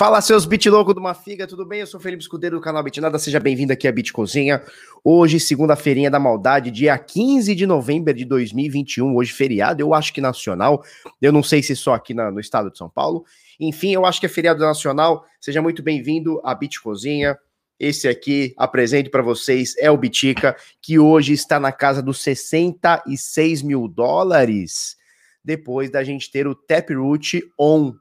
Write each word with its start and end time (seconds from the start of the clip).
Fala, 0.00 0.22
seus 0.22 0.46
bit 0.46 0.66
louco 0.70 0.94
de 0.94 0.98
uma 0.98 1.12
figa, 1.12 1.46
tudo 1.46 1.66
bem? 1.66 1.80
Eu 1.80 1.86
sou 1.86 2.00
Felipe 2.00 2.22
Escudeiro 2.22 2.56
do 2.56 2.62
canal 2.62 2.82
Bitnada, 2.82 3.18
seja 3.18 3.38
bem-vindo 3.38 3.70
aqui 3.70 3.86
à 3.86 3.92
Bit 3.92 4.14
Cozinha. 4.14 4.62
Hoje, 5.04 5.38
segunda-feirinha 5.38 6.10
da 6.10 6.18
maldade, 6.18 6.70
dia 6.70 6.96
15 6.96 7.54
de 7.54 7.66
novembro 7.66 8.14
de 8.14 8.24
2021, 8.24 9.14
hoje 9.14 9.30
feriado, 9.30 9.82
eu 9.82 9.92
acho 9.92 10.14
que 10.14 10.22
nacional, 10.22 10.82
eu 11.20 11.30
não 11.30 11.42
sei 11.42 11.62
se 11.62 11.76
só 11.76 11.92
aqui 11.92 12.14
na, 12.14 12.30
no 12.30 12.40
estado 12.40 12.70
de 12.70 12.78
São 12.78 12.88
Paulo. 12.88 13.26
Enfim, 13.60 13.92
eu 13.92 14.06
acho 14.06 14.18
que 14.18 14.24
é 14.24 14.28
feriado 14.30 14.60
nacional, 14.60 15.22
seja 15.38 15.60
muito 15.60 15.82
bem-vindo 15.82 16.40
à 16.42 16.54
Bit 16.54 16.80
Cozinha. 16.80 17.38
Esse 17.78 18.08
aqui, 18.08 18.54
apresento 18.56 19.10
para 19.10 19.20
vocês, 19.20 19.74
é 19.78 19.90
o 19.90 19.98
Bitica, 19.98 20.56
que 20.80 20.98
hoje 20.98 21.34
está 21.34 21.60
na 21.60 21.72
casa 21.72 22.02
dos 22.02 22.22
66 22.22 23.60
mil 23.60 23.86
dólares, 23.86 24.96
depois 25.44 25.90
da 25.90 26.02
gente 26.02 26.30
ter 26.30 26.46
o 26.46 26.54
Taproot 26.54 27.42
on 27.58 27.92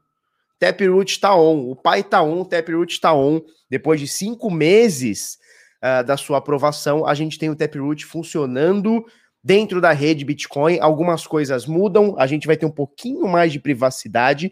Taproot 0.60 1.12
está 1.12 1.36
on, 1.36 1.72
o 1.72 1.76
pai 1.76 2.02
está 2.02 2.22
on, 2.22 2.44
Taproot 2.44 2.92
está 2.92 3.14
on. 3.14 3.42
Depois 3.70 4.00
de 4.00 4.08
cinco 4.08 4.52
meses 4.52 5.38
uh, 5.84 6.04
da 6.04 6.18
sua 6.18 6.40
aprovação, 6.40 7.06
a 7.06 7.14
gente 7.14 7.40
tem 7.40 7.50
o 7.50 7.56
Taproot 7.56 8.06
funcionando 8.06 9.06
dentro 9.44 9.80
da 9.80 9.92
rede 9.92 10.26
Bitcoin. 10.26 10.80
Algumas 10.80 11.26
coisas 11.26 11.66
mudam, 11.66 12.16
a 12.18 12.28
gente 12.28 12.46
vai 12.46 12.58
ter 12.58 12.66
um 12.66 12.72
pouquinho 12.72 13.28
mais 13.28 13.54
de 13.54 13.60
privacidade, 13.60 14.52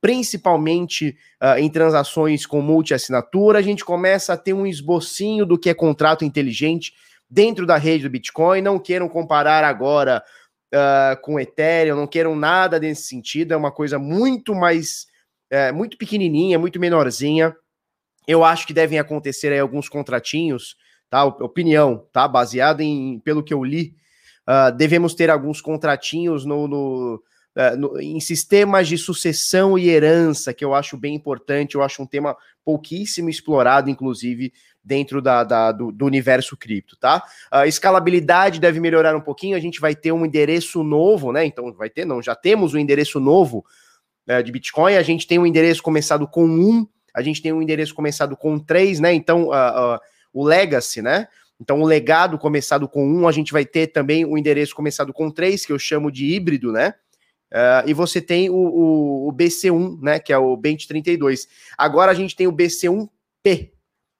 principalmente 0.00 1.16
uh, 1.42 1.58
em 1.58 1.70
transações 1.70 2.44
com 2.44 2.60
multi-assinatura. 2.60 3.58
A 3.58 3.62
gente 3.62 3.84
começa 3.84 4.34
a 4.34 4.36
ter 4.36 4.52
um 4.52 4.66
esbocinho 4.66 5.46
do 5.46 5.58
que 5.58 5.70
é 5.70 5.74
contrato 5.74 6.24
inteligente 6.24 6.92
dentro 7.30 7.66
da 7.66 7.78
rede 7.78 8.04
do 8.04 8.10
Bitcoin. 8.10 8.60
Não 8.60 8.78
queiram 8.78 9.08
comparar 9.08 9.64
agora 9.64 10.22
uh, 10.74 11.20
com 11.22 11.40
Ethereum, 11.40 11.96
não 11.96 12.06
queiram 12.06 12.36
nada 12.36 12.78
nesse 12.78 13.04
sentido, 13.04 13.52
é 13.52 13.56
uma 13.56 13.72
coisa 13.72 13.98
muito 13.98 14.54
mais 14.54 15.06
é, 15.50 15.72
muito 15.72 15.96
pequenininha, 15.96 16.58
muito 16.58 16.80
menorzinha. 16.80 17.54
Eu 18.26 18.44
acho 18.44 18.66
que 18.66 18.72
devem 18.72 18.98
acontecer 18.98 19.52
aí 19.52 19.60
alguns 19.60 19.88
contratinhos, 19.88 20.76
tá? 21.08 21.24
Opinião, 21.24 22.06
tá? 22.12 22.26
Baseado 22.26 22.80
em 22.80 23.20
pelo 23.20 23.42
que 23.42 23.54
eu 23.54 23.62
li, 23.62 23.94
uh, 24.48 24.74
devemos 24.76 25.14
ter 25.14 25.30
alguns 25.30 25.60
contratinhos 25.60 26.44
no, 26.44 26.66
no, 26.66 27.22
uh, 27.56 27.76
no, 27.76 28.00
em 28.00 28.18
sistemas 28.18 28.88
de 28.88 28.98
sucessão 28.98 29.78
e 29.78 29.88
herança, 29.88 30.52
que 30.52 30.64
eu 30.64 30.74
acho 30.74 30.96
bem 30.96 31.14
importante. 31.14 31.76
Eu 31.76 31.82
acho 31.82 32.02
um 32.02 32.06
tema 32.06 32.36
pouquíssimo 32.64 33.30
explorado, 33.30 33.88
inclusive 33.88 34.52
dentro 34.82 35.20
da, 35.20 35.42
da 35.42 35.72
do, 35.72 35.90
do, 35.90 36.04
universo 36.04 36.56
cripto, 36.56 36.96
tá? 36.96 37.22
A 37.50 37.66
escalabilidade 37.66 38.60
deve 38.60 38.80
melhorar 38.80 39.16
um 39.16 39.20
pouquinho. 39.20 39.56
A 39.56 39.60
gente 39.60 39.80
vai 39.80 39.94
ter 39.94 40.12
um 40.12 40.24
endereço 40.24 40.82
novo, 40.82 41.32
né? 41.32 41.44
Então 41.44 41.72
vai 41.72 41.90
ter, 41.90 42.04
não, 42.04 42.20
já 42.20 42.34
temos 42.34 42.74
um 42.74 42.78
endereço 42.78 43.20
novo 43.20 43.64
é, 44.26 44.42
de 44.42 44.50
Bitcoin. 44.50 44.96
A 44.96 45.02
gente 45.02 45.26
tem 45.26 45.38
um 45.38 45.46
endereço 45.46 45.82
começado 45.82 46.26
com 46.26 46.44
1, 46.44 46.86
a 47.14 47.22
gente 47.22 47.40
tem 47.40 47.52
um 47.52 47.62
endereço 47.62 47.94
começado 47.94 48.36
com 48.36 48.58
3, 48.58 49.00
né? 49.00 49.14
Então, 49.14 49.48
uh, 49.48 49.94
uh, 49.94 49.98
o 50.32 50.44
Legacy, 50.44 51.00
né? 51.00 51.28
Então, 51.58 51.80
o 51.80 51.86
legado 51.86 52.38
começado 52.38 52.86
com 52.86 53.06
1, 53.06 53.26
a 53.26 53.32
gente 53.32 53.52
vai 53.52 53.64
ter 53.64 53.86
também 53.86 54.24
o 54.24 54.32
um 54.32 54.38
endereço 54.38 54.74
começado 54.74 55.12
com 55.12 55.30
3, 55.30 55.64
que 55.64 55.72
eu 55.72 55.78
chamo 55.78 56.10
de 56.10 56.26
híbrido, 56.26 56.70
né? 56.70 56.94
Uh, 57.52 57.88
e 57.88 57.94
você 57.94 58.20
tem 58.20 58.50
o, 58.50 58.54
o, 58.54 59.28
o, 59.28 59.32
BC1, 59.32 60.02
né? 60.02 60.18
Que 60.18 60.32
é 60.32 60.38
o 60.38 60.56
Bent 60.56 60.86
32. 60.86 61.48
Agora 61.78 62.10
a 62.12 62.14
gente 62.14 62.36
tem 62.36 62.46
o 62.46 62.52
BC1P, 62.52 63.70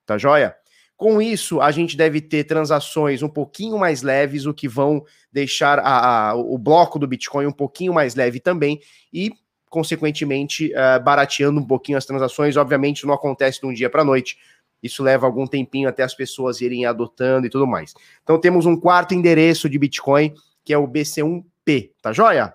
tá 0.05 0.17
joia? 0.17 0.55
Com 0.95 1.21
isso, 1.21 1.61
a 1.61 1.69
gente 1.69 1.95
deve 1.95 2.19
ter 2.19 2.45
transações 2.45 3.21
um 3.21 3.29
pouquinho 3.29 3.77
mais 3.77 4.01
leves, 4.01 4.47
o 4.47 4.53
que 4.53 4.67
vão 4.67 5.05
deixar 5.31 5.77
a, 5.77 6.29
a, 6.29 6.35
o 6.35 6.57
bloco 6.57 6.97
do 6.97 7.07
Bitcoin 7.07 7.45
um 7.45 7.51
pouquinho 7.51 7.93
mais 7.93 8.15
leve 8.15 8.39
também. 8.39 8.79
E 9.13 9.31
consequentemente, 9.69 10.71
uh, 10.73 11.03
barateando 11.03 11.59
um 11.59 11.65
pouquinho 11.65 11.97
as 11.97 12.05
transações. 12.05 12.57
Obviamente, 12.57 13.05
não 13.05 13.13
acontece 13.13 13.59
de 13.61 13.67
um 13.67 13.73
dia 13.73 13.89
para 13.89 14.01
a 14.01 14.05
noite. 14.05 14.37
Isso 14.81 15.03
leva 15.03 15.25
algum 15.25 15.47
tempinho 15.47 15.89
até 15.89 16.03
as 16.03 16.13
pessoas 16.13 16.61
irem 16.61 16.85
adotando 16.85 17.47
e 17.47 17.49
tudo 17.49 17.65
mais. 17.65 17.93
Então, 18.23 18.39
temos 18.39 18.65
um 18.65 18.79
quarto 18.79 19.13
endereço 19.13 19.69
de 19.69 19.77
Bitcoin, 19.77 20.33
que 20.63 20.73
é 20.73 20.77
o 20.77 20.87
BC1P, 20.87 21.91
tá 22.01 22.13
joia? 22.13 22.53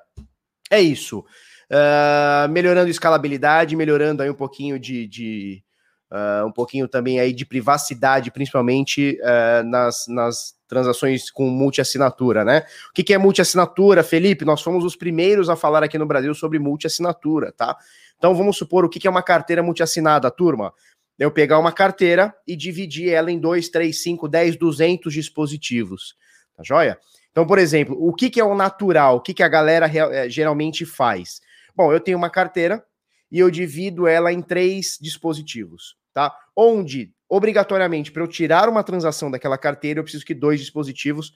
É 0.71 0.81
isso. 0.81 1.25
Uh, 1.71 2.49
melhorando 2.51 2.91
escalabilidade, 2.91 3.75
melhorando 3.77 4.23
aí 4.23 4.31
um 4.31 4.35
pouquinho 4.35 4.79
de, 4.79 5.07
de 5.07 5.65
uh, 6.13 6.47
um 6.47 6.53
pouquinho 6.53 6.87
também 6.87 7.19
aí 7.19 7.33
de 7.33 7.47
privacidade, 7.47 8.31
principalmente 8.31 9.19
uh, 9.23 9.65
nas, 9.65 10.05
nas 10.07 10.55
transações 10.69 11.31
com 11.31 11.49
multi-assinatura, 11.49 12.45
né? 12.45 12.67
O 12.91 12.93
que, 12.93 13.03
que 13.03 13.15
é 13.15 13.19
multi-assinatura, 13.19 14.03
Felipe? 14.05 14.45
Nós 14.45 14.63
fomos 14.63 14.85
os 14.85 14.95
primeiros 14.95 15.49
a 15.49 15.57
falar 15.57 15.83
aqui 15.83 15.97
no 15.99 16.07
Brasil 16.07 16.35
sobre 16.35 16.59
multi-assinatura, 16.59 17.53
tá? 17.53 17.77
Então 18.19 18.35
vamos 18.35 18.57
supor 18.57 18.85
o 18.85 18.89
que, 18.89 19.01
que 19.01 19.07
é 19.07 19.11
uma 19.11 19.23
carteira 19.23 19.63
multi-assinada, 19.63 20.31
turma. 20.31 20.73
Eu 21.19 21.31
pegar 21.31 21.59
uma 21.59 21.73
carteira 21.73 22.35
e 22.47 22.57
dividir 22.57 23.11
ela 23.11 23.31
em 23.31 23.39
2, 23.39 23.69
3, 23.69 24.03
5, 24.03 24.29
10, 24.29 24.57
200 24.57 25.13
dispositivos, 25.13 26.15
tá 26.57 26.63
joia? 26.63 26.99
Então, 27.31 27.47
por 27.47 27.59
exemplo, 27.59 27.97
o 27.99 28.13
que, 28.13 28.29
que 28.29 28.41
é 28.41 28.45
o 28.45 28.55
natural? 28.55 29.17
O 29.17 29.21
que, 29.21 29.33
que 29.33 29.43
a 29.43 29.49
galera 29.49 29.91
eh, 29.93 30.29
geralmente 30.29 30.85
faz? 30.85 31.41
Bom, 31.75 31.93
eu 31.93 31.99
tenho 31.99 32.19
uma 32.19 32.29
carteira 32.29 32.85
e 33.31 33.39
eu 33.39 33.51
divido 33.51 34.07
ela 34.07 34.31
em 34.31 34.43
três 34.43 34.99
dispositivos, 35.01 35.97
tá? 36.13 36.35
Onde 36.57 37.13
obrigatoriamente, 37.29 38.13
para 38.13 38.23
eu 38.23 38.29
tirar 38.29 38.69
uma 38.69 38.85
transação 38.85 39.31
daquela 39.31 39.57
carteira, 39.57 39.99
eu 39.99 40.05
preciso 40.05 40.25
que 40.25 40.35
dois 40.35 40.61
dispositivos. 40.61 41.33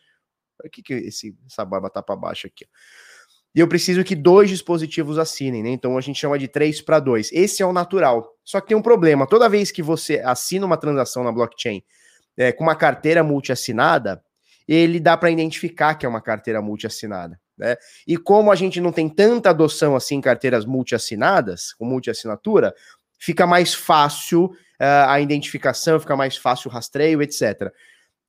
O 0.63 0.69
que, 0.69 0.83
que 0.83 0.93
esse, 0.93 1.35
essa 1.47 1.65
barba 1.65 1.89
tá 1.89 2.03
para 2.03 2.15
baixo 2.15 2.47
aqui? 2.47 2.67
E 3.55 3.61
eu 3.61 3.67
preciso 3.67 4.05
que 4.05 4.15
dois 4.15 4.51
dispositivos 4.51 5.19
assinem, 5.19 5.63
né? 5.63 5.71
Então 5.71 5.97
a 5.97 6.01
gente 6.03 6.21
chama 6.21 6.39
de 6.39 6.47
3 6.47 6.83
para 6.83 7.01
2. 7.01 7.33
Esse 7.33 7.63
é 7.63 7.67
o 7.67 7.73
natural. 7.73 8.31
Só 8.45 8.61
que 8.61 8.69
tem 8.69 8.77
um 8.77 8.83
problema. 8.83 9.27
Toda 9.27 9.49
vez 9.49 9.71
que 9.71 9.83
você 9.83 10.21
assina 10.21 10.67
uma 10.67 10.77
transação 10.77 11.25
na 11.25 11.33
blockchain 11.33 11.83
é, 12.37 12.53
com 12.53 12.65
uma 12.65 12.77
carteira 12.77 13.25
multi-assinada, 13.25 14.23
ele 14.69 15.01
dá 15.01 15.17
para 15.17 15.31
identificar 15.31 15.95
que 15.95 16.05
é 16.05 16.09
uma 16.09 16.21
carteira 16.21 16.61
multi-assinada. 16.61 17.41
Né? 17.57 17.75
E 18.07 18.19
como 18.19 18.53
a 18.53 18.55
gente 18.55 18.79
não 18.83 18.93
tem 18.93 19.09
tanta 19.09 19.49
adoção 19.49 19.97
assim 19.97 20.17
em 20.17 20.21
carteiras 20.21 20.67
multi-assinadas, 20.67 21.73
com 21.73 21.87
multi-assinatura, 21.87 22.75
fica 23.19 23.47
mais 23.47 23.73
fácil 23.73 24.55
uh, 24.81 25.09
a 25.09 25.21
identificação, 25.21 26.01
fica 26.01 26.17
mais 26.17 26.37
fácil 26.37 26.71
o 26.71 26.73
rastreio, 26.73 27.23
etc. 27.23 27.73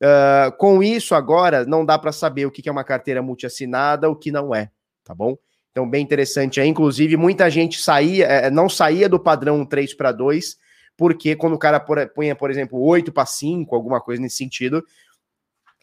Uh, 0.02 0.06
ah, 0.06 0.52
com 0.58 0.84
isso, 0.84 1.16
agora, 1.16 1.66
não 1.66 1.86
dá 1.86 1.98
para 1.98 2.12
saber 2.12 2.46
o 2.46 2.52
que 2.52 2.68
é 2.68 2.72
uma 2.72 2.84
carteira 2.84 3.22
multiassinada, 3.22 4.10
o 4.10 4.16
que 4.16 4.32
não 4.32 4.54
é, 4.54 4.70
tá 5.04 5.16
bom? 5.16 5.38
Então, 5.78 5.88
bem 5.88 6.04
interessante 6.04 6.60
aí. 6.60 6.68
Inclusive, 6.68 7.16
muita 7.18 7.52
gente 7.52 7.80
saía, 7.80 8.26
eh, 8.26 8.50
não 8.50 8.68
saía 8.68 9.08
do 9.08 9.20
padrão 9.20 9.64
3 9.64 9.94
para 9.94 10.12
2, 10.12 10.58
porque 10.98 11.36
quando 11.36 11.54
o 11.54 11.60
cara 11.60 11.80
punha, 11.80 12.36
por 12.36 12.50
exemplo, 12.50 12.80
8 12.80 13.12
para 13.12 13.28
5, 13.28 13.76
alguma 13.76 14.02
coisa 14.02 14.20
nesse 14.20 14.38
sentido, 14.38 14.84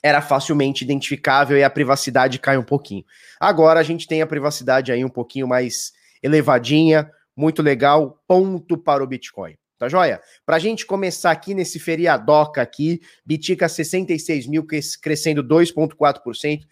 era 0.03 0.21
facilmente 0.21 0.83
identificável 0.83 1.57
e 1.57 1.63
a 1.63 1.71
privacidade 1.71 2.41
cai 2.41 2.59
um 2.59 2.65
pouquinho. 2.65 3.05
Agora 3.39 3.79
a 3.79 3.83
gente 3.85 4.09
tem 4.09 4.21
a 4.21 4.27
privacidade 4.27 4.91
aí 4.91 5.05
um 5.05 5.09
pouquinho 5.09 5.47
mais 5.47 5.93
elevadinha, 6.21 7.09
muito 7.37 7.63
legal, 7.63 8.21
ponto 8.27 8.77
para 8.77 9.03
o 9.03 9.07
Bitcoin. 9.07 9.57
Tá 9.85 9.89
joia? 9.89 10.19
Pra 10.47 10.59
gente 10.59 10.87
começar 10.87 11.31
aqui 11.31 11.53
nesse 11.53 11.79
feriadoca 11.79 12.63
aqui, 12.63 13.03
Bitica 13.25 13.69
66 13.69 14.47
mil, 14.47 14.67
crescendo 15.03 15.45
2,4%, 15.45 16.63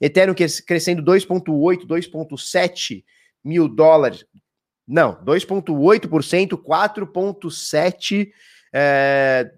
Ethereum 0.00 0.34
crescendo 0.64 1.02
2,8, 1.02 1.84
2,7 1.84 3.04
mil 3.42 3.68
dólares. 3.68 4.24
Não, 4.86 5.16
2,8%, 5.24 6.50
4,7 6.50 8.30
é, 8.72 9.50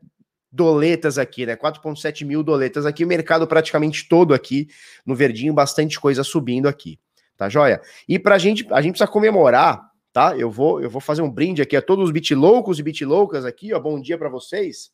doletas 0.50 1.18
aqui, 1.18 1.44
né? 1.44 1.54
4,7 1.54 2.24
mil 2.24 2.42
doletas 2.42 2.86
aqui, 2.86 3.04
o 3.04 3.08
mercado 3.08 3.46
praticamente 3.46 4.08
todo 4.08 4.32
aqui 4.32 4.68
no 5.04 5.14
verdinho, 5.14 5.52
bastante 5.52 6.00
coisa 6.00 6.24
subindo 6.24 6.66
aqui, 6.66 6.98
tá 7.36 7.46
joia? 7.50 7.82
E 8.08 8.18
pra 8.18 8.38
gente, 8.38 8.66
a 8.70 8.80
gente 8.80 8.92
precisa 8.92 9.10
comemorar 9.10 9.91
tá? 10.12 10.36
Eu 10.36 10.50
vou, 10.50 10.80
eu 10.80 10.90
vou 10.90 11.00
fazer 11.00 11.22
um 11.22 11.30
brinde 11.30 11.62
aqui 11.62 11.76
a 11.76 11.82
todos 11.82 12.04
os 12.04 12.10
bitloucos 12.10 12.78
e 12.78 12.82
bitloucas 12.82 13.44
aqui, 13.44 13.72
ó. 13.72 13.80
Bom 13.80 14.00
dia 14.00 14.18
para 14.18 14.28
vocês. 14.28 14.90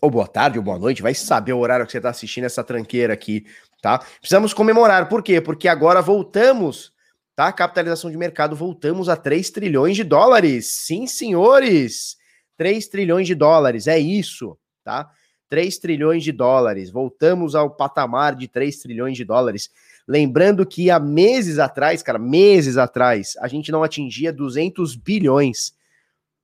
Ou 0.00 0.10
boa 0.10 0.28
tarde, 0.28 0.58
ou 0.58 0.64
boa 0.64 0.78
noite, 0.78 1.00
vai 1.00 1.14
saber 1.14 1.54
o 1.54 1.58
horário 1.58 1.86
que 1.86 1.92
você 1.92 1.98
está 1.98 2.10
assistindo 2.10 2.44
essa 2.44 2.62
tranqueira 2.62 3.14
aqui, 3.14 3.46
tá? 3.80 3.98
Precisamos 3.98 4.52
comemorar, 4.52 5.08
por 5.08 5.22
quê? 5.22 5.40
Porque 5.40 5.68
agora 5.68 6.02
voltamos, 6.02 6.92
tá? 7.34 7.50
Capitalização 7.50 8.10
de 8.10 8.16
mercado, 8.18 8.54
voltamos 8.54 9.08
a 9.08 9.16
3 9.16 9.48
trilhões 9.50 9.96
de 9.96 10.04
dólares. 10.04 10.66
Sim, 10.66 11.06
senhores! 11.06 12.16
3 12.58 12.88
trilhões 12.88 13.26
de 13.26 13.34
dólares, 13.34 13.86
é 13.86 13.98
isso, 13.98 14.58
tá? 14.84 15.10
3 15.48 15.78
trilhões 15.78 16.22
de 16.22 16.32
dólares. 16.32 16.90
Voltamos 16.90 17.54
ao 17.54 17.70
patamar 17.70 18.34
de 18.34 18.48
3 18.48 18.76
trilhões 18.78 19.16
de 19.16 19.24
dólares. 19.24 19.70
Lembrando 20.06 20.64
que 20.64 20.90
há 20.90 21.00
meses 21.00 21.58
atrás, 21.58 22.02
cara, 22.02 22.18
meses 22.18 22.76
atrás, 22.76 23.34
a 23.40 23.48
gente 23.48 23.72
não 23.72 23.82
atingia 23.82 24.32
200 24.32 24.94
bilhões. 24.94 25.74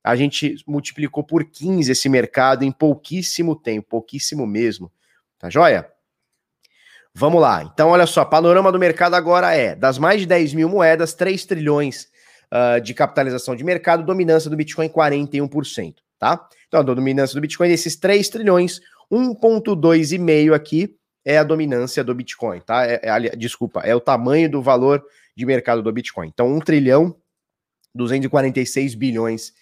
A 0.02 0.16
gente 0.16 0.56
multiplicou 0.66 1.22
por 1.22 1.44
15 1.44 1.92
esse 1.92 2.08
mercado 2.08 2.64
em 2.64 2.72
pouquíssimo 2.72 3.54
tempo, 3.54 3.86
pouquíssimo 3.88 4.46
mesmo. 4.46 4.90
Tá 5.38 5.48
joia? 5.48 5.88
Vamos 7.14 7.40
lá. 7.40 7.62
Então, 7.62 7.90
olha 7.90 8.06
só, 8.06 8.24
panorama 8.24 8.72
do 8.72 8.80
mercado 8.80 9.14
agora 9.14 9.54
é: 9.54 9.76
das 9.76 9.96
mais 9.96 10.20
de 10.20 10.26
10 10.26 10.54
mil 10.54 10.68
moedas, 10.68 11.14
3 11.14 11.44
trilhões 11.44 12.08
uh, 12.50 12.80
de 12.80 12.94
capitalização 12.94 13.54
de 13.54 13.62
mercado, 13.62 14.04
dominância 14.04 14.50
do 14.50 14.56
Bitcoin 14.56 14.88
41%, 14.88 15.96
tá? 16.18 16.48
Então, 16.66 16.80
a 16.80 16.82
dominância 16.82 17.34
do 17.34 17.40
Bitcoin, 17.40 17.68
desses 17.68 17.94
3 17.94 18.28
trilhões, 18.28 18.80
1,2,5 19.12 20.54
aqui 20.54 20.96
é 21.24 21.38
a 21.38 21.44
dominância 21.44 22.02
do 22.02 22.14
Bitcoin, 22.14 22.60
tá? 22.60 22.84
É, 22.86 23.00
é, 23.02 23.36
desculpa, 23.36 23.80
é 23.80 23.94
o 23.94 24.00
tamanho 24.00 24.50
do 24.50 24.62
valor 24.62 25.04
de 25.36 25.46
mercado 25.46 25.82
do 25.82 25.92
Bitcoin. 25.92 26.28
Então, 26.28 26.52
1 26.54 26.60
trilhão 26.60 27.16
246 27.94 28.94
bilhões. 28.94 29.52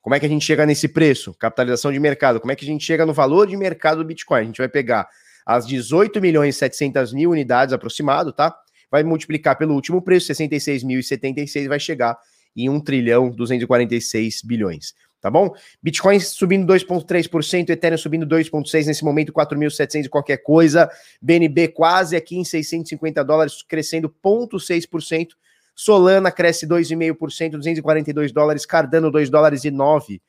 Como 0.00 0.14
é 0.14 0.20
que 0.20 0.26
a 0.26 0.28
gente 0.28 0.44
chega 0.44 0.64
nesse 0.64 0.88
preço? 0.88 1.34
Capitalização 1.34 1.92
de 1.92 1.98
mercado. 1.98 2.40
Como 2.40 2.52
é 2.52 2.56
que 2.56 2.64
a 2.64 2.68
gente 2.68 2.84
chega 2.84 3.04
no 3.04 3.12
valor 3.12 3.46
de 3.46 3.56
mercado 3.56 3.98
do 3.98 4.04
Bitcoin? 4.04 4.40
A 4.40 4.44
gente 4.44 4.58
vai 4.58 4.68
pegar 4.68 5.08
as 5.44 5.66
18 5.66 6.20
milhões 6.20 6.56
e 6.56 6.58
700 6.58 7.12
mil 7.12 7.30
unidades 7.30 7.72
aproximado, 7.72 8.32
tá? 8.32 8.54
Vai 8.90 9.02
multiplicar 9.02 9.56
pelo 9.56 9.74
último 9.74 10.02
preço, 10.02 10.32
66.076, 10.32 11.68
vai 11.68 11.78
chegar 11.78 12.16
em 12.56 12.68
1 12.68 12.80
trilhão 12.80 13.30
246 13.30 14.42
bilhões 14.42 14.94
tá 15.20 15.30
bom? 15.30 15.54
Bitcoin 15.82 16.18
subindo 16.18 16.72
2,3%, 16.72 17.70
Ethereum 17.70 17.98
subindo 17.98 18.26
2,6%, 18.26 18.86
nesse 18.86 19.04
momento 19.04 19.32
4.700 19.32 20.06
e 20.06 20.08
qualquer 20.08 20.38
coisa, 20.38 20.90
BNB 21.20 21.68
quase 21.68 22.16
aqui 22.16 22.36
em 22.36 22.44
650 22.44 23.22
dólares, 23.24 23.62
crescendo 23.62 24.08
0,6%, 24.24 25.28
Solana 25.74 26.30
cresce 26.30 26.66
2,5%, 26.66 27.52
242 27.52 28.32
dólares, 28.32 28.66
Cardano 28.66 29.10
2 29.10 29.30
dólares 29.30 29.64
e 29.64 29.70
9, 29.70 30.20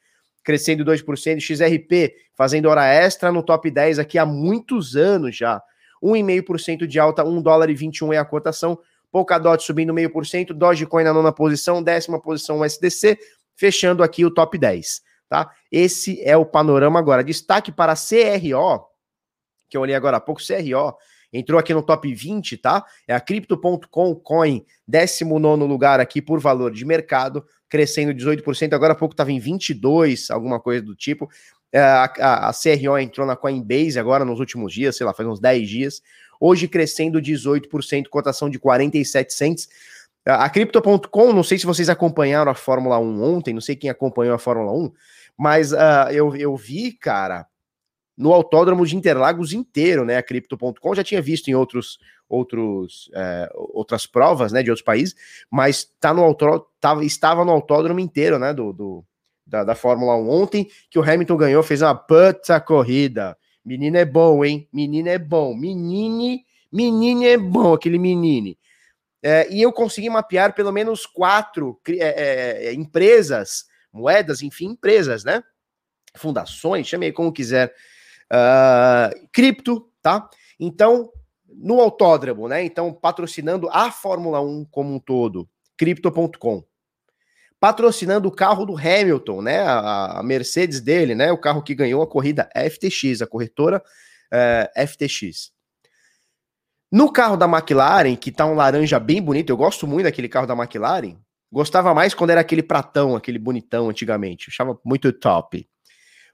crescendo 0.43 0.83
2%, 0.83 1.39
XRP 1.39 2.13
fazendo 2.35 2.67
hora 2.67 2.85
extra 2.85 3.31
no 3.31 3.43
top 3.43 3.69
10 3.69 3.99
aqui 3.99 4.17
há 4.17 4.25
muitos 4.25 4.95
anos 4.95 5.35
já, 5.35 5.61
1,5% 6.01 6.87
de 6.87 6.99
alta, 6.99 7.23
1 7.23 7.41
dólar 7.41 7.69
e 7.69 7.75
21 7.75 8.13
é 8.13 8.17
a 8.17 8.25
cotação, 8.25 8.79
Polkadot 9.11 9.61
subindo 9.61 9.93
0,5%, 9.93 10.53
Dogecoin 10.53 11.03
na 11.03 11.13
nona 11.13 11.33
posição, 11.33 11.83
décima 11.83 12.19
posição 12.19 12.61
USDC, 12.61 13.19
fechando 13.61 14.01
aqui 14.01 14.25
o 14.25 14.31
top 14.31 14.57
10, 14.57 15.03
tá? 15.29 15.51
Esse 15.71 16.19
é 16.23 16.35
o 16.35 16.43
panorama 16.43 16.97
agora. 16.97 17.23
Destaque 17.23 17.71
para 17.71 17.91
a 17.91 17.95
CRO, 17.95 18.87
que 19.69 19.77
eu 19.77 19.81
olhei 19.81 19.93
agora 19.93 20.17
há 20.17 20.19
pouco, 20.19 20.41
CRO, 20.41 20.97
entrou 21.31 21.59
aqui 21.59 21.71
no 21.71 21.83
top 21.83 22.11
20, 22.11 22.57
tá? 22.57 22.83
É 23.07 23.13
a 23.13 23.19
Crypto.com 23.19 24.15
Coin, 24.15 24.65
19 24.87 25.63
lugar 25.67 25.99
aqui 25.99 26.23
por 26.23 26.39
valor 26.39 26.71
de 26.71 26.83
mercado, 26.83 27.45
crescendo 27.69 28.11
18%. 28.15 28.73
Agora 28.73 28.93
há 28.93 28.95
pouco 28.95 29.13
estava 29.13 29.31
em 29.31 29.39
22, 29.39 30.31
alguma 30.31 30.59
coisa 30.59 30.81
do 30.81 30.95
tipo. 30.95 31.29
É, 31.71 31.79
a, 31.79 32.11
a, 32.17 32.49
a, 32.49 32.51
CRO 32.51 32.97
entrou 32.97 33.27
na 33.27 33.35
Coinbase 33.35 33.99
agora 33.99 34.25
nos 34.25 34.39
últimos 34.39 34.73
dias, 34.73 34.97
sei 34.97 35.05
lá, 35.05 35.13
faz 35.13 35.29
uns 35.29 35.39
10 35.39 35.69
dias. 35.69 36.01
Hoje 36.39 36.67
crescendo 36.67 37.21
18%, 37.21 38.07
cotação 38.09 38.49
de 38.49 38.57
47 38.57 39.31
cents. 39.31 39.69
A 40.25 40.49
Crypto.com, 40.49 41.33
não 41.33 41.43
sei 41.43 41.57
se 41.57 41.65
vocês 41.65 41.89
acompanharam 41.89 42.51
a 42.51 42.55
Fórmula 42.55 42.99
1 42.99 43.23
ontem, 43.23 43.53
não 43.53 43.61
sei 43.61 43.75
quem 43.75 43.89
acompanhou 43.89 44.35
a 44.35 44.39
Fórmula 44.39 44.71
1, 44.71 44.91
mas 45.37 45.71
uh, 45.71 46.11
eu, 46.11 46.35
eu 46.35 46.55
vi, 46.55 46.91
cara, 46.91 47.47
no 48.15 48.31
autódromo 48.31 48.85
de 48.85 48.95
Interlagos 48.95 49.51
inteiro, 49.51 50.05
né? 50.05 50.17
A 50.17 50.23
Crypto.com 50.23 50.93
já 50.93 51.03
tinha 51.03 51.21
visto 51.21 51.47
em 51.47 51.55
outros, 51.55 51.97
outros, 52.29 53.09
é, 53.15 53.49
outras 53.55 54.05
provas, 54.05 54.51
né, 54.51 54.61
de 54.61 54.69
outros 54.69 54.85
países, 54.85 55.15
mas 55.49 55.85
tá 55.99 56.13
no 56.13 56.23
autódromo, 56.23 56.65
tava, 56.79 57.03
estava 57.03 57.43
no 57.43 57.51
autódromo 57.51 57.99
inteiro, 57.99 58.37
né, 58.37 58.53
do, 58.53 58.71
do 58.71 59.05
da, 59.45 59.63
da, 59.63 59.75
Fórmula 59.75 60.15
1 60.15 60.29
ontem, 60.29 60.67
que 60.89 60.99
o 60.99 61.03
Hamilton 61.03 61.35
ganhou, 61.35 61.63
fez 61.63 61.81
uma 61.81 61.95
puta 61.95 62.59
corrida. 62.61 63.35
Menino 63.65 63.97
é 63.97 64.05
bom, 64.05 64.45
hein? 64.45 64.67
Menino 64.71 65.09
é 65.09 65.19
bom. 65.19 65.53
Menine, 65.55 66.45
menine 66.71 67.27
é 67.27 67.37
bom, 67.37 67.73
aquele 67.73 67.99
menine. 67.99 68.57
É, 69.23 69.47
e 69.51 69.61
eu 69.61 69.71
consegui 69.71 70.09
mapear 70.09 70.53
pelo 70.55 70.71
menos 70.71 71.05
quatro 71.05 71.79
é, 71.87 71.93
é, 71.93 72.65
é, 72.67 72.73
empresas, 72.73 73.65
moedas, 73.93 74.41
enfim, 74.41 74.69
empresas, 74.71 75.23
né? 75.23 75.43
Fundações, 76.15 76.87
chame 76.87 77.11
como 77.11 77.31
quiser. 77.31 77.73
Uh, 78.31 79.27
cripto, 79.31 79.89
tá? 80.01 80.29
Então, 80.59 81.11
no 81.47 81.79
autódromo, 81.79 82.47
né? 82.47 82.63
Então, 82.63 82.93
patrocinando 82.93 83.69
a 83.69 83.91
Fórmula 83.91 84.41
1 84.41 84.65
como 84.65 84.95
um 84.95 84.99
todo, 84.99 85.47
Crypto.com. 85.77 86.63
Patrocinando 87.59 88.27
o 88.27 88.31
carro 88.31 88.65
do 88.65 88.75
Hamilton, 88.75 89.41
né? 89.41 89.61
A, 89.61 90.19
a, 90.19 90.23
Mercedes 90.23 90.81
dele, 90.81 91.13
né? 91.13 91.31
O 91.31 91.37
carro 91.37 91.61
que 91.61 91.75
ganhou 91.75 92.01
a 92.01 92.07
corrida 92.07 92.49
FTX, 92.55 93.21
a 93.21 93.27
corretora 93.27 93.83
uh, 94.33 94.87
FTX. 94.87 95.51
No 96.91 97.11
carro 97.11 97.37
da 97.37 97.45
McLaren, 97.45 98.15
que 98.17 98.31
tá 98.31 98.45
um 98.45 98.53
laranja 98.53 98.99
bem 98.99 99.21
bonito, 99.21 99.49
eu 99.49 99.55
gosto 99.55 99.87
muito 99.87 100.03
daquele 100.03 100.27
carro 100.27 100.45
da 100.45 100.53
McLaren. 100.53 101.15
Gostava 101.49 101.93
mais 101.93 102.13
quando 102.13 102.31
era 102.31 102.41
aquele 102.41 102.61
pratão, 102.61 103.15
aquele 103.15 103.39
bonitão 103.39 103.89
antigamente. 103.89 104.49
Achava 104.49 104.77
muito 104.83 105.11
top. 105.13 105.65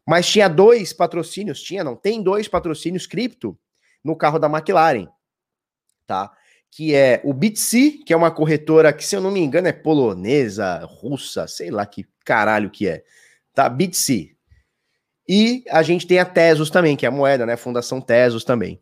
Mas 0.05 0.27
tinha 0.27 0.47
dois 0.47 0.93
patrocínios, 0.93 1.61
tinha, 1.61 1.83
não, 1.83 1.95
tem 1.95 2.23
dois 2.23 2.47
patrocínios 2.47 3.05
cripto 3.05 3.57
no 4.03 4.15
carro 4.15 4.39
da 4.39 4.47
McLaren, 4.47 5.07
tá? 6.07 6.31
Que 6.71 6.95
é 6.95 7.21
o 7.23 7.33
Bitsy, 7.33 8.03
que 8.05 8.13
é 8.13 8.17
uma 8.17 8.31
corretora 8.31 8.93
que, 8.93 9.05
se 9.05 9.15
eu 9.15 9.21
não 9.21 9.31
me 9.31 9.41
engano, 9.41 9.67
é 9.67 9.73
polonesa, 9.73 10.79
russa, 10.85 11.45
sei 11.47 11.69
lá 11.69 11.85
que 11.85 12.05
caralho 12.23 12.69
que 12.69 12.87
é, 12.87 13.03
tá? 13.53 13.69
Bitsy. 13.69 14.35
E 15.27 15.63
a 15.69 15.83
gente 15.83 16.07
tem 16.07 16.19
a 16.19 16.25
Tesos 16.25 16.69
também, 16.69 16.95
que 16.95 17.05
é 17.05 17.09
a 17.09 17.11
moeda, 17.11 17.45
né? 17.45 17.57
Fundação 17.57 17.99
Tesos 17.99 18.45
também. 18.45 18.79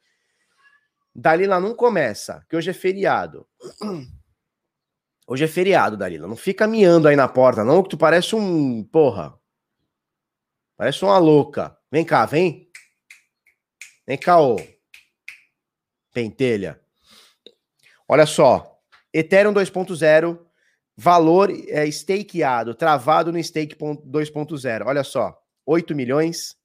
Dalila 1.15 1.59
não 1.59 1.73
começa, 1.73 2.45
que 2.47 2.55
hoje 2.55 2.69
é 2.69 2.73
feriado. 2.73 3.47
Hoje 5.31 5.45
é 5.45 5.47
feriado, 5.47 5.95
Dalila. 5.95 6.27
Não 6.27 6.35
fica 6.35 6.67
miando 6.67 7.07
aí 7.07 7.15
na 7.15 7.25
porta, 7.25 7.63
não, 7.63 7.81
que 7.81 7.87
tu 7.87 7.97
parece 7.97 8.35
um. 8.35 8.83
Porra. 8.83 9.33
Parece 10.75 11.05
uma 11.05 11.17
louca. 11.19 11.77
Vem 11.89 12.03
cá, 12.03 12.25
vem. 12.25 12.69
Vem 14.05 14.17
cá, 14.17 14.41
ô. 14.41 14.57
Pentelha. 16.13 16.81
Olha 18.09 18.25
só. 18.25 18.77
Ethereum 19.13 19.53
2.0, 19.53 20.37
valor 20.97 21.49
é, 21.69 21.89
stakeado, 21.89 22.75
travado 22.75 23.31
no 23.31 23.41
stake 23.41 23.73
2.0. 23.73 24.85
Olha 24.85 25.03
só. 25.05 25.41
8 25.65 25.95
milhões 25.95 26.57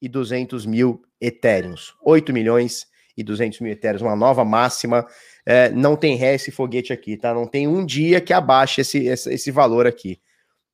e 0.00 0.08
200 0.08 0.64
mil 0.64 1.02
Ethereums. 1.20 1.94
8 2.00 2.32
milhões 2.32 2.86
e 3.20 3.22
200 3.22 3.60
mil 3.60 3.72
Ethereums, 3.72 4.02
uma 4.02 4.16
nova 4.16 4.44
máxima 4.44 5.06
é, 5.46 5.70
não 5.70 5.96
tem 5.96 6.16
ré 6.16 6.34
esse 6.34 6.50
foguete 6.50 6.92
aqui, 6.92 7.16
tá? 7.16 7.32
Não 7.32 7.46
tem 7.46 7.66
um 7.66 7.84
dia 7.84 8.20
que 8.20 8.32
abaixe 8.32 8.80
esse, 8.80 9.06
esse, 9.06 9.32
esse 9.32 9.50
valor 9.50 9.86
aqui, 9.86 10.20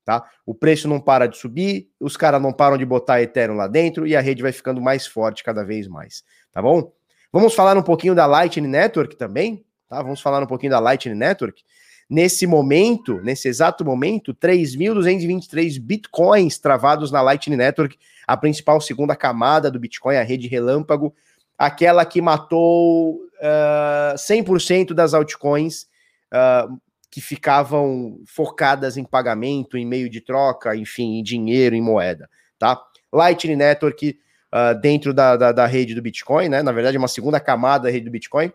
tá? 0.05 0.23
O 0.45 0.53
preço 0.53 0.87
não 0.87 0.99
para 0.99 1.27
de 1.27 1.37
subir, 1.37 1.89
os 1.99 2.17
caras 2.17 2.41
não 2.41 2.53
param 2.53 2.77
de 2.77 2.85
botar 2.85 3.21
Ethereum 3.21 3.55
lá 3.55 3.67
dentro 3.67 4.07
e 4.07 4.15
a 4.15 4.21
rede 4.21 4.41
vai 4.41 4.51
ficando 4.51 4.81
mais 4.81 5.05
forte 5.05 5.43
cada 5.43 5.63
vez 5.63 5.87
mais, 5.87 6.23
tá 6.51 6.61
bom? 6.61 6.91
Vamos 7.31 7.53
falar 7.53 7.77
um 7.77 7.83
pouquinho 7.83 8.15
da 8.15 8.25
Lightning 8.25 8.67
Network 8.67 9.15
também, 9.15 9.65
tá? 9.87 10.01
Vamos 10.01 10.21
falar 10.21 10.41
um 10.41 10.47
pouquinho 10.47 10.71
da 10.71 10.79
Lightning 10.79 11.15
Network. 11.15 11.63
Nesse 12.09 12.47
momento, 12.47 13.19
nesse 13.21 13.49
exato 13.49 13.83
momento, 13.83 14.33
3.223 14.33 15.77
bitcoins 15.77 16.57
travados 16.57 17.11
na 17.11 17.21
Lightning 17.21 17.57
Network, 17.57 17.97
a 18.25 18.37
principal 18.37 18.79
segunda 18.79 19.13
camada 19.13 19.69
do 19.69 19.77
Bitcoin, 19.77 20.15
a 20.15 20.23
rede 20.23 20.47
relâmpago, 20.47 21.13
aquela 21.57 22.05
que 22.05 22.21
matou 22.21 23.15
uh, 23.15 24.13
ah, 24.13 24.15
100% 24.15 24.93
das 24.93 25.13
altcoins 25.13 25.87
uh, 26.31 26.79
que 27.09 27.19
ficavam 27.19 28.19
focadas 28.25 28.97
em 28.97 29.03
pagamento, 29.03 29.77
em 29.77 29.85
meio 29.85 30.09
de 30.09 30.21
troca, 30.21 30.75
enfim, 30.75 31.17
em 31.17 31.23
dinheiro, 31.23 31.75
em 31.75 31.81
moeda, 31.81 32.29
tá? 32.59 32.79
Lightning 33.11 33.55
Network, 33.55 34.19
uh, 34.53 34.79
dentro 34.79 35.13
da, 35.13 35.35
da, 35.35 35.51
da, 35.51 35.65
rede 35.65 35.95
do 35.95 36.01
Bitcoin, 36.01 36.49
né? 36.49 36.61
Na 36.61 36.71
verdade, 36.71 36.97
uma 36.97 37.07
segunda 37.07 37.39
camada 37.39 37.85
da 37.85 37.89
rede 37.89 38.05
do 38.05 38.11
Bitcoin. 38.11 38.51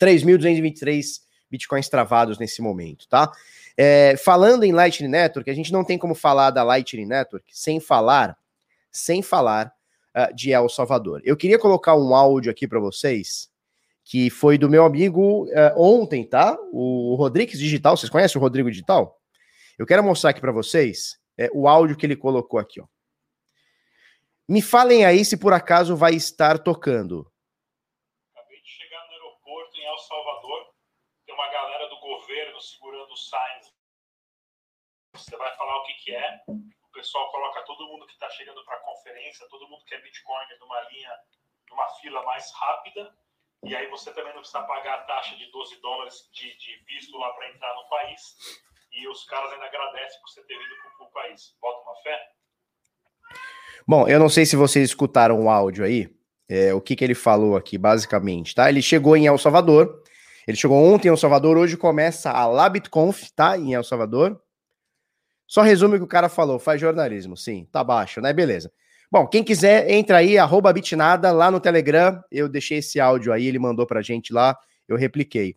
3.223 0.00 1.20
Bitcoins 1.50 1.88
travados 1.88 2.38
nesse 2.38 2.62
momento, 2.62 3.08
tá? 3.08 3.30
É, 3.76 4.16
falando 4.16 4.64
em 4.64 4.72
Lightning 4.72 5.08
Network, 5.08 5.50
a 5.50 5.54
gente 5.54 5.72
não 5.72 5.84
tem 5.84 5.98
como 5.98 6.14
falar 6.14 6.50
da 6.50 6.62
Lightning 6.62 7.06
Network 7.06 7.46
sem 7.50 7.78
falar, 7.78 8.36
sem 8.90 9.22
falar 9.22 9.75
uh, 10.16 10.34
de 10.34 10.52
El 10.52 10.68
Salvador. 10.68 11.20
Eu 11.24 11.36
queria 11.36 11.58
colocar 11.58 11.94
um 11.94 12.14
áudio 12.14 12.50
aqui 12.50 12.66
para 12.66 12.80
vocês, 12.80 13.50
que 14.04 14.30
foi 14.30 14.56
do 14.56 14.70
meu 14.70 14.84
amigo 14.84 15.44
uh, 15.46 15.50
ontem, 15.76 16.26
tá? 16.26 16.56
O 16.72 17.14
Rodrigues 17.16 17.58
Digital, 17.58 17.96
vocês 17.96 18.10
conhecem 18.10 18.38
o 18.38 18.42
Rodrigo 18.42 18.70
Digital? 18.70 19.20
Eu 19.78 19.86
quero 19.86 20.02
mostrar 20.02 20.30
aqui 20.30 20.40
para 20.40 20.52
vocês 20.52 21.20
é, 21.36 21.50
o 21.52 21.68
áudio 21.68 21.96
que 21.96 22.06
ele 22.06 22.16
colocou 22.16 22.58
aqui, 22.58 22.80
ó. 22.80 22.86
Me 24.48 24.62
falem 24.62 25.04
aí 25.04 25.24
se 25.24 25.36
por 25.36 25.52
acaso 25.52 25.96
vai 25.96 26.14
estar 26.14 26.60
tocando. 26.60 27.30
Acabei 28.32 28.62
de 28.62 28.68
chegar 28.68 29.04
no 29.06 29.12
aeroporto 29.12 29.76
em 29.76 29.84
El 29.84 29.98
Salvador. 29.98 30.72
Tem 31.26 31.34
uma 31.34 31.50
galera 31.50 31.88
do 31.88 31.98
governo 31.98 32.60
segurando 32.60 33.12
os 33.12 33.28
signs. 33.28 33.74
Você 35.14 35.36
vai 35.36 35.54
falar 35.56 35.76
o 35.78 35.86
que, 35.86 35.94
que 35.94 36.14
é. 36.14 36.40
Pessoal 36.96 37.30
coloca 37.30 37.60
todo 37.66 37.86
mundo 37.88 38.06
que 38.06 38.14
está 38.14 38.28
chegando 38.30 38.64
para 38.64 38.74
a 38.74 38.80
conferência, 38.80 39.46
todo 39.50 39.68
mundo 39.68 39.84
que 39.84 39.94
é 39.94 40.00
Bitcoin 40.00 40.46
numa 40.58 40.80
linha, 40.88 41.12
numa 41.68 41.86
fila 42.00 42.22
mais 42.22 42.50
rápida. 42.54 43.14
E 43.64 43.76
aí 43.76 43.86
você 43.90 44.14
também 44.14 44.32
não 44.32 44.40
precisa 44.40 44.62
pagar 44.62 44.94
a 44.94 45.02
taxa 45.02 45.36
de 45.36 45.44
12 45.52 45.76
dólares 45.82 46.26
de, 46.32 46.56
de 46.56 46.84
visto 46.86 47.18
lá 47.18 47.30
para 47.34 47.50
entrar 47.50 47.74
no 47.74 47.86
país. 47.90 48.34
E 48.90 49.06
os 49.08 49.24
caras 49.24 49.52
ainda 49.52 49.66
agradecem 49.66 50.18
por 50.22 50.30
você 50.30 50.42
ter 50.44 50.56
vindo 50.56 50.74
para 50.96 51.06
o 51.06 51.10
país. 51.10 51.54
Bota 51.60 51.82
uma 51.82 51.96
fé? 51.96 52.30
Bom, 53.86 54.08
eu 54.08 54.18
não 54.18 54.30
sei 54.30 54.46
se 54.46 54.56
vocês 54.56 54.88
escutaram 54.88 55.44
o 55.44 55.50
áudio 55.50 55.84
aí, 55.84 56.08
é, 56.48 56.72
o 56.72 56.80
que, 56.80 56.96
que 56.96 57.04
ele 57.04 57.14
falou 57.14 57.58
aqui, 57.58 57.76
basicamente, 57.76 58.54
tá? 58.54 58.70
Ele 58.70 58.80
chegou 58.80 59.14
em 59.14 59.26
El 59.26 59.36
Salvador, 59.36 60.02
ele 60.48 60.56
chegou 60.56 60.82
ontem 60.82 61.08
em 61.08 61.10
El 61.10 61.18
Salvador, 61.18 61.58
hoje 61.58 61.76
começa 61.76 62.30
a 62.30 62.46
LabitConf, 62.46 63.30
tá? 63.32 63.58
Em 63.58 63.74
El 63.74 63.84
Salvador. 63.84 64.42
Só 65.46 65.62
resume 65.62 65.96
o 65.96 65.98
que 65.98 66.04
o 66.04 66.08
cara 66.08 66.28
falou, 66.28 66.58
faz 66.58 66.80
jornalismo, 66.80 67.36
sim, 67.36 67.66
tá 67.70 67.84
baixo, 67.84 68.20
né? 68.20 68.32
Beleza. 68.32 68.70
Bom, 69.10 69.26
quem 69.26 69.44
quiser, 69.44 69.88
entra 69.90 70.18
aí, 70.18 70.36
arroba 70.36 70.72
bitnada, 70.72 71.30
lá 71.30 71.50
no 71.50 71.60
Telegram, 71.60 72.20
eu 72.30 72.48
deixei 72.48 72.78
esse 72.78 72.98
áudio 72.98 73.32
aí, 73.32 73.46
ele 73.46 73.58
mandou 73.58 73.86
pra 73.86 74.02
gente 74.02 74.32
lá, 74.32 74.56
eu 74.88 74.96
repliquei. 74.96 75.56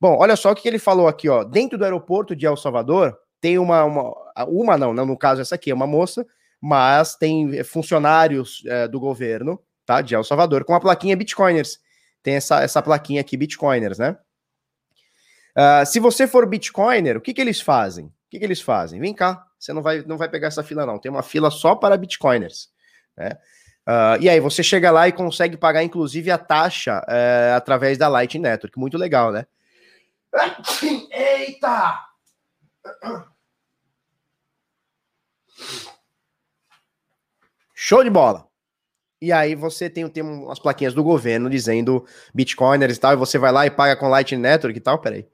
Bom, 0.00 0.16
olha 0.18 0.36
só 0.36 0.52
o 0.52 0.54
que 0.54 0.68
ele 0.68 0.78
falou 0.78 1.08
aqui, 1.08 1.28
ó, 1.28 1.42
dentro 1.42 1.76
do 1.76 1.84
aeroporto 1.84 2.36
de 2.36 2.46
El 2.46 2.56
Salvador, 2.56 3.18
tem 3.40 3.58
uma, 3.58 3.84
uma, 3.84 4.14
uma 4.46 4.78
não, 4.78 4.94
não, 4.94 5.04
no 5.04 5.18
caso 5.18 5.40
essa 5.40 5.56
aqui, 5.56 5.70
é 5.70 5.74
uma 5.74 5.86
moça, 5.86 6.24
mas 6.60 7.16
tem 7.16 7.62
funcionários 7.64 8.62
é, 8.66 8.88
do 8.88 9.00
governo, 9.00 9.60
tá, 9.84 10.00
de 10.00 10.14
El 10.14 10.24
Salvador, 10.24 10.64
com 10.64 10.74
a 10.74 10.80
plaquinha 10.80 11.16
Bitcoiners. 11.16 11.78
Tem 12.22 12.36
essa, 12.36 12.62
essa 12.62 12.80
plaquinha 12.80 13.20
aqui, 13.20 13.36
Bitcoiners, 13.36 13.98
né? 13.98 14.16
Uh, 15.54 15.86
se 15.86 16.00
você 16.00 16.26
for 16.26 16.48
Bitcoiner, 16.48 17.16
o 17.16 17.20
que, 17.20 17.34
que 17.34 17.40
eles 17.40 17.60
fazem? 17.60 18.10
O 18.34 18.36
que, 18.36 18.40
que 18.40 18.46
eles 18.46 18.60
fazem? 18.60 18.98
Vem 18.98 19.14
cá, 19.14 19.46
você 19.56 19.72
não 19.72 19.80
vai, 19.80 20.02
não 20.02 20.18
vai 20.18 20.28
pegar 20.28 20.48
essa 20.48 20.64
fila, 20.64 20.84
não. 20.84 20.98
Tem 20.98 21.08
uma 21.08 21.22
fila 21.22 21.52
só 21.52 21.76
para 21.76 21.96
Bitcoiners, 21.96 22.68
né? 23.16 23.38
Uh, 23.86 24.18
e 24.20 24.28
aí 24.28 24.40
você 24.40 24.60
chega 24.60 24.90
lá 24.90 25.06
e 25.06 25.12
consegue 25.12 25.56
pagar, 25.56 25.84
inclusive, 25.84 26.32
a 26.32 26.38
taxa 26.38 27.00
uh, 27.00 27.54
através 27.54 27.96
da 27.96 28.08
Lightning 28.08 28.42
Network. 28.42 28.76
Muito 28.76 28.98
legal, 28.98 29.30
né? 29.30 29.46
Eita! 31.12 32.00
Show 37.72 38.02
de 38.02 38.10
bola. 38.10 38.48
E 39.22 39.30
aí 39.30 39.54
você 39.54 39.88
tem, 39.88 40.08
tem 40.08 40.24
umas 40.24 40.58
plaquinhas 40.58 40.92
do 40.92 41.04
governo 41.04 41.48
dizendo 41.48 42.04
bitcoiners 42.34 42.96
e 42.96 43.00
tal, 43.00 43.12
e 43.12 43.16
você 43.16 43.38
vai 43.38 43.52
lá 43.52 43.64
e 43.64 43.70
paga 43.70 43.94
com 43.94 44.08
Lightning 44.08 44.42
Network 44.42 44.76
e 44.76 44.82
tal, 44.82 44.98
peraí. 44.98 45.24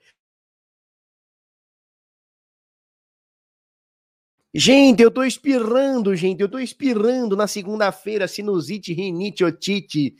Gente, 4.52 5.00
eu 5.00 5.10
tô 5.12 5.22
espirrando, 5.22 6.14
gente, 6.16 6.40
eu 6.40 6.48
tô 6.48 6.58
espirrando 6.58 7.36
na 7.36 7.46
segunda-feira, 7.46 8.26
sinusite, 8.26 8.92
rinite, 8.92 9.44
otite, 9.44 10.16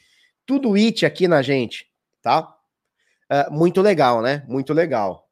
tudo 0.46 0.75
it 0.75 1.04
aqui 1.04 1.26
na 1.26 1.42
gente, 1.42 1.90
tá? 2.22 2.56
Uh, 3.30 3.52
muito 3.52 3.82
legal, 3.82 4.22
né? 4.22 4.44
Muito 4.49 4.72
legal. 4.72 5.28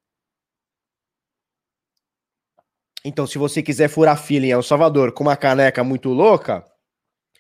Então, 3.05 3.27
se 3.27 3.39
você 3.39 3.63
quiser 3.63 3.89
furar 3.89 4.21
fila 4.21 4.47
em 4.47 4.51
El 4.51 4.63
Salvador 4.63 5.13
com 5.13 5.23
uma 5.23 5.37
caneca 5.37 5.85
muito 5.85 6.09
louca, 6.11 6.67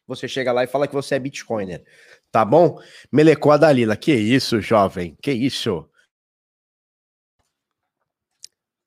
você 0.06 0.28
chega 0.28 0.52
lá 0.52 0.64
e 0.64 0.68
fala 0.68 0.88
que 0.88 0.94
você 0.94 1.16
é 1.16 1.18
Bitcoiner. 1.18 1.84
Tá 2.30 2.44
bom? 2.44 2.80
Melecou 3.12 3.52
a 3.52 3.56
Dalila. 3.56 3.96
Que 3.96 4.14
isso, 4.14 4.60
jovem? 4.60 5.16
Que 5.20 5.32
isso? 5.32 5.88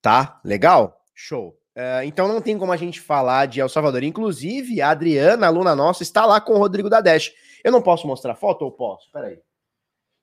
Tá? 0.01 0.41
Legal? 0.43 0.99
Show. 1.13 1.60
Uh, 1.75 2.03
então 2.03 2.27
não 2.27 2.41
tem 2.41 2.57
como 2.57 2.71
a 2.71 2.77
gente 2.77 2.99
falar 2.99 3.45
de 3.45 3.61
El 3.61 3.69
Salvador. 3.69 4.03
Inclusive, 4.03 4.81
a 4.81 4.89
Adriana, 4.89 5.47
aluna 5.47 5.75
nossa, 5.75 6.03
está 6.03 6.25
lá 6.25 6.41
com 6.41 6.53
o 6.53 6.57
Rodrigo 6.57 6.89
da 6.89 6.99
Dash. 6.99 7.31
Eu 7.63 7.71
não 7.71 7.81
posso 7.81 8.05
mostrar 8.07 8.35
foto 8.35 8.63
ou 8.63 8.71
posso? 8.71 9.09
Peraí. 9.11 9.39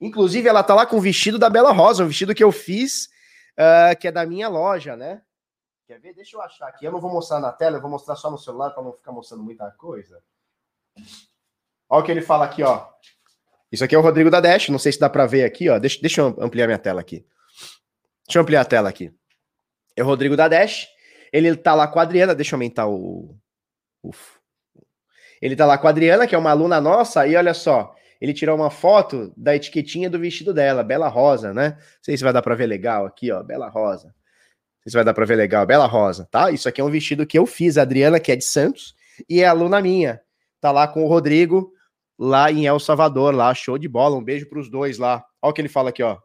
Inclusive, 0.00 0.48
ela 0.48 0.62
tá 0.62 0.74
lá 0.74 0.86
com 0.86 0.96
o 0.96 1.00
vestido 1.00 1.38
da 1.38 1.48
Bela 1.48 1.72
Rosa, 1.72 2.04
um 2.04 2.08
vestido 2.08 2.34
que 2.34 2.44
eu 2.44 2.52
fiz, 2.52 3.06
uh, 3.54 3.98
que 3.98 4.08
é 4.08 4.12
da 4.12 4.26
minha 4.26 4.48
loja, 4.48 4.96
né? 4.96 5.22
Quer 5.86 5.98
ver? 5.98 6.12
Deixa 6.12 6.36
eu 6.36 6.42
achar 6.42 6.68
aqui. 6.68 6.84
Eu 6.84 6.92
não 6.92 7.00
vou 7.00 7.10
mostrar 7.10 7.40
na 7.40 7.50
tela, 7.50 7.78
eu 7.78 7.80
vou 7.80 7.90
mostrar 7.90 8.14
só 8.14 8.30
no 8.30 8.38
celular 8.38 8.70
para 8.70 8.82
não 8.82 8.92
ficar 8.92 9.10
mostrando 9.10 9.42
muita 9.42 9.70
coisa. 9.70 10.22
Olha 11.88 12.02
o 12.02 12.04
que 12.04 12.12
ele 12.12 12.20
fala 12.20 12.44
aqui, 12.44 12.62
ó. 12.62 12.86
Isso 13.72 13.82
aqui 13.82 13.94
é 13.94 13.98
o 13.98 14.02
Rodrigo 14.02 14.30
da 14.30 14.40
Dash, 14.40 14.68
não 14.68 14.78
sei 14.78 14.92
se 14.92 15.00
dá 15.00 15.08
para 15.08 15.24
ver 15.24 15.44
aqui, 15.44 15.68
ó. 15.70 15.78
Deixa, 15.78 15.98
deixa 16.00 16.20
eu 16.20 16.36
ampliar 16.38 16.66
minha 16.66 16.78
tela 16.78 17.00
aqui. 17.00 17.26
Deixa 18.26 18.38
eu 18.38 18.42
ampliar 18.42 18.60
a 18.60 18.64
tela 18.66 18.88
aqui. 18.90 19.12
É 19.96 20.02
o 20.02 20.06
Rodrigo 20.06 20.36
da 20.36 20.46
Dash. 20.46 20.86
Ele 21.32 21.54
tá 21.56 21.75
lá 21.75 21.87
com 21.88 21.99
a 21.99 22.02
Adriana, 22.02 22.35
deixa 22.35 22.54
eu 22.54 22.56
aumentar 22.56 22.87
o. 22.87 23.37
Uf. 24.02 24.38
Ele 25.40 25.54
tá 25.54 25.66
lá 25.66 25.78
com 25.78 25.87
a 25.87 25.90
Adriana, 25.90 26.26
que 26.26 26.35
é 26.35 26.38
uma 26.38 26.50
aluna 26.50 26.80
nossa, 26.80 27.26
e 27.26 27.37
olha 27.37 27.54
só, 27.54 27.94
ele 28.20 28.35
tirou 28.35 28.56
uma 28.56 28.70
foto 28.70 29.32
da 29.37 29.54
etiquetinha 29.54 30.11
do 30.11 30.18
vestido 30.18 30.52
dela, 30.52 30.82
Bela 30.82 31.08
Rosa, 31.08 31.54
né? 31.54 31.76
Não 31.78 32.02
sei 32.02 32.16
se 32.16 32.25
vai 32.25 32.32
dar 32.32 32.42
para 32.42 32.56
ver 32.56 32.66
legal 32.66 33.06
aqui, 33.06 33.30
ó, 33.30 33.42
Bela 33.42 33.68
Rosa. 33.68 34.08
Não 34.08 34.82
sei 34.82 34.90
se 34.90 34.97
vai 34.97 35.04
dar 35.04 35.14
para 35.14 35.25
ver 35.25 35.37
legal, 35.37 35.64
Bela 35.64 35.87
Rosa, 35.87 36.26
tá? 36.30 36.50
Isso 36.50 36.68
aqui 36.68 36.80
é 36.80 36.85
um 36.85 36.90
vestido 36.90 37.26
que 37.26 37.38
eu 37.38 37.47
fiz, 37.47 37.78
a 37.78 37.82
Adriana, 37.82 38.18
que 38.18 38.32
é 38.32 38.37
de 38.37 38.44
Santos, 38.44 38.94
e 39.28 39.40
é 39.40 39.47
aluna 39.47 39.80
minha 39.80 40.20
tá 40.61 40.70
lá 40.70 40.87
com 40.88 41.04
o 41.04 41.08
Rodrigo, 41.08 41.73
lá 42.18 42.50
em 42.50 42.66
El 42.66 42.78
Salvador, 42.78 43.35
lá, 43.35 43.54
show 43.54 43.78
de 43.78 43.88
bola. 43.88 44.16
Um 44.16 44.25
beijo 44.25 44.49
para 44.49 44.58
os 44.58 44.70
dois 44.70 44.99
lá. 44.99 45.25
Olha 45.40 45.50
o 45.50 45.54
que 45.54 45.61
ele 45.61 45.68
fala 45.68 45.90
aqui, 45.90 46.02
ó. 46.02 46.18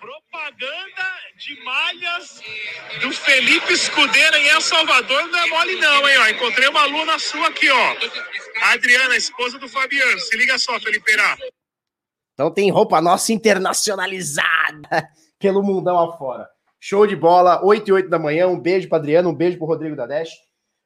Propaganda 0.00 1.11
de 1.44 1.60
malhas 1.64 2.40
do 3.00 3.10
Felipe 3.10 3.72
Escudeira 3.72 4.38
em 4.38 4.48
El 4.48 4.60
Salvador 4.60 5.26
não 5.26 5.38
é 5.38 5.48
mole 5.48 5.76
não, 5.76 6.08
hein, 6.08 6.18
ó. 6.18 6.28
Encontrei 6.28 6.68
uma 6.68 6.82
aluna 6.82 7.18
sua 7.18 7.48
aqui, 7.48 7.68
ó. 7.68 7.96
A 8.62 8.72
Adriana, 8.74 9.16
esposa 9.16 9.58
do 9.58 9.68
Fabiano. 9.68 10.20
Se 10.20 10.36
liga 10.36 10.56
só, 10.58 10.78
Felipeira. 10.78 11.36
Então 12.34 12.48
tem 12.52 12.70
roupa 12.70 13.00
nossa 13.00 13.32
internacionalizada 13.32 15.08
pelo 15.38 15.64
mundão 15.64 15.98
afora. 15.98 16.48
Show 16.78 17.08
de 17.08 17.16
bola, 17.16 17.64
8 17.64 17.88
e 17.88 17.92
8 17.92 18.08
da 18.08 18.20
manhã. 18.20 18.46
Um 18.46 18.60
beijo 18.60 18.88
para 18.88 18.98
Adriana, 18.98 19.28
um 19.28 19.34
beijo 19.34 19.58
para 19.58 19.66
Rodrigo 19.66 19.96
da 19.96 20.06
Dash. 20.06 20.30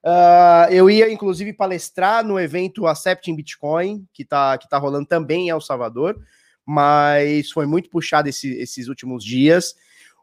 Uh, 0.02 0.70
eu 0.70 0.88
ia, 0.88 1.10
inclusive, 1.10 1.52
palestrar 1.52 2.24
no 2.24 2.40
evento 2.40 2.86
Accepting 2.86 3.36
Bitcoin, 3.36 4.06
que 4.12 4.24
tá, 4.24 4.56
que 4.56 4.68
tá 4.68 4.78
rolando 4.78 5.06
também 5.06 5.46
em 5.46 5.50
El 5.50 5.60
Salvador, 5.60 6.16
mas 6.64 7.50
foi 7.50 7.66
muito 7.66 7.90
puxado 7.90 8.28
esse, 8.28 8.56
esses 8.58 8.88
últimos 8.88 9.22
dias. 9.22 9.74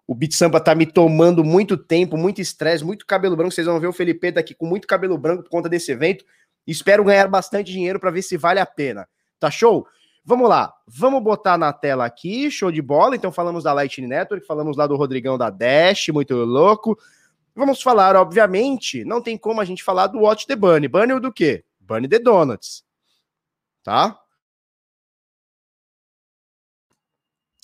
O 0.05 0.13
Bit 0.13 0.35
Sampa 0.35 0.59
tá 0.59 0.75
me 0.75 0.85
tomando 0.85 1.43
muito 1.43 1.77
tempo, 1.77 2.17
muito 2.17 2.41
estresse, 2.41 2.83
muito 2.83 3.05
cabelo 3.05 3.35
branco. 3.35 3.53
Vocês 3.53 3.67
vão 3.67 3.79
ver 3.79 3.87
o 3.87 3.93
Felipe 3.93 4.31
daqui 4.31 4.53
com 4.53 4.65
muito 4.65 4.87
cabelo 4.87 5.17
branco 5.17 5.43
por 5.43 5.49
conta 5.49 5.69
desse 5.69 5.91
evento. 5.91 6.25
Espero 6.67 7.03
ganhar 7.03 7.27
bastante 7.27 7.71
dinheiro 7.71 7.99
para 7.99 8.11
ver 8.11 8.21
se 8.21 8.37
vale 8.37 8.59
a 8.59 8.65
pena. 8.65 9.07
Tá 9.39 9.49
show? 9.49 9.87
Vamos 10.25 10.47
lá, 10.47 10.73
vamos 10.87 11.21
botar 11.21 11.57
na 11.57 11.73
tela 11.73 12.05
aqui, 12.05 12.49
show 12.49 12.71
de 12.71 12.81
bola. 12.81 13.15
Então 13.15 13.31
falamos 13.31 13.63
da 13.63 13.73
Lightning 13.73 14.07
Network, 14.07 14.45
falamos 14.45 14.77
lá 14.77 14.87
do 14.87 14.95
Rodrigão 14.95 15.37
da 15.37 15.49
Dash, 15.49 16.09
muito 16.09 16.33
louco. 16.35 16.97
Vamos 17.55 17.81
falar, 17.81 18.15
obviamente, 18.15 19.03
não 19.03 19.21
tem 19.21 19.37
como 19.37 19.61
a 19.61 19.65
gente 19.65 19.83
falar 19.83 20.07
do 20.07 20.19
Watch 20.19 20.47
the 20.47 20.55
Bunny. 20.55 20.87
Bunny 20.87 21.19
do 21.19 21.31
quê? 21.31 21.63
Bunny 21.79 22.07
the 22.07 22.19
Donuts. 22.19 22.83
Tá? 23.83 24.17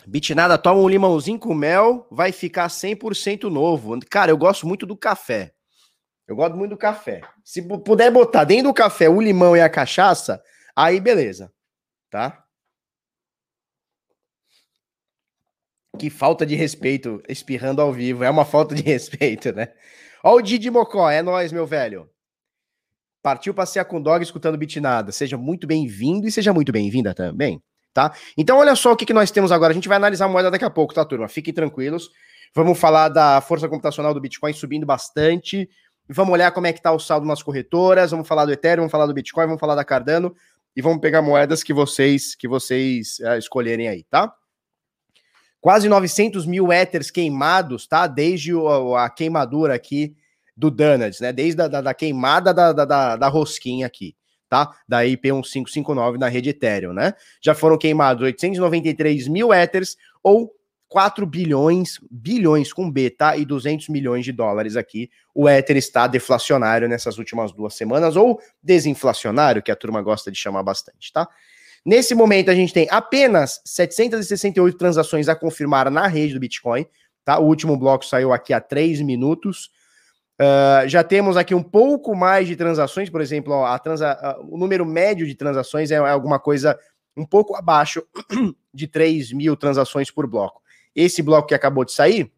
Bitnada, 0.07 0.57
toma 0.57 0.81
um 0.81 0.87
limãozinho 0.87 1.37
com 1.37 1.53
mel, 1.53 2.07
vai 2.09 2.31
ficar 2.31 2.67
100% 2.67 3.43
novo. 3.49 3.99
Cara, 4.09 4.31
eu 4.31 4.37
gosto 4.37 4.65
muito 4.65 4.85
do 4.85 4.95
café. 4.95 5.53
Eu 6.27 6.35
gosto 6.35 6.55
muito 6.55 6.71
do 6.71 6.77
café. 6.77 7.21
Se 7.43 7.61
puder 7.61 8.11
botar 8.11 8.43
dentro 8.43 8.65
do 8.65 8.73
café 8.73 9.09
o 9.09 9.19
limão 9.19 9.57
e 9.57 9.61
a 9.61 9.69
cachaça, 9.69 10.41
aí 10.75 10.99
beleza. 10.99 11.51
Tá? 12.09 12.45
Que 15.97 16.09
falta 16.09 16.45
de 16.45 16.55
respeito, 16.55 17.21
espirrando 17.27 17.81
ao 17.81 17.91
vivo. 17.91 18.23
É 18.23 18.29
uma 18.29 18.45
falta 18.45 18.75
de 18.75 18.83
respeito, 18.83 19.51
né? 19.51 19.73
Ó 20.23 20.35
o 20.35 20.41
Didi 20.41 20.69
Mocó, 20.69 21.09
é 21.09 21.21
nós, 21.21 21.51
meu 21.51 21.65
velho. 21.65 22.09
Partiu 23.21 23.53
passear 23.53 23.85
com 23.85 24.01
dog 24.01 24.23
escutando 24.23 24.57
Bitnada. 24.57 25.11
Seja 25.11 25.37
muito 25.37 25.67
bem-vindo 25.67 26.27
e 26.27 26.31
seja 26.31 26.53
muito 26.53 26.71
bem-vinda 26.71 27.13
também, 27.13 27.61
tá? 27.93 28.13
Então, 28.37 28.57
olha 28.57 28.75
só 28.75 28.91
o 28.91 28.95
que, 28.95 29.05
que 29.05 29.13
nós 29.13 29.31
temos 29.31 29.51
agora. 29.51 29.71
A 29.71 29.73
gente 29.73 29.87
vai 29.87 29.97
analisar 29.97 30.25
a 30.25 30.29
moeda 30.29 30.51
daqui 30.51 30.65
a 30.65 30.69
pouco, 30.69 30.93
tá, 30.93 31.03
turma? 31.05 31.27
Fiquem 31.27 31.53
tranquilos. 31.53 32.09
Vamos 32.55 32.79
falar 32.79 33.09
da 33.09 33.39
força 33.41 33.67
computacional 33.67 34.13
do 34.13 34.21
Bitcoin 34.21 34.53
subindo 34.53 34.85
bastante. 34.85 35.69
Vamos 36.09 36.33
olhar 36.33 36.51
como 36.51 36.65
é 36.65 36.73
que 36.73 36.81
tá 36.81 36.91
o 36.91 36.99
saldo 36.99 37.27
nas 37.27 37.43
corretoras. 37.43 38.11
Vamos 38.11 38.27
falar 38.27 38.45
do 38.45 38.51
Ethereum, 38.51 38.83
vamos 38.83 38.91
falar 38.91 39.05
do 39.05 39.13
Bitcoin, 39.13 39.45
vamos 39.45 39.59
falar 39.59 39.75
da 39.75 39.83
Cardano 39.83 40.35
e 40.75 40.81
vamos 40.81 40.99
pegar 40.99 41.21
moedas 41.21 41.63
que 41.63 41.73
vocês 41.73 42.35
que 42.35 42.47
vocês 42.47 43.19
uh, 43.19 43.37
escolherem 43.37 43.87
aí, 43.87 44.03
tá? 44.03 44.33
Quase 45.61 45.89
900 45.89 46.45
mil 46.45 46.71
Ethers 46.71 47.11
queimados, 47.11 47.85
tá? 47.85 48.07
Desde 48.07 48.53
o, 48.53 48.95
a 48.95 49.09
queimadura 49.09 49.75
aqui 49.75 50.15
do 50.55 50.71
Donuts, 50.71 51.19
né? 51.19 51.33
Desde 51.33 51.61
a 51.61 51.67
da, 51.67 51.81
da 51.81 51.93
queimada 51.93 52.53
da, 52.53 52.71
da, 52.71 53.15
da, 53.15 53.27
rosquinha 53.27 53.85
aqui, 53.85 54.15
tá? 54.49 54.75
Da 54.87 55.03
IP1559 55.03 56.17
na 56.17 56.27
rede 56.27 56.49
Ethereum, 56.49 56.93
né? 56.93 57.13
Já 57.41 57.53
foram 57.53 57.77
queimados 57.77 58.23
893 58.23 59.27
mil 59.27 59.53
Ethers 59.53 59.95
ou 60.23 60.53
4 60.89 61.23
bilhões, 61.25 61.99
bilhões 62.09 62.73
com 62.73 62.89
B, 62.89 63.11
tá? 63.11 63.37
E 63.37 63.45
200 63.45 63.89
milhões 63.89 64.25
de 64.25 64.31
dólares 64.31 64.75
aqui. 64.75 65.09
O 65.35 65.47
Ether 65.47 65.77
está 65.77 66.07
deflacionário 66.07 66.89
nessas 66.89 67.19
últimas 67.19 67.51
duas 67.51 67.75
semanas, 67.75 68.15
ou 68.15 68.41
desinflacionário, 68.61 69.61
que 69.61 69.71
a 69.71 69.75
turma 69.75 70.01
gosta 70.01 70.31
de 70.31 70.37
chamar 70.37 70.63
bastante, 70.63 71.13
tá? 71.13 71.29
Nesse 71.85 72.15
momento, 72.15 72.49
a 72.49 72.55
gente 72.55 72.73
tem 72.73 72.87
apenas 72.89 73.61
768 73.63 74.77
transações 74.77 75.29
a 75.29 75.35
confirmar 75.35 75.89
na 75.91 76.07
rede 76.07 76.33
do 76.33 76.39
Bitcoin, 76.39 76.85
tá? 77.23 77.39
O 77.39 77.45
último 77.45 77.77
bloco 77.77 78.03
saiu 78.03 78.33
aqui 78.33 78.51
há 78.51 78.59
3 78.59 79.01
minutos. 79.01 79.69
Uh, 80.39 80.87
já 80.87 81.03
temos 81.03 81.35
aqui 81.35 81.53
um 81.53 81.61
pouco 81.61 82.15
mais 82.15 82.47
de 82.47 82.55
transações, 82.55 83.09
por 83.09 83.19
exemplo, 83.19 83.53
ó, 83.53 83.65
a 83.65 83.77
transa, 83.77 84.37
o 84.47 84.57
número 84.57 84.85
médio 84.85 85.27
de 85.27 85.35
transações 85.35 85.91
é, 85.91 85.95
é, 85.95 85.97
alguma 85.97 86.39
coisa 86.39 86.79
um 87.17 87.25
pouco 87.25 87.57
abaixo 87.57 88.01
de 88.73 88.87
3 88.87 89.33
mil 89.33 89.57
transações 89.57 90.09
por 90.09 90.25
bloco. 90.25 90.61
Esse 90.95 91.21
bloco 91.21 91.49
que 91.49 91.53
acabou 91.53 91.83
de 91.83 91.91
sair 91.91 92.31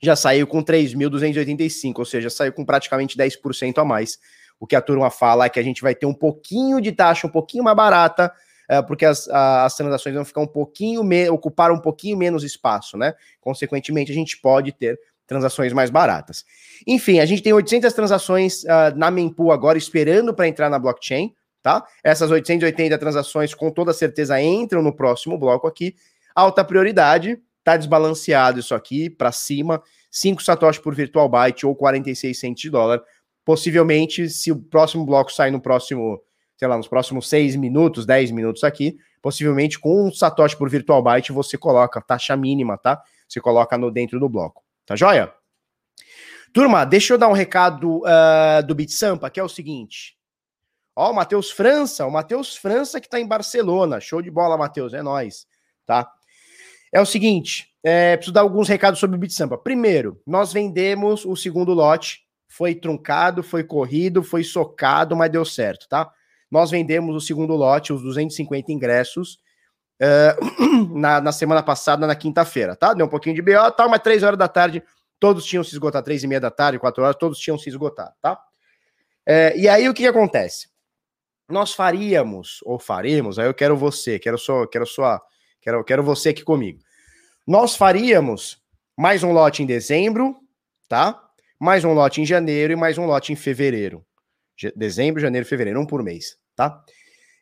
já 0.00 0.14
saiu 0.14 0.46
com 0.46 0.62
3.285, 0.62 1.98
ou 1.98 2.04
seja, 2.04 2.30
saiu 2.30 2.52
com 2.52 2.64
praticamente 2.64 3.18
10% 3.18 3.78
a 3.78 3.84
mais. 3.84 4.16
O 4.60 4.66
que 4.66 4.76
a 4.76 4.80
turma 4.80 5.10
fala 5.10 5.46
é 5.46 5.48
que 5.48 5.58
a 5.58 5.64
gente 5.64 5.82
vai 5.82 5.96
ter 5.96 6.06
um 6.06 6.14
pouquinho 6.14 6.80
de 6.80 6.92
taxa, 6.92 7.26
um 7.26 7.30
pouquinho 7.30 7.64
mais 7.64 7.76
barata, 7.76 8.32
uh, 8.70 8.86
porque 8.86 9.04
as, 9.04 9.28
as 9.28 9.74
transações 9.74 10.14
vão 10.14 10.24
ficar 10.24 10.42
um 10.42 10.46
pouquinho, 10.46 11.02
ocupar 11.32 11.72
um 11.72 11.80
pouquinho 11.80 12.16
menos 12.16 12.44
espaço, 12.44 12.96
né? 12.96 13.14
Consequentemente, 13.40 14.12
a 14.12 14.14
gente 14.14 14.40
pode 14.40 14.70
ter 14.70 14.96
transações 15.30 15.72
mais 15.72 15.90
baratas. 15.90 16.44
Enfim, 16.84 17.20
a 17.20 17.24
gente 17.24 17.40
tem 17.40 17.52
800 17.52 17.92
transações 17.92 18.64
uh, 18.64 18.96
na 18.96 19.12
mempool 19.12 19.52
agora 19.52 19.78
esperando 19.78 20.34
para 20.34 20.48
entrar 20.48 20.68
na 20.68 20.76
blockchain, 20.76 21.32
tá? 21.62 21.86
Essas 22.02 22.32
880 22.32 22.98
transações 22.98 23.54
com 23.54 23.70
toda 23.70 23.92
certeza 23.92 24.42
entram 24.42 24.82
no 24.82 24.92
próximo 24.92 25.38
bloco 25.38 25.68
aqui. 25.68 25.94
Alta 26.34 26.64
prioridade, 26.64 27.38
tá 27.62 27.76
desbalanceado 27.76 28.58
isso 28.58 28.74
aqui 28.74 29.08
para 29.08 29.30
cima, 29.30 29.80
5 30.10 30.42
satoshi 30.42 30.82
por 30.82 30.96
virtual 30.96 31.28
byte 31.28 31.64
ou 31.64 31.76
46 31.76 32.36
centos 32.36 32.62
de 32.62 32.70
dólar. 32.70 33.00
Possivelmente, 33.44 34.28
se 34.28 34.50
o 34.50 34.56
próximo 34.56 35.06
bloco 35.06 35.30
sair 35.32 35.52
no 35.52 35.60
próximo, 35.60 36.20
sei 36.56 36.66
lá, 36.66 36.76
nos 36.76 36.88
próximos 36.88 37.28
6 37.28 37.54
minutos, 37.54 38.04
10 38.04 38.32
minutos 38.32 38.64
aqui, 38.64 38.96
possivelmente 39.22 39.78
com 39.78 40.08
um 40.08 40.12
satoshi 40.12 40.56
por 40.56 40.68
virtual 40.68 41.00
byte 41.00 41.30
você 41.30 41.56
coloca 41.56 42.00
taxa 42.00 42.36
mínima, 42.36 42.76
tá? 42.76 43.00
Você 43.28 43.40
coloca 43.40 43.78
no 43.78 43.92
dentro 43.92 44.18
do 44.18 44.28
bloco. 44.28 44.68
Tá 44.90 44.96
joia? 44.96 45.32
Turma, 46.52 46.84
deixa 46.84 47.14
eu 47.14 47.18
dar 47.18 47.28
um 47.28 47.32
recado 47.32 47.98
uh, 47.98 48.66
do 48.66 48.74
BitSampa, 48.74 49.30
que 49.30 49.38
é 49.38 49.42
o 49.44 49.48
seguinte. 49.48 50.16
Ó, 50.96 51.12
o 51.12 51.14
Matheus 51.14 51.48
França, 51.48 52.04
o 52.04 52.10
Matheus 52.10 52.56
França 52.56 53.00
que 53.00 53.08
tá 53.08 53.20
em 53.20 53.28
Barcelona. 53.28 54.00
Show 54.00 54.20
de 54.20 54.32
bola, 54.32 54.58
Matheus, 54.58 54.92
é 54.92 55.00
nós, 55.00 55.46
tá? 55.86 56.10
É 56.92 57.00
o 57.00 57.06
seguinte, 57.06 57.68
é, 57.84 58.16
preciso 58.16 58.34
dar 58.34 58.40
alguns 58.40 58.66
recados 58.66 58.98
sobre 58.98 59.14
o 59.14 59.18
BitSampa. 59.20 59.56
Primeiro, 59.56 60.20
nós 60.26 60.52
vendemos 60.52 61.24
o 61.24 61.36
segundo 61.36 61.72
lote, 61.72 62.22
foi 62.48 62.74
truncado, 62.74 63.44
foi 63.44 63.62
corrido, 63.62 64.24
foi 64.24 64.42
socado, 64.42 65.14
mas 65.14 65.30
deu 65.30 65.44
certo, 65.44 65.86
tá? 65.88 66.10
Nós 66.50 66.68
vendemos 66.68 67.14
o 67.14 67.20
segundo 67.20 67.54
lote, 67.54 67.92
os 67.92 68.02
250 68.02 68.72
ingressos, 68.72 69.38
uh, 70.00 70.94
na, 70.98 71.20
na, 71.20 71.32
semana 71.32 71.62
passada, 71.62 72.06
na 72.06 72.14
quinta-feira, 72.14 72.74
tá? 72.74 72.94
Deu 72.94 73.06
um 73.06 73.08
pouquinho 73.08 73.34
de 73.34 73.42
BO, 73.42 73.70
tá? 73.76 73.86
Mas 73.88 74.00
três 74.00 74.22
horas 74.22 74.38
da 74.38 74.48
tarde, 74.48 74.82
todos 75.18 75.44
tinham 75.44 75.62
se 75.62 75.72
esgotado, 75.72 76.04
três 76.04 76.24
e 76.24 76.26
meia 76.26 76.40
da 76.40 76.50
tarde, 76.50 76.78
quatro 76.78 77.04
horas, 77.04 77.16
todos 77.16 77.38
tinham 77.38 77.58
se 77.58 77.68
esgotado, 77.68 78.14
tá? 78.20 78.40
É, 79.26 79.56
e 79.56 79.68
aí 79.68 79.88
o 79.88 79.94
que, 79.94 80.02
que 80.02 80.08
acontece? 80.08 80.68
Nós 81.48 81.74
faríamos, 81.74 82.60
ou 82.64 82.78
faremos, 82.78 83.38
aí 83.38 83.46
eu 83.46 83.54
quero 83.54 83.76
você, 83.76 84.18
quero 84.18 84.38
só, 84.38 84.66
quero 84.66 84.86
só, 84.86 85.20
quero, 85.60 85.84
quero 85.84 86.02
você 86.02 86.30
aqui 86.30 86.42
comigo. 86.42 86.80
Nós 87.46 87.76
faríamos 87.76 88.62
mais 88.96 89.22
um 89.22 89.32
lote 89.32 89.62
em 89.62 89.66
dezembro, 89.66 90.36
tá? 90.88 91.20
Mais 91.58 91.84
um 91.84 91.92
lote 91.92 92.20
em 92.20 92.26
janeiro 92.26 92.72
e 92.72 92.76
mais 92.76 92.96
um 92.96 93.04
lote 93.04 93.32
em 93.32 93.36
fevereiro. 93.36 94.04
Dezembro, 94.76 95.20
janeiro, 95.20 95.46
fevereiro, 95.46 95.80
um 95.80 95.86
por 95.86 96.02
mês, 96.02 96.36
tá? 96.54 96.82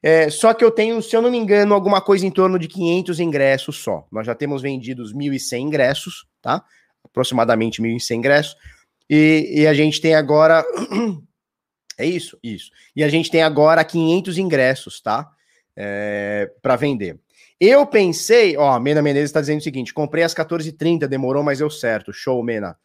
É, 0.03 0.31
só 0.31 0.55
que 0.55 0.65
eu 0.65 0.71
tenho, 0.71 1.03
se 1.03 1.17
eu 1.17 1.21
não 1.21 1.31
me 1.31 1.39
engano, 1.39 1.75
alguma 1.75 2.01
coisa 2.01 2.27
em 2.27 2.31
torno 2.31 2.59
de 2.59 2.69
500 2.69 3.19
ingressos 3.21 3.79
só. 3.79 4.07
Nós 4.13 4.27
já 4.27 4.35
temos 4.35 4.63
vendidos 4.63 5.13
1.100 5.13 5.59
ingressos, 5.61 6.27
tá? 6.41 6.65
Aproximadamente 7.05 7.83
1.100 7.83 8.17
ingressos. 8.17 8.57
E, 9.11 9.63
e 9.63 9.67
a 9.67 9.75
gente 9.75 10.01
tem 10.01 10.15
agora. 10.15 10.65
é 11.99 12.07
isso? 12.07 12.39
Isso. 12.43 12.71
E 12.95 13.03
a 13.03 13.09
gente 13.09 13.31
tem 13.31 13.43
agora 13.43 13.85
500 13.85 14.39
ingressos, 14.39 15.01
tá? 15.01 15.29
É, 15.77 16.51
para 16.63 16.77
vender. 16.77 17.19
Eu 17.61 17.85
pensei, 17.87 18.57
ó, 18.57 18.79
Mena 18.79 19.03
Menezes 19.03 19.31
está 19.31 19.41
dizendo 19.41 19.59
o 19.59 19.65
seguinte: 19.65 19.93
comprei 19.93 20.23
às 20.23 20.35
14h30, 20.35 21.07
demorou, 21.07 21.43
mas 21.43 21.59
deu 21.59 21.71
certo. 21.71 22.13
Show, 22.13 22.43
Mena. 22.43 22.77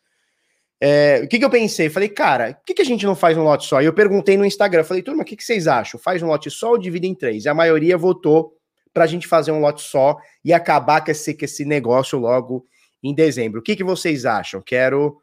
É, 0.85 1.21
o 1.23 1.29
que, 1.29 1.39
que 1.39 1.45
eu 1.45 1.49
pensei? 1.49 1.89
Falei, 1.89 2.09
cara, 2.09 2.55
por 2.55 2.65
que, 2.65 2.73
que 2.73 2.81
a 2.81 2.85
gente 2.85 3.05
não 3.05 3.15
faz 3.15 3.37
um 3.37 3.43
lote 3.43 3.65
só? 3.65 3.81
E 3.81 3.85
eu 3.85 3.93
perguntei 3.93 4.35
no 4.35 4.43
Instagram, 4.43 4.83
falei, 4.83 5.01
turma, 5.01 5.21
o 5.21 5.25
que, 5.25 5.37
que 5.37 5.43
vocês 5.43 5.65
acham? 5.65 5.97
Faz 5.97 6.21
um 6.21 6.27
lote 6.27 6.51
só 6.51 6.71
ou 6.71 6.77
divide 6.77 7.07
em 7.07 7.15
três? 7.15 7.45
E 7.45 7.49
a 7.49 7.53
maioria 7.53 7.97
votou 7.97 8.57
para 8.93 9.05
a 9.05 9.07
gente 9.07 9.25
fazer 9.25 9.53
um 9.53 9.61
lote 9.61 9.81
só 9.81 10.17
e 10.43 10.51
acabar 10.51 10.99
com 10.99 11.09
esse, 11.09 11.33
com 11.33 11.45
esse 11.45 11.63
negócio 11.63 12.19
logo 12.19 12.65
em 13.01 13.15
dezembro. 13.15 13.61
O 13.61 13.63
que, 13.63 13.77
que 13.77 13.83
vocês 13.83 14.25
acham? 14.25 14.61
Quero 14.61 15.21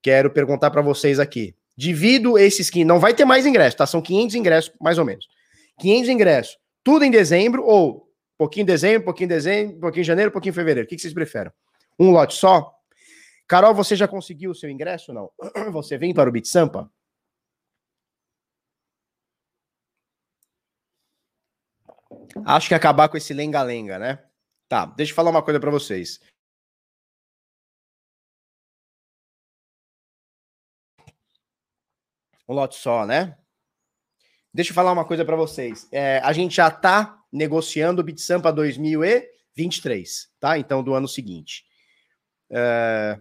quero 0.00 0.30
perguntar 0.30 0.70
para 0.70 0.80
vocês 0.80 1.20
aqui. 1.20 1.54
Divido 1.76 2.38
esses 2.38 2.70
que 2.70 2.82
não 2.82 2.98
vai 2.98 3.12
ter 3.12 3.26
mais 3.26 3.44
ingressos, 3.44 3.74
tá? 3.74 3.86
São 3.86 4.00
500 4.00 4.34
ingressos, 4.34 4.72
mais 4.80 4.96
ou 4.96 5.04
menos. 5.04 5.28
500 5.78 6.08
ingressos, 6.08 6.58
tudo 6.82 7.04
em 7.04 7.10
dezembro 7.10 7.62
ou 7.66 8.08
pouquinho 8.38 8.62
em 8.62 8.66
dezembro, 8.66 9.04
pouquinho 9.04 9.26
em 9.26 9.28
dezembro, 9.28 9.78
pouquinho 9.78 10.00
em 10.00 10.06
janeiro, 10.06 10.30
pouquinho 10.30 10.52
em 10.52 10.54
fevereiro. 10.54 10.86
O 10.86 10.88
que, 10.88 10.96
que 10.96 11.02
vocês 11.02 11.12
preferem? 11.12 11.52
Um 12.00 12.10
lote 12.10 12.34
só? 12.34 12.72
Carol, 13.52 13.74
você 13.74 13.94
já 13.94 14.08
conseguiu 14.08 14.52
o 14.52 14.54
seu 14.54 14.70
ingresso 14.70 15.12
não? 15.12 15.30
Você 15.72 15.98
vem 15.98 16.14
para 16.14 16.26
o 16.26 16.32
Beat 16.32 16.46
Sampa? 16.46 16.90
Acho 22.46 22.68
que 22.68 22.74
acabar 22.74 23.10
com 23.10 23.18
esse 23.18 23.34
lenga-lenga, 23.34 23.98
né? 23.98 24.24
Tá, 24.70 24.86
deixa 24.86 25.12
eu 25.12 25.16
falar 25.16 25.28
uma 25.28 25.42
coisa 25.42 25.60
para 25.60 25.70
vocês. 25.70 26.18
Um 32.48 32.54
lote 32.54 32.76
só, 32.76 33.04
né? 33.04 33.36
Deixa 34.54 34.70
eu 34.70 34.74
falar 34.74 34.92
uma 34.92 35.04
coisa 35.04 35.26
para 35.26 35.36
vocês. 35.36 35.86
É, 35.92 36.20
a 36.20 36.32
gente 36.32 36.56
já 36.56 36.70
tá 36.70 37.22
negociando 37.30 38.00
o 38.00 38.04
Bitsampa 38.04 38.50
2023, 38.50 40.32
tá? 40.40 40.56
Então, 40.56 40.82
do 40.82 40.94
ano 40.94 41.06
seguinte. 41.06 41.66
É, 42.50 43.20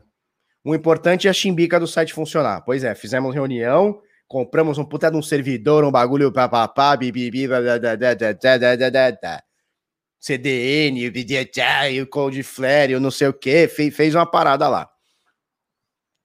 o 0.64 0.76
importante 0.76 1.28
é 1.28 1.32
a 1.32 1.34
chimbica 1.34 1.80
do 1.80 1.88
site 1.88 2.14
funcionar. 2.14 2.62
Pois 2.62 2.84
é, 2.84 2.94
fizemos 2.94 3.34
reunião, 3.34 4.00
compramos 4.28 4.78
um 4.78 4.86
puta 4.86 5.10
de 5.10 5.18
um 5.18 5.22
servidor, 5.22 5.84
um 5.84 5.92
bagulho 5.92 6.32
papapá, 6.32 6.96
bibibi, 6.96 7.48
CDN, 10.20 11.10
o 12.02 12.08
Cloudflare, 12.08 13.00
não 13.00 13.10
sei 13.10 13.28
o 13.28 13.34
que, 13.34 13.68
fez 13.68 14.14
uma 14.14 14.26
parada 14.26 14.68
lá. 14.70 14.88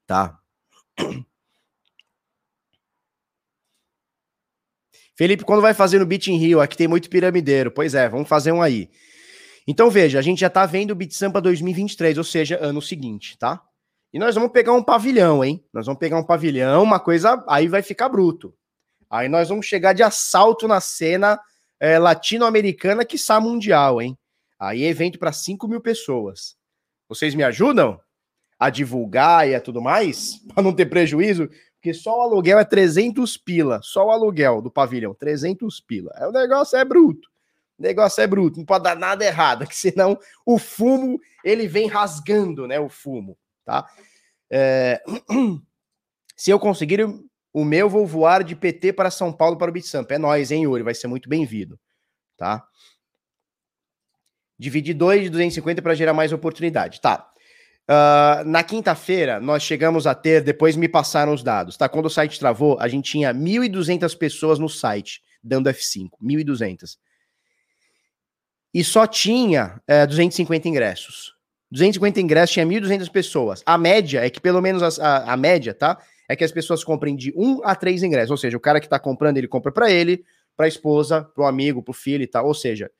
Tá. 0.07 0.39
Felipe, 5.17 5.45
quando 5.45 5.63
vai 5.63 5.73
fazer 5.73 5.99
no 5.99 6.05
Beat 6.05 6.27
in 6.27 6.37
Rio? 6.37 6.61
Aqui 6.61 6.77
tem 6.77 6.87
muito 6.87 7.09
piramideiro. 7.09 7.71
Pois 7.71 7.95
é, 7.95 8.07
vamos 8.07 8.29
fazer 8.29 8.53
um 8.53 8.61
aí. 8.61 8.91
Então 9.67 9.91
veja, 9.91 10.19
a 10.19 10.23
gente 10.23 10.41
já 10.41 10.51
tá 10.51 10.67
vendo 10.67 10.91
o 10.91 10.95
Beat 10.95 11.13
Sampa 11.13 11.41
2023, 11.41 12.19
ou 12.19 12.25
seja, 12.25 12.59
ano 12.61 12.83
seguinte, 12.83 13.39
tá? 13.39 13.66
E 14.17 14.19
nós 14.19 14.35
vamos 14.35 14.51
pegar 14.51 14.73
um 14.73 14.83
pavilhão, 14.83 15.45
hein? 15.45 15.63
Nós 15.71 15.85
vamos 15.85 15.99
pegar 15.99 16.19
um 16.19 16.25
pavilhão, 16.25 16.83
uma 16.83 16.99
coisa. 16.99 17.45
Aí 17.47 17.69
vai 17.69 17.83
ficar 17.83 18.09
bruto. 18.09 18.55
Aí 19.11 19.29
nós 19.29 19.51
vamos 19.51 19.67
chegar 19.67 19.93
de 19.93 20.03
assalto 20.03 20.67
na 20.67 20.81
cena 20.81 21.39
é, 21.79 21.99
latino-americana, 21.99 23.05
que 23.05 23.17
está 23.17 23.39
mundial, 23.39 24.01
hein? 24.01 24.17
Aí 24.59 24.85
é 24.85 24.89
evento 24.89 25.19
para 25.19 25.33
5 25.33 25.69
mil 25.69 25.83
pessoas. 25.83 26.57
Vocês 27.07 27.35
me 27.35 27.45
ajudam 27.45 28.01
a 28.59 28.71
divulgar 28.71 29.51
e 29.51 29.55
a 29.55 29.61
tudo 29.61 29.83
mais? 29.83 30.37
Para 30.49 30.63
não 30.63 30.73
ter 30.73 30.87
prejuízo? 30.87 31.51
porque 31.75 31.93
só 31.93 32.19
o 32.19 32.23
aluguel 32.23 32.59
é 32.59 32.65
300 32.65 33.37
pila, 33.37 33.81
só 33.83 34.07
o 34.07 34.11
aluguel 34.11 34.63
do 34.63 34.71
pavilhão, 34.71 35.13
300 35.13 35.79
pila. 35.83 36.11
É, 36.17 36.27
o 36.27 36.33
negócio 36.33 36.79
é 36.79 36.85
bruto. 36.87 37.29
O 37.79 37.83
negócio 37.83 38.23
é 38.23 38.27
bruto, 38.27 38.59
não 38.59 38.65
pode 38.65 38.85
dar 38.85 38.97
nada 38.97 39.27
errado, 39.27 39.67
que 39.69 39.77
senão 39.77 40.19
o 40.47 40.59
fumo, 40.59 41.21
ele 41.45 41.69
vem 41.69 41.87
rasgando, 41.87 42.67
né, 42.67 42.81
o 42.81 42.89
fumo, 42.89 43.37
tá? 43.67 43.87
É... 44.51 45.03
Se 46.35 46.51
eu 46.51 46.59
conseguir 46.59 47.01
o 47.53 47.65
meu, 47.65 47.89
vou 47.89 48.07
voar 48.07 48.45
de 48.45 48.55
PT 48.55 48.93
para 48.93 49.11
São 49.11 49.33
Paulo 49.33 49.57
para 49.57 49.71
o 49.71 49.73
Bitsamp. 49.73 50.11
É 50.11 50.19
nóis, 50.19 50.51
hein, 50.51 50.65
Yuri? 50.65 50.83
Vai 50.83 50.95
ser 50.95 51.07
muito 51.07 51.29
bem-vindo, 51.29 51.79
tá? 52.37 52.63
Dividir 54.59 54.95
2 54.95 55.25
de 55.25 55.31
250 55.31 55.83
para 55.83 55.95
gerar 55.95 56.13
mais 56.13 56.33
oportunidade. 56.33 57.01
Tá. 57.01 57.31
Uh, 57.89 58.45
na 58.45 58.63
quinta-feira, 58.63 59.41
nós 59.41 59.63
chegamos 59.63 60.07
a 60.07 60.15
ter, 60.15 60.43
depois 60.43 60.77
me 60.77 60.89
passaram 60.89 61.33
os 61.33 61.43
dados, 61.43 61.77
tá? 61.77 61.89
Quando 61.89 62.07
o 62.07 62.11
site 62.11 62.39
travou, 62.39 62.77
a 62.81 62.89
gente 62.89 63.11
tinha 63.11 63.33
1.200 63.33 64.17
pessoas 64.19 64.59
no 64.59 64.69
site, 64.69 65.23
dando 65.43 65.71
F5, 65.71 66.11
1.200. 66.23 66.99
E 68.75 68.85
só 68.85 69.07
tinha 69.07 69.81
é, 69.87 70.07
250 70.07 70.69
ingressos. 70.69 71.36
250 71.71 72.21
ingressos 72.21 72.53
tinha 72.53 72.67
1.200 72.67 73.11
pessoas. 73.11 73.63
A 73.67 73.77
média 73.77 74.25
é 74.25 74.31
que, 74.31 74.41
pelo 74.41 74.61
menos 74.61 74.83
a, 74.83 75.05
a, 75.05 75.33
a, 75.33 75.37
média, 75.37 75.75
tá? 75.75 76.01
É 76.29 76.37
que 76.37 76.45
as 76.45 76.53
pessoas 76.53 76.85
comprem 76.85 77.17
de 77.17 77.33
um 77.37 77.61
a 77.65 77.75
três 77.75 78.03
ingressos. 78.03 78.31
Ou 78.31 78.37
seja, 78.37 78.57
o 78.57 78.61
cara 78.61 78.81
que 78.81 78.89
tá 78.89 78.99
comprando, 78.99 79.39
ele 79.39 79.49
compra 79.49 79.73
para 79.73 79.91
ele, 79.91 80.25
para 80.57 80.67
a 80.67 80.69
esposa, 80.69 81.23
para 81.23 81.45
o 81.45 81.47
amigo, 81.47 81.83
para 81.83 81.91
o 81.91 81.95
filho 81.95 82.23
e 82.23 82.27
tal. 82.27 82.47
Ou 82.47 82.55
seja, 82.55 82.91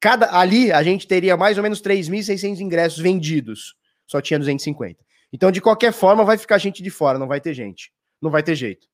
cada 0.00 0.38
ali 0.38 0.72
a 0.72 0.82
gente 0.82 1.06
teria 1.06 1.36
mais 1.36 1.56
ou 1.56 1.62
menos 1.62 1.80
3.600 1.80 2.60
ingressos 2.60 2.98
vendidos 2.98 3.76
só 4.06 4.20
tinha 4.20 4.38
250. 4.38 5.04
Então, 5.32 5.50
de 5.50 5.60
qualquer 5.60 5.92
forma, 5.92 6.24
vai 6.24 6.38
ficar 6.38 6.58
gente 6.58 6.82
de 6.82 6.90
fora, 6.90 7.18
não 7.18 7.26
vai 7.26 7.40
ter 7.40 7.52
gente. 7.52 7.92
Não 8.22 8.30
vai 8.30 8.42
ter 8.42 8.54
jeito. 8.54 8.86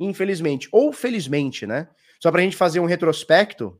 Infelizmente. 0.00 0.68
Ou 0.72 0.92
felizmente, 0.92 1.66
né? 1.66 1.88
Só 2.20 2.32
pra 2.32 2.40
gente 2.40 2.56
fazer 2.56 2.80
um 2.80 2.86
retrospecto, 2.86 3.78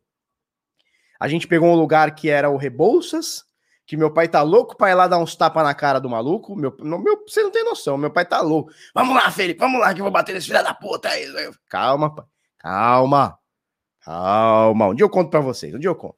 a 1.18 1.26
gente 1.26 1.48
pegou 1.48 1.70
um 1.70 1.74
lugar 1.74 2.14
que 2.14 2.28
era 2.28 2.50
o 2.50 2.56
Rebouças, 2.56 3.44
que 3.86 3.96
meu 3.96 4.12
pai 4.12 4.28
tá 4.28 4.42
louco 4.42 4.76
pra 4.76 4.90
ir 4.90 4.94
lá 4.94 5.06
dar 5.06 5.18
uns 5.18 5.36
tapas 5.36 5.62
na 5.62 5.74
cara 5.74 6.00
do 6.00 6.10
maluco. 6.10 6.56
Meu, 6.56 6.74
meu, 6.80 7.24
você 7.26 7.42
não 7.42 7.50
tem 7.50 7.64
noção, 7.64 7.96
meu 7.96 8.10
pai 8.10 8.24
tá 8.24 8.40
louco. 8.40 8.72
Vamos 8.94 9.14
lá, 9.14 9.30
Felipe, 9.30 9.60
vamos 9.60 9.80
lá 9.80 9.94
que 9.94 10.00
eu 10.00 10.04
vou 10.04 10.12
bater 10.12 10.34
nesse 10.34 10.48
filho 10.48 10.62
da 10.62 10.74
puta 10.74 11.08
aí. 11.08 11.26
Calma, 11.68 12.14
pai. 12.14 12.24
Calma. 12.58 13.38
Calma. 14.04 14.88
Um 14.88 14.94
dia 14.94 15.04
eu 15.04 15.10
conto 15.10 15.30
pra 15.30 15.40
vocês, 15.40 15.72
um 15.74 15.78
dia 15.78 15.88
eu 15.88 15.94
conto. 15.94 16.16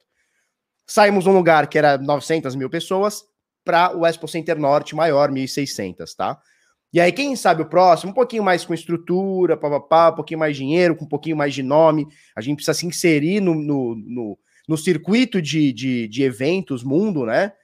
Saímos 0.87 1.27
num 1.27 1.35
lugar 1.35 1.67
que 1.67 1.77
era 1.77 1.99
900 1.99 2.55
mil 2.55 2.71
pessoas, 2.71 3.23
para 3.69 3.95
o 3.95 4.07
Expo 4.07 4.27
Center 4.27 4.59
Norte 4.59 4.97
maior, 4.97 5.31
1.600, 5.31 6.15
tá? 6.17 6.39
E 6.91 6.99
aí, 6.99 7.13
quem 7.13 7.37
sabe 7.37 7.61
o 7.61 7.67
próximo, 7.69 8.13
um 8.13 8.15
pouquinho 8.15 8.43
mais 8.43 8.65
com 8.65 8.73
estrutura, 8.73 9.59
papapá, 9.59 10.09
um 10.09 10.15
pouquinho 10.15 10.41
mais 10.41 10.57
de 10.57 10.63
dinheiro, 10.63 10.97
com 10.97 11.05
um 11.05 11.09
pouquinho 11.09 11.37
mais 11.37 11.53
de 11.53 11.63
nome, 11.63 12.09
a 12.35 12.41
gente 12.41 12.57
precisa 12.57 12.73
se 12.73 12.87
inserir 12.87 13.43
no, 13.43 13.55
no, 13.55 13.95
no, 13.95 14.39
no 14.69 14.77
circuito 14.77 15.41
de, 15.41 15.73
de, 15.73 16.07
de, 16.07 16.23
eventos 16.23 16.85
mundo, 16.85 17.25
né? 17.25 17.55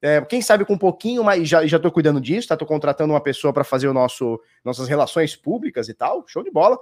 É, 0.00 0.20
quem 0.22 0.40
sabe 0.40 0.64
com 0.64 0.72
um 0.72 0.78
pouquinho 0.78 1.22
mais, 1.22 1.46
já, 1.46 1.66
já 1.66 1.78
tô 1.78 1.92
cuidando 1.92 2.20
disso, 2.20 2.48
tá? 2.48 2.56
Tô 2.56 2.64
contratando 2.64 3.12
uma 3.12 3.20
pessoa 3.20 3.52
para 3.52 3.62
fazer 3.62 3.88
o 3.88 3.92
nosso, 3.92 4.40
nossas 4.64 4.88
relações 4.88 5.36
públicas 5.36 5.88
e 5.88 5.94
tal, 5.94 6.24
show 6.26 6.42
de 6.42 6.50
bola. 6.50 6.78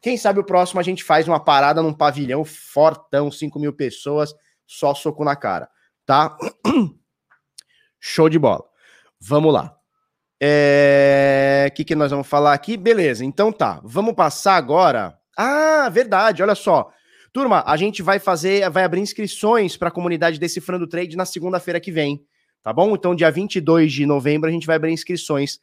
Quem 0.00 0.16
sabe 0.16 0.40
o 0.40 0.44
próximo 0.44 0.80
a 0.80 0.82
gente 0.82 1.04
faz 1.04 1.28
uma 1.28 1.38
parada 1.38 1.82
num 1.82 1.92
pavilhão 1.92 2.44
fortão, 2.44 3.30
5 3.30 3.58
mil 3.58 3.72
pessoas, 3.72 4.34
só 4.66 4.94
soco 4.94 5.22
na 5.22 5.36
cara, 5.36 5.68
tá? 6.06 6.38
Show 8.00 8.30
de 8.30 8.38
bola. 8.38 8.64
Vamos 9.20 9.52
lá. 9.52 9.74
O 9.74 9.76
é... 10.40 11.70
que, 11.74 11.84
que 11.84 11.94
nós 11.94 12.10
vamos 12.10 12.26
falar 12.26 12.54
aqui? 12.54 12.78
Beleza, 12.78 13.22
então 13.22 13.52
tá. 13.52 13.78
Vamos 13.84 14.14
passar 14.14 14.56
agora. 14.56 15.18
Ah, 15.36 15.90
verdade, 15.90 16.42
olha 16.42 16.54
só. 16.54 16.90
Turma, 17.32 17.62
a 17.66 17.76
gente 17.76 18.02
vai 18.02 18.18
fazer, 18.18 18.68
vai 18.70 18.82
abrir 18.82 19.00
inscrições 19.00 19.76
para 19.76 19.88
a 19.88 19.92
comunidade 19.92 20.40
Decifrando 20.40 20.86
Trade 20.86 21.16
na 21.16 21.24
segunda-feira 21.24 21.78
que 21.78 21.92
vem, 21.92 22.24
tá 22.62 22.72
bom? 22.72 22.94
Então, 22.94 23.14
dia 23.14 23.30
22 23.30 23.92
de 23.92 24.04
novembro, 24.04 24.48
a 24.48 24.52
gente 24.52 24.66
vai 24.66 24.76
abrir 24.76 24.92
inscrições 24.92 25.60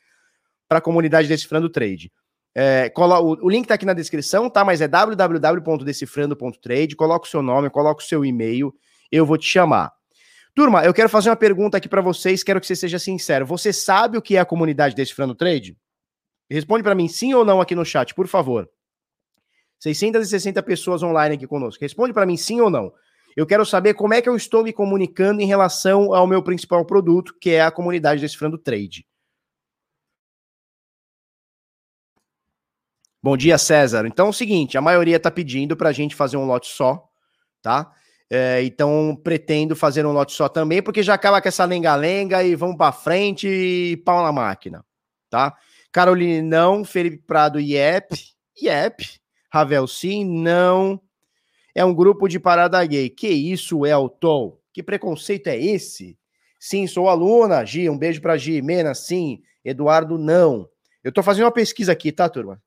para 0.67 0.77
a 0.77 0.81
comunidade 0.81 1.27
Decifrando 1.27 1.69
Trade. 1.69 2.11
É, 2.55 2.91
o, 2.95 3.45
o, 3.45 3.49
link 3.49 3.67
tá 3.67 3.73
aqui 3.75 3.85
na 3.85 3.93
descrição, 3.93 4.49
tá? 4.49 4.65
Mas 4.65 4.81
é 4.81 4.87
www.decifrando.trade. 4.87 6.95
Coloca 6.95 7.27
o 7.27 7.29
seu 7.29 7.43
nome, 7.43 7.69
coloca 7.69 8.01
o 8.01 8.05
seu 8.05 8.25
e-mail, 8.25 8.73
eu 9.11 9.25
vou 9.25 9.37
te 9.37 9.47
chamar. 9.47 9.91
Turma, 10.55 10.83
eu 10.83 10.93
quero 10.93 11.07
fazer 11.07 11.29
uma 11.29 11.35
pergunta 11.35 11.77
aqui 11.77 11.87
para 11.87 12.01
vocês, 12.01 12.43
quero 12.43 12.59
que 12.59 12.65
você 12.65 12.75
seja 12.75 12.97
sincero. 12.97 13.45
Você 13.45 13.71
sabe 13.71 14.17
o 14.17 14.21
que 14.21 14.37
é 14.37 14.39
a 14.39 14.45
comunidade 14.45 14.95
Decifrando 14.95 15.35
Trade? 15.35 15.77
Responde 16.49 16.81
para 16.81 16.95
mim 16.95 17.07
sim 17.07 17.31
ou 17.33 17.45
não 17.45 17.61
aqui 17.61 17.75
no 17.75 17.85
chat, 17.85 18.15
por 18.15 18.27
favor. 18.27 18.67
660 19.79 20.61
pessoas 20.63 21.03
online 21.03 21.35
aqui 21.35 21.47
conosco. 21.47 21.83
Responde 21.83 22.13
para 22.13 22.25
mim 22.25 22.37
sim 22.37 22.59
ou 22.61 22.69
não. 22.69 22.91
Eu 23.35 23.45
quero 23.45 23.65
saber 23.65 23.93
como 23.93 24.13
é 24.13 24.21
que 24.21 24.27
eu 24.27 24.35
estou 24.35 24.63
me 24.63 24.73
comunicando 24.73 25.41
em 25.41 25.45
relação 25.45 26.13
ao 26.13 26.25
meu 26.25 26.41
principal 26.41 26.83
produto, 26.85 27.35
que 27.39 27.51
é 27.51 27.61
a 27.61 27.69
comunidade 27.69 28.21
Decifrando 28.21 28.57
Trade. 28.57 29.05
Bom 33.21 33.37
dia, 33.37 33.57
César. 33.57 34.07
Então 34.07 34.27
é 34.27 34.29
o 34.29 34.33
seguinte, 34.33 34.77
a 34.77 34.81
maioria 34.81 35.17
está 35.17 35.29
pedindo 35.29 35.75
para 35.75 35.89
a 35.89 35.91
gente 35.91 36.15
fazer 36.15 36.37
um 36.37 36.45
lote 36.45 36.67
só, 36.67 37.07
tá? 37.61 37.91
É, 38.29 38.63
então 38.63 39.19
pretendo 39.23 39.75
fazer 39.75 40.05
um 40.05 40.11
lote 40.11 40.33
só 40.33 40.49
também, 40.49 40.81
porque 40.81 41.03
já 41.03 41.13
acaba 41.13 41.41
com 41.41 41.47
essa 41.47 41.65
lenga-lenga 41.65 42.43
e 42.43 42.55
vamos 42.55 42.77
para 42.77 42.91
frente 42.91 43.47
e 43.47 43.97
pau 43.97 44.23
na 44.23 44.31
máquina, 44.31 44.83
tá? 45.29 45.55
Caroline, 45.91 46.41
não. 46.41 46.83
Felipe 46.83 47.17
Prado, 47.17 47.59
yep. 47.59 48.15
Yep. 48.61 49.19
Ravel, 49.49 49.87
sim. 49.87 50.25
Não. 50.25 51.01
É 51.73 51.83
um 51.85 51.93
grupo 51.93 52.27
de 52.27 52.39
parada 52.39 52.83
gay. 52.85 53.09
Que 53.09 53.29
isso, 53.29 53.85
Elton? 53.85 54.59
Que 54.73 54.81
preconceito 54.81 55.47
é 55.47 55.57
esse? 55.57 56.17
Sim, 56.59 56.87
sou 56.87 57.07
aluna. 57.07 57.63
Gi, 57.65 57.89
um 57.89 57.97
beijo 57.97 58.21
pra 58.21 58.37
Gi. 58.37 58.61
Mena, 58.61 58.93
sim. 58.93 59.41
Eduardo, 59.63 60.17
não. 60.17 60.69
Eu 61.03 61.11
tô 61.11 61.21
fazendo 61.21 61.45
uma 61.45 61.51
pesquisa 61.51 61.91
aqui, 61.91 62.11
tá, 62.11 62.27
turma? 62.29 62.61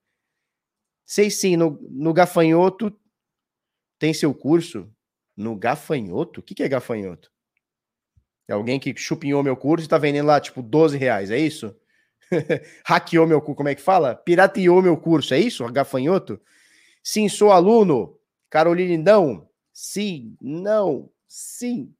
Sei 1.04 1.30
sim, 1.30 1.56
no, 1.56 1.78
no 1.90 2.12
Gafanhoto 2.12 2.96
tem 4.00 4.14
seu 4.14 4.34
curso. 4.34 4.90
No 5.36 5.54
gafanhoto? 5.54 6.40
O 6.40 6.42
que, 6.42 6.54
que 6.54 6.62
é 6.62 6.68
gafanhoto? 6.68 7.30
É 8.48 8.52
alguém 8.52 8.80
que 8.80 8.96
chupinhou 8.96 9.42
meu 9.44 9.56
curso 9.56 9.86
e 9.86 9.88
tá 9.88 9.96
vendendo 9.98 10.26
lá, 10.26 10.40
tipo, 10.40 10.60
12 10.60 10.96
reais, 10.96 11.30
é 11.30 11.38
isso? 11.38 11.76
Hackeou 12.84 13.26
meu 13.26 13.40
curso, 13.40 13.56
como 13.56 13.68
é 13.68 13.74
que 13.74 13.82
fala? 13.82 14.16
Pirateou 14.16 14.82
meu 14.82 14.96
curso, 14.96 15.34
é 15.34 15.38
isso? 15.38 15.64
Gafanhoto? 15.70 16.40
Sim, 17.02 17.28
sou 17.28 17.52
aluno. 17.52 18.16
Caroline, 18.48 18.98
não. 18.98 19.48
Sim, 19.72 20.36
não, 20.40 21.10
sim. 21.26 21.94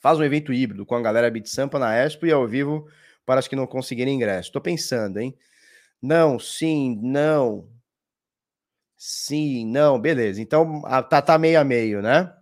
Faz 0.00 0.18
um 0.18 0.24
evento 0.24 0.52
híbrido 0.52 0.84
com 0.84 0.96
a 0.96 1.00
galera 1.00 1.30
Beat 1.30 1.46
Sampa 1.46 1.78
na 1.78 1.94
Expo 1.94 2.26
e 2.26 2.32
ao 2.32 2.48
vivo 2.48 2.88
para 3.24 3.38
os 3.38 3.46
que 3.46 3.54
não 3.54 3.68
conseguirem 3.68 4.16
ingresso. 4.16 4.50
Tô 4.50 4.60
pensando, 4.60 5.18
hein? 5.20 5.36
Não, 6.02 6.40
sim, 6.40 6.98
não. 7.00 7.68
Sim, 8.96 9.64
não, 9.66 10.00
beleza. 10.00 10.42
Então 10.42 10.82
tá, 11.08 11.22
tá 11.22 11.38
meio 11.38 11.60
a 11.60 11.62
meio, 11.62 12.02
né? 12.02 12.32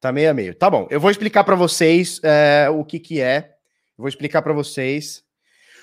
Tá 0.00 0.10
meio 0.10 0.30
a 0.30 0.34
meio. 0.34 0.54
Tá 0.54 0.70
bom, 0.70 0.86
eu 0.90 0.98
vou 0.98 1.10
explicar 1.10 1.44
para 1.44 1.54
vocês 1.54 2.18
é, 2.22 2.70
o 2.70 2.84
que 2.84 2.98
que 2.98 3.20
é. 3.20 3.56
Vou 3.96 4.08
explicar 4.08 4.40
para 4.40 4.54
vocês. 4.54 5.22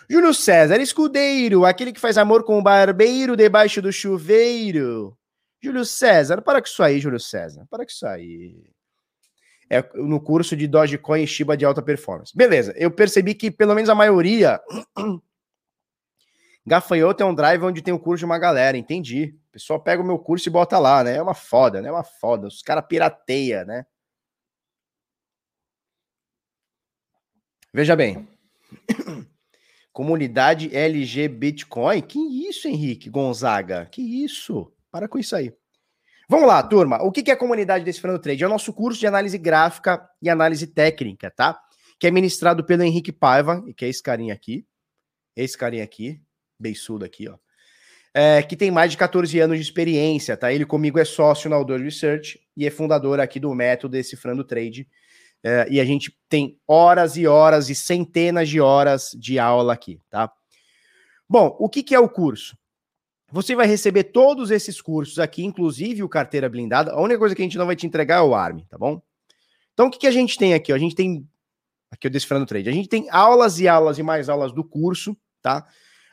Júlio 0.09 0.33
César, 0.33 0.81
escudeiro, 0.81 1.63
aquele 1.63 1.93
que 1.93 1.99
faz 1.99 2.17
amor 2.17 2.43
com 2.43 2.57
o 2.57 2.63
barbeiro 2.63 3.35
debaixo 3.35 3.83
do 3.83 3.93
chuveiro. 3.93 5.15
Júlio 5.61 5.85
César, 5.85 6.41
para 6.41 6.61
com 6.61 6.67
isso 6.67 6.81
aí, 6.81 6.99
Júlio 6.99 7.19
César. 7.19 7.65
Para 7.69 7.85
com 7.85 7.91
isso 7.91 8.07
aí. 8.07 8.71
É 9.69 9.81
no 9.95 10.19
curso 10.19 10.55
de 10.55 10.67
Dogecoin 10.67 11.23
e 11.23 11.27
Shiba 11.27 11.55
de 11.55 11.65
alta 11.65 11.81
performance. 11.81 12.35
Beleza, 12.35 12.73
eu 12.75 12.89
percebi 12.89 13.35
que 13.35 13.51
pelo 13.51 13.75
menos 13.75 13.89
a 13.89 13.95
maioria 13.95 14.59
Gafanhoto 16.65 17.23
é 17.23 17.25
um 17.25 17.33
drive 17.33 17.63
onde 17.63 17.81
tem 17.81 17.93
o 17.93 17.99
curso 17.99 18.19
de 18.19 18.25
uma 18.25 18.37
galera, 18.37 18.77
entendi. 18.77 19.35
O 19.49 19.51
pessoal 19.51 19.79
pega 19.81 20.01
o 20.01 20.05
meu 20.05 20.19
curso 20.19 20.47
e 20.47 20.51
bota 20.51 20.77
lá, 20.77 21.03
né? 21.03 21.15
É 21.15 21.21
uma 21.21 21.33
foda, 21.33 21.81
né? 21.81 21.89
É 21.89 21.91
uma 21.91 22.03
foda. 22.03 22.47
Os 22.47 22.61
caras 22.61 22.85
pirateia, 22.87 23.65
né? 23.65 23.85
Veja 27.73 27.95
bem. 27.95 28.27
Comunidade 29.91 30.75
LG 30.75 31.27
Bitcoin? 31.27 32.01
Que 32.01 32.19
isso, 32.47 32.67
Henrique 32.67 33.09
Gonzaga? 33.09 33.87
Que 33.87 34.01
isso? 34.23 34.71
Para 34.91 35.07
com 35.07 35.19
isso 35.19 35.35
aí. 35.35 35.53
Vamos 36.29 36.47
lá, 36.47 36.61
turma. 36.61 37.01
O 37.03 37.11
que 37.11 37.29
é 37.29 37.33
a 37.33 37.37
comunidade 37.37 37.83
desse 37.83 38.01
Trade? 38.01 38.43
É 38.43 38.47
o 38.47 38.49
nosso 38.49 38.71
curso 38.71 38.99
de 38.99 39.07
análise 39.07 39.37
gráfica 39.37 40.07
e 40.21 40.29
análise 40.29 40.67
técnica, 40.67 41.31
tá? 41.31 41.59
Que 41.99 42.07
é 42.07 42.11
ministrado 42.11 42.63
pelo 42.63 42.83
Henrique 42.83 43.11
Paiva, 43.11 43.63
que 43.75 43.85
é 43.85 43.89
esse 43.89 44.01
carinha 44.01 44.33
aqui. 44.33 44.65
Esse 45.35 45.57
carinha 45.57 45.83
aqui, 45.83 46.21
beiçudo 46.59 47.03
aqui, 47.03 47.27
ó 47.27 47.37
é, 48.13 48.41
que 48.41 48.55
tem 48.55 48.71
mais 48.71 48.91
de 48.91 48.97
14 48.97 49.39
anos 49.39 49.57
de 49.57 49.63
experiência, 49.63 50.35
tá? 50.35 50.51
Ele 50.51 50.65
comigo 50.65 50.99
é 50.99 51.05
sócio 51.05 51.49
na 51.49 51.55
Outdoor 51.55 51.79
Research 51.79 52.39
e 52.55 52.65
é 52.65 52.69
fundador 52.69 53.19
aqui 53.19 53.39
do 53.39 53.53
método 53.53 53.93
Decifrando 53.93 54.43
Trade. 54.43 54.87
É, 55.43 55.67
e 55.69 55.79
a 55.79 55.85
gente 55.85 56.17
tem 56.27 56.59
horas 56.67 57.15
e 57.15 57.25
horas 57.25 57.69
e 57.69 57.75
centenas 57.75 58.49
de 58.49 58.59
horas 58.59 59.11
de 59.17 59.39
aula 59.39 59.73
aqui, 59.73 60.01
tá? 60.09 60.31
Bom, 61.29 61.55
o 61.59 61.69
que, 61.69 61.83
que 61.83 61.95
é 61.95 61.99
o 61.99 62.09
curso? 62.09 62.57
Você 63.31 63.55
vai 63.55 63.67
receber 63.67 64.05
todos 64.05 64.49
esses 64.49 64.81
cursos 64.81 65.19
aqui, 65.19 65.43
inclusive 65.43 66.01
o 66.03 66.09
carteira 66.09 66.49
blindada. 66.49 66.91
A 66.91 67.01
única 67.01 67.19
coisa 67.19 67.35
que 67.35 67.41
a 67.41 67.45
gente 67.45 67.57
não 67.57 67.65
vai 67.65 67.75
te 67.75 67.85
entregar 67.85 68.17
é 68.17 68.21
o 68.21 68.33
ARM, 68.33 68.61
tá 68.69 68.77
bom? 68.77 69.01
Então, 69.73 69.87
o 69.87 69.91
que, 69.91 69.99
que 69.99 70.07
a 70.07 70.11
gente 70.11 70.37
tem 70.37 70.53
aqui? 70.53 70.73
A 70.73 70.77
gente 70.77 70.95
tem. 70.95 71.27
Aqui 71.91 72.07
o 72.07 72.09
Decifrando 72.09 72.45
Trade. 72.45 72.69
A 72.69 72.73
gente 72.73 72.89
tem 72.89 73.07
aulas 73.09 73.59
e 73.59 73.67
aulas 73.67 73.97
e 73.97 74.03
mais 74.03 74.29
aulas 74.29 74.51
do 74.51 74.63
curso, 74.63 75.15
tá? 75.41 75.65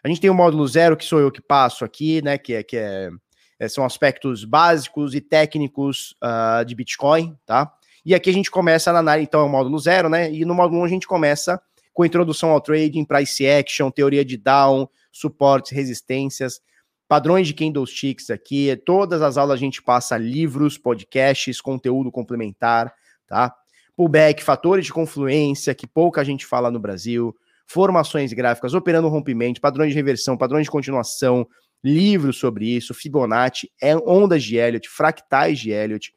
A 0.05 0.09
gente 0.09 0.21
tem 0.21 0.31
o 0.31 0.35
módulo 0.35 0.67
zero, 0.69 0.97
que 0.97 1.05
sou 1.05 1.21
eu 1.21 1.33
que 1.33 1.41
passo 1.41 1.85
aqui, 1.85 2.23
né? 2.23 2.39
Que 2.39 2.55
é, 2.55 2.63
que 2.63 2.77
é, 2.77 3.11
é 3.59 3.69
são 3.69 3.85
aspectos 3.85 4.45
básicos 4.45 5.15
e 5.15 5.21
técnicos 5.21 6.15
uh, 6.23 6.65
de 6.65 6.75
Bitcoin, 6.75 7.37
tá? 7.45 7.73
E 8.05 8.15
aqui 8.15 8.31
a 8.31 8.33
gente 8.33 8.51
começa 8.51 8.93
na 8.93 9.01
análise, 9.01 9.27
então 9.27 9.41
é 9.41 9.45
o 9.45 9.49
módulo 9.49 9.79
zero, 9.79 10.09
né? 10.09 10.33
E 10.33 10.45
no 10.45 10.55
módulo 10.55 10.83
1 10.83 10.85
a 10.85 10.89
gente 10.89 11.07
começa 11.09 11.61
com 11.93 12.05
introdução 12.05 12.51
ao 12.51 12.61
trading, 12.61 13.05
price 13.05 13.45
action, 13.45 13.91
teoria 13.91 14.25
de 14.25 14.37
down, 14.37 14.89
suportes, 15.11 15.73
resistências, 15.73 16.61
padrões 17.09 17.47
de 17.47 17.55
candlesticks 17.55 18.31
aqui. 18.31 18.75
Todas 18.85 19.23
as 19.23 19.37
aulas 19.37 19.55
a 19.55 19.61
gente 19.61 19.83
passa 19.83 20.17
livros, 20.17 20.77
podcasts, 20.77 21.61
conteúdo 21.61 22.11
complementar, 22.11 22.93
tá? 23.27 23.55
Pullback, 23.97 24.43
fatores 24.43 24.87
de 24.87 24.93
confluência, 24.93 25.75
que 25.75 25.87
pouca 25.87 26.25
gente 26.25 26.45
fala 26.45 26.71
no 26.71 26.79
Brasil, 26.79 27.35
formações 27.67 28.33
gráficas, 28.33 28.75
operando 28.75 29.09
rompimento, 29.09 29.61
padrões 29.61 29.91
de 29.91 29.97
reversão, 29.97 30.37
padrões 30.37 30.65
de 30.65 30.71
continuação, 30.71 31.47
livros 31.83 32.39
sobre 32.39 32.77
isso, 32.77 32.93
Fibonacci, 32.93 33.71
é 33.81 33.97
ondas 33.97 34.43
de 34.43 34.57
Elliott, 34.57 34.89
fractais 34.89 35.59
de 35.59 35.71
Elliott, 35.71 36.13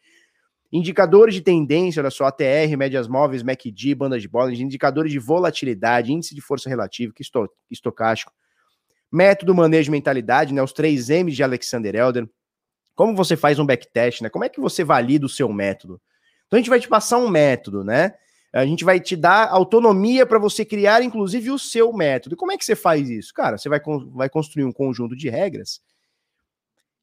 indicadores 0.72 1.34
de 1.34 1.42
tendência, 1.42 2.02
olha 2.02 2.12
só, 2.12 2.26
ATR, 2.26 2.76
médias 2.78 3.08
móveis, 3.08 3.44
MACD, 3.44 3.96
bandas 3.96 4.22
de 4.22 4.28
Bollinger, 4.28 4.66
indicadores 4.66 5.12
de 5.12 5.20
volatilidade, 5.20 6.12
índice 6.12 6.36
de 6.36 6.42
força 6.42 6.70
relativa, 6.70 7.14
que 7.14 7.24
esto, 7.24 7.50
estocástico, 7.72 8.32
método, 9.12 9.56
manejo, 9.56 9.92
mentalidade, 9.92 10.54
né, 10.54 10.62
os 10.62 10.74
três 10.74 11.10
M's 11.10 11.36
de 11.36 11.44
Alexander 11.44 11.96
Elder, 11.96 12.30
como 12.96 13.16
você 13.16 13.36
faz 13.38 13.60
um 13.60 13.66
backtest, 13.66 14.22
né, 14.22 14.30
como 14.30 14.46
é 14.46 14.50
que 14.50 14.60
você 14.60 14.84
valida 14.84 15.26
o 15.26 15.30
seu 15.30 15.52
método? 15.52 16.02
Então 16.48 16.58
a 16.58 16.60
gente 16.62 16.70
vai 16.70 16.80
te 16.80 16.88
passar 16.88 17.18
um 17.18 17.30
método, 17.30 17.84
né, 17.84 18.14
a 18.52 18.66
gente 18.66 18.84
vai 18.84 19.00
te 19.00 19.16
dar 19.16 19.50
autonomia 19.50 20.26
para 20.26 20.40
você 20.40 20.66
criar, 20.66 21.04
inclusive, 21.04 21.52
o 21.52 21.60
seu 21.60 21.94
método. 21.94 22.34
E 22.34 22.38
como 22.38 22.52
é 22.52 22.58
que 22.58 22.66
você 22.66 22.76
faz 22.76 23.08
isso? 23.08 23.32
Cara, 23.32 23.58
você 23.58 23.70
vai, 23.70 23.80
vai 24.12 24.28
construir 24.28 24.64
um 24.64 24.72
conjunto 24.72 25.16
de 25.16 25.30
regras 25.30 25.82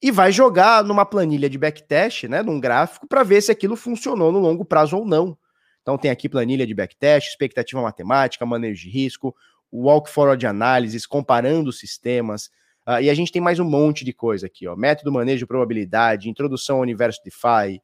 e 0.03 0.11
vai 0.11 0.31
jogar 0.31 0.85
numa 0.85 1.07
planilha 1.07 1.49
de 1.49 1.57
backtest, 1.57 2.25
né, 2.25 2.43
num 2.43 2.61
gráfico, 2.61 3.07
para 3.07 3.23
ver 3.23 3.43
se 3.43 3.51
aquilo 3.51 3.77
funcionou 3.77 4.31
no 4.31 4.39
longo 4.39 4.65
prazo 4.65 4.97
ou 4.97 5.05
não. 5.07 5.37
Então 5.83 5.97
tem 5.97 6.11
aqui 6.11 6.29
planilha 6.29 6.67
de 6.67 6.75
backtest, 6.75 7.29
expectativa 7.29 7.81
matemática, 7.81 8.45
manejo 8.45 8.83
de 8.83 8.91
risco, 8.91 9.35
walk 9.73 10.11
forward 10.11 10.47
análises, 10.47 11.07
comparando 11.07 11.73
sistemas. 11.73 12.51
Uh, 12.87 13.01
e 13.03 13.11
a 13.11 13.15
gente 13.15 13.33
tem 13.33 13.43
mais 13.43 13.59
um 13.59 13.65
monte 13.65 14.05
de 14.05 14.13
coisa 14.13 14.47
aqui, 14.47 14.67
ó. 14.67 14.77
Método, 14.77 15.13
manejo, 15.13 15.39
de 15.39 15.47
probabilidade, 15.47 16.31
introdução 16.31 16.77
ao 16.77 16.83
universo 16.83 17.21
DeFi, 17.25 17.83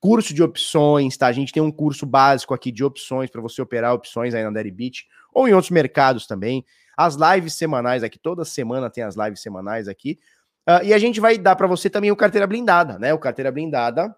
curso 0.00 0.32
de 0.32 0.42
opções, 0.42 1.16
tá? 1.16 1.26
A 1.26 1.32
gente 1.32 1.52
tem 1.52 1.62
um 1.62 1.72
curso 1.72 2.06
básico 2.06 2.54
aqui 2.54 2.70
de 2.70 2.84
opções 2.84 3.28
para 3.28 3.40
você 3.40 3.60
operar 3.60 3.92
opções 3.92 4.34
aí 4.34 4.44
na 4.44 4.50
Deribit 4.50 5.06
ou 5.32 5.48
em 5.48 5.52
outros 5.52 5.70
mercados 5.70 6.26
também. 6.26 6.64
As 6.96 7.16
lives 7.16 7.54
semanais 7.54 8.02
aqui, 8.02 8.18
toda 8.18 8.44
semana 8.44 8.88
tem 8.88 9.02
as 9.02 9.16
lives 9.16 9.40
semanais 9.40 9.88
aqui. 9.88 10.18
Uh, 10.68 10.84
e 10.84 10.94
a 10.94 10.98
gente 10.98 11.20
vai 11.20 11.36
dar 11.38 11.56
para 11.56 11.66
você 11.66 11.90
também 11.90 12.10
o 12.10 12.16
carteira 12.16 12.46
blindada, 12.46 12.98
né? 12.98 13.12
O 13.12 13.18
carteira 13.18 13.50
blindada, 13.50 14.14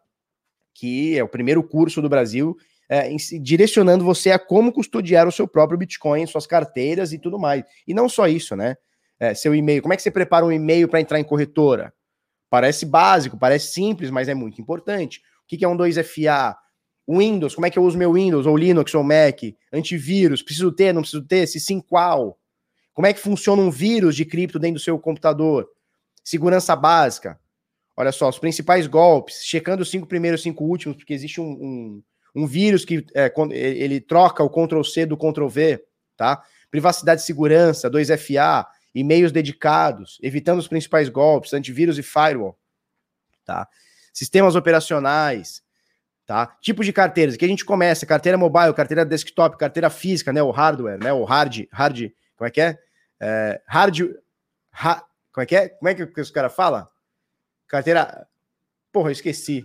que 0.74 1.16
é 1.16 1.24
o 1.24 1.28
primeiro 1.28 1.62
curso 1.62 2.00
do 2.00 2.08
Brasil, 2.08 2.56
é, 2.88 3.14
direcionando 3.40 4.04
você 4.04 4.30
a 4.30 4.38
como 4.38 4.72
custodiar 4.72 5.28
o 5.28 5.32
seu 5.32 5.46
próprio 5.46 5.78
Bitcoin, 5.78 6.26
suas 6.26 6.46
carteiras 6.46 7.12
e 7.12 7.18
tudo 7.18 7.38
mais. 7.38 7.64
E 7.86 7.92
não 7.92 8.08
só 8.08 8.26
isso, 8.26 8.56
né? 8.56 8.76
É, 9.20 9.34
seu 9.34 9.54
e-mail. 9.54 9.82
Como 9.82 9.92
é 9.92 9.96
que 9.96 10.02
você 10.02 10.10
prepara 10.10 10.46
um 10.46 10.52
e-mail 10.52 10.88
para 10.88 11.00
entrar 11.00 11.18
em 11.18 11.24
corretora? 11.24 11.92
Parece 12.48 12.86
básico, 12.86 13.36
parece 13.36 13.72
simples, 13.72 14.10
mas 14.10 14.28
é 14.28 14.34
muito 14.34 14.60
importante. 14.60 15.20
O 15.44 15.46
que 15.46 15.64
é 15.64 15.68
um 15.68 15.76
2FA? 15.76 16.56
Windows, 17.08 17.54
como 17.54 17.66
é 17.66 17.70
que 17.70 17.78
eu 17.78 17.82
uso 17.82 17.96
meu 17.96 18.12
Windows, 18.12 18.46
ou 18.46 18.54
Linux, 18.54 18.94
ou 18.94 19.02
Mac? 19.02 19.40
Antivírus, 19.72 20.42
preciso 20.42 20.70
ter, 20.70 20.92
não 20.92 21.00
preciso 21.00 21.26
ter? 21.26 21.46
Se 21.46 21.58
sim, 21.58 21.80
qual? 21.80 22.38
Como 22.92 23.06
é 23.06 23.14
que 23.14 23.20
funciona 23.20 23.62
um 23.62 23.70
vírus 23.70 24.14
de 24.14 24.26
cripto 24.26 24.58
dentro 24.58 24.74
do 24.74 24.84
seu 24.84 24.98
computador? 24.98 25.66
Segurança 26.22 26.76
básica. 26.76 27.40
Olha 27.96 28.12
só, 28.12 28.28
os 28.28 28.38
principais 28.38 28.86
golpes, 28.86 29.42
checando 29.42 29.82
os 29.82 29.90
cinco 29.90 30.06
primeiros, 30.06 30.42
cinco 30.42 30.64
últimos, 30.64 30.98
porque 30.98 31.14
existe 31.14 31.40
um, 31.40 31.50
um, 31.50 32.02
um 32.34 32.46
vírus 32.46 32.84
que 32.84 33.06
é, 33.14 33.32
ele 33.52 34.00
troca 34.00 34.42
o 34.42 34.50
Ctrl 34.50 34.82
C 34.82 35.06
do 35.06 35.16
Ctrl 35.16 35.48
V, 35.48 35.84
tá? 36.16 36.42
Privacidade 36.70 37.22
e 37.22 37.24
segurança, 37.24 37.90
2FA, 37.90 38.66
e-mails 38.94 39.32
dedicados, 39.32 40.18
evitando 40.22 40.58
os 40.58 40.68
principais 40.68 41.08
golpes, 41.08 41.52
antivírus 41.52 41.98
e 41.98 42.02
firewall, 42.02 42.58
tá? 43.44 43.68
sistemas 44.18 44.56
operacionais, 44.56 45.62
tá? 46.26 46.46
Tipos 46.60 46.84
de 46.84 46.92
carteiras. 46.92 47.36
Aqui 47.36 47.44
a 47.44 47.48
gente 47.48 47.64
começa, 47.64 48.04
carteira 48.04 48.36
mobile, 48.36 48.74
carteira 48.74 49.04
desktop, 49.04 49.56
carteira 49.56 49.88
física, 49.88 50.32
né? 50.32 50.42
O 50.42 50.50
hardware, 50.50 50.98
né? 50.98 51.12
O 51.12 51.24
hard, 51.24 51.66
hard, 51.72 52.10
como 52.36 52.48
é 52.48 52.50
que 52.50 52.60
é? 52.60 52.78
é 53.20 53.62
hard, 53.66 54.00
ha, 54.72 55.04
como 55.32 55.42
é 55.42 55.46
que 55.46 55.56
é? 55.56 55.68
Como 55.68 55.88
é 55.88 55.94
que 55.94 56.20
os 56.20 56.30
caras 56.32 56.52
falam? 56.52 56.86
Carteira, 57.68 58.26
porra, 58.92 59.08
eu 59.08 59.12
esqueci. 59.12 59.64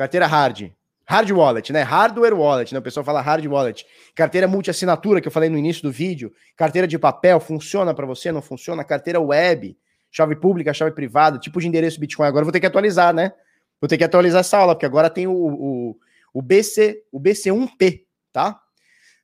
Carteira 0.00 0.26
hard. 0.26 0.72
Hard 1.04 1.30
wallet, 1.30 1.72
né? 1.74 1.82
Hardware 1.82 2.32
wallet, 2.32 2.72
né? 2.72 2.78
O 2.78 2.82
pessoal 2.82 3.04
fala 3.04 3.20
hard 3.20 3.44
wallet. 3.44 3.84
Carteira 4.14 4.48
multi-assinatura, 4.48 5.20
que 5.20 5.28
eu 5.28 5.30
falei 5.30 5.50
no 5.50 5.58
início 5.58 5.82
do 5.82 5.92
vídeo. 5.92 6.32
Carteira 6.56 6.88
de 6.88 6.98
papel, 6.98 7.38
funciona 7.38 7.92
para 7.92 8.06
você? 8.06 8.32
Não 8.32 8.40
funciona? 8.40 8.82
Carteira 8.82 9.20
web 9.20 9.76
chave 10.10 10.36
pública, 10.36 10.72
chave 10.72 10.92
privada, 10.92 11.38
tipo 11.38 11.60
de 11.60 11.68
endereço 11.68 12.00
Bitcoin. 12.00 12.26
Agora 12.26 12.46
vou 12.46 12.50
ter 12.50 12.60
que 12.60 12.66
atualizar, 12.66 13.12
né? 13.12 13.30
Vou 13.78 13.88
ter 13.88 13.98
que 13.98 14.04
atualizar 14.04 14.40
essa 14.40 14.56
aula, 14.56 14.74
porque 14.74 14.86
agora 14.86 15.10
tem 15.10 15.26
o, 15.26 15.34
o, 15.34 15.96
o 16.32 16.40
BC, 16.40 17.02
o 17.12 17.20
BC1P, 17.20 18.04
tá? 18.32 18.58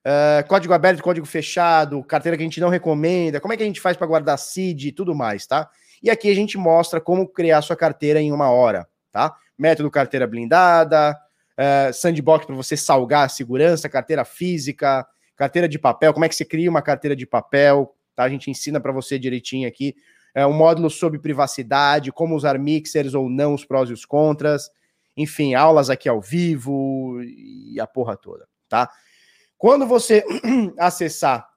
Uh, 0.04 0.46
código 0.46 0.74
aberto, 0.74 1.02
código 1.02 1.24
fechado, 1.24 2.04
carteira 2.04 2.36
que 2.36 2.42
a 2.42 2.46
gente 2.46 2.60
não 2.60 2.68
recomenda, 2.68 3.40
como 3.40 3.54
é 3.54 3.56
que 3.56 3.62
a 3.62 3.66
gente 3.66 3.80
faz 3.80 3.96
para 3.96 4.06
guardar 4.06 4.38
seed 4.38 4.84
e 4.84 4.92
tudo 4.92 5.14
mais, 5.14 5.46
tá? 5.46 5.70
E 6.02 6.10
aqui 6.10 6.30
a 6.30 6.34
gente 6.34 6.58
mostra 6.58 7.00
como 7.00 7.26
criar 7.26 7.62
sua 7.62 7.76
carteira 7.76 8.20
em 8.20 8.30
uma 8.30 8.50
hora, 8.50 8.86
tá? 9.10 9.34
Método 9.58 9.90
carteira 9.90 10.26
blindada, 10.26 11.16
uh, 11.58 11.92
sandbox 11.92 12.46
para 12.46 12.54
você 12.54 12.76
salgar 12.76 13.26
a 13.26 13.28
segurança, 13.28 13.88
carteira 13.88 14.24
física, 14.24 15.06
carteira 15.36 15.68
de 15.68 15.78
papel, 15.78 16.12
como 16.12 16.24
é 16.24 16.28
que 16.28 16.34
você 16.34 16.44
cria 16.44 16.70
uma 16.70 16.82
carteira 16.82 17.14
de 17.14 17.26
papel, 17.26 17.94
tá? 18.14 18.24
A 18.24 18.28
gente 18.28 18.50
ensina 18.50 18.80
para 18.80 18.92
você 18.92 19.18
direitinho 19.18 19.68
aqui 19.68 19.94
é, 20.36 20.46
um 20.46 20.52
módulo 20.52 20.90
sobre 20.90 21.18
privacidade, 21.18 22.12
como 22.12 22.36
usar 22.36 22.58
mixers 22.58 23.14
ou 23.14 23.30
não, 23.30 23.54
os 23.54 23.64
prós 23.64 23.88
e 23.88 23.92
os 23.94 24.04
contras, 24.04 24.70
enfim, 25.16 25.54
aulas 25.54 25.88
aqui 25.88 26.10
ao 26.10 26.20
vivo 26.20 27.22
e 27.22 27.80
a 27.80 27.86
porra 27.86 28.18
toda, 28.18 28.46
tá? 28.68 28.90
Quando 29.56 29.86
você 29.86 30.22
acessar 30.78 31.48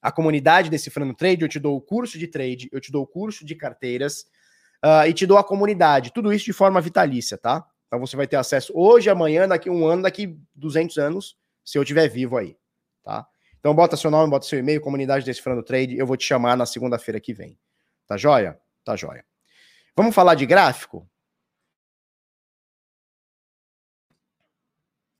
a 0.00 0.12
comunidade 0.12 0.70
Decifrando 0.70 1.12
Trade, 1.12 1.42
eu 1.42 1.48
te 1.48 1.58
dou 1.58 1.76
o 1.76 1.80
curso 1.80 2.16
de 2.16 2.28
trade, 2.28 2.68
eu 2.70 2.80
te 2.80 2.92
dou 2.92 3.02
o 3.02 3.06
curso 3.06 3.44
de 3.44 3.56
carteiras 3.56 4.26
uh, 4.84 5.08
e 5.08 5.14
te 5.14 5.26
dou 5.26 5.38
a 5.38 5.44
comunidade, 5.44 6.12
tudo 6.12 6.32
isso 6.32 6.44
de 6.44 6.52
forma 6.52 6.80
vitalícia, 6.80 7.38
tá? 7.38 7.66
Então 7.86 7.98
você 7.98 8.16
vai 8.16 8.26
ter 8.26 8.36
acesso 8.36 8.72
hoje, 8.76 9.08
amanhã, 9.08 9.48
daqui 9.48 9.70
um 9.70 9.86
ano, 9.86 10.02
daqui 10.02 10.38
200 10.54 10.98
anos, 10.98 11.36
se 11.64 11.78
eu 11.78 11.82
estiver 11.82 12.08
vivo 12.08 12.36
aí, 12.36 12.56
tá? 13.02 13.26
Então 13.58 13.74
bota 13.74 13.96
seu 13.96 14.10
nome, 14.10 14.30
bota 14.30 14.44
seu 14.44 14.58
e-mail, 14.58 14.80
comunidade 14.80 15.24
Decifrando 15.24 15.62
Trade, 15.62 15.96
eu 15.96 16.06
vou 16.06 16.16
te 16.16 16.26
chamar 16.26 16.56
na 16.56 16.66
segunda-feira 16.66 17.18
que 17.18 17.32
vem. 17.32 17.58
Tá 18.06 18.16
joia? 18.16 18.60
Tá 18.84 18.94
joia. 18.94 19.24
Vamos 19.96 20.14
falar 20.14 20.34
de 20.34 20.44
gráfico? 20.44 21.08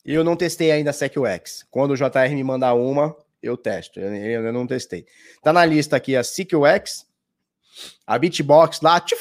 Eu 0.04 0.22
não 0.22 0.36
testei 0.36 0.70
ainda 0.70 0.90
a 0.90 0.92
SecUX. 0.92 1.66
Quando 1.70 1.92
o 1.92 1.96
JR 1.96 2.34
me 2.34 2.44
mandar 2.44 2.74
uma, 2.74 3.16
eu 3.42 3.56
testo. 3.56 3.98
Eu, 3.98 4.12
eu 4.44 4.52
não 4.52 4.66
testei. 4.66 5.06
Tá 5.42 5.50
na 5.50 5.64
lista 5.64 5.96
aqui 5.96 6.14
a 6.14 6.22
SecUX, 6.22 7.06
a 8.06 8.18
Beatbox 8.18 8.80
lá, 8.80 9.00
tinha 9.00 9.18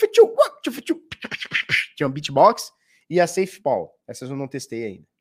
um 2.07 2.11
Beatbox 2.11 2.71
e 3.09 3.19
a 3.19 3.27
SafePal. 3.27 3.97
Essas 4.07 4.29
eu 4.29 4.35
não 4.35 4.47
testei 4.47 4.85
ainda. 4.85 5.13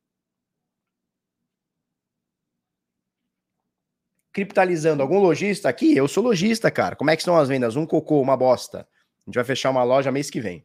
criptalizando 4.33 5.03
algum 5.03 5.19
lojista 5.19 5.69
aqui, 5.69 5.95
eu 5.95 6.09
sou 6.09 6.25
lojista, 6.25 6.71
cara. 6.71 6.97
Como 6.97 7.11
é 7.11 7.17
que 7.17 7.21
estão 7.21 7.37
as 7.37 7.49
vendas? 7.49 7.77
Um 7.77 7.85
cocô, 7.85 8.21
uma 8.21 8.37
bosta. 8.37 8.81
A 8.81 9.25
gente 9.27 9.35
vai 9.35 9.45
fechar 9.45 9.71
uma 9.71 9.85
loja 9.85 10.11
mês 10.11 10.31
que 10.31 10.41
vem. 10.41 10.65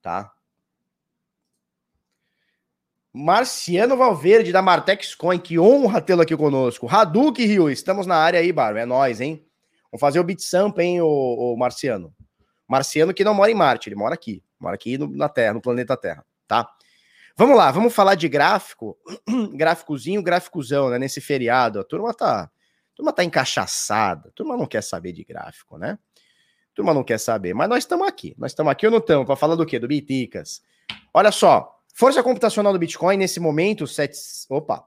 Tá? 0.00 0.32
Marciano 3.12 3.96
Valverde, 3.96 4.52
da 4.52 4.62
Martex 4.62 5.14
Coin, 5.14 5.38
que 5.38 5.58
honra 5.58 6.00
tê-lo 6.00 6.22
aqui 6.22 6.36
conosco. 6.36 6.88
Hadouken 6.88 7.46
Rio, 7.46 7.70
estamos 7.70 8.06
na 8.06 8.16
área 8.16 8.40
aí, 8.40 8.52
Barba. 8.52 8.80
É 8.80 8.86
nós, 8.86 9.20
hein? 9.20 9.44
Vamos 9.90 10.00
fazer 10.00 10.20
o 10.20 10.24
BitSamp, 10.24 10.78
hein, 10.78 11.00
o, 11.00 11.56
Marciano. 11.56 12.14
Marciano 12.68 13.12
que 13.12 13.24
não 13.24 13.34
mora 13.34 13.50
em 13.50 13.54
Marte, 13.54 13.88
ele 13.88 13.96
mora 13.96 14.14
aqui. 14.14 14.42
Mora 14.58 14.74
aqui 14.74 14.96
no, 14.96 15.08
na 15.08 15.28
Terra, 15.28 15.54
no 15.54 15.60
planeta 15.60 15.96
Terra, 15.96 16.24
tá? 16.46 16.68
Vamos 17.36 17.56
lá, 17.56 17.70
vamos 17.70 17.94
falar 17.94 18.14
de 18.14 18.28
gráfico, 18.28 18.96
gráficozinho, 19.54 20.22
gráficozão, 20.22 20.90
né? 20.90 20.98
Nesse 20.98 21.20
feriado. 21.20 21.80
A 21.80 21.84
turma 21.84 22.14
tá, 22.14 22.42
a 22.42 22.50
turma 22.94 23.12
tá 23.12 23.24
encaixaçada, 23.24 24.30
turma 24.34 24.56
não 24.56 24.66
quer 24.66 24.82
saber 24.82 25.12
de 25.12 25.24
gráfico, 25.24 25.78
né? 25.78 25.98
Turma 26.74 26.94
não 26.94 27.02
quer 27.02 27.18
saber, 27.18 27.52
mas 27.52 27.68
nós 27.68 27.78
estamos 27.78 28.06
aqui. 28.06 28.34
Nós 28.38 28.52
estamos 28.52 28.70
aqui 28.70 28.86
ou 28.86 28.92
não 28.92 28.98
estamos? 28.98 29.26
Para 29.26 29.36
falar 29.36 29.56
do 29.56 29.66
quê? 29.66 29.78
Do 29.78 29.88
Biticas. 29.88 30.62
Olha 31.12 31.32
só, 31.32 31.80
força 31.92 32.22
computacional 32.22 32.72
do 32.72 32.78
Bitcoin 32.78 33.16
nesse 33.16 33.40
momento, 33.40 33.86
set... 33.86 34.14
opa, 34.48 34.84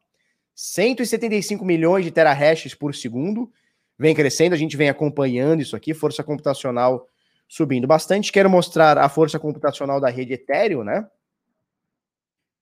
175 0.55 1.65
milhões 1.65 2.05
de 2.05 2.11
terahashes 2.11 2.73
por 2.73 2.95
segundo, 2.95 3.51
vem 3.97 4.15
crescendo, 4.15 4.53
a 4.53 4.57
gente 4.57 4.75
vem 4.75 4.89
acompanhando 4.89 5.61
isso 5.61 5.75
aqui, 5.75 5.93
força 5.93 6.23
computacional 6.23 7.07
subindo 7.47 7.85
bastante. 7.85 8.31
Quero 8.31 8.49
mostrar 8.49 8.97
a 8.97 9.07
força 9.07 9.39
computacional 9.39 9.99
da 9.99 10.09
rede 10.09 10.33
Ethereum, 10.33 10.83
né? 10.83 11.07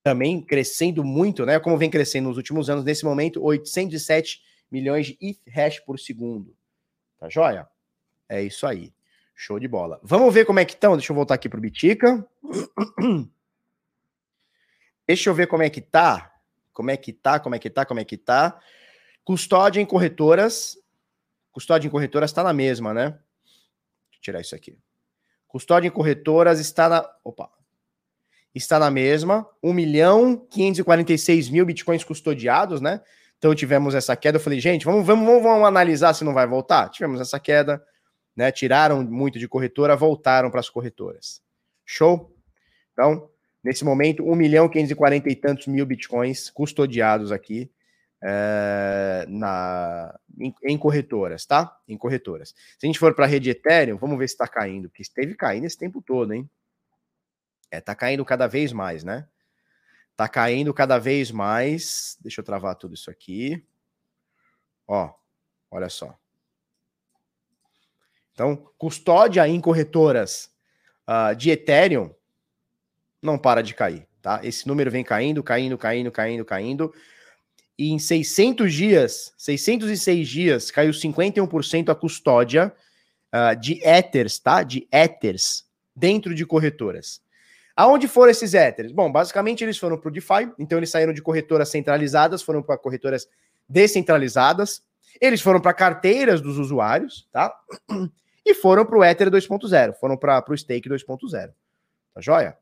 Também 0.02 0.42
crescendo 0.42 1.02
muito, 1.04 1.46
né? 1.46 1.58
Como 1.58 1.78
vem 1.78 1.88
crescendo 1.88 2.28
nos 2.28 2.36
últimos 2.36 2.68
anos, 2.68 2.84
nesse 2.84 3.04
momento, 3.04 3.42
807 3.42 4.42
milhões 4.70 5.06
de 5.06 5.38
hash 5.48 5.80
por 5.80 5.98
segundo. 5.98 6.54
Tá 7.18 7.28
joia? 7.28 7.68
É 8.28 8.42
isso 8.42 8.66
aí. 8.66 8.92
Show 9.34 9.58
de 9.58 9.68
bola. 9.68 10.00
Vamos 10.02 10.32
ver 10.32 10.44
como 10.44 10.60
é 10.60 10.64
que 10.64 10.74
estão. 10.74 10.96
Deixa 10.96 11.12
eu 11.12 11.16
voltar 11.16 11.34
aqui 11.34 11.48
pro 11.48 11.60
Bitica. 11.60 12.26
Deixa 15.06 15.30
eu 15.30 15.34
ver 15.34 15.46
como 15.46 15.62
é 15.62 15.70
que 15.70 15.80
tá. 15.80 16.32
Como 16.72 16.90
é 16.90 16.96
que 16.96 17.12
tá, 17.12 17.38
como 17.38 17.54
é 17.54 17.58
que 17.58 17.70
tá, 17.70 17.84
como 17.84 18.00
é 18.00 18.04
que 18.04 18.16
tá. 18.16 18.60
Custódia 19.24 19.80
em 19.80 19.86
corretoras. 19.86 20.76
Custódia 21.52 21.86
em 21.86 21.90
corretoras 21.90 22.30
está 22.30 22.42
na 22.42 22.52
mesma, 22.52 22.94
né? 22.94 23.10
Deixa 23.10 24.16
eu 24.16 24.20
tirar 24.22 24.40
isso 24.40 24.54
aqui. 24.54 24.76
Custódia 25.46 25.86
em 25.86 25.90
corretoras 25.90 26.58
está 26.58 26.88
na. 26.88 27.08
Opa! 27.22 27.50
Está 28.54 28.78
na 28.78 28.90
mesma. 28.90 29.46
1 29.62 29.72
milhão 29.72 30.36
546 30.50 31.50
mil 31.50 31.66
bitcoins 31.66 32.02
custodiados, 32.02 32.80
né? 32.80 33.02
Então 33.36 33.54
tivemos 33.54 33.94
essa 33.94 34.16
queda. 34.16 34.36
Eu 34.36 34.40
falei, 34.40 34.60
gente, 34.60 34.84
vamos, 34.84 35.06
vamos, 35.06 35.26
vamos, 35.26 35.42
vamos 35.42 35.68
analisar 35.68 36.14
se 36.14 36.24
não 36.24 36.32
vai 36.32 36.46
voltar. 36.46 36.88
Tivemos 36.88 37.20
essa 37.20 37.38
queda, 37.38 37.84
né? 38.34 38.50
Tiraram 38.50 39.02
muito 39.02 39.38
de 39.38 39.46
corretora, 39.46 39.94
voltaram 39.94 40.50
para 40.50 40.60
as 40.60 40.70
corretoras. 40.70 41.42
Show? 41.84 42.34
Então, 42.92 43.28
nesse 43.62 43.84
momento, 43.84 44.24
1 44.24 44.34
milhão 44.34 44.68
540 44.68 45.28
e 45.28 45.36
tantos 45.36 45.66
mil 45.66 45.84
bitcoins 45.84 46.48
custodiados 46.48 47.30
aqui 47.30 47.70
é, 48.22 49.26
na, 49.28 50.16
em, 50.38 50.54
em, 50.62 50.78
corretoras, 50.78 51.44
tá? 51.44 51.76
Em 51.88 51.98
corretoras. 51.98 52.54
Se 52.78 52.84
a 52.84 52.86
gente 52.86 52.98
for 52.98 53.14
para 53.14 53.24
a 53.24 53.28
rede 53.28 53.50
Ethereum, 53.50 53.98
vamos 53.98 54.16
ver 54.16 54.28
se 54.28 54.34
está 54.34 54.46
caindo, 54.46 54.88
porque 54.88 55.02
esteve 55.02 55.34
caindo 55.34 55.64
esse 55.64 55.76
tempo 55.76 56.00
todo, 56.00 56.32
hein? 56.32 56.48
É, 57.70 57.80
tá 57.80 57.94
caindo 57.94 58.24
cada 58.24 58.46
vez 58.46 58.72
mais, 58.72 59.02
né? 59.02 59.26
Tá 60.16 60.28
caindo 60.28 60.72
cada 60.72 60.98
vez 60.98 61.30
mais. 61.30 62.16
Deixa 62.20 62.40
eu 62.40 62.44
travar 62.44 62.76
tudo 62.76 62.94
isso 62.94 63.10
aqui. 63.10 63.66
Ó, 64.86 65.12
olha 65.70 65.88
só. 65.88 66.16
Então, 68.32 68.56
custódia 68.78 69.46
em 69.48 69.60
corretoras 69.60 70.50
uh, 71.08 71.34
de 71.34 71.50
Ethereum 71.50 72.14
não 73.20 73.38
para 73.38 73.62
de 73.62 73.74
cair, 73.74 74.06
tá? 74.20 74.40
Esse 74.42 74.66
número 74.66 74.90
vem 74.90 75.04
caindo, 75.04 75.42
caindo, 75.42 75.78
caindo, 75.78 76.10
caindo, 76.10 76.44
caindo 76.44 76.94
e 77.78 77.90
em 77.90 77.98
600 77.98 78.72
dias, 78.72 79.32
606 79.36 80.28
dias, 80.28 80.70
caiu 80.70 80.92
51% 80.92 81.88
a 81.88 81.94
custódia 81.94 82.72
uh, 83.32 83.58
de 83.58 83.80
Ethers, 83.86 84.38
tá? 84.38 84.62
De 84.62 84.86
Ethers 84.92 85.64
dentro 85.94 86.34
de 86.34 86.44
corretoras. 86.44 87.20
Aonde 87.74 88.06
foram 88.06 88.30
esses 88.30 88.52
Ethers? 88.54 88.92
Bom, 88.92 89.10
basicamente 89.10 89.64
eles 89.64 89.78
foram 89.78 89.98
para 89.98 90.08
o 90.08 90.12
DeFi, 90.12 90.52
então 90.58 90.78
eles 90.78 90.90
saíram 90.90 91.12
de 91.12 91.22
corretoras 91.22 91.70
centralizadas, 91.70 92.42
foram 92.42 92.62
para 92.62 92.76
corretoras 92.76 93.26
descentralizadas, 93.68 94.82
eles 95.20 95.40
foram 95.40 95.60
para 95.60 95.72
carteiras 95.72 96.40
dos 96.40 96.58
usuários, 96.58 97.28
tá? 97.32 97.54
E 98.44 98.54
foram 98.54 98.84
para 98.84 98.98
o 98.98 99.04
Ether 99.04 99.30
2.0, 99.30 99.94
foram 100.00 100.16
para 100.16 100.44
o 100.48 100.56
Stake 100.56 100.88
2.0. 100.88 101.52
Tá 102.12 102.20
joia? 102.20 102.58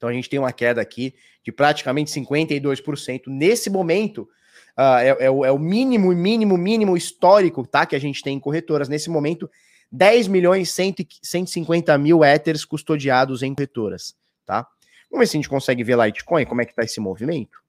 Então 0.00 0.08
a 0.08 0.14
gente 0.14 0.30
tem 0.30 0.38
uma 0.38 0.50
queda 0.50 0.80
aqui 0.80 1.14
de 1.44 1.52
praticamente 1.52 2.10
52%. 2.10 3.24
Nesse 3.26 3.68
momento, 3.68 4.22
uh, 4.78 4.96
é, 4.98 5.26
é, 5.26 5.30
o, 5.30 5.44
é, 5.44 5.52
o, 5.52 5.58
mínimo, 5.58 6.10
mínimo, 6.14 6.56
mínimo 6.56 6.96
histórico 6.96 7.66
tá, 7.66 7.84
que 7.84 7.94
a 7.94 7.98
gente 7.98 8.22
tem 8.22 8.38
em 8.38 8.40
corretoras. 8.40 8.88
Nesse 8.88 9.10
momento, 9.10 9.50
10 9.92 10.26
milhões 10.28 10.74
e 10.78 11.06
150 11.22 11.98
mil 11.98 12.24
Ethers 12.24 12.64
custodiados 12.64 13.42
em 13.42 13.54
corretoras. 13.54 14.16
Tá? 14.46 14.66
Vamos 15.10 15.24
ver 15.24 15.26
se 15.26 15.36
a 15.36 15.38
gente 15.38 15.50
consegue 15.50 15.84
ver 15.84 15.98
Litecoin, 15.98 16.46
como 16.46 16.62
é 16.62 16.64
que 16.64 16.72
está 16.72 16.82
esse 16.82 16.98
movimento. 16.98 17.60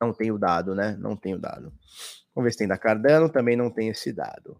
Não 0.00 0.14
tem 0.14 0.32
o 0.32 0.38
dado, 0.38 0.74
né? 0.74 0.96
Não 0.98 1.14
tem 1.14 1.34
o 1.34 1.38
dado. 1.38 1.70
Vamos 2.34 2.46
ver 2.46 2.52
se 2.52 2.58
tem 2.58 2.68
da 2.68 2.78
Cardano, 2.78 3.28
também 3.28 3.54
não 3.54 3.70
tem 3.70 3.88
esse 3.88 4.14
dado. 4.14 4.58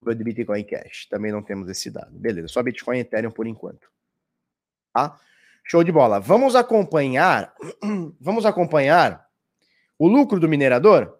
O 0.00 0.14
de 0.14 0.24
Bitcoin 0.24 0.64
Cash, 0.64 1.08
também 1.10 1.30
não 1.30 1.42
temos 1.42 1.68
esse 1.68 1.90
dado. 1.90 2.18
Beleza, 2.18 2.48
só 2.48 2.62
Bitcoin 2.62 2.96
e 2.96 3.00
Ethereum 3.00 3.30
por 3.30 3.46
enquanto. 3.46 3.92
Tá? 4.94 5.18
Show 5.64 5.82
de 5.82 5.90
bola. 5.90 6.20
Vamos 6.20 6.54
acompanhar, 6.54 7.52
vamos 8.20 8.46
acompanhar 8.46 9.26
o 9.98 10.06
lucro 10.06 10.38
do 10.38 10.48
minerador? 10.48 11.18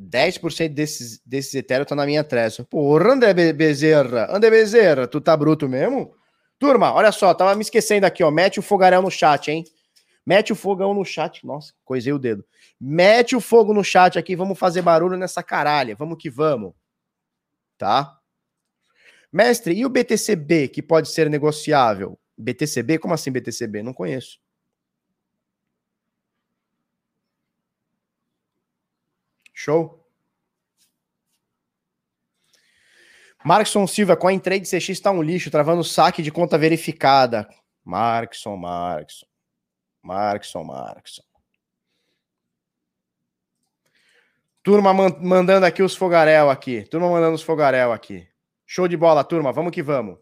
10% 0.00 0.68
desses, 0.68 1.20
desses 1.24 1.54
Ethereum 1.54 1.84
tá 1.84 1.94
na 1.94 2.06
minha 2.06 2.22
tressa. 2.22 2.62
Porra, 2.64 3.14
André 3.14 3.52
Bezerra, 3.52 4.28
André 4.30 4.50
Bezerra, 4.50 5.08
tu 5.08 5.20
tá 5.20 5.36
bruto 5.36 5.68
mesmo? 5.68 6.14
Turma, 6.58 6.92
olha 6.92 7.10
só, 7.10 7.32
tava 7.34 7.54
me 7.54 7.62
esquecendo 7.62 8.06
aqui, 8.06 8.22
ó. 8.22 8.30
Mete 8.30 8.60
o 8.60 8.62
fogaréu 8.62 9.02
no 9.02 9.10
chat, 9.10 9.50
hein? 9.50 9.64
Mete 10.26 10.52
o 10.52 10.56
fogão 10.56 10.92
no 10.92 11.04
chat. 11.04 11.44
Nossa, 11.46 11.72
coisei 11.84 12.12
o 12.12 12.18
dedo. 12.18 12.44
Mete 12.78 13.34
o 13.34 13.40
fogo 13.40 13.72
no 13.72 13.82
chat 13.82 14.18
aqui, 14.18 14.36
vamos 14.36 14.58
fazer 14.58 14.82
barulho 14.82 15.16
nessa 15.16 15.42
caralha. 15.42 15.96
Vamos 15.96 16.18
que 16.18 16.28
vamos. 16.28 16.74
Tá? 17.76 18.17
Mestre, 19.32 19.74
e 19.74 19.84
o 19.84 19.88
BTCB 19.90 20.68
que 20.68 20.82
pode 20.82 21.10
ser 21.10 21.28
negociável? 21.28 22.18
BTCB? 22.36 22.98
Como 22.98 23.14
assim 23.14 23.30
BTCB? 23.30 23.82
Não 23.82 23.92
conheço. 23.92 24.40
Show? 29.52 29.98
Markson 33.44 33.86
Silva, 33.86 34.16
CoinTrade 34.16 34.68
CX 34.68 34.88
está 34.90 35.10
um 35.10 35.22
lixo, 35.22 35.50
travando 35.50 35.84
saque 35.84 36.22
de 36.22 36.30
conta 36.30 36.58
verificada. 36.58 37.48
Markson, 37.84 38.56
Markson. 38.56 39.26
Markson, 40.02 40.64
Markson. 40.64 41.22
Turma 44.62 44.92
mandando 44.92 45.66
aqui 45.66 45.82
os 45.82 45.96
fogaréu 45.96 46.50
aqui. 46.50 46.82
Turma 46.82 47.08
mandando 47.08 47.34
os 47.34 47.42
fogaréu 47.42 47.92
aqui. 47.92 48.28
Show 48.70 48.86
de 48.86 48.98
bola, 48.98 49.24
turma. 49.24 49.50
Vamos 49.50 49.72
que 49.72 49.82
vamos. 49.82 50.18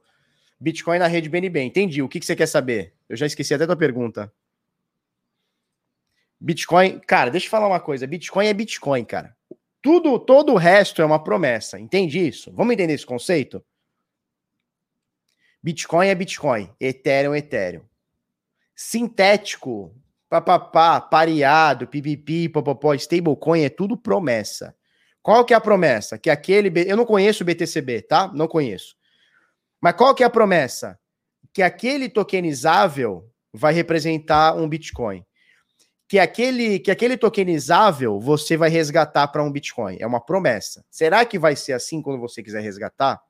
Bitcoin 0.60 1.00
na 1.00 1.08
rede 1.08 1.28
BNB. 1.28 1.60
Entendi. 1.62 2.00
O 2.00 2.08
que, 2.08 2.20
que 2.20 2.24
você 2.24 2.36
quer 2.36 2.46
saber? 2.46 2.94
Eu 3.08 3.16
já 3.16 3.26
esqueci 3.26 3.52
até 3.52 3.64
a 3.64 3.66
tua 3.66 3.76
pergunta. 3.76 4.32
Bitcoin, 6.40 7.00
cara, 7.00 7.28
deixa 7.28 7.46
eu 7.46 7.50
falar 7.50 7.66
uma 7.66 7.80
coisa. 7.80 8.06
Bitcoin 8.06 8.46
é 8.46 8.54
Bitcoin, 8.54 9.04
cara. 9.04 9.36
Tudo, 9.82 10.16
todo 10.20 10.52
o 10.52 10.56
resto 10.56 11.02
é 11.02 11.04
uma 11.04 11.22
promessa. 11.22 11.76
Entende 11.80 12.24
isso? 12.24 12.52
Vamos 12.52 12.72
entender 12.72 12.92
esse 12.92 13.04
conceito? 13.04 13.64
Bitcoin 15.60 16.06
é 16.06 16.14
Bitcoin, 16.14 16.72
Ethereum 16.78 17.34
é 17.34 17.38
Ethereum. 17.38 17.82
Sintético, 18.76 19.92
papapá, 20.28 21.00
pareado, 21.00 21.88
pipipi, 21.88 22.48
popopó, 22.48 22.94
stablecoin 22.94 23.62
é 23.62 23.68
tudo 23.68 23.96
promessa. 23.96 24.75
Qual 25.26 25.44
que 25.44 25.52
é 25.52 25.56
a 25.56 25.60
promessa? 25.60 26.16
Que 26.16 26.30
aquele. 26.30 26.72
Eu 26.88 26.96
não 26.96 27.04
conheço 27.04 27.42
o 27.42 27.46
BTCB, 27.46 28.02
tá? 28.02 28.30
Não 28.32 28.46
conheço. 28.46 28.94
Mas 29.80 29.94
qual 29.94 30.14
que 30.14 30.22
é 30.22 30.26
a 30.26 30.30
promessa? 30.30 30.96
Que 31.52 31.62
aquele 31.62 32.08
tokenizável 32.08 33.28
vai 33.52 33.74
representar 33.74 34.54
um 34.54 34.68
Bitcoin. 34.68 35.26
Que 36.06 36.20
aquele, 36.20 36.78
que 36.78 36.92
aquele 36.92 37.16
tokenizável 37.16 38.20
você 38.20 38.56
vai 38.56 38.70
resgatar 38.70 39.26
para 39.26 39.42
um 39.42 39.50
Bitcoin. 39.50 39.96
É 39.98 40.06
uma 40.06 40.24
promessa. 40.24 40.84
Será 40.88 41.24
que 41.24 41.40
vai 41.40 41.56
ser 41.56 41.72
assim 41.72 42.00
quando 42.00 42.20
você 42.20 42.40
quiser 42.40 42.62
resgatar? 42.62 43.20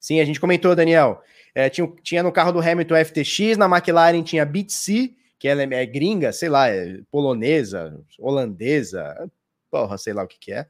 Sim, 0.00 0.18
a 0.18 0.24
gente 0.24 0.40
comentou, 0.40 0.74
Daniel. 0.74 1.22
É, 1.54 1.70
tinha, 1.70 1.86
tinha 2.02 2.22
no 2.24 2.32
carro 2.32 2.50
do 2.50 2.58
Hamilton 2.58 2.96
FTX, 3.04 3.56
na 3.56 3.66
McLaren 3.66 4.24
tinha 4.24 4.44
BTC, 4.44 5.14
que 5.38 5.46
ela 5.46 5.62
é, 5.62 5.68
é 5.70 5.86
gringa, 5.86 6.32
sei 6.32 6.48
lá, 6.48 6.68
é 6.68 6.98
polonesa, 7.12 7.96
holandesa, 8.18 9.30
porra, 9.70 9.96
sei 9.96 10.12
lá 10.12 10.22
o 10.22 10.28
que 10.28 10.38
que 10.38 10.52
é. 10.52 10.66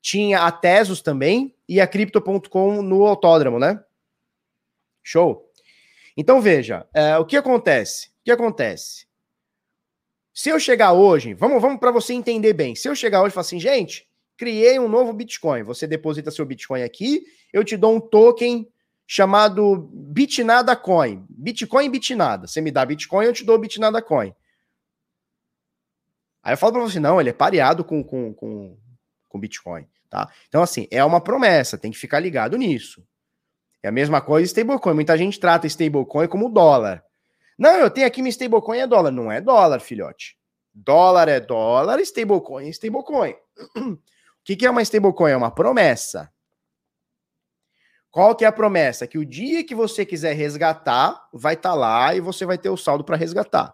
Tinha 0.00 0.42
a 0.42 0.52
Tesos 0.52 1.02
também 1.02 1.54
e 1.68 1.80
a 1.80 1.86
Crypto.com 1.86 2.82
no 2.82 3.04
autódromo, 3.04 3.58
né? 3.58 3.82
Show. 5.02 5.50
Então 6.16 6.40
veja, 6.40 6.86
é, 6.94 7.16
o 7.18 7.24
que 7.24 7.36
acontece? 7.36 8.08
O 8.08 8.24
que 8.24 8.30
acontece? 8.30 9.06
Se 10.32 10.48
eu 10.48 10.58
chegar 10.58 10.92
hoje, 10.92 11.34
vamos, 11.34 11.60
vamos 11.60 11.80
para 11.80 11.90
você 11.90 12.14
entender 12.14 12.52
bem. 12.52 12.74
Se 12.74 12.88
eu 12.88 12.94
chegar 12.94 13.20
hoje 13.20 13.30
e 13.30 13.34
falar 13.34 13.42
assim, 13.42 13.60
gente, 13.60 14.08
criei 14.36 14.78
um 14.78 14.88
novo 14.88 15.12
Bitcoin. 15.12 15.62
Você 15.64 15.86
deposita 15.86 16.30
seu 16.30 16.46
Bitcoin 16.46 16.82
aqui, 16.82 17.22
eu 17.52 17.62
te 17.62 17.76
dou 17.76 17.94
um 17.94 18.00
token 18.00 18.66
chamado 19.06 19.90
Bitnada 19.92 20.74
Coin. 20.76 21.26
Bitcoin 21.28 21.90
Bitnada. 21.90 22.46
Você 22.46 22.60
me 22.60 22.70
dá 22.70 22.86
Bitcoin, 22.86 23.26
eu 23.26 23.32
te 23.32 23.44
dou 23.44 23.58
Bitnada 23.58 24.00
Coin. 24.00 24.32
Aí 26.42 26.52
eu 26.54 26.58
falo 26.58 26.72
para 26.72 26.82
você, 26.82 26.98
não, 26.98 27.20
ele 27.20 27.30
é 27.30 27.34
pareado 27.34 27.84
com, 27.84 28.02
com, 28.02 28.32
com, 28.32 28.78
com 29.28 29.40
Bitcoin, 29.40 29.86
tá? 30.08 30.30
Então, 30.48 30.62
assim, 30.62 30.86
é 30.90 31.04
uma 31.04 31.20
promessa, 31.20 31.76
tem 31.76 31.90
que 31.90 31.98
ficar 31.98 32.20
ligado 32.20 32.56
nisso. 32.56 33.04
É 33.82 33.88
a 33.88 33.92
mesma 33.92 34.20
coisa 34.20 34.46
stablecoin. 34.46 34.94
Muita 34.94 35.16
gente 35.16 35.40
trata 35.40 35.66
stablecoin 35.66 36.28
como 36.28 36.50
dólar. 36.50 37.02
Não, 37.58 37.76
eu 37.76 37.90
tenho 37.90 38.06
aqui 38.06 38.20
minha 38.20 38.30
stablecoin 38.30 38.78
é 38.78 38.86
dólar. 38.86 39.10
Não 39.10 39.32
é 39.32 39.40
dólar, 39.40 39.80
filhote. 39.80 40.36
Dólar 40.72 41.28
é 41.28 41.40
dólar, 41.40 41.98
stablecoin 42.00 42.66
é 42.66 42.70
stablecoin. 42.70 43.34
O 44.40 44.42
que, 44.42 44.56
que 44.56 44.64
é 44.64 44.70
uma 44.70 44.80
stablecoin? 44.80 45.32
É 45.32 45.36
uma 45.36 45.50
promessa. 45.50 46.32
Qual 48.10 48.34
que 48.34 48.42
é 48.42 48.48
a 48.48 48.52
promessa? 48.52 49.06
Que 49.06 49.18
o 49.18 49.24
dia 49.24 49.62
que 49.62 49.74
você 49.74 50.04
quiser 50.04 50.32
resgatar, 50.32 51.28
vai 51.30 51.52
estar 51.54 51.70
tá 51.70 51.74
lá 51.74 52.14
e 52.14 52.20
você 52.20 52.46
vai 52.46 52.56
ter 52.56 52.70
o 52.70 52.76
saldo 52.76 53.04
para 53.04 53.16
resgatar. 53.16 53.72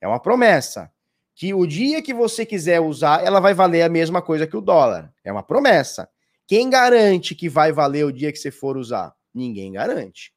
É 0.00 0.06
uma 0.06 0.20
promessa. 0.20 0.90
Que 1.36 1.54
o 1.54 1.66
dia 1.66 2.02
que 2.02 2.14
você 2.14 2.44
quiser 2.44 2.80
usar, 2.80 3.22
ela 3.22 3.38
vai 3.38 3.54
valer 3.54 3.82
a 3.82 3.88
mesma 3.88 4.20
coisa 4.22 4.46
que 4.46 4.56
o 4.56 4.60
dólar. 4.60 5.12
É 5.22 5.30
uma 5.30 5.42
promessa. 5.42 6.08
Quem 6.46 6.68
garante 6.70 7.34
que 7.34 7.48
vai 7.48 7.72
valer 7.72 8.06
o 8.06 8.12
dia 8.12 8.32
que 8.32 8.38
você 8.38 8.50
for 8.50 8.76
usar? 8.76 9.14
Ninguém 9.34 9.72
garante. 9.72 10.32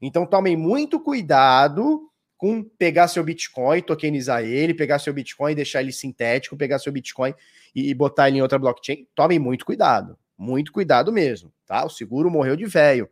Então 0.00 0.24
tomem 0.24 0.56
muito 0.56 1.00
cuidado 1.00 2.08
com 2.36 2.62
pegar 2.62 3.08
seu 3.08 3.24
Bitcoin, 3.24 3.82
tokenizar 3.82 4.44
ele, 4.44 4.74
pegar 4.74 4.98
seu 4.98 5.12
Bitcoin 5.12 5.54
deixar 5.54 5.80
ele 5.80 5.92
sintético, 5.92 6.56
pegar 6.56 6.78
seu 6.78 6.92
Bitcoin 6.92 7.34
e, 7.74 7.90
e 7.90 7.94
botar 7.94 8.28
ele 8.28 8.38
em 8.38 8.42
outra 8.42 8.58
blockchain. 8.58 9.08
Tomem 9.14 9.38
muito 9.38 9.64
cuidado. 9.66 10.16
Muito 10.38 10.72
cuidado 10.72 11.12
mesmo, 11.12 11.52
tá? 11.66 11.84
O 11.84 11.90
seguro 11.90 12.30
morreu 12.30 12.54
de 12.54 12.66
velho. 12.66 13.08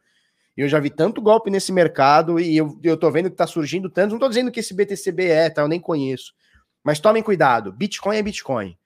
Eu 0.57 0.69
já 0.69 0.79
vi 0.79 0.91
tanto 0.91 1.23
golpe 1.23 1.51
nesse 1.51 1.73
mercado 1.73 2.39
e 2.39 2.57
eu, 2.57 2.79
eu 2.85 2.97
tô 2.97 3.11
vendo 3.11 3.31
que 3.31 3.37
tá 3.37 3.47
surgindo 3.47 3.89
tanto. 3.89 4.13
Não 4.13 4.19
tô 4.19 4.29
dizendo 4.29 4.53
que 4.53 4.61
esse 4.61 4.75
BTCB 4.75 5.27
é, 5.27 5.51
tá? 5.51 5.63
Eu 5.63 5.69
nem 5.69 5.81
conheço. 5.81 6.35
Mas 6.83 7.01
tomem 7.01 7.23
cuidado. 7.23 7.73
Bitcoin 7.73 8.17
é 8.17 8.23
Bitcoin. 8.23 8.77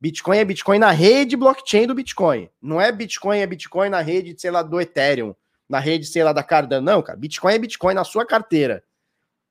Bitcoin 0.00 0.38
é 0.38 0.44
Bitcoin 0.44 0.78
na 0.78 0.90
rede 0.90 1.36
blockchain 1.36 1.86
do 1.86 1.94
Bitcoin. 1.94 2.50
Não 2.60 2.80
é 2.80 2.92
Bitcoin 2.92 3.38
é 3.38 3.46
Bitcoin 3.46 3.88
na 3.88 4.00
rede, 4.00 4.34
sei 4.38 4.50
lá, 4.50 4.62
do 4.62 4.80
Ethereum, 4.80 5.34
na 5.68 5.78
rede, 5.78 6.04
sei 6.06 6.22
lá, 6.22 6.32
da 6.32 6.42
Cardano. 6.42 6.84
Não, 6.84 7.00
cara. 7.00 7.18
Bitcoin 7.18 7.54
é 7.54 7.58
Bitcoin 7.58 7.94
na 7.94 8.04
sua 8.04 8.26
carteira. 8.26 8.84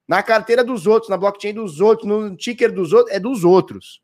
Na 0.07 0.21
carteira 0.21 0.63
dos 0.63 0.85
outros, 0.85 1.09
na 1.09 1.17
blockchain 1.17 1.53
dos 1.53 1.79
outros, 1.79 2.07
no 2.07 2.35
ticker 2.35 2.71
dos 2.71 2.93
outros, 2.93 3.15
é 3.15 3.19
dos 3.19 3.43
outros. 3.43 4.01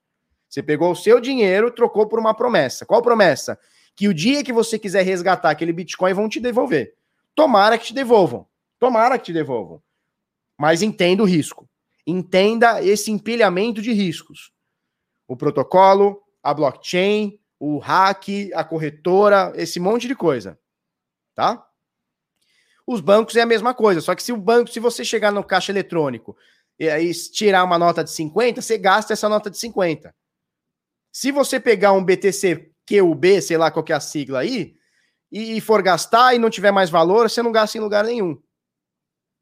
Você 0.48 0.64
pegou 0.64 0.92
o 0.92 0.96
seu 0.96 1.20
dinheiro, 1.20 1.70
trocou 1.70 2.08
por 2.08 2.18
uma 2.18 2.34
promessa. 2.34 2.86
Qual 2.86 3.02
promessa? 3.02 3.60
Que 3.96 4.08
o 4.08 4.14
dia 4.14 4.44
que 4.44 4.52
você 4.52 4.80
quiser 4.80 5.04
resgatar 5.04 5.52
aquele 5.52 5.72
Bitcoin, 5.72 6.14
vão 6.14 6.28
te 6.28 6.40
devolver. 6.40 6.96
Tomara 7.36 7.78
que 7.78 7.86
te 7.86 7.94
devolvam. 7.94 8.48
Tomara 8.80 9.20
que 9.20 9.26
te 9.26 9.34
devolvam. 9.34 9.84
Mas 10.58 10.82
entenda 10.82 11.22
o 11.22 11.28
risco. 11.28 11.69
Entenda 12.06 12.84
esse 12.84 13.12
empilhamento 13.12 13.82
de 13.82 13.92
riscos. 13.92 14.52
O 15.28 15.36
protocolo, 15.36 16.22
a 16.42 16.54
blockchain, 16.54 17.40
o 17.60 17.78
hack, 17.78 18.28
a 18.54 18.64
corretora, 18.64 19.54
esse 19.56 19.80
monte 19.80 20.08
de 20.08 20.16
coisa. 20.16 20.60
Tá? 21.36 21.66
Os 22.88 23.02
bancos 23.02 23.36
é 23.36 23.42
a 23.42 23.46
mesma 23.46 23.74
coisa, 23.74 24.02
só 24.02 24.16
que 24.16 24.24
se 24.24 24.32
o 24.32 24.38
banco, 24.38 24.72
se 24.72 24.80
você 24.80 25.06
chegar 25.06 25.32
no 25.32 25.44
caixa 25.44 25.72
eletrônico 25.72 26.36
e 26.80 26.90
aí 26.90 27.14
tirar 27.14 27.64
uma 27.64 27.78
nota 27.78 28.04
de 28.04 28.10
50, 28.10 28.62
você 28.62 28.78
gasta 28.78 29.14
essa 29.14 29.30
nota 29.30 29.50
de 29.50 29.58
50. 29.60 30.16
Se 31.12 31.32
você 31.32 31.60
pegar 31.60 31.92
um 31.92 32.04
BTC 32.04 32.72
QB, 32.88 33.42
sei 33.42 33.58
lá 33.58 33.70
qual 33.70 33.84
que 33.84 33.94
é 33.94 33.96
a 33.96 34.00
sigla 34.00 34.40
aí, 34.40 34.76
e 35.32 35.62
for 35.62 35.84
gastar 35.84 36.34
e 36.34 36.40
não 36.40 36.50
tiver 36.50 36.72
mais 36.72 36.90
valor, 36.90 37.30
você 37.30 37.44
não 37.44 37.52
gasta 37.52 37.78
em 37.78 37.82
lugar 37.82 38.04
nenhum. 38.04 38.42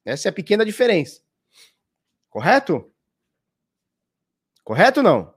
Essa 0.03 0.27
é 0.27 0.29
a 0.29 0.33
pequena 0.33 0.65
diferença. 0.65 1.21
Correto? 2.29 2.91
Correto 4.63 4.99
ou 4.99 5.03
não? 5.03 5.33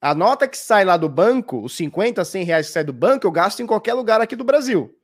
A 0.00 0.14
nota 0.14 0.46
que 0.46 0.56
sai 0.56 0.84
lá 0.84 0.96
do 0.96 1.08
banco, 1.08 1.60
os 1.62 1.76
50, 1.76 2.24
100 2.24 2.44
reais 2.44 2.66
que 2.68 2.72
sai 2.72 2.84
do 2.84 2.92
banco, 2.92 3.26
eu 3.26 3.32
gasto 3.32 3.60
em 3.60 3.66
qualquer 3.66 3.94
lugar 3.94 4.20
aqui 4.20 4.36
do 4.36 4.44
Brasil. 4.44 4.96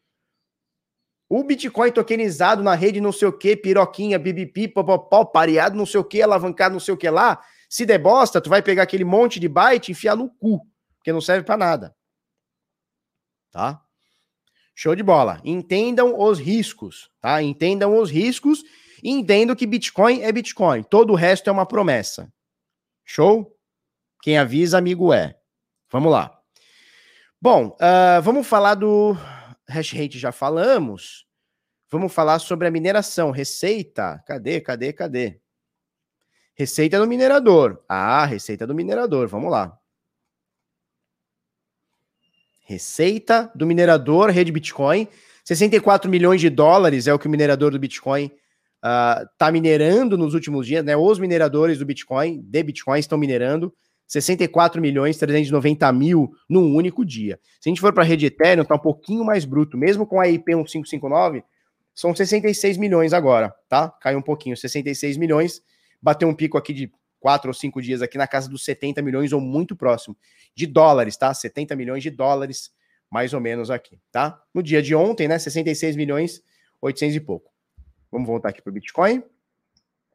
O 1.28 1.42
Bitcoin 1.42 1.90
tokenizado 1.90 2.62
na 2.62 2.74
rede 2.74 3.00
não 3.00 3.10
sei 3.10 3.26
o 3.26 3.32
que, 3.32 3.56
piroquinha, 3.56 4.18
bibipi, 4.18 4.68
popopó, 4.68 5.24
pareado 5.24 5.76
não 5.76 5.86
sei 5.86 5.98
o 5.98 6.04
que, 6.04 6.22
alavancado 6.22 6.74
não 6.74 6.80
sei 6.80 6.94
o 6.94 6.96
que 6.96 7.10
lá, 7.10 7.42
se 7.68 7.84
der 7.84 7.98
bosta, 7.98 8.40
tu 8.40 8.48
vai 8.48 8.62
pegar 8.62 8.84
aquele 8.84 9.04
monte 9.04 9.40
de 9.40 9.48
byte 9.48 9.90
e 9.90 9.92
enfiar 9.92 10.14
no 10.14 10.30
cu, 10.30 10.64
porque 10.96 11.12
não 11.12 11.20
serve 11.20 11.44
para 11.44 11.56
nada. 11.56 11.96
Tá? 13.50 13.82
Show 14.76 14.94
de 14.94 15.02
bola. 15.02 15.40
Entendam 15.44 16.20
os 16.20 16.38
riscos, 16.38 17.10
tá? 17.20 17.42
Entendam 17.42 17.96
os 17.98 18.10
riscos 18.10 18.62
e 19.04 19.10
entendam 19.10 19.54
que 19.54 19.66
Bitcoin 19.66 20.22
é 20.22 20.32
Bitcoin. 20.32 20.82
Todo 20.82 21.12
o 21.12 21.16
resto 21.16 21.50
é 21.50 21.52
uma 21.52 21.66
promessa. 21.66 22.32
Show? 23.04 23.54
Quem 24.22 24.38
avisa, 24.38 24.78
amigo 24.78 25.12
é. 25.12 25.38
Vamos 25.90 26.10
lá. 26.10 26.40
Bom, 27.38 27.76
uh, 27.76 28.22
vamos 28.22 28.46
falar 28.46 28.74
do 28.74 29.14
hash 29.68 29.92
rate 29.92 30.18
já 30.18 30.32
falamos. 30.32 31.26
Vamos 31.90 32.14
falar 32.14 32.38
sobre 32.38 32.66
a 32.66 32.70
mineração, 32.70 33.30
receita. 33.30 34.24
Cadê, 34.26 34.58
cadê, 34.62 34.90
cadê? 34.94 35.38
Receita 36.54 36.98
do 36.98 37.06
minerador. 37.06 37.84
Ah, 37.86 38.24
receita 38.24 38.66
do 38.66 38.74
minerador. 38.74 39.28
Vamos 39.28 39.50
lá. 39.50 39.78
Receita 42.64 43.52
do 43.54 43.66
minerador, 43.66 44.30
rede 44.30 44.50
Bitcoin. 44.50 45.06
64 45.44 46.10
milhões 46.10 46.40
de 46.40 46.48
dólares 46.48 47.06
é 47.06 47.12
o 47.12 47.18
que 47.18 47.26
o 47.26 47.30
minerador 47.30 47.70
do 47.70 47.78
Bitcoin 47.78 48.34
está 48.84 49.46
ah, 49.46 49.48
uh, 49.48 49.52
minerando 49.52 50.18
nos 50.18 50.34
últimos 50.34 50.66
dias, 50.66 50.84
né? 50.84 50.94
Os 50.94 51.18
mineradores 51.18 51.78
do 51.78 51.86
Bitcoin, 51.86 52.42
de 52.42 52.62
Bitcoin, 52.62 53.00
estão 53.00 53.16
minerando 53.16 53.74
64 54.06 54.80
milhões 54.82 55.16
390 55.16 55.90
mil 55.92 56.30
num 56.46 56.74
único 56.74 57.02
dia. 57.02 57.40
Se 57.58 57.68
a 57.68 57.70
gente 57.70 57.80
for 57.80 57.94
para 57.94 58.02
a 58.02 58.06
rede 58.06 58.26
Ethereum, 58.26 58.62
está 58.62 58.74
um 58.74 58.78
pouquinho 58.78 59.24
mais 59.24 59.46
bruto, 59.46 59.78
mesmo 59.78 60.06
com 60.06 60.20
a 60.20 60.28
IP 60.28 60.54
1559, 60.54 61.42
são 61.94 62.14
66 62.14 62.76
milhões 62.76 63.14
agora, 63.14 63.54
tá? 63.70 63.88
Caiu 64.02 64.18
um 64.18 64.22
pouquinho, 64.22 64.54
66 64.54 65.16
milhões, 65.16 65.62
bateu 66.02 66.28
um 66.28 66.34
pico 66.34 66.58
aqui 66.58 66.74
de 66.74 66.92
4 67.20 67.48
ou 67.48 67.54
5 67.54 67.80
dias 67.80 68.02
aqui 68.02 68.18
na 68.18 68.26
casa 68.26 68.50
dos 68.50 68.66
70 68.66 69.00
milhões 69.00 69.32
ou 69.32 69.40
muito 69.40 69.74
próximo 69.74 70.14
de 70.54 70.66
dólares, 70.66 71.16
tá? 71.16 71.32
70 71.32 71.74
milhões 71.74 72.02
de 72.02 72.10
dólares, 72.10 72.70
mais 73.10 73.32
ou 73.32 73.40
menos 73.40 73.70
aqui, 73.70 73.98
tá? 74.12 74.38
No 74.52 74.62
dia 74.62 74.82
de 74.82 74.94
ontem, 74.94 75.26
né, 75.26 75.38
66 75.38 75.96
milhões 75.96 76.42
800 76.82 77.16
e 77.16 77.20
pouco. 77.20 77.53
Vamos 78.14 78.28
voltar 78.28 78.50
aqui 78.50 78.62
para 78.62 78.70
o 78.70 78.72
Bitcoin. 78.72 79.24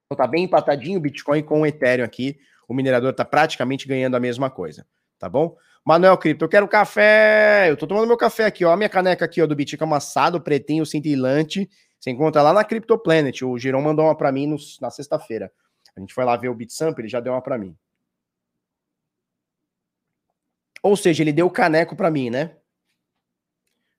Então 0.06 0.16
tá 0.16 0.26
bem 0.26 0.46
empatadinho 0.46 0.98
o 0.98 1.02
Bitcoin 1.02 1.44
com 1.44 1.62
o 1.62 1.66
Ethereum 1.66 2.06
aqui, 2.06 2.40
o 2.66 2.74
minerador 2.74 3.12
está 3.12 3.26
praticamente 3.26 3.86
ganhando 3.86 4.16
a 4.16 4.22
mesma 4.22 4.50
coisa, 4.50 4.88
tá 5.20 5.28
bom? 5.28 5.58
Manuel 5.84 6.18
Cripto, 6.18 6.46
eu 6.46 6.50
quero 6.50 6.68
café. 6.68 7.70
Eu 7.70 7.76
tô 7.76 7.86
tomando 7.86 8.08
meu 8.08 8.16
café 8.16 8.46
aqui, 8.46 8.64
ó. 8.64 8.72
A 8.72 8.78
minha 8.78 8.88
caneca 8.88 9.26
aqui, 9.26 9.42
ó, 9.42 9.46
do 9.46 9.56
Bitica 9.56 9.84
amassado, 9.84 10.40
pretinho, 10.40 10.86
cintilante. 10.86 11.70
Você 12.00 12.10
encontra 12.10 12.42
lá 12.42 12.54
na 12.54 12.64
Crypto 12.64 12.98
Planet. 12.98 13.42
O 13.42 13.58
Girão 13.58 13.82
mandou 13.82 14.06
uma 14.06 14.16
para 14.16 14.32
mim 14.32 14.48
no, 14.48 14.56
na 14.80 14.90
sexta-feira. 14.90 15.52
A 15.96 16.00
gente 16.00 16.14
foi 16.14 16.24
lá 16.24 16.38
ver 16.38 16.48
o 16.48 16.56
BitSamp, 16.56 16.98
ele 17.00 17.10
já 17.10 17.20
deu 17.20 17.34
uma 17.34 17.42
para 17.42 17.58
mim. 17.58 17.76
Ou 20.82 20.96
seja, 20.96 21.22
ele 21.22 21.34
deu 21.34 21.48
o 21.48 21.52
caneco 21.52 21.98
para 21.98 22.10
mim, 22.10 22.30
né? 22.30 22.56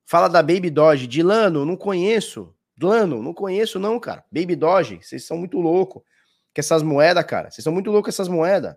Fala 0.05 0.27
da 0.27 0.41
Baby 0.41 0.71
Doge. 0.71 1.05
Dilano, 1.05 1.65
não 1.65 1.75
conheço. 1.75 2.55
Dilano, 2.81 3.21
não 3.21 3.33
conheço 3.33 3.77
não, 3.79 3.99
cara. 3.99 4.25
Baby 4.31 4.55
Doge, 4.55 4.97
vocês 5.03 5.23
são 5.25 5.37
muito 5.37 5.59
loucos 5.59 6.01
com 6.01 6.59
essas 6.59 6.81
moedas, 6.81 7.23
cara. 7.25 7.51
Vocês 7.51 7.63
são 7.63 7.71
muito 7.71 7.91
loucos 7.91 8.07
com 8.07 8.15
essas 8.15 8.27
moedas. 8.27 8.75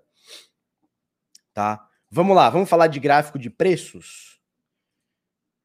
Tá? 1.55 1.89
Vamos 2.11 2.37
lá, 2.37 2.51
vamos 2.51 2.69
falar 2.69 2.89
de 2.89 3.01
gráfico 3.01 3.39
de 3.39 3.49
preços. 3.49 4.39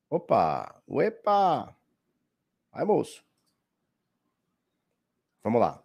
Opa, 0.09 0.81
uepa. 0.87 1.75
Vai, 2.71 2.85
moço. 2.85 3.23
Vamos 5.43 5.59
lá. 5.59 5.83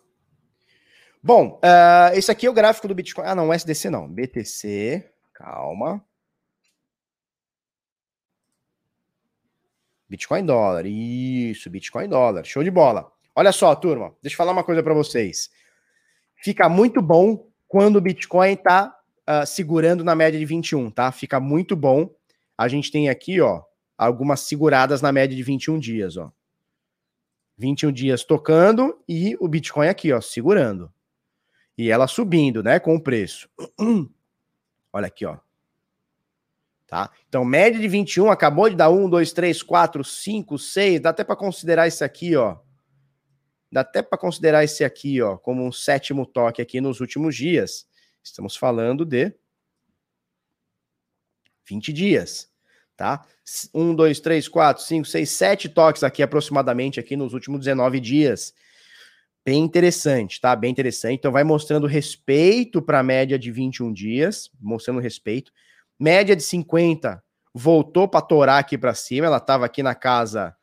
Bom, 1.20 1.58
uh, 1.58 2.14
esse 2.14 2.30
aqui 2.30 2.46
é 2.46 2.50
o 2.50 2.54
gráfico 2.54 2.86
do 2.86 2.94
Bitcoin. 2.94 3.26
Ah, 3.26 3.34
não, 3.34 3.52
SDC 3.52 3.90
não. 3.90 4.08
BTC, 4.08 5.12
calma. 5.32 6.04
Bitcoin 10.08 10.44
dólar, 10.44 10.86
isso, 10.86 11.70
Bitcoin 11.70 12.08
dólar, 12.08 12.44
show 12.44 12.62
de 12.62 12.70
bola. 12.70 13.10
Olha 13.34 13.52
só, 13.52 13.74
turma, 13.74 14.14
deixa 14.22 14.34
eu 14.34 14.38
falar 14.38 14.52
uma 14.52 14.64
coisa 14.64 14.82
para 14.82 14.94
vocês 14.94 15.50
fica 16.44 16.68
muito 16.68 17.00
bom 17.00 17.48
quando 17.66 17.96
o 17.96 18.00
Bitcoin 18.02 18.52
está 18.52 18.94
uh, 19.26 19.46
segurando 19.46 20.04
na 20.04 20.14
média 20.14 20.38
de 20.38 20.44
21, 20.44 20.90
tá? 20.90 21.10
Fica 21.10 21.40
muito 21.40 21.74
bom. 21.74 22.14
A 22.56 22.68
gente 22.68 22.92
tem 22.92 23.08
aqui, 23.08 23.40
ó, 23.40 23.62
algumas 23.96 24.40
seguradas 24.40 25.00
na 25.00 25.10
média 25.10 25.34
de 25.34 25.42
21 25.42 25.78
dias, 25.78 26.18
ó. 26.18 26.30
21 27.56 27.90
dias 27.92 28.24
tocando 28.24 29.02
e 29.08 29.38
o 29.40 29.48
Bitcoin 29.48 29.88
aqui, 29.88 30.12
ó, 30.12 30.20
segurando. 30.20 30.92
E 31.78 31.90
ela 31.90 32.06
subindo, 32.06 32.62
né, 32.62 32.78
com 32.78 32.94
o 32.94 33.00
preço. 33.00 33.48
Olha 34.92 35.06
aqui, 35.06 35.24
ó. 35.24 35.38
Tá? 36.94 37.10
Então, 37.28 37.44
média 37.44 37.80
de 37.80 37.88
21 37.88 38.30
acabou 38.30 38.70
de 38.70 38.76
dar 38.76 38.88
1, 38.88 39.10
2, 39.10 39.32
3, 39.32 39.64
4, 39.64 40.04
5, 40.04 40.56
6. 40.56 41.00
Dá 41.00 41.10
até 41.10 41.24
para 41.24 41.34
considerar 41.34 41.88
isso 41.88 42.04
aqui, 42.04 42.36
ó. 42.36 42.58
Dá 43.72 43.80
até 43.80 44.00
para 44.00 44.16
considerar 44.16 44.62
esse 44.62 44.84
aqui, 44.84 45.20
ó, 45.20 45.36
como 45.36 45.66
um 45.66 45.72
sétimo 45.72 46.24
toque 46.24 46.62
aqui 46.62 46.80
nos 46.80 47.00
últimos 47.00 47.34
dias. 47.34 47.84
Estamos 48.22 48.56
falando 48.56 49.04
de 49.04 49.34
20 51.68 51.92
dias, 51.92 52.48
tá? 52.96 53.26
1, 53.74 53.92
2, 53.92 54.20
3, 54.20 54.46
4, 54.46 54.84
5, 54.84 55.08
6, 55.08 55.30
7 55.30 55.68
toques 55.70 56.04
aqui 56.04 56.22
aproximadamente 56.22 57.00
aqui 57.00 57.16
nos 57.16 57.34
últimos 57.34 57.58
19 57.58 57.98
dias. 57.98 58.54
Bem 59.44 59.64
interessante, 59.64 60.40
tá? 60.40 60.54
Bem 60.54 60.70
interessante. 60.70 61.18
Então 61.18 61.32
vai 61.32 61.42
mostrando 61.42 61.88
respeito 61.88 62.80
para 62.80 63.00
a 63.00 63.02
média 63.02 63.36
de 63.36 63.50
21 63.50 63.92
dias, 63.92 64.48
mostrando 64.60 65.00
respeito. 65.00 65.50
Média 66.04 66.36
de 66.36 66.42
50 66.42 67.24
voltou 67.54 68.06
para 68.06 68.20
torar 68.20 68.58
aqui 68.58 68.76
para 68.76 68.92
cima, 68.92 69.26
ela 69.26 69.38
estava 69.38 69.64
aqui 69.64 69.82
na 69.82 69.94
casa 69.94 70.54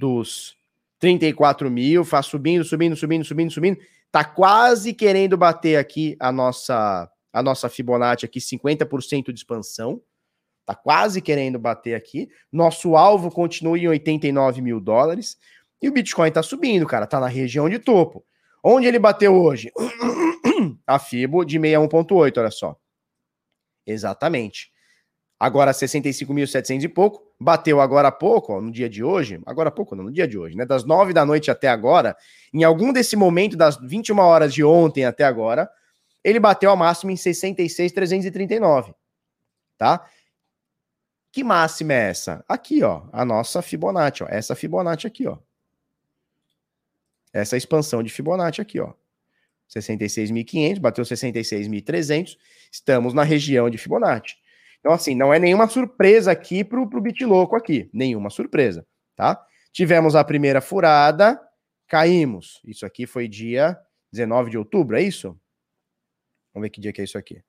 dos 0.00 0.56
34 0.98 1.70
mil, 1.70 2.02
faz 2.02 2.24
subindo, 2.24 2.64
subindo, 2.64 2.96
subindo, 2.96 3.26
subindo, 3.26 3.50
subindo. 3.50 3.78
Tá 4.10 4.24
quase 4.24 4.94
querendo 4.94 5.36
bater 5.36 5.76
aqui 5.76 6.16
a 6.18 6.32
nossa 6.32 7.10
a 7.30 7.42
nossa 7.42 7.68
Fibonacci 7.68 8.24
aqui, 8.24 8.40
50% 8.40 9.32
de 9.32 9.38
expansão. 9.38 10.00
Tá 10.64 10.74
quase 10.74 11.20
querendo 11.20 11.58
bater 11.58 11.94
aqui. 11.94 12.30
Nosso 12.50 12.96
alvo 12.96 13.30
continua 13.30 13.78
em 13.78 13.86
89 13.86 14.62
mil 14.62 14.80
dólares. 14.80 15.36
E 15.82 15.90
o 15.90 15.92
Bitcoin 15.92 16.30
tá 16.30 16.42
subindo, 16.42 16.86
cara. 16.86 17.06
Tá 17.06 17.20
na 17.20 17.28
região 17.28 17.68
de 17.68 17.78
topo. 17.78 18.24
Onde 18.64 18.86
ele 18.86 18.98
bateu 18.98 19.34
hoje? 19.34 19.70
A 20.86 20.98
Fibo 20.98 21.44
de 21.44 21.58
61.8, 21.58 22.38
olha 22.38 22.50
só. 22.50 22.74
Exatamente. 23.88 24.70
Agora 25.40 25.72
65.700 25.72 26.82
e 26.82 26.88
pouco. 26.88 27.22
Bateu 27.40 27.80
agora 27.80 28.08
há 28.08 28.12
pouco, 28.12 28.52
ó, 28.52 28.60
no 28.60 28.70
dia 28.70 28.88
de 28.88 29.02
hoje. 29.02 29.40
Agora 29.46 29.68
há 29.68 29.72
pouco, 29.72 29.94
não, 29.94 30.04
no 30.04 30.12
dia 30.12 30.26
de 30.26 30.36
hoje, 30.36 30.56
né? 30.56 30.66
Das 30.66 30.84
9 30.84 31.12
da 31.12 31.24
noite 31.24 31.50
até 31.50 31.68
agora. 31.68 32.16
Em 32.52 32.64
algum 32.64 32.92
desse 32.92 33.14
momento, 33.14 33.56
das 33.56 33.76
21 33.76 34.18
horas 34.18 34.52
de 34.52 34.64
ontem 34.64 35.04
até 35.04 35.24
agora, 35.24 35.70
ele 36.24 36.40
bateu 36.40 36.70
a 36.70 36.76
máxima 36.76 37.12
em 37.12 37.14
66.339. 37.14 38.94
Tá? 39.78 40.04
Que 41.30 41.44
máxima 41.44 41.92
é 41.92 42.10
essa? 42.10 42.44
Aqui, 42.48 42.82
ó, 42.82 43.04
a 43.12 43.24
nossa 43.24 43.62
Fibonacci, 43.62 44.24
ó, 44.24 44.26
essa 44.28 44.56
Fibonacci 44.56 45.06
aqui, 45.06 45.26
ó. 45.28 45.38
Essa 47.32 47.56
expansão 47.56 48.02
de 48.02 48.10
Fibonacci 48.10 48.60
aqui, 48.60 48.80
ó. 48.80 48.92
66.500, 49.68 50.80
bateu 50.80 51.04
66.300, 51.04 52.36
estamos 52.72 53.12
na 53.12 53.22
região 53.22 53.68
de 53.68 53.78
Fibonacci. 53.78 54.36
Então, 54.80 54.92
assim, 54.92 55.14
não 55.14 55.32
é 55.34 55.38
nenhuma 55.38 55.68
surpresa 55.68 56.30
aqui 56.30 56.64
pro, 56.64 56.88
pro 56.88 57.00
Bitlouco 57.00 57.56
aqui, 57.56 57.90
nenhuma 57.92 58.30
surpresa, 58.30 58.86
tá? 59.16 59.44
Tivemos 59.72 60.14
a 60.14 60.24
primeira 60.24 60.60
furada, 60.60 61.40
caímos. 61.86 62.60
Isso 62.64 62.86
aqui 62.86 63.06
foi 63.06 63.28
dia 63.28 63.78
19 64.12 64.50
de 64.50 64.58
outubro, 64.58 64.96
é 64.96 65.02
isso? 65.02 65.38
Vamos 66.54 66.66
ver 66.66 66.70
que 66.70 66.80
dia 66.80 66.92
que 66.92 67.00
é 67.00 67.04
isso 67.04 67.18
aqui. 67.18 67.42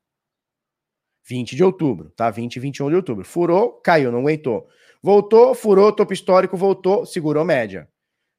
20 1.26 1.56
de 1.56 1.64
outubro, 1.64 2.10
tá? 2.12 2.30
20 2.30 2.56
e 2.56 2.60
21 2.60 2.90
de 2.90 2.96
outubro. 2.96 3.24
Furou, 3.24 3.74
caiu, 3.82 4.12
não 4.12 4.20
aguentou. 4.20 4.68
Voltou, 5.02 5.54
furou, 5.54 5.94
topo 5.94 6.12
histórico, 6.12 6.58
voltou, 6.58 7.06
segurou 7.06 7.46
média. 7.46 7.88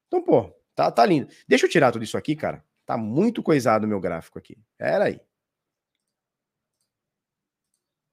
Então, 0.09 0.23
pô, 0.23 0.53
tá, 0.75 0.91
tá 0.91 1.07
lindo. 1.07 1.29
Deixa 1.49 1.67
eu 1.67 1.71
tirar 1.71 1.93
tudo 1.93 2.05
isso 2.05 2.19
aqui, 2.19 2.35
cara. 2.35 2.65
Tá 2.91 2.97
muito 2.97 3.41
coisado 3.41 3.87
o 3.87 3.89
meu 3.89 4.01
gráfico 4.01 4.37
aqui. 4.37 4.61
Pera 4.77 5.05
aí. 5.05 5.21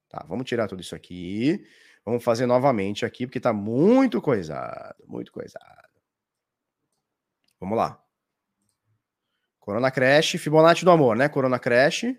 Tá, 0.08 0.24
vamos 0.30 0.46
tirar 0.46 0.68
tudo 0.68 0.82
isso 0.82 0.94
aqui. 0.94 1.68
Vamos 2.06 2.24
fazer 2.24 2.46
novamente 2.46 3.04
aqui, 3.04 3.26
porque 3.26 3.40
tá 3.40 3.52
muito 3.52 4.22
coisado, 4.22 5.04
muito 5.08 5.32
coisado. 5.32 5.90
Vamos 7.60 7.76
lá. 7.76 8.00
Corona 9.60 9.90
Crash, 9.90 10.34
Fibonacci 10.38 10.86
do 10.86 10.92
amor, 10.92 11.18
né? 11.18 11.28
Corona 11.28 11.58
Crash, 11.58 12.16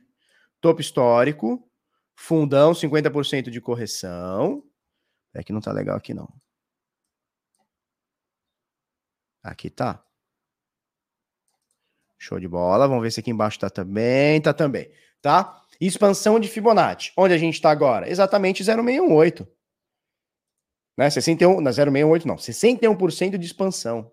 topo 0.60 0.80
histórico, 0.80 1.64
Fundão, 2.16 2.72
50% 2.72 3.50
de 3.50 3.60
correção. 3.60 4.64
É 5.32 5.44
que 5.44 5.52
não 5.52 5.60
tá 5.60 5.70
legal 5.70 5.96
aqui, 5.96 6.12
não. 6.12 6.28
Aqui 9.44 9.70
tá. 9.70 10.04
Show 12.18 12.40
de 12.40 12.48
bola. 12.48 12.88
Vamos 12.88 13.02
ver 13.02 13.12
se 13.12 13.20
aqui 13.20 13.30
embaixo 13.30 13.58
tá 13.58 13.70
também. 13.70 14.40
Tá 14.40 14.52
também, 14.52 14.90
tá? 15.22 15.62
Expansão 15.80 16.40
de 16.40 16.48
Fibonacci. 16.48 17.12
Onde 17.16 17.34
a 17.34 17.38
gente 17.38 17.60
tá 17.60 17.70
agora? 17.70 18.10
Exatamente 18.10 18.64
0,618. 18.64 19.46
Né? 20.96 21.08
61, 21.08 21.60
não, 21.60 21.72
0,618 21.72 22.26
não. 22.26 22.36
61% 22.36 23.38
de 23.38 23.46
expansão. 23.46 24.10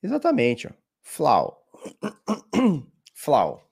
Exatamente, 0.00 0.68
ó. 0.68 0.70
Flau. 1.02 1.60
Flau. 3.14 3.68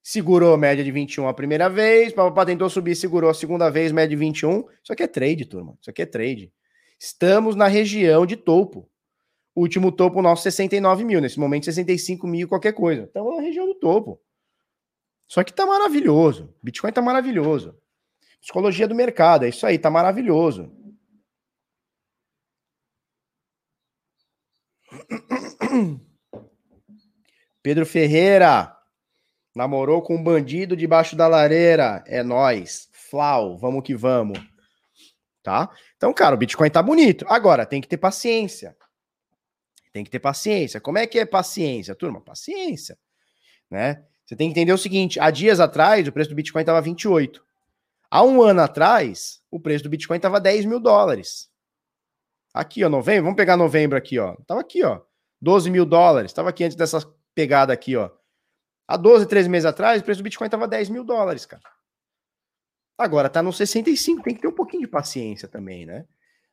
Segurou 0.00 0.56
média 0.56 0.84
de 0.84 0.90
21 0.92 1.28
a 1.28 1.34
primeira 1.34 1.68
vez, 1.68 2.12
papapá 2.12 2.46
tentou 2.46 2.70
subir, 2.70 2.94
segurou 2.94 3.28
a 3.28 3.34
segunda 3.34 3.68
vez, 3.68 3.92
média 3.92 4.10
de 4.10 4.16
21. 4.16 4.64
Isso 4.82 4.92
aqui 4.92 5.02
é 5.02 5.06
trade, 5.06 5.44
turma. 5.44 5.76
Isso 5.80 5.90
aqui 5.90 6.02
é 6.02 6.06
trade. 6.06 6.52
Estamos 6.98 7.54
na 7.54 7.66
região 7.66 8.24
de 8.24 8.36
topo. 8.36 8.88
Último 9.58 9.90
topo 9.90 10.22
nosso, 10.22 10.42
69 10.44 11.04
mil. 11.04 11.20
Nesse 11.20 11.38
momento, 11.38 11.64
65 11.64 12.26
mil 12.26 12.48
qualquer 12.48 12.72
coisa. 12.72 13.04
Estamos 13.04 13.36
na 13.36 13.42
região 13.42 13.66
do 13.66 13.74
topo. 13.74 14.20
Só 15.26 15.42
que 15.42 15.52
tá 15.52 15.66
maravilhoso. 15.66 16.54
Bitcoin 16.62 16.92
tá 16.92 17.02
maravilhoso. 17.02 17.76
Psicologia 18.40 18.86
do 18.86 18.94
mercado, 18.94 19.44
é 19.44 19.48
isso 19.48 19.66
aí, 19.66 19.78
tá 19.78 19.90
maravilhoso. 19.90 20.72
Pedro 27.62 27.84
Ferreira, 27.84 28.78
Namorou 29.58 30.00
com 30.00 30.14
um 30.14 30.22
bandido 30.22 30.76
debaixo 30.76 31.16
da 31.16 31.26
lareira. 31.26 32.04
É 32.06 32.22
nós. 32.22 32.88
Flau, 32.92 33.58
vamos 33.58 33.82
que 33.82 33.92
vamos. 33.92 34.38
Tá? 35.42 35.68
Então, 35.96 36.14
cara, 36.14 36.36
o 36.36 36.38
Bitcoin 36.38 36.70
tá 36.70 36.80
bonito. 36.80 37.26
Agora, 37.28 37.66
tem 37.66 37.80
que 37.80 37.88
ter 37.88 37.96
paciência. 37.96 38.76
Tem 39.98 40.04
que 40.04 40.10
ter 40.12 40.20
paciência. 40.20 40.80
Como 40.80 40.96
é 40.96 41.08
que 41.08 41.18
é 41.18 41.26
paciência, 41.26 41.92
turma? 41.92 42.20
Paciência. 42.20 42.96
Né? 43.68 44.00
Você 44.24 44.36
tem 44.36 44.46
que 44.46 44.52
entender 44.52 44.72
o 44.72 44.78
seguinte: 44.78 45.18
há 45.18 45.28
dias 45.28 45.58
atrás, 45.58 46.06
o 46.06 46.12
preço 46.12 46.30
do 46.30 46.36
Bitcoin 46.36 46.62
estava 46.62 46.80
28. 46.80 47.44
Há 48.08 48.22
um 48.22 48.40
ano 48.40 48.60
atrás, 48.60 49.42
o 49.50 49.58
preço 49.58 49.82
do 49.82 49.90
Bitcoin 49.90 50.18
estava 50.18 50.40
10 50.40 50.66
mil 50.66 50.78
dólares. 50.78 51.50
Aqui, 52.54 52.84
ó, 52.84 52.88
novembro. 52.88 53.24
Vamos 53.24 53.36
pegar 53.36 53.56
novembro 53.56 53.98
aqui, 53.98 54.20
ó. 54.20 54.36
Tava 54.46 54.60
aqui, 54.60 54.84
ó. 54.84 55.00
12 55.42 55.68
mil 55.68 55.84
dólares. 55.84 56.32
Tava 56.32 56.50
aqui 56.50 56.62
antes 56.62 56.76
dessa 56.76 57.04
pegada 57.34 57.72
aqui, 57.72 57.96
ó. 57.96 58.08
Há 58.86 58.96
12, 58.96 59.26
13 59.26 59.48
meses 59.48 59.66
atrás, 59.66 60.00
o 60.00 60.04
preço 60.04 60.20
do 60.20 60.24
Bitcoin 60.24 60.46
estava 60.46 60.68
10 60.68 60.90
mil 60.90 61.02
dólares, 61.02 61.44
cara. 61.44 61.68
Agora 62.96 63.28
tá 63.28 63.42
no 63.42 63.52
65, 63.52 64.22
tem 64.22 64.36
que 64.36 64.42
ter 64.42 64.48
um 64.48 64.54
pouquinho 64.54 64.82
de 64.82 64.88
paciência 64.88 65.48
também, 65.48 65.84
né? 65.84 66.06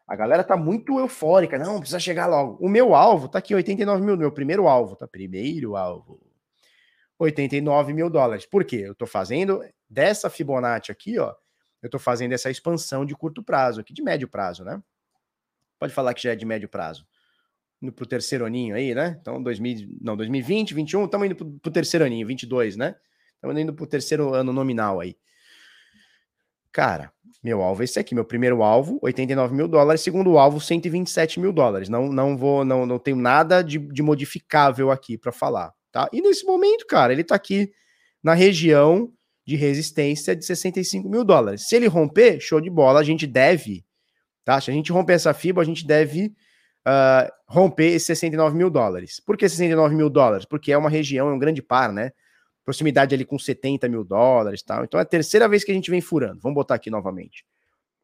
A 0.08 0.16
galera 0.16 0.44
tá 0.44 0.56
muito 0.56 1.00
eufórica, 1.00 1.58
não, 1.58 1.80
precisa 1.80 2.00
chegar 2.00 2.28
logo. 2.28 2.64
O 2.64 2.70
meu 2.70 2.94
alvo 2.94 3.28
tá 3.28 3.40
aqui, 3.40 3.56
89 3.56 4.04
mil, 4.04 4.18
meu 4.18 4.32
primeiro 4.32 4.68
alvo, 4.68 4.96
tá? 4.96 5.08
Primeiro 5.08 5.76
alvo. 5.76 6.22
89 7.18 7.94
mil 7.94 8.10
dólares. 8.10 8.46
Por 8.46 8.64
quê? 8.64 8.84
Eu 8.86 8.94
tô 8.94 9.08
fazendo 9.08 9.62
dessa 9.90 10.30
Fibonacci 10.30 10.92
aqui, 10.92 11.18
ó, 11.18 11.34
eu 11.82 11.90
tô 11.90 11.98
fazendo 11.98 12.34
essa 12.34 12.50
expansão 12.50 13.06
de 13.06 13.16
curto 13.16 13.44
prazo 13.44 13.82
aqui, 13.82 13.94
de 13.94 14.04
médio 14.04 14.28
prazo, 14.28 14.64
né? 14.64 14.82
Pode 15.80 15.94
falar 15.94 16.14
que 16.14 16.24
já 16.24 16.34
é 16.34 16.36
de 16.36 16.46
médio 16.46 16.70
prazo 16.70 17.06
indo 17.82 17.92
pro 17.92 18.06
terceiro 18.06 18.46
aninho 18.46 18.76
aí, 18.76 18.96
né? 18.96 19.18
Então, 19.22 19.42
2000, 19.42 19.88
não, 20.02 20.18
2020, 20.18 20.74
21, 20.74 21.06
estamos 21.06 21.26
indo 21.28 21.36
pro, 21.36 21.52
pro 21.60 21.72
terceiro 21.72 22.06
aninho, 22.06 22.26
22, 22.28 22.76
né? 22.76 22.96
Estamos 23.36 23.58
indo 23.58 23.74
pro 23.74 23.86
terceiro 23.86 24.34
ano 24.34 24.52
nominal 24.52 25.00
aí. 25.00 25.16
Cara, 26.72 27.14
meu 27.46 27.62
alvo 27.62 27.84
é 27.84 27.86
esse 27.86 28.00
aqui, 28.00 28.16
meu 28.16 28.26
primeiro 28.26 28.64
alvo, 28.64 28.98
89 29.04 29.54
mil 29.54 29.68
dólares, 29.68 30.02
segundo 30.02 30.36
alvo, 30.36 30.60
127 30.60 31.40
mil 31.40 31.54
dólares. 31.54 31.88
Não, 31.88 32.08
não 32.08 32.36
vou, 32.36 32.66
não, 32.66 32.88
não 32.88 32.98
tenho 32.98 33.16
nada 33.16 33.62
de, 33.62 33.78
de 33.78 34.02
modificável 34.02 34.90
aqui 34.90 35.16
para 35.16 35.32
falar, 35.32 35.72
tá? 35.92 36.10
E 36.12 36.22
nesse 36.22 36.44
momento, 36.44 36.88
cara, 36.88 37.14
ele 37.14 37.24
tá 37.24 37.36
aqui 37.36 37.72
na 38.24 38.34
região 38.34 39.14
de 39.46 39.56
resistência 39.56 40.36
de 40.36 40.44
65 40.44 41.08
mil 41.08 41.24
dólares. 41.24 41.68
Se 41.68 41.76
ele 41.76 41.86
romper, 41.86 42.40
show 42.40 42.60
de 42.60 42.72
bola, 42.72 43.00
a 43.00 43.04
gente 43.04 43.28
deve, 43.28 43.86
tá? 44.44 44.60
Se 44.60 44.72
a 44.72 44.74
gente 44.74 44.92
romper 44.92 45.14
essa 45.14 45.32
fibra, 45.32 45.62
a 45.62 45.66
gente 45.66 45.86
deve 45.86 46.34
uh, 46.88 47.32
romper 47.48 47.90
esses 47.90 48.08
69 48.08 48.58
mil 48.58 48.72
dólares. 48.72 49.22
Por 49.24 49.38
que 49.38 49.48
69 49.48 49.94
mil 49.94 50.10
dólares? 50.10 50.46
Porque 50.46 50.72
é 50.72 50.78
uma 50.78 50.90
região, 50.90 51.30
é 51.30 51.32
um 51.32 51.38
grande 51.38 51.62
par, 51.62 51.94
né? 51.94 52.10
Proximidade 52.66 53.14
ali 53.14 53.24
com 53.24 53.38
70 53.38 53.88
mil 53.88 54.04
dólares 54.04 54.64
tal. 54.64 54.84
Então 54.84 55.00
é 55.00 55.04
a 55.04 55.06
terceira 55.06 55.48
vez 55.48 55.64
que 55.64 55.72
a 55.72 55.76
gente 55.76 55.92
vem 55.92 56.02
furando. 56.02 56.42
Vamos 56.42 56.56
botar 56.56 56.76
aqui 56.76 56.90
novamente. 56.90 57.46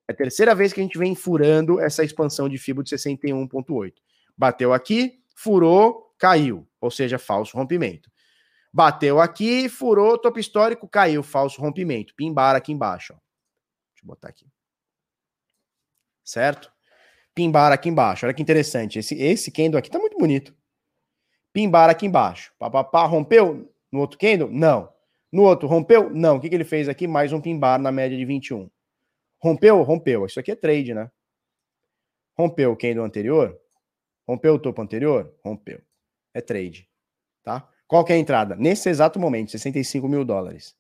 É 0.08 0.14
a 0.14 0.16
terceira 0.16 0.54
vez 0.54 0.72
que 0.72 0.80
a 0.80 0.84
gente 0.84 0.98
vem 1.00 1.16
furando 1.16 1.80
essa 1.80 2.04
expansão 2.04 2.48
de 2.48 2.60
fibra 2.60 2.84
de 2.84 2.92
61,8. 2.92 3.94
Bateu 4.38 4.72
aqui, 4.72 5.24
furou, 5.36 6.14
caiu. 6.18 6.68
Ou 6.80 6.92
seja, 6.92 7.18
falso 7.18 7.58
rompimento. 7.58 8.12
Bateu 8.72 9.20
aqui, 9.20 9.68
furou, 9.68 10.18
topo 10.18 10.40
histórico, 10.40 10.88
caiu, 10.88 11.24
falso 11.24 11.60
rompimento. 11.60 12.14
Pimbar 12.16 12.56
aqui 12.56 12.72
embaixo. 12.72 13.14
Ó. 13.14 13.18
Deixa 13.18 14.04
eu 14.04 14.08
botar 14.08 14.30
aqui. 14.30 14.46
Certo? 16.24 16.72
Pimbar 17.34 17.72
aqui 17.72 17.90
embaixo. 17.90 18.26
Olha 18.26 18.34
que 18.34 18.42
interessante. 18.42 19.00
Esse, 19.00 19.16
esse 19.16 19.52
Kendo 19.52 19.78
aqui 19.78 19.90
tá 19.90 19.98
muito 19.98 20.18
bonito. 20.18 20.56
Pimbar 21.52 21.90
aqui 21.90 22.06
embaixo. 22.06 22.54
Papapá, 22.60 23.06
rompeu 23.06 23.71
no 23.92 24.00
outro 24.00 24.18
Kendo? 24.18 24.50
Não. 24.50 24.92
No 25.32 25.44
outro, 25.44 25.68
rompeu? 25.68 26.10
Não. 26.10 26.38
O 26.38 26.40
que, 26.40 26.50
que 26.50 26.56
ele 26.56 26.64
fez 26.64 26.88
aqui? 26.90 27.08
Mais 27.08 27.34
um 27.34 27.42
pimbar 27.42 27.80
na 27.80 27.92
média 27.92 28.18
de 28.18 28.26
21. 28.26 28.70
Rompeu? 29.40 29.82
Rompeu. 29.82 30.26
Isso 30.26 30.40
aqui 30.40 30.52
é 30.52 30.56
trade, 30.56 30.94
né? 30.94 31.10
Rompeu 32.38 32.76
quem 32.76 32.96
do 32.96 33.02
anterior? 33.02 33.60
Rompeu 34.28 34.54
o 34.56 34.60
topo 34.60 34.82
anterior? 34.82 35.34
Rompeu. 35.44 35.82
É 36.34 36.42
trade. 36.42 36.90
Tá? 37.44 37.68
Qual 37.88 38.06
que 38.06 38.14
é 38.14 38.16
a 38.16 38.20
entrada? 38.20 38.56
Nesse 38.56 38.90
exato 38.90 39.20
momento, 39.20 39.52
65 39.52 40.08
mil 40.08 40.24
dólares. 40.24 40.76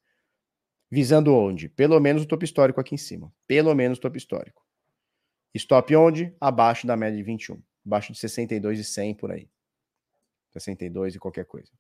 Visando 0.89 1.33
onde? 1.33 1.69
Pelo 1.69 1.99
menos 1.99 2.23
o 2.23 2.25
topo 2.25 2.43
histórico 2.43 2.79
aqui 2.79 2.95
em 2.95 2.97
cima. 2.97 3.33
Pelo 3.47 3.73
menos 3.73 3.97
o 3.97 4.01
topo 4.01 4.17
histórico. 4.17 4.65
Stop 5.53 5.93
onde? 5.95 6.35
Abaixo 6.39 6.87
da 6.87 6.95
média 6.95 7.17
de 7.17 7.23
21. 7.23 7.61
Abaixo 7.85 8.13
de 8.13 8.19
62 8.19 8.79
e 8.79 8.83
100 8.83 9.15
por 9.15 9.31
aí. 9.31 9.49
62 10.51 11.15
e 11.15 11.19
qualquer 11.19 11.45
coisa. 11.45 11.71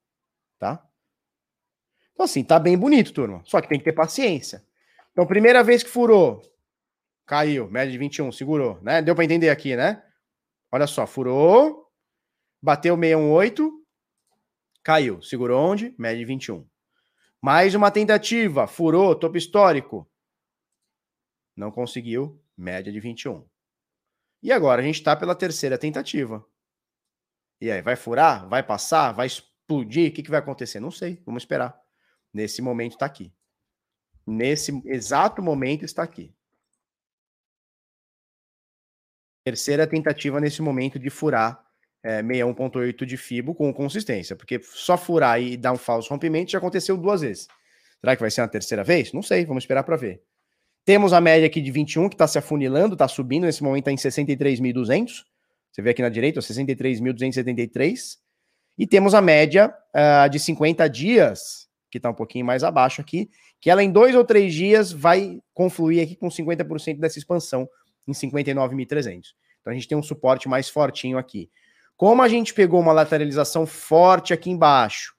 Tá? 0.57 0.85
Então, 2.13 2.25
assim, 2.25 2.43
tá 2.43 2.59
bem 2.59 2.77
bonito, 2.77 3.13
turma. 3.13 3.41
Só 3.45 3.61
que 3.61 3.67
tem 3.67 3.79
que 3.79 3.85
ter 3.85 3.93
paciência. 3.93 4.63
Então, 5.11 5.25
primeira 5.25 5.63
vez 5.63 5.83
que 5.83 5.89
furou, 5.89 6.41
caiu, 7.25 7.69
média 7.69 7.91
de 7.91 7.97
21, 7.97 8.31
segurou, 8.31 8.81
né? 8.81 9.01
Deu 9.01 9.15
para 9.15 9.25
entender 9.25 9.49
aqui, 9.49 9.75
né? 9.75 10.03
Olha 10.71 10.87
só, 10.87 11.05
furou, 11.05 11.87
bateu 12.61 12.95
618, 12.95 13.71
caiu. 14.83 15.21
Segurou 15.21 15.59
onde? 15.59 15.93
Média 15.97 16.17
de 16.17 16.25
21. 16.25 16.65
Mais 17.41 17.73
uma 17.73 17.91
tentativa, 17.91 18.67
furou, 18.67 19.15
topo 19.15 19.37
histórico. 19.37 20.09
Não 21.55 21.71
conseguiu, 21.71 22.41
média 22.55 22.91
de 22.91 22.99
21. 22.99 23.45
E 24.43 24.51
agora 24.51 24.81
a 24.81 24.85
gente 24.85 24.95
está 24.95 25.15
pela 25.15 25.35
terceira 25.35 25.77
tentativa. 25.77 26.45
E 27.59 27.69
aí, 27.69 27.81
vai 27.81 27.95
furar? 27.95 28.47
Vai 28.47 28.63
passar? 28.63 29.11
Vai 29.11 29.27
explodir? 29.27 30.09
O 30.09 30.13
que, 30.13 30.23
que 30.23 30.31
vai 30.31 30.39
acontecer? 30.39 30.79
Não 30.79 30.91
sei, 30.91 31.21
vamos 31.25 31.43
esperar. 31.43 31.80
Nesse 32.33 32.61
momento 32.61 32.93
está 32.93 33.05
aqui. 33.05 33.33
Nesse 34.25 34.81
exato 34.85 35.41
momento 35.41 35.83
está 35.83 36.03
aqui. 36.03 36.33
Terceira 39.43 39.87
tentativa 39.87 40.39
nesse 40.39 40.61
momento 40.61 40.99
de 40.99 41.09
furar 41.09 41.65
é, 42.03 42.21
61.8 42.21 43.05
de 43.05 43.17
FIBO 43.17 43.53
com 43.53 43.73
consistência, 43.73 44.35
porque 44.35 44.59
só 44.63 44.97
furar 44.97 45.41
e 45.41 45.57
dar 45.57 45.71
um 45.71 45.77
falso 45.77 46.09
rompimento 46.09 46.51
já 46.51 46.57
aconteceu 46.57 46.97
duas 46.97 47.21
vezes. 47.21 47.47
Será 47.99 48.15
que 48.15 48.21
vai 48.21 48.31
ser 48.31 48.41
uma 48.41 48.47
terceira 48.47 48.83
vez? 48.83 49.13
Não 49.13 49.21
sei, 49.21 49.45
vamos 49.45 49.63
esperar 49.63 49.83
para 49.83 49.95
ver. 49.95 50.23
Temos 50.83 51.13
a 51.13 51.21
média 51.21 51.45
aqui 51.45 51.61
de 51.61 51.69
21 51.69 52.09
que 52.09 52.15
está 52.15 52.27
se 52.27 52.39
afunilando, 52.39 52.93
está 52.93 53.07
subindo, 53.07 53.45
nesse 53.45 53.61
momento 53.63 53.87
está 53.87 53.91
em 53.91 54.11
63.200. 54.11 55.23
Você 55.71 55.81
vê 55.81 55.91
aqui 55.91 56.01
na 56.01 56.09
direita, 56.09 56.39
63.273. 56.39 58.17
E 58.77 58.87
temos 58.87 59.13
a 59.13 59.21
média 59.21 59.71
uh, 59.95 60.27
de 60.29 60.39
50 60.39 60.89
dias, 60.89 61.69
que 61.91 61.97
está 61.97 62.09
um 62.09 62.13
pouquinho 62.13 62.45
mais 62.45 62.63
abaixo 62.63 63.01
aqui, 63.01 63.29
que 63.59 63.69
ela 63.69 63.83
em 63.83 63.91
dois 63.91 64.15
ou 64.15 64.23
três 64.23 64.53
dias 64.53 64.91
vai 64.91 65.39
confluir 65.53 66.01
aqui 66.01 66.15
com 66.15 66.29
50% 66.29 66.97
dessa 66.97 67.19
expansão 67.19 67.69
em 68.07 68.13
59.300. 68.13 69.33
Então 69.59 69.71
a 69.71 69.73
gente 69.73 69.87
tem 69.87 69.97
um 69.97 70.01
suporte 70.01 70.47
mais 70.47 70.69
fortinho 70.69 71.17
aqui. 71.17 71.51
Como 71.97 72.21
a 72.21 72.27
gente 72.27 72.53
pegou 72.53 72.79
uma 72.79 72.93
lateralização 72.93 73.67
forte 73.67 74.33
aqui 74.33 74.49
embaixo, 74.49 75.13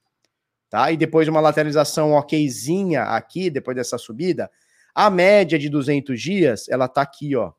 tá? 0.68 0.90
E 0.90 0.96
depois 0.96 1.28
uma 1.28 1.40
lateralização 1.40 2.14
okzinha 2.14 3.02
aqui, 3.02 3.50
depois 3.50 3.76
dessa 3.76 3.98
subida, 3.98 4.50
a 4.94 5.10
média 5.10 5.58
de 5.58 5.68
200 5.68 6.20
dias, 6.20 6.68
ela 6.68 6.88
tá 6.88 7.02
aqui, 7.02 7.36
ó. 7.36 7.52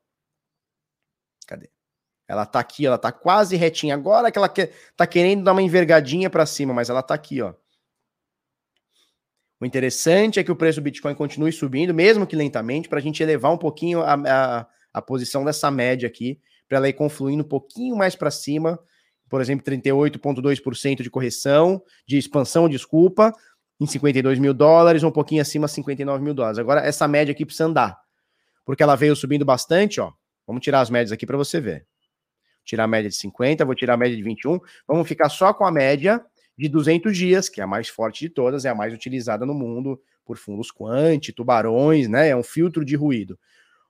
Cadê? 1.48 1.70
Ela 2.28 2.46
tá 2.46 2.60
aqui, 2.60 2.86
ela 2.86 2.98
tá 2.98 3.12
quase 3.12 3.56
retinha. 3.56 3.94
Agora 3.94 4.32
que 4.32 4.38
ela 4.38 4.50
quer, 4.50 4.72
tá 4.98 5.06
querendo 5.06 5.44
dar 5.44 5.52
uma 5.52 5.62
envergadinha 5.62 6.30
para 6.30 6.46
cima, 6.46 6.74
mas 6.74 6.90
ela 6.90 7.04
tá 7.04 7.14
aqui, 7.14 7.42
ó. 7.42 7.54
O 9.64 9.66
interessante 9.66 10.42
é 10.42 10.44
que 10.44 10.52
o 10.52 10.58
preço 10.58 10.82
do 10.82 10.84
Bitcoin 10.84 11.16
continue 11.16 11.50
subindo, 11.54 11.94
mesmo 11.94 12.28
que 12.28 12.36
lentamente, 12.36 12.90
para 12.90 13.00
a 13.00 13.02
gente 13.02 13.24
elevar 13.24 13.50
um 13.50 13.58
pouquinho 13.58 14.02
a, 14.02 14.16
a, 14.16 14.68
a 14.94 15.02
posição 15.02 15.46
dessa 15.46 15.72
média 15.72 16.06
aqui, 16.06 16.38
para 16.68 16.80
ela 16.80 16.90
ir 16.90 16.92
confluindo 16.92 17.44
um 17.44 17.48
pouquinho 17.48 17.96
mais 17.96 18.14
para 18.14 18.30
cima, 18.30 18.78
por 19.30 19.40
exemplo, 19.40 19.66
38,2% 19.66 21.02
de 21.02 21.10
correção, 21.10 21.82
de 22.06 22.18
expansão, 22.18 22.68
desculpa, 22.68 23.32
em 23.80 23.88
52 23.88 24.38
mil 24.38 24.54
dólares, 24.54 25.02
um 25.02 25.10
pouquinho 25.10 25.42
acima, 25.42 25.66
59 25.66 26.22
mil 26.22 26.34
dólares. 26.34 26.60
Agora, 26.60 26.82
essa 26.82 27.08
média 27.08 27.32
aqui 27.32 27.46
precisa 27.46 27.64
andar, 27.64 27.98
porque 28.66 28.84
ela 28.84 28.98
veio 28.98 29.16
subindo 29.16 29.46
bastante, 29.46 30.02
ó. 30.02 30.12
Vamos 30.46 30.62
tirar 30.62 30.82
as 30.82 30.90
médias 30.90 31.14
aqui 31.14 31.26
para 31.26 31.38
você 31.38 31.62
ver. 31.62 31.88
Tirar 32.66 32.84
a 32.84 32.88
média 32.88 33.10
de 33.10 33.16
50, 33.16 33.64
vou 33.64 33.76
tirar 33.76 33.94
a 33.94 33.98
média 33.98 34.18
de 34.18 34.24
21. 34.24 34.60
Vamos 34.86 35.08
ficar 35.08 35.30
só 35.30 35.54
com 35.54 35.66
a 35.66 35.72
média 35.72 36.22
de 36.58 36.70
200 36.70 37.16
dias, 37.18 37.50
que 37.50 37.62
é 37.62 37.64
a 37.64 37.68
mais 37.68 37.90
forte 37.90 38.20
de 38.22 38.30
todas, 38.30 38.66
é 38.66 38.70
a 38.70 38.76
mais 38.76 38.94
utilizada 38.94 39.46
no 39.46 39.54
mundo 39.54 40.02
por 40.26 40.38
fundos 40.38 40.72
quant, 40.72 41.32
tubarões, 41.36 42.08
né? 42.08 42.30
É 42.30 42.36
um 42.36 42.44
filtro 42.44 42.86
de 42.86 42.96
ruído. 42.96 43.38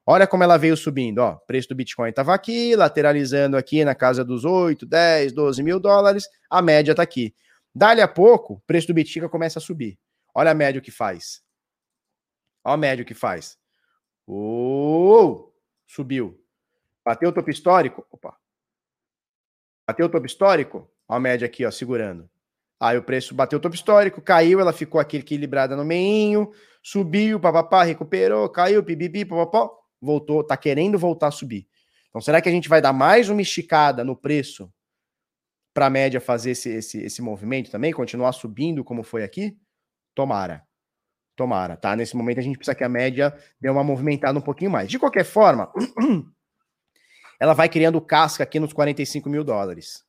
Olha 0.05 0.27
como 0.27 0.43
ela 0.43 0.57
veio 0.57 0.75
subindo, 0.75 1.19
ó. 1.19 1.35
Preço 1.35 1.69
do 1.69 1.75
Bitcoin 1.75 2.09
estava 2.09 2.33
aqui, 2.33 2.75
lateralizando 2.75 3.55
aqui 3.55 3.85
na 3.85 3.95
casa 3.95 4.23
dos 4.23 4.43
8, 4.43 4.85
10, 4.85 5.31
12 5.31 5.63
mil 5.63 5.79
dólares. 5.79 6.27
A 6.49 6.61
média 6.61 6.91
está 6.91 7.03
aqui. 7.03 7.33
Dali 7.73 8.01
a 8.01 8.07
pouco, 8.07 8.55
o 8.55 8.59
preço 8.61 8.87
do 8.87 8.93
Bitcoin 8.93 9.29
começa 9.29 9.59
a 9.59 9.61
subir. 9.61 9.97
Olha 10.35 10.51
a 10.51 10.53
média 10.53 10.81
que 10.81 10.91
faz. 10.91 11.41
Olha 12.63 12.73
a 12.73 12.77
média 12.77 13.05
que 13.05 13.13
faz. 13.13 13.57
Uh, 14.27 15.51
subiu. 15.87 16.39
Bateu 17.05 17.29
o 17.29 17.33
topo 17.33 17.49
histórico. 17.49 18.05
Opa. 18.11 18.37
Bateu 19.87 20.05
o 20.05 20.09
topo 20.09 20.25
histórico. 20.25 20.89
Olha 21.07 21.17
a 21.17 21.19
média 21.19 21.45
aqui, 21.45 21.65
ó, 21.65 21.71
segurando. 21.71 22.29
Aí 22.83 22.97
o 22.97 23.01
preço 23.01 23.33
bateu 23.33 23.59
o 23.59 23.61
topo 23.61 23.75
histórico, 23.75 24.21
caiu, 24.21 24.59
ela 24.59 24.73
ficou 24.73 24.99
aqui 24.99 25.15
equilibrada 25.15 25.73
no 25.73 25.85
meinho, 25.85 26.51
subiu, 26.81 27.39
papapá, 27.39 27.83
recuperou, 27.83 28.49
caiu, 28.49 28.83
pipipi, 28.83 29.23
papapá 29.23 29.69
voltou, 30.01 30.43
tá 30.43 30.57
querendo 30.57 30.99
voltar 30.99 31.27
a 31.27 31.31
subir. 31.31 31.65
Então, 32.09 32.19
será 32.19 32.41
que 32.41 32.49
a 32.49 32.51
gente 32.51 32.67
vai 32.67 32.81
dar 32.81 32.91
mais 32.91 33.29
uma 33.29 33.41
esticada 33.41 34.03
no 34.03 34.17
preço 34.17 34.69
para 35.73 35.85
a 35.85 35.89
média 35.89 36.19
fazer 36.19 36.51
esse, 36.51 36.69
esse, 36.71 36.99
esse 36.99 37.21
movimento 37.21 37.71
também, 37.71 37.93
continuar 37.93 38.33
subindo 38.33 38.83
como 38.83 39.01
foi 39.01 39.23
aqui? 39.23 39.57
Tomara. 40.13 40.61
Tomara, 41.37 41.77
tá? 41.77 41.95
Nesse 41.95 42.17
momento 42.17 42.39
a 42.39 42.43
gente 42.43 42.57
precisa 42.57 42.75
que 42.75 42.83
a 42.83 42.89
média 42.89 43.33
dê 43.61 43.69
uma 43.69 43.83
movimentada 43.83 44.37
um 44.37 44.41
pouquinho 44.41 44.69
mais. 44.69 44.89
De 44.89 44.99
qualquer 44.99 45.23
forma, 45.23 45.71
ela 47.39 47.53
vai 47.53 47.69
criando 47.69 48.01
casca 48.01 48.43
aqui 48.43 48.59
nos 48.59 48.73
45 48.73 49.29
mil 49.29 49.43
dólares, 49.43 50.03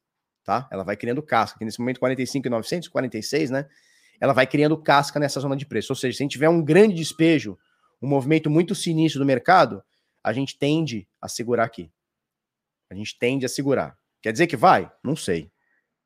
tá? 0.44 0.68
Ela 0.70 0.84
vai 0.84 0.96
criando 0.96 1.22
casca 1.22 1.56
aqui 1.56 1.64
nesse 1.64 1.80
momento 1.80 1.98
45,900, 1.98 2.88
46, 2.88 3.50
né? 3.50 3.66
Ela 4.20 4.32
vai 4.32 4.46
criando 4.46 4.76
casca 4.76 5.18
nessa 5.18 5.40
zona 5.40 5.56
de 5.56 5.66
preço. 5.66 5.92
Ou 5.92 5.96
seja, 5.96 6.16
se 6.16 6.22
a 6.22 6.24
gente 6.24 6.32
tiver 6.32 6.48
um 6.48 6.62
grande 6.62 6.94
despejo 6.94 7.58
um 8.00 8.08
movimento 8.08 8.50
muito 8.50 8.74
sinistro 8.74 9.18
do 9.18 9.26
mercado, 9.26 9.82
a 10.22 10.32
gente 10.32 10.58
tende 10.58 11.08
a 11.20 11.28
segurar 11.28 11.64
aqui. 11.64 11.90
A 12.90 12.94
gente 12.94 13.18
tende 13.18 13.46
a 13.46 13.48
segurar. 13.48 13.98
Quer 14.22 14.32
dizer 14.32 14.46
que 14.46 14.56
vai? 14.56 14.90
Não 15.02 15.16
sei. 15.16 15.50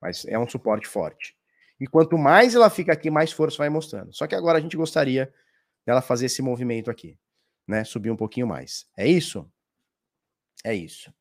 Mas 0.01 0.25
é 0.25 0.39
um 0.39 0.49
suporte 0.49 0.87
forte. 0.87 1.37
E 1.81 1.87
quanto 1.87 2.17
mais 2.17 2.55
ela 2.55 2.71
fica 2.71 2.93
aqui, 2.93 3.11
mais 3.11 3.33
força 3.33 3.59
vai 3.59 3.69
mostrando. 3.69 4.15
Só 4.15 4.27
que 4.27 4.35
agora 4.35 4.59
a 4.59 4.61
gente 4.61 4.77
gostaria 4.77 5.33
dela 5.85 6.01
fazer 6.01 6.27
esse 6.27 6.43
movimento 6.43 6.91
aqui, 6.91 7.19
né? 7.67 7.85
Subir 7.85 8.11
um 8.11 8.17
pouquinho 8.17 8.47
mais. 8.47 8.87
É 8.97 9.07
isso? 9.07 9.51
É 10.65 10.75
isso. 10.75 11.13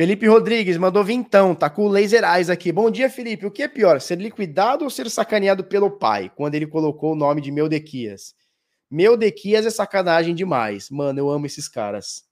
Felipe 0.00 0.26
Rodrigues 0.26 0.78
mandou 0.78 1.04
vintão, 1.04 1.54
tá 1.54 1.68
com 1.68 1.84
o 1.84 1.88
Laser 1.88 2.24
Eyes 2.24 2.48
aqui. 2.48 2.72
Bom 2.72 2.90
dia, 2.90 3.10
Felipe. 3.10 3.44
O 3.44 3.50
que 3.50 3.64
é 3.64 3.68
pior, 3.68 4.00
ser 4.00 4.18
liquidado 4.18 4.82
ou 4.82 4.90
ser 4.90 5.10
sacaneado 5.10 5.62
pelo 5.62 5.90
pai, 5.90 6.32
quando 6.34 6.54
ele 6.54 6.66
colocou 6.66 7.12
o 7.12 7.14
nome 7.14 7.42
de 7.42 7.52
Meldequias? 7.52 8.34
Meldequias 8.90 9.66
é 9.66 9.68
sacanagem 9.68 10.34
demais. 10.34 10.88
Mano, 10.88 11.18
eu 11.18 11.28
amo 11.28 11.44
esses 11.44 11.68
caras. 11.68 12.24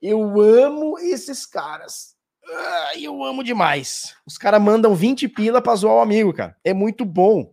Eu 0.00 0.40
amo 0.40 0.96
esses 1.00 1.44
caras. 1.44 2.14
Eu 2.96 3.24
amo 3.24 3.42
demais. 3.42 4.14
Os 4.24 4.38
caras 4.38 4.62
mandam 4.62 4.94
20 4.94 5.26
pila 5.30 5.60
pra 5.60 5.74
zoar 5.74 5.96
o 5.96 6.00
amigo, 6.00 6.32
cara. 6.32 6.56
É 6.62 6.72
muito 6.72 7.04
bom. 7.04 7.52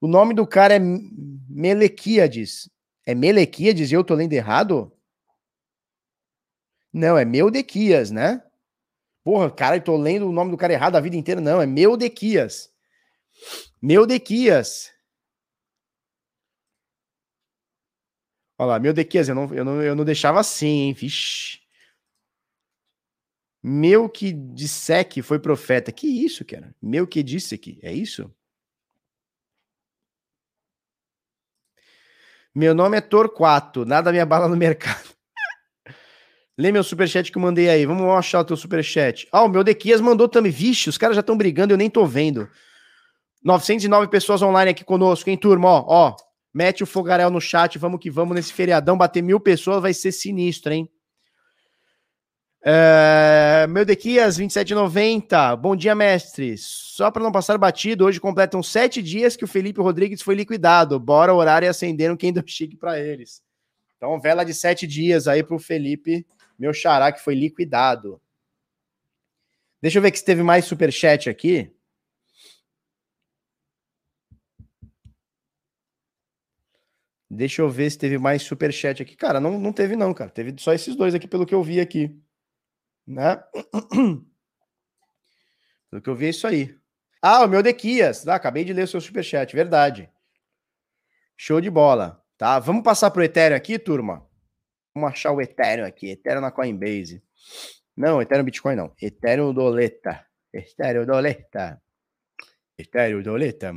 O 0.00 0.08
nome 0.08 0.34
do 0.34 0.48
cara 0.48 0.74
é 0.74 0.80
Melequiades. 1.48 2.68
É 3.06 3.14
Melequiades 3.14 3.92
e 3.92 3.94
eu 3.94 4.02
tô 4.02 4.16
lendo 4.16 4.32
errado? 4.32 4.95
Não, 6.96 7.18
é 7.18 7.26
Meldequias, 7.26 8.10
né? 8.10 8.42
Porra, 9.22 9.50
cara, 9.50 9.76
eu 9.76 9.84
tô 9.84 9.98
lendo 9.98 10.26
o 10.26 10.32
nome 10.32 10.50
do 10.50 10.56
cara 10.56 10.72
errado 10.72 10.96
a 10.96 11.00
vida 11.00 11.14
inteira. 11.14 11.42
Não, 11.42 11.60
é 11.60 11.66
Meldequias. 11.66 12.72
Meldequias. 13.82 14.94
Olha 18.58 18.68
lá, 18.68 18.78
Meldequias, 18.78 19.28
eu 19.28 19.34
não, 19.34 19.54
eu 19.54 19.64
não, 19.64 19.82
eu 19.82 19.94
não 19.94 20.06
deixava 20.06 20.40
assim, 20.40 20.66
hein? 20.86 20.94
Vixe. 20.94 21.60
Meu 23.62 24.08
que 24.08 24.32
disse 24.32 25.04
que 25.04 25.20
foi 25.20 25.38
profeta. 25.38 25.92
Que 25.92 26.06
isso, 26.06 26.46
cara? 26.46 26.74
Meu 26.80 27.06
que 27.06 27.22
disse 27.22 27.54
aqui. 27.54 27.78
É 27.82 27.92
isso? 27.92 28.34
Meu 32.54 32.74
nome 32.74 32.96
é 32.96 33.00
Torquato. 33.02 33.84
Nada 33.84 34.10
me 34.10 34.18
abala 34.18 34.48
no 34.48 34.56
mercado. 34.56 35.15
Lê 36.58 36.72
meu 36.72 36.82
superchat 36.82 37.30
que 37.30 37.36
eu 37.36 37.42
mandei 37.42 37.68
aí. 37.68 37.84
Vamos 37.84 38.08
achar 38.14 38.40
o 38.40 38.44
teu 38.44 38.56
superchat. 38.56 39.28
Ah, 39.30 39.42
o 39.42 39.48
meu 39.48 39.62
Dequias 39.62 40.00
mandou 40.00 40.28
também. 40.28 40.50
Vixe, 40.50 40.88
os 40.88 40.96
caras 40.96 41.14
já 41.14 41.20
estão 41.20 41.36
brigando, 41.36 41.74
eu 41.74 41.78
nem 41.78 41.90
tô 41.90 42.06
vendo. 42.06 42.48
909 43.44 44.08
pessoas 44.08 44.40
online 44.42 44.70
aqui 44.70 44.84
conosco, 44.84 45.28
hein, 45.28 45.36
turma? 45.36 45.68
Ó, 45.68 45.84
ó, 45.86 46.16
mete 46.52 46.82
o 46.82 46.86
fogarel 46.86 47.30
no 47.30 47.40
chat, 47.40 47.78
vamos 47.78 48.00
que 48.00 48.10
vamos 48.10 48.34
nesse 48.34 48.52
feriadão. 48.52 48.96
Bater 48.96 49.22
mil 49.22 49.38
pessoas 49.38 49.82
vai 49.82 49.92
ser 49.92 50.12
sinistro, 50.12 50.72
hein? 50.72 50.88
É, 52.64 53.66
meu 53.68 53.84
Dequias, 53.84 54.38
27,90. 54.38 55.56
Bom 55.56 55.76
dia, 55.76 55.94
mestre. 55.94 56.56
Só 56.58 57.10
para 57.10 57.22
não 57.22 57.30
passar 57.30 57.56
batido, 57.58 58.06
hoje 58.06 58.18
completam 58.18 58.62
sete 58.62 59.00
dias 59.02 59.36
que 59.36 59.44
o 59.44 59.48
Felipe 59.48 59.80
Rodrigues 59.80 60.22
foi 60.22 60.34
liquidado. 60.34 60.98
Bora 60.98 61.32
orar 61.32 61.62
e 61.62 61.68
acender 61.68 62.10
um 62.10 62.16
Kingdom 62.16 62.42
Chic 62.44 62.76
para 62.76 62.98
eles. 62.98 63.42
Então, 63.96 64.18
vela 64.18 64.42
de 64.42 64.52
sete 64.52 64.86
dias 64.86 65.28
aí 65.28 65.44
pro 65.44 65.58
Felipe 65.58 66.26
meu 66.58 66.72
xará 66.72 67.12
que 67.12 67.20
foi 67.20 67.34
liquidado. 67.34 68.20
Deixa 69.80 69.98
eu 69.98 70.02
ver 70.02 70.10
que 70.10 70.18
se 70.18 70.24
teve 70.24 70.42
mais 70.42 70.64
superchat 70.64 71.28
aqui. 71.28 71.72
Deixa 77.28 77.60
eu 77.60 77.68
ver 77.68 77.90
se 77.90 77.98
teve 77.98 78.18
mais 78.18 78.42
superchat 78.42 79.02
aqui. 79.02 79.16
Cara, 79.16 79.40
não, 79.40 79.58
não 79.58 79.72
teve 79.72 79.96
não, 79.96 80.14
cara. 80.14 80.30
Teve 80.30 80.54
só 80.58 80.72
esses 80.72 80.96
dois 80.96 81.14
aqui, 81.14 81.28
pelo 81.28 81.44
que 81.44 81.54
eu 81.54 81.62
vi 81.62 81.80
aqui. 81.80 82.18
Né? 83.06 83.36
Pelo 85.88 86.02
que 86.02 86.10
eu 86.10 86.16
vi 86.16 86.26
é 86.26 86.30
isso 86.30 86.46
aí. 86.46 86.76
Ah, 87.22 87.44
o 87.44 87.48
meu 87.48 87.62
Dequias. 87.62 88.26
Ah, 88.26 88.34
acabei 88.34 88.64
de 88.64 88.72
ler 88.72 88.82
o 88.82 88.88
seu 88.88 89.00
superchat, 89.00 89.54
verdade. 89.54 90.10
Show 91.36 91.60
de 91.60 91.70
bola. 91.70 92.24
Tá, 92.36 92.58
vamos 92.58 92.82
passar 92.82 93.10
pro 93.12 93.22
Ethereum 93.22 93.56
aqui, 93.56 93.78
turma. 93.78 94.25
Vamos 94.96 95.10
achar 95.10 95.30
o 95.30 95.42
Ethereum 95.42 95.84
aqui. 95.84 96.08
Ethereum 96.08 96.40
na 96.40 96.50
Coinbase. 96.50 97.22
Não, 97.94 98.22
Ethereum 98.22 98.44
Bitcoin 98.46 98.76
não. 98.76 98.94
Ethereum 98.98 99.52
Doleta. 99.52 100.26
Ethereum 100.50 101.04
Doleta. 101.04 101.82
Ethereum 102.78 103.22
Doleta. 103.22 103.74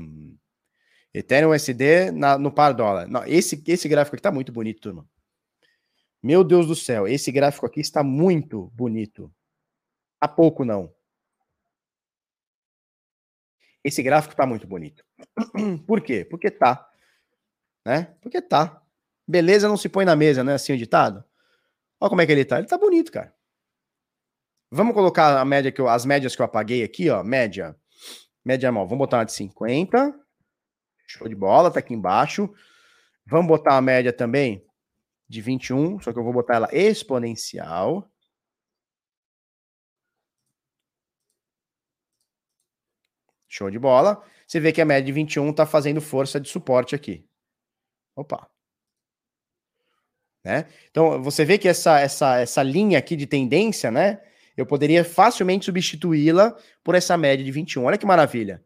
Ethereum 1.13 1.51
USD 1.51 2.11
na, 2.11 2.37
no 2.37 2.49
par 2.49 2.73
dólar. 2.73 3.05
Não, 3.09 3.25
esse, 3.25 3.61
esse 3.67 3.89
gráfico 3.89 4.15
aqui 4.15 4.23
tá 4.23 4.31
muito 4.31 4.53
bonito, 4.53 4.79
turma. 4.79 5.05
Meu 6.23 6.41
Deus 6.41 6.67
do 6.67 6.75
céu, 6.75 7.05
esse 7.05 7.33
gráfico 7.33 7.65
aqui 7.65 7.81
está 7.81 8.01
muito 8.01 8.71
bonito. 8.73 9.29
Há 10.21 10.27
pouco 10.29 10.63
não. 10.63 10.89
Esse 13.83 14.01
gráfico 14.01 14.37
tá 14.37 14.45
muito 14.45 14.65
bonito. 14.65 15.03
Por 15.85 15.99
quê? 15.99 16.23
Porque 16.23 16.49
tá. 16.49 16.89
Né? 17.85 18.03
Porque 18.21 18.41
tá. 18.41 18.81
Beleza 19.29 19.67
não 19.67 19.77
se 19.77 19.87
põe 19.87 20.05
na 20.05 20.15
mesa, 20.15 20.43
né? 20.43 20.55
Assim 20.55 20.73
o 20.73 20.77
ditado. 20.77 21.23
Olha 21.99 22.09
como 22.09 22.19
é 22.19 22.25
que 22.25 22.31
ele 22.31 22.43
tá. 22.43 22.57
Ele 22.57 22.67
tá 22.67 22.79
bonito, 22.79 23.11
cara. 23.11 23.31
Vamos 24.71 24.95
colocar 24.95 25.39
a 25.39 25.45
média 25.45 25.71
que 25.71 25.79
eu, 25.79 25.87
as 25.87 26.03
médias 26.03 26.35
que 26.35 26.41
eu 26.41 26.45
apaguei 26.47 26.83
aqui, 26.83 27.11
ó. 27.11 27.23
Média. 27.23 27.77
Média 28.43 28.71
mal. 28.71 28.87
Vamos 28.87 28.97
botar 28.97 29.17
uma 29.17 29.25
de 29.25 29.33
50. 29.33 30.19
Show 31.05 31.27
de 31.27 31.35
bola, 31.35 31.69
tá 31.69 31.77
aqui 31.77 31.93
embaixo. 31.93 32.51
Vamos 33.23 33.47
botar 33.47 33.77
a 33.77 33.81
média 33.81 34.11
também 34.11 34.65
de 35.27 35.41
21, 35.41 35.99
só 35.99 36.11
que 36.11 36.17
eu 36.17 36.23
vou 36.23 36.33
botar 36.33 36.55
ela 36.55 36.69
exponencial. 36.71 38.11
Show 43.47 43.69
de 43.69 43.77
bola. 43.77 44.23
Você 44.47 44.59
vê 44.59 44.71
que 44.71 44.81
a 44.81 44.85
média 44.85 45.05
de 45.05 45.11
21 45.11 45.53
tá 45.53 45.67
fazendo 45.67 46.01
força 46.01 46.39
de 46.39 46.49
suporte 46.49 46.95
aqui. 46.95 47.29
Opa. 48.15 48.49
Né? 50.43 50.65
Então, 50.89 51.21
você 51.21 51.43
vê 51.43 51.57
que 51.57 51.67
essa, 51.67 51.99
essa, 51.99 52.39
essa 52.39 52.63
linha 52.63 52.97
aqui 52.97 53.15
de 53.15 53.27
tendência, 53.27 53.91
né? 53.91 54.19
Eu 54.55 54.65
poderia 54.65 55.03
facilmente 55.03 55.65
substituí-la 55.65 56.55
por 56.83 56.95
essa 56.95 57.17
média 57.17 57.43
de 57.43 57.51
21. 57.51 57.83
Olha 57.83 57.97
que 57.97 58.05
maravilha. 58.05 58.61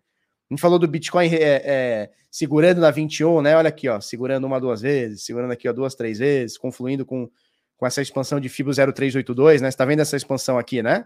A 0.49 0.53
gente 0.53 0.61
falou 0.61 0.79
do 0.79 0.87
Bitcoin 0.87 1.27
é, 1.27 1.61
é, 1.65 2.09
segurando 2.31 2.81
na 2.81 2.91
21, 2.91 3.41
né? 3.41 3.55
Olha 3.55 3.69
aqui, 3.69 3.87
ó, 3.87 3.99
segurando 4.01 4.45
uma, 4.45 4.59
duas 4.59 4.81
vezes, 4.81 5.23
segurando 5.23 5.51
aqui, 5.51 5.67
ó, 5.67 5.73
duas, 5.73 5.95
três 5.95 6.19
vezes, 6.19 6.57
confluindo 6.57 7.05
com, 7.05 7.29
com 7.77 7.85
essa 7.85 8.01
expansão 8.01 8.39
de 8.39 8.49
FIBO 8.49 8.71
0382, 8.71 9.61
né? 9.61 9.69
Você 9.69 9.77
tá 9.77 9.85
vendo 9.85 9.99
essa 9.99 10.17
expansão 10.17 10.57
aqui, 10.57 10.81
né? 10.81 11.05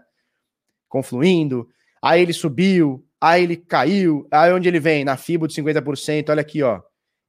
Confluindo. 0.88 1.68
Aí 2.02 2.22
ele 2.22 2.32
subiu, 2.32 3.06
aí 3.20 3.42
ele 3.42 3.56
caiu. 3.56 4.26
Aí 4.30 4.52
onde 4.52 4.68
ele 4.68 4.80
vem? 4.80 5.04
Na 5.04 5.16
FIBO 5.16 5.46
de 5.46 5.54
50%. 5.54 6.30
Olha 6.30 6.40
aqui, 6.40 6.62
ó. 6.62 6.80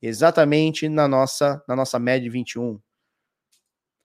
Exatamente 0.02 0.88
na 0.88 1.08
nossa, 1.08 1.62
na 1.68 1.76
nossa 1.76 2.00
média 2.00 2.22
de 2.22 2.30
21. 2.30 2.80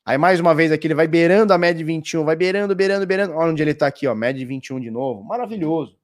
Aí, 0.07 0.19
mais 0.19 0.39
uma 0.39 0.55
vez, 0.55 0.71
aqui 0.71 0.87
ele 0.87 0.95
vai 0.95 1.09
beirando 1.09 1.53
a 1.53 1.59
média 1.59 1.79
de 1.79 1.85
21, 1.85 2.25
vai 2.25 2.37
beirando, 2.37 2.75
beirando, 2.77 3.07
beirando. 3.07 3.35
Olha 3.35 3.51
onde 3.51 3.63
ele 3.63 3.71
está 3.71 3.87
aqui, 3.87 4.07
ó, 4.07 4.15
média 4.15 4.39
de 4.39 4.45
21 4.45 4.79
de 4.79 4.91
novo. 4.91 5.25
Maravilhoso. 5.25 5.99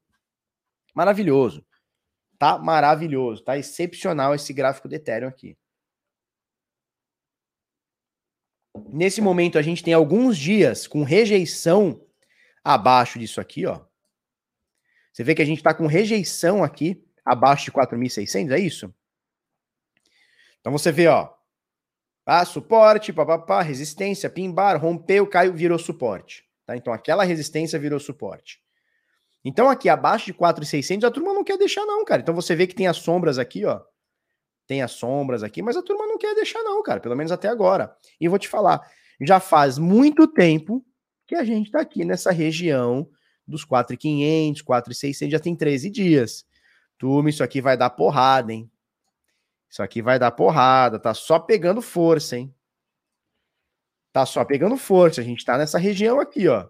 Maravilhoso. 0.95 1.63
Tá 2.39 2.57
maravilhoso. 2.57 3.43
Tá 3.43 3.57
excepcional 3.57 4.33
esse 4.33 4.51
gráfico 4.53 4.87
do 4.87 4.95
Ethereum 4.95 5.29
aqui. 5.29 5.55
Nesse 8.89 9.21
momento, 9.21 9.59
a 9.59 9.61
gente 9.61 9.83
tem 9.83 9.93
alguns 9.93 10.37
dias 10.37 10.87
com 10.87 11.03
rejeição 11.03 12.03
abaixo 12.63 13.19
disso 13.19 13.39
aqui, 13.39 13.65
ó. 13.67 13.81
Você 15.13 15.23
vê 15.23 15.35
que 15.35 15.41
a 15.41 15.45
gente 15.45 15.57
está 15.57 15.73
com 15.73 15.85
rejeição 15.85 16.63
aqui 16.63 17.05
abaixo 17.23 17.65
de 17.65 17.71
4.600, 17.71 18.51
é 18.51 18.59
isso? 18.59 18.93
Então 20.59 20.71
você 20.71 20.91
vê, 20.91 21.07
ó, 21.07 21.33
ah, 22.33 22.45
suporte, 22.45 23.11
papapá, 23.11 23.61
resistência, 23.61 24.29
pimbar, 24.29 24.81
rompeu, 24.81 25.27
caiu, 25.27 25.51
virou 25.53 25.77
suporte. 25.77 26.45
Tá? 26.65 26.77
Então 26.77 26.93
aquela 26.93 27.25
resistência 27.25 27.77
virou 27.77 27.99
suporte. 27.99 28.61
Então 29.43 29.69
aqui 29.69 29.89
abaixo 29.89 30.27
de 30.27 30.33
4,600 30.33 31.03
a 31.03 31.11
turma 31.11 31.33
não 31.33 31.43
quer 31.43 31.57
deixar 31.57 31.85
não, 31.85 32.05
cara. 32.05 32.21
Então 32.21 32.33
você 32.33 32.55
vê 32.55 32.65
que 32.65 32.73
tem 32.73 32.87
as 32.87 32.95
sombras 32.95 33.37
aqui, 33.37 33.65
ó. 33.65 33.81
Tem 34.65 34.81
as 34.81 34.93
sombras 34.93 35.43
aqui, 35.43 35.61
mas 35.61 35.75
a 35.75 35.81
turma 35.81 36.07
não 36.07 36.17
quer 36.17 36.33
deixar 36.33 36.63
não, 36.63 36.81
cara. 36.81 37.01
Pelo 37.01 37.17
menos 37.17 37.33
até 37.33 37.49
agora. 37.49 37.93
E 38.17 38.29
vou 38.29 38.39
te 38.39 38.47
falar, 38.47 38.79
já 39.19 39.41
faz 39.41 39.77
muito 39.77 40.25
tempo 40.25 40.85
que 41.27 41.35
a 41.35 41.43
gente 41.43 41.69
tá 41.69 41.81
aqui 41.81 42.05
nessa 42.05 42.31
região 42.31 43.09
dos 43.45 43.65
4,500, 43.65 44.61
4,600, 44.61 45.33
já 45.33 45.39
tem 45.39 45.53
13 45.53 45.89
dias. 45.89 46.45
Turma, 46.97 47.29
isso 47.29 47.43
aqui 47.43 47.59
vai 47.59 47.75
dar 47.75 47.89
porrada, 47.89 48.53
hein? 48.53 48.70
Isso 49.71 49.81
aqui 49.81 50.01
vai 50.01 50.19
dar 50.19 50.31
porrada, 50.31 50.99
tá 50.99 51.13
só 51.13 51.39
pegando 51.39 51.81
força, 51.81 52.35
hein? 52.35 52.53
Tá 54.11 54.25
só 54.25 54.43
pegando 54.43 54.75
força. 54.75 55.21
A 55.21 55.23
gente 55.23 55.45
tá 55.45 55.57
nessa 55.57 55.77
região 55.77 56.19
aqui, 56.19 56.49
ó. 56.49 56.67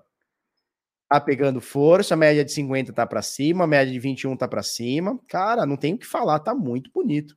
Tá 1.10 1.20
pegando 1.20 1.60
força, 1.60 2.14
a 2.14 2.18
média 2.18 2.45
de 2.45 2.52
50 2.52 2.93
tá 2.93 3.08
para 3.08 3.24
cima, 3.24 3.64
a 3.64 3.68
média 3.68 3.91
de 3.91 3.99
21 3.99 4.38
tá 4.38 4.47
para 4.47 4.62
cima. 4.62 5.20
Cara, 5.28 5.66
não 5.66 5.76
tem 5.76 5.95
o 5.95 5.97
que 5.97 6.06
falar, 6.06 6.39
tá 6.39 6.54
muito 6.54 6.91
bonito. 6.91 7.36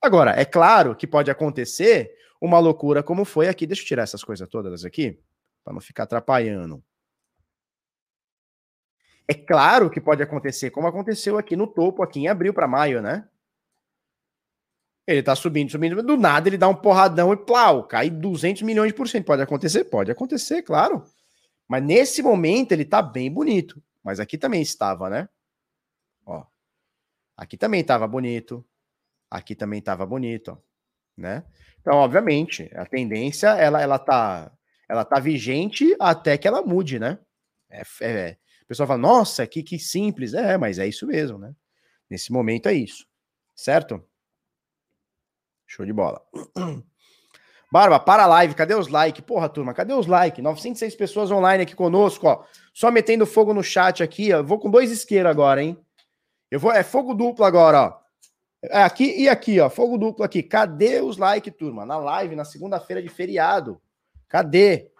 Agora, 0.00 0.30
é 0.40 0.44
claro 0.44 0.94
que 0.94 1.08
pode 1.08 1.28
acontecer 1.28 2.14
uma 2.40 2.60
loucura 2.60 3.02
como 3.02 3.24
foi 3.24 3.48
aqui. 3.48 3.66
Deixa 3.66 3.82
eu 3.82 3.86
tirar 3.86 4.04
essas 4.04 4.22
coisas 4.22 4.48
todas 4.48 4.84
aqui, 4.84 5.20
para 5.64 5.74
não 5.74 5.80
ficar 5.80 6.04
atrapalhando. 6.04 6.80
É 9.26 9.34
claro 9.34 9.90
que 9.90 10.00
pode 10.00 10.22
acontecer, 10.22 10.70
como 10.70 10.86
aconteceu 10.86 11.36
aqui 11.36 11.56
no 11.56 11.66
topo, 11.66 12.00
aqui 12.02 12.20
em 12.20 12.28
abril 12.28 12.54
para 12.54 12.68
maio, 12.68 13.02
né? 13.02 13.28
Ele 15.08 15.22
tá 15.22 15.34
subindo, 15.34 15.70
subindo, 15.70 16.02
do 16.02 16.18
nada 16.18 16.50
ele 16.50 16.58
dá 16.58 16.68
um 16.68 16.74
porradão 16.74 17.32
e 17.32 17.36
plau, 17.38 17.82
cai 17.84 18.10
200 18.10 18.60
milhões 18.60 18.92
por 18.92 19.08
cento. 19.08 19.24
Pode 19.24 19.40
acontecer? 19.40 19.84
Pode 19.84 20.10
acontecer, 20.10 20.60
claro. 20.60 21.02
Mas 21.66 21.82
nesse 21.82 22.22
momento 22.22 22.72
ele 22.72 22.84
tá 22.84 23.00
bem 23.00 23.32
bonito. 23.32 23.82
Mas 24.04 24.20
aqui 24.20 24.36
também 24.36 24.60
estava, 24.60 25.08
né? 25.08 25.26
Ó. 26.26 26.44
Aqui 27.34 27.56
também 27.56 27.80
estava 27.80 28.06
bonito. 28.06 28.62
Aqui 29.30 29.54
também 29.54 29.78
estava 29.78 30.04
bonito, 30.04 30.62
né? 31.16 31.42
Então, 31.80 31.94
obviamente, 31.94 32.70
a 32.74 32.84
tendência 32.84 33.48
ela 33.48 33.80
ela 33.80 33.98
tá 33.98 34.52
ela 34.86 35.06
tá 35.06 35.18
vigente 35.18 35.96
até 35.98 36.36
que 36.36 36.46
ela 36.46 36.60
mude, 36.60 36.98
né? 36.98 37.18
É, 37.70 37.82
é, 38.02 38.36
o 38.64 38.66
pessoal 38.66 38.86
fala, 38.86 39.00
nossa, 39.00 39.46
que, 39.46 39.62
que 39.62 39.78
simples. 39.78 40.34
É, 40.34 40.58
mas 40.58 40.78
é 40.78 40.86
isso 40.86 41.06
mesmo, 41.06 41.38
né? 41.38 41.54
Nesse 42.10 42.30
momento 42.30 42.68
é 42.68 42.74
isso, 42.74 43.06
certo? 43.56 44.06
Show 45.68 45.84
de 45.84 45.92
bola. 45.92 46.20
Barba, 47.70 48.00
para 48.00 48.22
a 48.22 48.26
live, 48.26 48.54
cadê 48.54 48.74
os 48.74 48.88
likes? 48.88 49.22
Porra, 49.22 49.46
turma, 49.46 49.74
cadê 49.74 49.92
os 49.92 50.06
likes? 50.06 50.42
906 50.42 50.96
pessoas 50.96 51.30
online 51.30 51.64
aqui 51.64 51.76
conosco, 51.76 52.26
ó. 52.26 52.42
Só 52.72 52.90
metendo 52.90 53.26
fogo 53.26 53.52
no 53.52 53.62
chat 53.62 54.02
aqui, 54.02 54.32
ó. 54.32 54.42
Vou 54.42 54.58
com 54.58 54.70
dois 54.70 54.90
isqueiros 54.90 55.30
agora, 55.30 55.62
hein? 55.62 55.78
Eu 56.50 56.58
vou, 56.58 56.72
é 56.72 56.82
fogo 56.82 57.12
duplo 57.12 57.44
agora, 57.44 57.82
ó. 57.82 57.98
É 58.62 58.82
aqui 58.82 59.20
e 59.20 59.28
aqui, 59.28 59.60
ó. 59.60 59.68
Fogo 59.68 59.98
duplo 59.98 60.24
aqui. 60.24 60.42
Cadê 60.42 61.02
os 61.02 61.18
likes, 61.18 61.54
turma? 61.54 61.84
Na 61.84 61.98
live, 61.98 62.34
na 62.34 62.46
segunda-feira 62.46 63.02
de 63.02 63.10
feriado. 63.10 63.78
Cadê? 64.26 64.90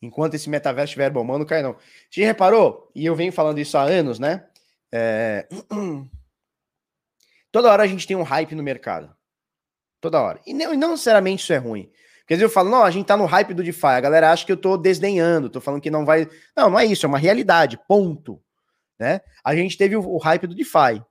Enquanto 0.00 0.34
esse 0.34 0.48
metaverso 0.48 0.90
estiver 0.90 1.10
bombando, 1.10 1.44
cai 1.44 1.60
não. 1.60 1.76
Você 2.08 2.24
reparou? 2.24 2.88
E 2.94 3.04
eu 3.04 3.16
venho 3.16 3.32
falando 3.32 3.58
isso 3.58 3.76
há 3.76 3.82
anos, 3.82 4.20
né? 4.20 4.47
É... 4.92 5.48
Toda 7.50 7.70
hora 7.70 7.82
a 7.82 7.86
gente 7.86 8.06
tem 8.06 8.16
um 8.16 8.22
hype 8.22 8.54
no 8.54 8.62
mercado. 8.62 9.14
Toda 10.00 10.20
hora. 10.20 10.40
E 10.46 10.54
não, 10.54 10.74
e 10.74 10.76
não 10.76 10.90
necessariamente 10.90 11.42
isso 11.42 11.52
é 11.52 11.56
ruim. 11.56 11.90
Quer 12.26 12.34
dizer, 12.34 12.44
eu 12.44 12.50
falo, 12.50 12.68
não, 12.68 12.84
a 12.84 12.90
gente 12.90 13.06
tá 13.06 13.16
no 13.16 13.24
hype 13.24 13.54
do 13.54 13.62
DeFi. 13.62 13.86
A 13.86 14.00
galera 14.00 14.30
acha 14.30 14.44
que 14.44 14.52
eu 14.52 14.56
tô 14.56 14.76
desdenhando, 14.76 15.48
tô 15.48 15.60
falando 15.60 15.80
que 15.80 15.90
não 15.90 16.04
vai. 16.04 16.28
Não, 16.54 16.68
não 16.70 16.78
é 16.78 16.84
isso, 16.84 17.06
é 17.06 17.08
uma 17.08 17.18
realidade, 17.18 17.78
ponto. 17.88 18.40
Né? 18.98 19.20
A 19.42 19.54
gente 19.56 19.78
teve 19.78 19.96
o, 19.96 20.00
o 20.00 20.18
hype 20.18 20.46
do 20.46 20.54
DeFi. 20.54 21.02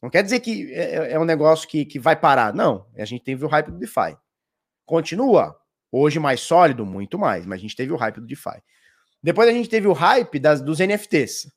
Não 0.00 0.08
quer 0.08 0.22
dizer 0.22 0.40
que 0.40 0.72
é, 0.72 0.96
é, 0.96 1.12
é, 1.12 1.18
um 1.18 1.24
negócio 1.24 1.66
que, 1.66 1.84
que 1.84 1.98
vai 1.98 2.14
parar. 2.14 2.54
Não, 2.54 2.86
a 2.96 3.04
gente 3.04 3.24
teve 3.24 3.44
o 3.44 3.48
hype 3.48 3.70
do 3.70 3.78
DeFi. 3.78 4.16
Continua. 4.86 5.58
Hoje 5.90 6.18
mais 6.18 6.40
sólido, 6.40 6.84
muito 6.84 7.18
mais, 7.18 7.46
mas 7.46 7.58
a 7.58 7.62
gente 7.62 7.76
teve 7.76 7.92
o 7.92 7.96
hype 7.96 8.16
do 8.16 8.26
DeFi. 8.26 8.62
Depois 9.22 9.48
a 9.48 9.52
gente 9.52 9.68
teve 9.68 9.88
o 9.88 9.92
hype 9.92 10.38
das, 10.38 10.60
dos 10.60 10.78
NFTs. 10.78 11.48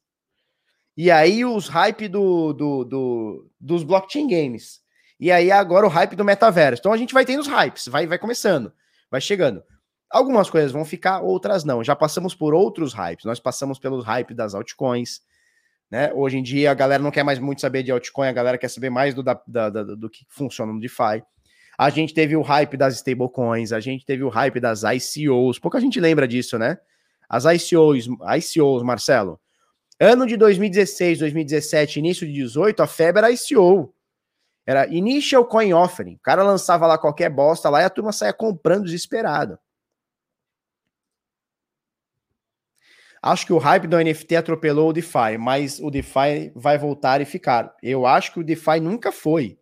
E 0.97 1.11
aí 1.11 1.45
os 1.45 1.67
hype 1.67 2.07
do, 2.07 2.53
do, 2.53 2.83
do, 2.83 3.51
dos 3.61 3.83
blockchain 3.83 4.27
games. 4.27 4.81
E 5.19 5.31
aí 5.31 5.51
agora 5.51 5.85
o 5.85 5.89
hype 5.89 6.15
do 6.15 6.25
metaverso. 6.25 6.79
Então 6.79 6.91
a 6.91 6.97
gente 6.97 7.13
vai 7.13 7.23
tendo 7.23 7.41
os 7.41 7.47
hypes, 7.47 7.87
vai, 7.87 8.07
vai 8.07 8.17
começando, 8.17 8.73
vai 9.09 9.21
chegando. 9.21 9.63
Algumas 10.09 10.49
coisas 10.49 10.71
vão 10.71 10.83
ficar, 10.83 11.21
outras 11.21 11.63
não. 11.63 11.83
Já 11.83 11.95
passamos 11.95 12.33
por 12.33 12.55
outros 12.55 12.93
hypes. 12.93 13.25
Nós 13.25 13.39
passamos 13.39 13.77
pelos 13.77 14.03
hype 14.03 14.33
das 14.33 14.55
altcoins. 14.55 15.21
Né? 15.89 16.11
Hoje 16.13 16.37
em 16.37 16.43
dia 16.43 16.71
a 16.71 16.73
galera 16.73 17.03
não 17.03 17.11
quer 17.11 17.23
mais 17.23 17.37
muito 17.37 17.61
saber 17.61 17.83
de 17.83 17.91
altcoin, 17.91 18.27
a 18.27 18.33
galera 18.33 18.57
quer 18.57 18.67
saber 18.67 18.89
mais 18.89 19.13
do, 19.13 19.21
da, 19.21 19.39
da, 19.47 19.69
da, 19.69 19.83
do 19.83 20.09
que 20.09 20.25
funciona 20.27 20.73
no 20.73 20.79
DeFi. 20.79 21.23
A 21.77 21.91
gente 21.91 22.11
teve 22.11 22.35
o 22.35 22.41
hype 22.41 22.75
das 22.75 22.95
stablecoins, 22.95 23.71
a 23.71 23.79
gente 23.79 24.03
teve 24.03 24.23
o 24.23 24.29
hype 24.29 24.59
das 24.59 24.81
ICOs. 24.81 25.59
Pouca 25.59 25.79
gente 25.79 25.99
lembra 25.99 26.27
disso, 26.27 26.57
né? 26.57 26.79
As 27.29 27.45
ICOs, 27.45 28.07
ICOs, 28.07 28.81
Marcelo. 28.81 29.39
Ano 29.99 30.27
de 30.27 30.37
2016, 30.37 31.19
2017, 31.19 31.99
início 31.99 32.27
de 32.27 32.33
18, 32.33 32.81
a 32.81 32.87
febre 32.87 33.19
era 33.19 33.31
ICO. 33.31 33.93
Era 34.65 34.87
Initial 34.87 35.45
Coin 35.45 35.73
Offering. 35.73 36.15
O 36.15 36.19
cara 36.19 36.43
lançava 36.43 36.85
lá 36.85 36.97
qualquer 36.97 37.29
bosta 37.29 37.69
lá 37.69 37.81
e 37.81 37.85
a 37.85 37.89
turma 37.89 38.11
saía 38.11 38.33
comprando 38.33 38.85
desesperado. 38.85 39.57
Acho 43.21 43.45
que 43.45 43.53
o 43.53 43.57
hype 43.57 43.87
do 43.87 43.97
NFT 43.97 44.35
atropelou 44.35 44.89
o 44.89 44.93
DeFi, 44.93 45.37
mas 45.39 45.79
o 45.79 45.89
DeFi 45.89 46.51
vai 46.55 46.77
voltar 46.77 47.19
e 47.19 47.25
ficar. 47.25 47.75
Eu 47.81 48.05
acho 48.05 48.31
que 48.31 48.39
o 48.39 48.43
DeFi 48.43 48.79
nunca 48.79 49.11
foi 49.11 49.57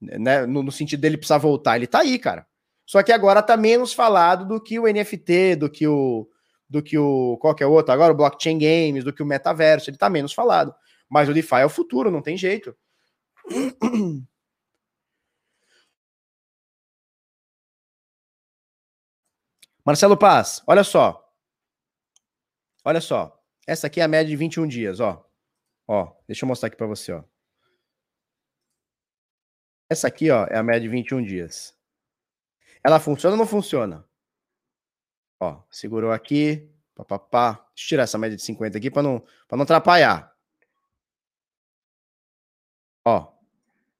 né? 0.00 0.46
No, 0.46 0.62
no, 0.62 0.72
sentido 0.72 1.00
dele 1.00 1.16
precisar 1.16 1.38
voltar. 1.38 1.76
Ele 1.76 1.86
tá 1.86 2.00
aí, 2.00 2.18
cara. 2.18 2.46
Só 2.86 3.02
que 3.02 3.12
agora 3.12 3.42
tá 3.42 3.56
menos 3.56 3.92
falado 3.92 4.46
do 4.46 4.60
que 4.60 4.78
o 4.78 4.86
NFT, 4.86 5.56
do 5.56 5.70
que 5.70 5.86
o. 5.86 6.28
Do 6.68 6.82
que 6.82 6.98
o. 6.98 7.38
Qualquer 7.38 7.66
outro, 7.66 7.92
agora 7.92 8.12
o 8.12 8.16
blockchain 8.16 8.58
games, 8.58 9.04
do 9.04 9.12
que 9.12 9.22
o 9.22 9.26
metaverso. 9.26 9.90
Ele 9.90 9.96
tá 9.96 10.10
menos 10.10 10.32
falado. 10.32 10.74
Mas 11.08 11.28
o 11.28 11.34
DeFi 11.34 11.56
é 11.56 11.66
o 11.66 11.70
futuro, 11.70 12.10
não 12.10 12.22
tem 12.22 12.36
jeito. 12.36 12.76
Marcelo 19.84 20.18
Paz, 20.18 20.62
olha 20.66 20.84
só. 20.84 21.32
Olha 22.84 23.00
só. 23.00 23.42
Essa 23.66 23.86
aqui 23.86 24.00
é 24.00 24.04
a 24.04 24.08
média 24.08 24.28
de 24.28 24.36
21 24.36 24.66
dias, 24.66 25.00
ó. 25.00 25.26
Ó, 25.86 26.14
deixa 26.26 26.44
eu 26.44 26.48
mostrar 26.48 26.68
aqui 26.68 26.76
para 26.76 26.86
você, 26.86 27.12
ó. 27.12 27.24
Essa 29.90 30.08
aqui, 30.08 30.30
ó, 30.30 30.44
é 30.46 30.56
a 30.56 30.62
média 30.62 30.82
de 30.82 30.88
21 30.88 31.22
dias. 31.22 31.74
Ela 32.84 33.00
funciona 33.00 33.34
ou 33.34 33.38
não 33.38 33.46
funciona? 33.46 34.07
Ó, 35.40 35.62
segurou 35.70 36.12
aqui, 36.12 36.68
papapá. 36.94 37.52
Deixa 37.52 37.84
eu 37.84 37.88
tirar 37.88 38.02
essa 38.04 38.18
média 38.18 38.36
de 38.36 38.42
50 38.42 38.76
aqui 38.78 38.90
para 38.90 39.02
não, 39.02 39.22
não 39.50 39.62
atrapalhar. 39.62 40.34
Ó, 43.04 43.32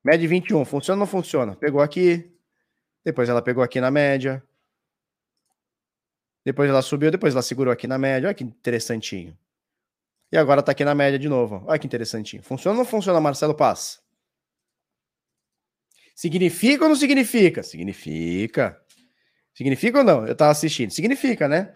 média 0.05 0.20
de 0.20 0.26
21, 0.26 0.64
funciona 0.64 0.97
ou 0.97 1.01
não 1.01 1.07
funciona? 1.07 1.57
Pegou 1.57 1.80
aqui, 1.80 2.30
depois 3.05 3.28
ela 3.28 3.41
pegou 3.41 3.62
aqui 3.62 3.80
na 3.80 3.91
média, 3.91 4.43
depois 6.45 6.70
ela 6.70 6.80
subiu, 6.82 7.11
depois 7.11 7.34
ela 7.34 7.43
segurou 7.43 7.72
aqui 7.72 7.86
na 7.86 7.99
média. 7.99 8.26
Olha 8.26 8.34
que 8.34 8.45
interessantinho. 8.45 9.36
E 10.32 10.36
agora 10.36 10.62
tá 10.62 10.72
aqui 10.72 10.84
na 10.84 10.95
média 10.95 11.18
de 11.18 11.28
novo. 11.28 11.62
Olha 11.66 11.78
que 11.78 11.86
interessantinho. 11.86 12.43
Funciona 12.43 12.78
ou 12.78 12.84
não 12.84 12.91
funciona, 12.91 13.20
Marcelo 13.20 13.55
Paz? 13.55 14.01
Significa 16.14 16.84
ou 16.84 16.89
não 16.89 16.97
significa? 16.97 17.62
Significa. 17.62 18.82
Significa 19.59 19.98
ou 19.98 20.04
não? 20.04 20.24
Eu 20.24 20.36
tava 20.36 20.52
assistindo. 20.52 20.92
Significa, 20.92 21.48
né? 21.48 21.72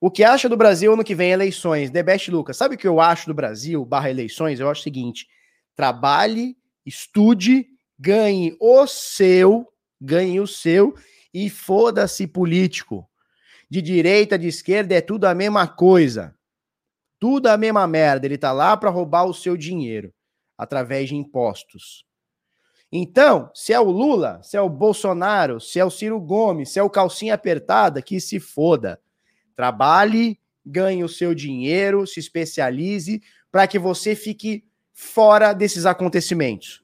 O 0.00 0.10
que 0.10 0.24
acha 0.24 0.48
do 0.48 0.56
Brasil 0.56 0.92
ano 0.92 1.04
que 1.04 1.14
vem 1.14 1.30
eleições? 1.30 1.92
The 1.92 2.02
Best 2.02 2.28
Lucas. 2.28 2.56
Sabe 2.56 2.74
o 2.74 2.78
que 2.78 2.88
eu 2.88 3.00
acho 3.00 3.28
do 3.28 3.34
Brasil 3.34 3.84
barra 3.84 4.10
eleições? 4.10 4.58
Eu 4.58 4.68
acho 4.68 4.80
o 4.80 4.82
seguinte: 4.82 5.28
trabalhe, 5.76 6.56
estude, 6.84 7.68
ganhe 7.96 8.56
o 8.60 8.84
seu, 8.88 9.72
ganhe 10.00 10.40
o 10.40 10.46
seu 10.46 10.92
e 11.32 11.48
foda-se 11.48 12.26
político. 12.26 13.08
De 13.70 13.80
direita, 13.80 14.36
de 14.36 14.48
esquerda, 14.48 14.92
é 14.92 15.00
tudo 15.00 15.26
a 15.26 15.34
mesma 15.36 15.68
coisa. 15.68 16.34
Tudo 17.20 17.46
a 17.46 17.56
mesma 17.56 17.86
merda. 17.86 18.26
Ele 18.26 18.36
tá 18.36 18.50
lá 18.50 18.76
para 18.76 18.90
roubar 18.90 19.24
o 19.26 19.32
seu 19.32 19.56
dinheiro 19.56 20.12
através 20.58 21.10
de 21.10 21.14
impostos. 21.14 22.05
Então, 22.90 23.50
se 23.52 23.72
é 23.72 23.80
o 23.80 23.90
Lula, 23.90 24.40
se 24.42 24.56
é 24.56 24.60
o 24.60 24.68
Bolsonaro, 24.68 25.60
se 25.60 25.78
é 25.78 25.84
o 25.84 25.90
Ciro 25.90 26.20
Gomes, 26.20 26.70
se 26.70 26.78
é 26.78 26.82
o 26.82 26.90
calcinha 26.90 27.34
apertada, 27.34 28.00
que 28.00 28.20
se 28.20 28.38
foda. 28.38 29.00
Trabalhe, 29.54 30.38
ganhe 30.64 31.02
o 31.02 31.08
seu 31.08 31.34
dinheiro, 31.34 32.06
se 32.06 32.20
especialize 32.20 33.22
para 33.50 33.66
que 33.66 33.78
você 33.78 34.14
fique 34.14 34.64
fora 34.92 35.52
desses 35.52 35.84
acontecimentos. 35.84 36.82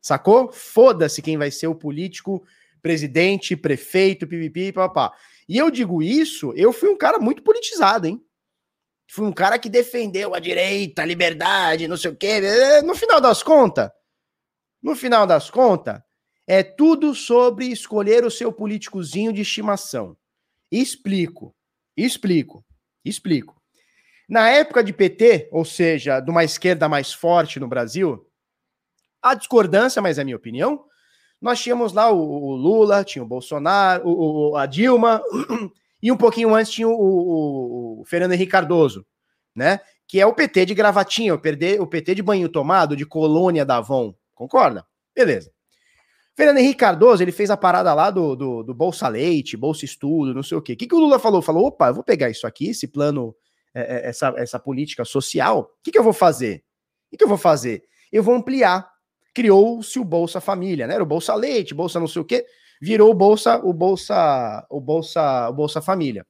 Sacou? 0.00 0.50
Foda-se 0.50 1.20
quem 1.20 1.36
vai 1.36 1.50
ser 1.50 1.66
o 1.66 1.74
político, 1.74 2.42
presidente, 2.80 3.54
prefeito, 3.54 4.26
pipipi, 4.26 4.72
papá. 4.72 5.12
E 5.46 5.58
eu 5.58 5.70
digo 5.70 6.02
isso, 6.02 6.52
eu 6.56 6.72
fui 6.72 6.88
um 6.88 6.96
cara 6.96 7.18
muito 7.18 7.42
politizado, 7.42 8.06
hein? 8.06 8.24
Fui 9.06 9.26
um 9.26 9.32
cara 9.32 9.58
que 9.58 9.68
defendeu 9.68 10.34
a 10.34 10.38
direita, 10.38 11.02
a 11.02 11.04
liberdade, 11.04 11.88
não 11.88 11.96
sei 11.96 12.12
o 12.12 12.16
quê. 12.16 12.40
No 12.82 12.94
final 12.94 13.20
das 13.20 13.42
contas, 13.42 13.90
no 14.82 14.94
final 14.94 15.26
das 15.26 15.50
contas, 15.50 16.00
é 16.46 16.62
tudo 16.62 17.14
sobre 17.14 17.66
escolher 17.66 18.24
o 18.24 18.30
seu 18.30 18.52
políticozinho 18.52 19.32
de 19.32 19.42
estimação. 19.42 20.16
Explico, 20.70 21.54
explico, 21.96 22.64
explico. 23.04 23.60
Na 24.28 24.48
época 24.48 24.82
de 24.82 24.92
PT, 24.92 25.48
ou 25.52 25.64
seja, 25.64 26.20
de 26.20 26.30
uma 26.30 26.44
esquerda 26.44 26.88
mais 26.88 27.12
forte 27.12 27.58
no 27.58 27.68
Brasil, 27.68 28.26
a 29.22 29.34
discordância, 29.34 30.00
mas 30.00 30.18
é 30.18 30.24
minha 30.24 30.36
opinião, 30.36 30.84
nós 31.40 31.60
tínhamos 31.60 31.92
lá 31.92 32.10
o, 32.10 32.18
o 32.18 32.54
Lula, 32.54 33.02
tinha 33.02 33.22
o 33.22 33.28
Bolsonaro, 33.28 34.06
o, 34.06 34.56
a 34.56 34.66
Dilma, 34.66 35.22
e 36.02 36.12
um 36.12 36.16
pouquinho 36.16 36.54
antes 36.54 36.72
tinha 36.72 36.88
o, 36.88 38.00
o, 38.00 38.04
Fernando 38.04 38.32
Henrique 38.32 38.52
Cardoso, 38.52 39.06
né? 39.54 39.80
Que 40.06 40.20
é 40.20 40.26
o 40.26 40.34
PT 40.34 40.66
de 40.66 40.74
gravatinha, 40.74 41.34
o 41.34 41.40
o 41.80 41.86
PT 41.86 42.14
de 42.14 42.22
banho 42.22 42.48
tomado, 42.48 42.96
de 42.96 43.06
colônia 43.06 43.64
da 43.64 43.76
Avon. 43.76 44.14
Concorda? 44.40 44.86
Beleza. 45.14 45.52
Fernando 46.34 46.56
Henrique 46.56 46.78
Cardoso, 46.78 47.22
ele 47.22 47.30
fez 47.30 47.50
a 47.50 47.58
parada 47.58 47.92
lá 47.92 48.10
do, 48.10 48.34
do, 48.34 48.62
do 48.62 48.72
Bolsa 48.72 49.06
Leite, 49.06 49.54
Bolsa 49.54 49.84
Estudo, 49.84 50.32
não 50.32 50.42
sei 50.42 50.56
o 50.56 50.62
quê. 50.62 50.72
O 50.72 50.76
que, 50.78 50.86
que 50.86 50.94
o 50.94 50.98
Lula 50.98 51.18
falou? 51.18 51.42
Falou, 51.42 51.66
opa, 51.66 51.88
eu 51.88 51.94
vou 51.94 52.02
pegar 52.02 52.30
isso 52.30 52.46
aqui, 52.46 52.70
esse 52.70 52.88
plano, 52.88 53.36
é, 53.74 53.80
é 53.82 54.08
essa, 54.08 54.32
essa 54.38 54.58
política 54.58 55.04
social, 55.04 55.70
o 55.78 55.82
que, 55.82 55.90
que 55.90 55.98
eu 55.98 56.02
vou 56.02 56.14
fazer? 56.14 56.64
O 57.06 57.10
que, 57.10 57.16
que 57.18 57.24
eu 57.24 57.28
vou 57.28 57.36
fazer? 57.36 57.82
Eu 58.10 58.22
vou 58.22 58.34
ampliar. 58.34 58.90
Criou-se 59.34 59.98
o 59.98 60.04
Bolsa 60.04 60.40
Família, 60.40 60.86
né? 60.86 60.94
Era 60.94 61.02
o 61.02 61.06
Bolsa 61.06 61.34
Leite, 61.34 61.74
Bolsa 61.74 62.00
não 62.00 62.08
sei 62.08 62.22
o 62.22 62.24
quê, 62.24 62.46
virou 62.80 63.10
o 63.10 63.14
Bolsa, 63.14 63.58
o 63.62 63.74
Bolsa, 63.74 64.66
o 64.70 64.80
Bolsa, 64.80 65.50
o 65.50 65.52
Bolsa 65.52 65.82
Família. 65.82 66.26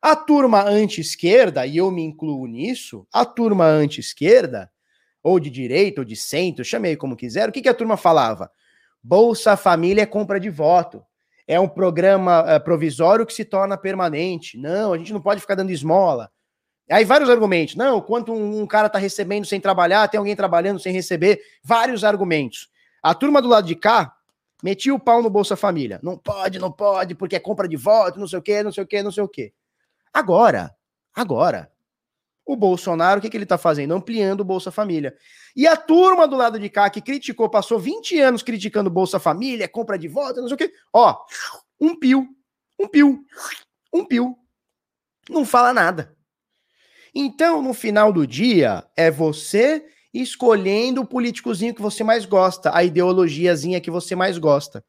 A 0.00 0.16
turma 0.16 0.62
anti-esquerda, 0.62 1.66
e 1.66 1.76
eu 1.76 1.90
me 1.90 2.02
incluo 2.02 2.46
nisso, 2.46 3.06
a 3.12 3.26
turma 3.26 3.66
anti-esquerda, 3.66 4.72
ou 5.22 5.38
de 5.38 5.50
direita, 5.50 6.00
ou 6.00 6.04
de 6.04 6.16
centro, 6.16 6.64
chamei 6.64 6.96
como 6.96 7.16
quiser, 7.16 7.48
o 7.48 7.52
que, 7.52 7.62
que 7.62 7.68
a 7.68 7.74
turma 7.74 7.96
falava? 7.96 8.50
Bolsa 9.02 9.56
Família 9.56 10.02
é 10.02 10.06
compra 10.06 10.38
de 10.38 10.50
voto. 10.50 11.02
É 11.46 11.58
um 11.58 11.68
programa 11.68 12.44
é, 12.46 12.58
provisório 12.58 13.26
que 13.26 13.32
se 13.32 13.44
torna 13.44 13.76
permanente. 13.76 14.56
Não, 14.56 14.92
a 14.92 14.98
gente 14.98 15.12
não 15.12 15.20
pode 15.20 15.40
ficar 15.40 15.54
dando 15.54 15.70
esmola. 15.70 16.30
Aí 16.88 17.04
vários 17.04 17.30
argumentos. 17.30 17.74
Não, 17.76 18.00
quanto 18.00 18.32
um, 18.32 18.60
um 18.62 18.66
cara 18.66 18.86
está 18.86 18.98
recebendo 18.98 19.46
sem 19.46 19.60
trabalhar, 19.60 20.08
tem 20.08 20.18
alguém 20.18 20.36
trabalhando 20.36 20.78
sem 20.78 20.92
receber. 20.92 21.40
Vários 21.62 22.04
argumentos. 22.04 22.68
A 23.02 23.14
turma 23.14 23.40
do 23.40 23.48
lado 23.48 23.66
de 23.66 23.74
cá 23.74 24.14
metia 24.62 24.94
o 24.94 25.00
pau 25.00 25.22
no 25.22 25.30
Bolsa 25.30 25.56
Família. 25.56 25.98
Não 26.02 26.18
pode, 26.18 26.58
não 26.58 26.70
pode, 26.70 27.14
porque 27.14 27.36
é 27.36 27.40
compra 27.40 27.66
de 27.66 27.76
voto, 27.76 28.20
não 28.20 28.28
sei 28.28 28.38
o 28.38 28.42
quê, 28.42 28.62
não 28.62 28.72
sei 28.72 28.84
o 28.84 28.86
quê, 28.86 29.02
não 29.02 29.10
sei 29.10 29.22
o 29.22 29.28
quê. 29.28 29.52
Agora, 30.12 30.74
agora, 31.14 31.69
o 32.52 32.56
Bolsonaro, 32.56 33.18
o 33.18 33.22
que, 33.22 33.30
que 33.30 33.36
ele 33.36 33.44
está 33.44 33.58
fazendo? 33.58 33.94
Ampliando 33.94 34.40
o 34.40 34.44
Bolsa 34.44 34.70
Família. 34.70 35.14
E 35.54 35.66
a 35.66 35.76
turma 35.76 36.26
do 36.26 36.36
lado 36.36 36.58
de 36.58 36.68
cá 36.68 36.88
que 36.90 37.00
criticou, 37.00 37.48
passou 37.48 37.78
20 37.78 38.18
anos 38.20 38.42
criticando 38.42 38.90
Bolsa 38.90 39.18
Família, 39.18 39.68
compra 39.68 39.98
de 39.98 40.08
voto, 40.08 40.40
não 40.40 40.48
sei 40.48 40.54
o 40.54 40.58
quê. 40.58 40.72
Ó, 40.92 41.16
um 41.80 41.98
pio, 41.98 42.26
um 42.78 42.88
pio, 42.88 43.20
um 43.92 44.04
pio. 44.04 44.36
Não 45.28 45.44
fala 45.44 45.72
nada. 45.72 46.16
Então, 47.14 47.60
no 47.62 47.74
final 47.74 48.12
do 48.12 48.26
dia, 48.26 48.84
é 48.96 49.10
você 49.10 49.84
escolhendo 50.12 51.02
o 51.02 51.06
políticozinho 51.06 51.74
que 51.74 51.82
você 51.82 52.02
mais 52.02 52.24
gosta, 52.24 52.74
a 52.74 52.82
ideologiazinha 52.82 53.80
que 53.80 53.90
você 53.90 54.14
mais 54.14 54.38
gosta. 54.38 54.84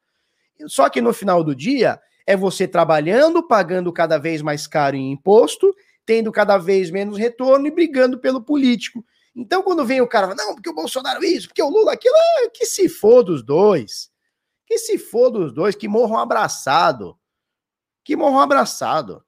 Só 0.67 0.89
que 0.89 1.01
no 1.01 1.13
final 1.13 1.43
do 1.43 1.55
dia, 1.55 1.99
é 2.25 2.35
você 2.35 2.67
trabalhando, 2.67 3.45
pagando 3.47 3.91
cada 3.91 4.17
vez 4.17 4.41
mais 4.41 4.67
caro 4.67 4.95
em 4.95 5.11
imposto, 5.11 5.73
tendo 6.11 6.29
cada 6.29 6.57
vez 6.57 6.91
menos 6.91 7.17
retorno 7.17 7.65
e 7.67 7.71
brigando 7.71 8.19
pelo 8.19 8.41
político. 8.41 9.01
Então, 9.33 9.63
quando 9.63 9.85
vem 9.85 10.01
o 10.01 10.07
cara, 10.07 10.35
não, 10.35 10.55
porque 10.55 10.69
o 10.69 10.75
Bolsonaro 10.75 11.23
isso, 11.23 11.47
porque 11.47 11.63
o 11.63 11.69
Lula 11.69 11.93
aquilo, 11.93 12.13
é, 12.39 12.49
que 12.49 12.65
se 12.65 12.89
for 12.89 13.23
dos 13.23 13.41
dois. 13.41 14.11
Que 14.67 14.77
se 14.77 14.97
for 14.97 15.29
dos 15.29 15.53
dois, 15.53 15.73
que 15.73 15.87
morram 15.87 16.17
abraçado. 16.17 17.17
Que 18.03 18.13
morram 18.13 18.41
abraçado. 18.41 19.23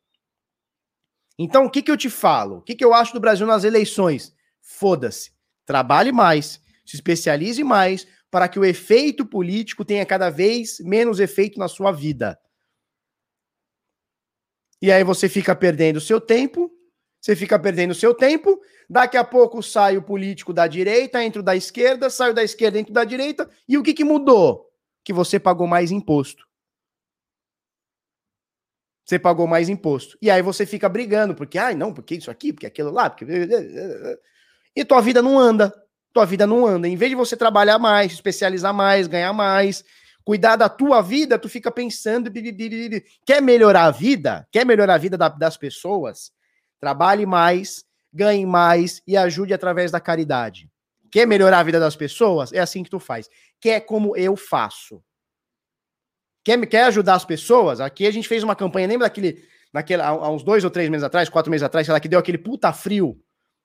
Então, 1.40 1.64
o 1.64 1.70
que, 1.70 1.82
que 1.82 1.90
eu 1.90 1.96
te 1.96 2.10
falo? 2.10 2.58
O 2.58 2.62
que, 2.62 2.76
que 2.76 2.84
eu 2.84 2.94
acho 2.94 3.14
do 3.14 3.20
Brasil 3.22 3.48
nas 3.48 3.64
eleições? 3.64 4.36
Foda-se. 4.60 5.32
Trabalhe 5.66 6.12
mais, 6.12 6.60
se 6.86 6.98
especialize 6.98 7.64
mais, 7.64 8.06
para 8.30 8.50
que 8.50 8.60
o 8.60 8.66
efeito 8.66 9.26
político 9.26 9.86
tenha 9.86 10.06
cada 10.06 10.30
vez 10.30 10.82
menos 10.82 11.22
efeito 11.22 11.58
na 11.58 11.70
sua 11.70 11.94
vida. 11.94 12.38
E 14.84 14.92
aí 14.92 15.02
você 15.02 15.30
fica 15.30 15.56
perdendo 15.56 16.02
seu 16.02 16.20
tempo, 16.20 16.70
você 17.22 17.38
fica 17.38 17.58
perdendo 17.58 17.96
seu 17.96 18.14
tempo, 18.14 18.60
daqui 18.90 19.16
a 19.16 19.24
pouco 19.24 19.64
sai 19.64 19.96
o 19.96 20.02
político 20.02 20.52
da 20.52 20.68
direita, 20.68 21.24
entra 21.24 21.42
da 21.42 21.56
esquerda, 21.56 22.10
sai 22.10 22.34
da 22.34 22.44
esquerda, 22.44 22.78
entra 22.78 22.94
da 22.94 23.06
direita, 23.06 23.50
e 23.66 23.78
o 23.78 23.82
que, 23.82 23.94
que 23.94 24.04
mudou? 24.04 24.70
Que 25.02 25.14
você 25.14 25.40
pagou 25.40 25.68
mais 25.68 25.90
imposto. 25.90 26.46
Você 29.06 29.18
pagou 29.18 29.48
mais 29.48 29.70
imposto. 29.70 30.18
E 30.22 30.30
aí 30.30 30.42
você 30.42 30.66
fica 30.66 30.90
brigando, 30.90 31.34
porque, 31.34 31.58
ai, 31.58 31.76
não, 31.76 31.94
porque 31.94 32.16
isso 32.16 32.30
aqui, 32.30 32.52
porque 32.52 32.68
aquilo 32.68 32.92
lá, 32.92 33.10
porque. 33.10 33.26
E 34.76 34.84
tua 34.84 35.00
vida 35.00 35.22
não 35.22 35.40
anda. 35.40 35.74
Tua 36.12 36.26
vida 36.26 36.46
não 36.46 36.66
anda. 36.66 36.90
Em 36.90 36.98
vez 36.98 37.10
de 37.10 37.16
você 37.16 37.38
trabalhar 37.38 37.80
mais, 37.80 38.12
especializar 38.12 38.74
mais, 38.74 39.08
ganhar 39.08 39.32
mais, 39.32 39.86
cuidar 40.24 40.56
da 40.56 40.70
tua 40.70 41.02
vida, 41.02 41.38
tu 41.38 41.50
fica 41.50 41.72
pensando. 41.72 42.32
Quer 43.26 43.42
melhorar 43.42 43.86
a 43.86 43.92
vida? 43.92 44.48
Quer 44.52 44.66
melhorar 44.66 44.96
a 44.96 44.98
vida 44.98 45.18
das 45.18 45.58
pessoas? 45.58 46.32
Trabalhe 46.80 47.26
mais, 47.26 47.86
ganhe 48.12 48.46
mais 48.46 49.02
e 49.08 49.16
ajude 49.18 49.54
através 49.54 49.92
da 49.92 50.00
caridade. 50.00 50.70
Quer 51.12 51.28
melhorar 51.28 51.60
a 51.60 51.64
vida 51.64 51.80
das 51.80 51.96
pessoas? 51.96 52.52
É 52.52 52.60
assim 52.60 52.84
que 52.84 52.90
tu 52.90 53.00
faz. 53.00 53.30
Quer 53.60 53.82
como 53.82 54.18
eu 54.18 54.36
faço. 54.36 55.04
Quer, 56.44 56.60
quer 56.68 56.84
ajudar 56.86 57.16
as 57.16 57.26
pessoas? 57.26 57.80
Aqui 57.80 58.06
a 58.06 58.12
gente 58.12 58.28
fez 58.28 58.44
uma 58.44 58.56
campanha, 58.56 58.88
lembra 58.88 59.08
daquele, 59.08 59.44
daquele, 59.72 60.02
há 60.02 60.30
uns 60.30 60.44
dois 60.44 60.64
ou 60.64 60.70
três 60.70 60.90
meses 60.90 61.04
atrás, 61.04 61.30
quatro 61.30 61.50
meses 61.50 61.64
atrás, 61.64 61.86
sei 61.86 61.94
lá, 61.94 62.00
que 62.00 62.10
deu 62.10 62.20
aquele 62.20 62.38
puta 62.38 62.74
frio 62.74 63.18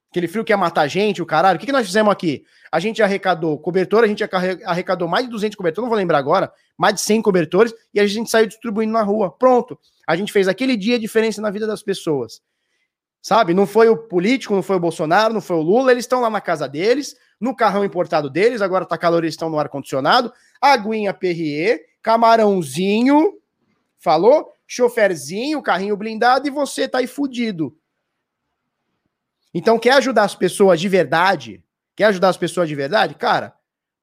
Aquele 0.09 0.27
frio 0.27 0.43
que 0.43 0.51
ia 0.51 0.57
matar 0.57 0.81
a 0.81 0.87
gente, 0.87 1.21
o 1.21 1.25
caralho. 1.25 1.57
O 1.57 1.59
que, 1.59 1.67
que 1.67 1.71
nós 1.71 1.85
fizemos 1.85 2.11
aqui? 2.11 2.43
A 2.71 2.79
gente 2.79 3.01
arrecadou 3.01 3.57
cobertor, 3.59 4.03
a 4.03 4.07
gente 4.07 4.23
arrecadou 4.65 5.07
mais 5.07 5.25
de 5.25 5.31
200 5.31 5.55
cobertores, 5.55 5.83
não 5.83 5.89
vou 5.89 5.97
lembrar 5.97 6.17
agora, 6.17 6.51
mais 6.75 6.95
de 6.95 7.01
100 7.01 7.21
cobertores, 7.21 7.73
e 7.93 7.99
a 7.99 8.07
gente 8.07 8.29
saiu 8.29 8.47
distribuindo 8.47 8.91
na 8.91 9.03
rua. 9.03 9.29
Pronto. 9.31 9.79
A 10.07 10.15
gente 10.15 10.31
fez 10.31 10.47
aquele 10.47 10.75
dia 10.75 10.95
a 10.95 10.99
diferença 10.99 11.39
na 11.41 11.51
vida 11.51 11.67
das 11.67 11.83
pessoas. 11.83 12.41
Sabe? 13.21 13.53
Não 13.53 13.67
foi 13.67 13.87
o 13.89 13.97
político, 13.97 14.55
não 14.55 14.63
foi 14.63 14.77
o 14.77 14.79
Bolsonaro, 14.79 15.33
não 15.33 15.41
foi 15.41 15.57
o 15.57 15.61
Lula, 15.61 15.91
eles 15.91 16.05
estão 16.05 16.21
lá 16.21 16.29
na 16.29 16.41
casa 16.41 16.67
deles, 16.67 17.15
no 17.39 17.55
carrão 17.55 17.85
importado 17.85 18.29
deles, 18.29 18.61
agora 18.61 18.85
tá 18.85 18.97
calor, 18.97 19.23
eles 19.23 19.33
estão 19.33 19.49
no 19.49 19.59
ar-condicionado, 19.59 20.33
aguinha 20.59 21.13
Perrier, 21.13 21.81
camarãozinho, 22.01 23.33
falou? 23.99 24.51
Choferzinho, 24.65 25.61
carrinho 25.61 25.95
blindado, 25.95 26.47
e 26.47 26.51
você 26.51 26.87
tá 26.87 26.99
aí 26.99 27.07
fudido. 27.07 27.75
Então, 29.53 29.79
quer 29.79 29.93
ajudar 29.93 30.23
as 30.23 30.35
pessoas 30.35 30.79
de 30.79 30.87
verdade? 30.87 31.63
Quer 31.95 32.05
ajudar 32.05 32.29
as 32.29 32.37
pessoas 32.37 32.69
de 32.69 32.75
verdade? 32.75 33.15
Cara, 33.15 33.53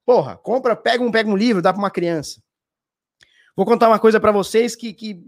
porra, 0.05 0.37
compra, 0.37 0.75
pega 0.75 1.03
um, 1.03 1.11
pega 1.11 1.29
um 1.29 1.37
livro, 1.37 1.63
dá 1.63 1.73
para 1.73 1.81
uma 1.81 1.91
criança. 1.91 2.43
Vou 3.57 3.65
contar 3.65 3.89
uma 3.89 3.99
coisa 3.99 4.21
para 4.21 4.33
vocês 4.33 4.77
que, 4.77 4.93
que 4.93 5.23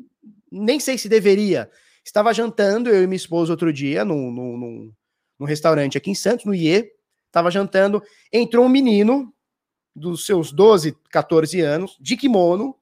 nem 0.50 0.78
sei 0.78 0.98
se 0.98 1.08
deveria. 1.08 1.70
Estava 2.04 2.32
jantando, 2.32 2.90
eu 2.90 3.02
e 3.02 3.06
minha 3.06 3.16
esposa, 3.16 3.52
outro 3.52 3.72
dia, 3.72 4.04
num, 4.04 4.30
num, 4.30 4.92
num 5.38 5.46
restaurante 5.46 5.96
aqui 5.96 6.10
em 6.10 6.14
Santos, 6.14 6.44
no 6.44 6.54
IE. 6.54 6.90
Estava 7.26 7.50
jantando, 7.50 8.02
entrou 8.32 8.64
um 8.64 8.68
menino 8.68 9.32
dos 9.94 10.24
seus 10.24 10.52
12, 10.52 10.96
14 11.10 11.60
anos, 11.60 11.96
de 12.00 12.16
kimono, 12.16 12.74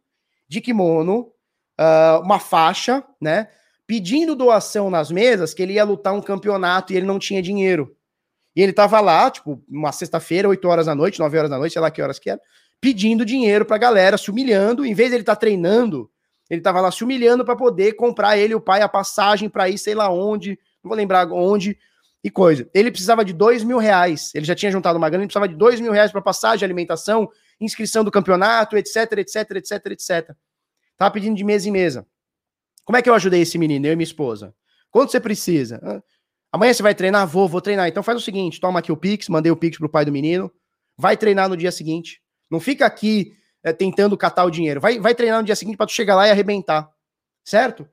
de 0.48 0.60
kimono, 0.60 1.32
uh, 1.78 2.20
uma 2.22 2.38
faixa, 2.38 3.04
né? 3.20 3.48
Pedindo 3.86 4.34
doação 4.34 4.90
nas 4.90 5.10
mesas 5.10 5.54
que 5.54 5.62
ele 5.62 5.74
ia 5.74 5.84
lutar 5.84 6.14
um 6.14 6.20
campeonato 6.20 6.92
e 6.92 6.96
ele 6.96 7.06
não 7.06 7.18
tinha 7.18 7.40
dinheiro. 7.40 7.96
E 8.54 8.62
ele 8.62 8.72
tava 8.72 9.00
lá, 9.00 9.30
tipo, 9.30 9.62
uma 9.68 9.92
sexta-feira, 9.92 10.48
8 10.48 10.66
horas 10.66 10.86
da 10.86 10.94
noite, 10.94 11.18
9 11.18 11.38
horas 11.38 11.50
da 11.50 11.58
noite, 11.58 11.74
sei 11.74 11.82
lá 11.82 11.90
que 11.90 12.00
horas 12.00 12.18
que 12.18 12.30
era, 12.30 12.40
pedindo 12.80 13.24
dinheiro 13.24 13.64
pra 13.64 13.78
galera, 13.78 14.16
se 14.16 14.30
humilhando, 14.30 14.84
em 14.84 14.94
vez 14.94 15.10
de 15.10 15.16
ele 15.16 15.22
estar 15.22 15.36
tá 15.36 15.40
treinando, 15.40 16.10
ele 16.48 16.60
tava 16.60 16.80
lá 16.80 16.90
se 16.90 17.04
humilhando 17.04 17.44
para 17.44 17.54
poder 17.54 17.92
comprar 17.94 18.38
ele 18.38 18.52
e 18.52 18.56
o 18.56 18.60
pai 18.60 18.80
a 18.80 18.88
passagem 18.88 19.48
para 19.48 19.68
ir 19.68 19.78
sei 19.78 19.94
lá 19.94 20.10
onde, 20.10 20.58
não 20.82 20.88
vou 20.88 20.96
lembrar 20.96 21.30
onde, 21.30 21.76
e 22.22 22.30
coisa. 22.30 22.68
Ele 22.74 22.90
precisava 22.90 23.24
de 23.24 23.32
dois 23.32 23.62
mil 23.62 23.78
reais, 23.78 24.32
ele 24.34 24.44
já 24.44 24.54
tinha 24.54 24.72
juntado 24.72 24.98
uma 24.98 25.08
grana, 25.08 25.22
ele 25.22 25.28
precisava 25.28 25.48
de 25.48 25.54
dois 25.54 25.80
mil 25.80 25.92
reais 25.92 26.10
para 26.10 26.20
passagem, 26.22 26.64
alimentação, 26.64 27.28
inscrição 27.60 28.02
do 28.02 28.10
campeonato, 28.10 28.76
etc, 28.76 29.12
etc, 29.18 29.50
etc, 29.52 29.86
etc. 29.86 30.30
Tava 30.96 31.10
pedindo 31.10 31.36
de 31.36 31.44
mesa 31.44 31.68
em 31.68 31.72
mesa. 31.72 32.06
Como 32.86 32.96
é 32.96 33.02
que 33.02 33.10
eu 33.10 33.14
ajudei 33.14 33.42
esse 33.42 33.58
menino, 33.58 33.84
eu 33.86 33.92
e 33.92 33.96
minha 33.96 34.04
esposa? 34.04 34.54
Quanto 34.90 35.10
você 35.10 35.20
precisa? 35.20 36.02
Amanhã 36.52 36.72
você 36.72 36.82
vai 36.82 36.94
treinar? 36.94 37.26
Vou, 37.26 37.48
vou 37.48 37.60
treinar. 37.60 37.88
Então 37.88 38.02
faz 38.02 38.16
o 38.16 38.24
seguinte: 38.24 38.60
toma 38.60 38.78
aqui 38.78 38.92
o 38.92 38.96
Pix, 38.96 39.28
mandei 39.28 39.50
o 39.50 39.56
Pix 39.56 39.76
pro 39.76 39.88
pai 39.88 40.04
do 40.04 40.12
menino. 40.12 40.50
Vai 40.96 41.16
treinar 41.16 41.48
no 41.48 41.56
dia 41.56 41.72
seguinte. 41.72 42.22
Não 42.50 42.60
fica 42.60 42.86
aqui 42.86 43.36
é, 43.62 43.72
tentando 43.72 44.16
catar 44.16 44.44
o 44.44 44.50
dinheiro. 44.50 44.80
Vai, 44.80 45.00
vai 45.00 45.14
treinar 45.14 45.40
no 45.40 45.44
dia 45.44 45.56
seguinte 45.56 45.76
para 45.76 45.86
tu 45.86 45.92
chegar 45.92 46.14
lá 46.14 46.28
e 46.28 46.30
arrebentar. 46.30 46.88
Certo? 47.44 47.88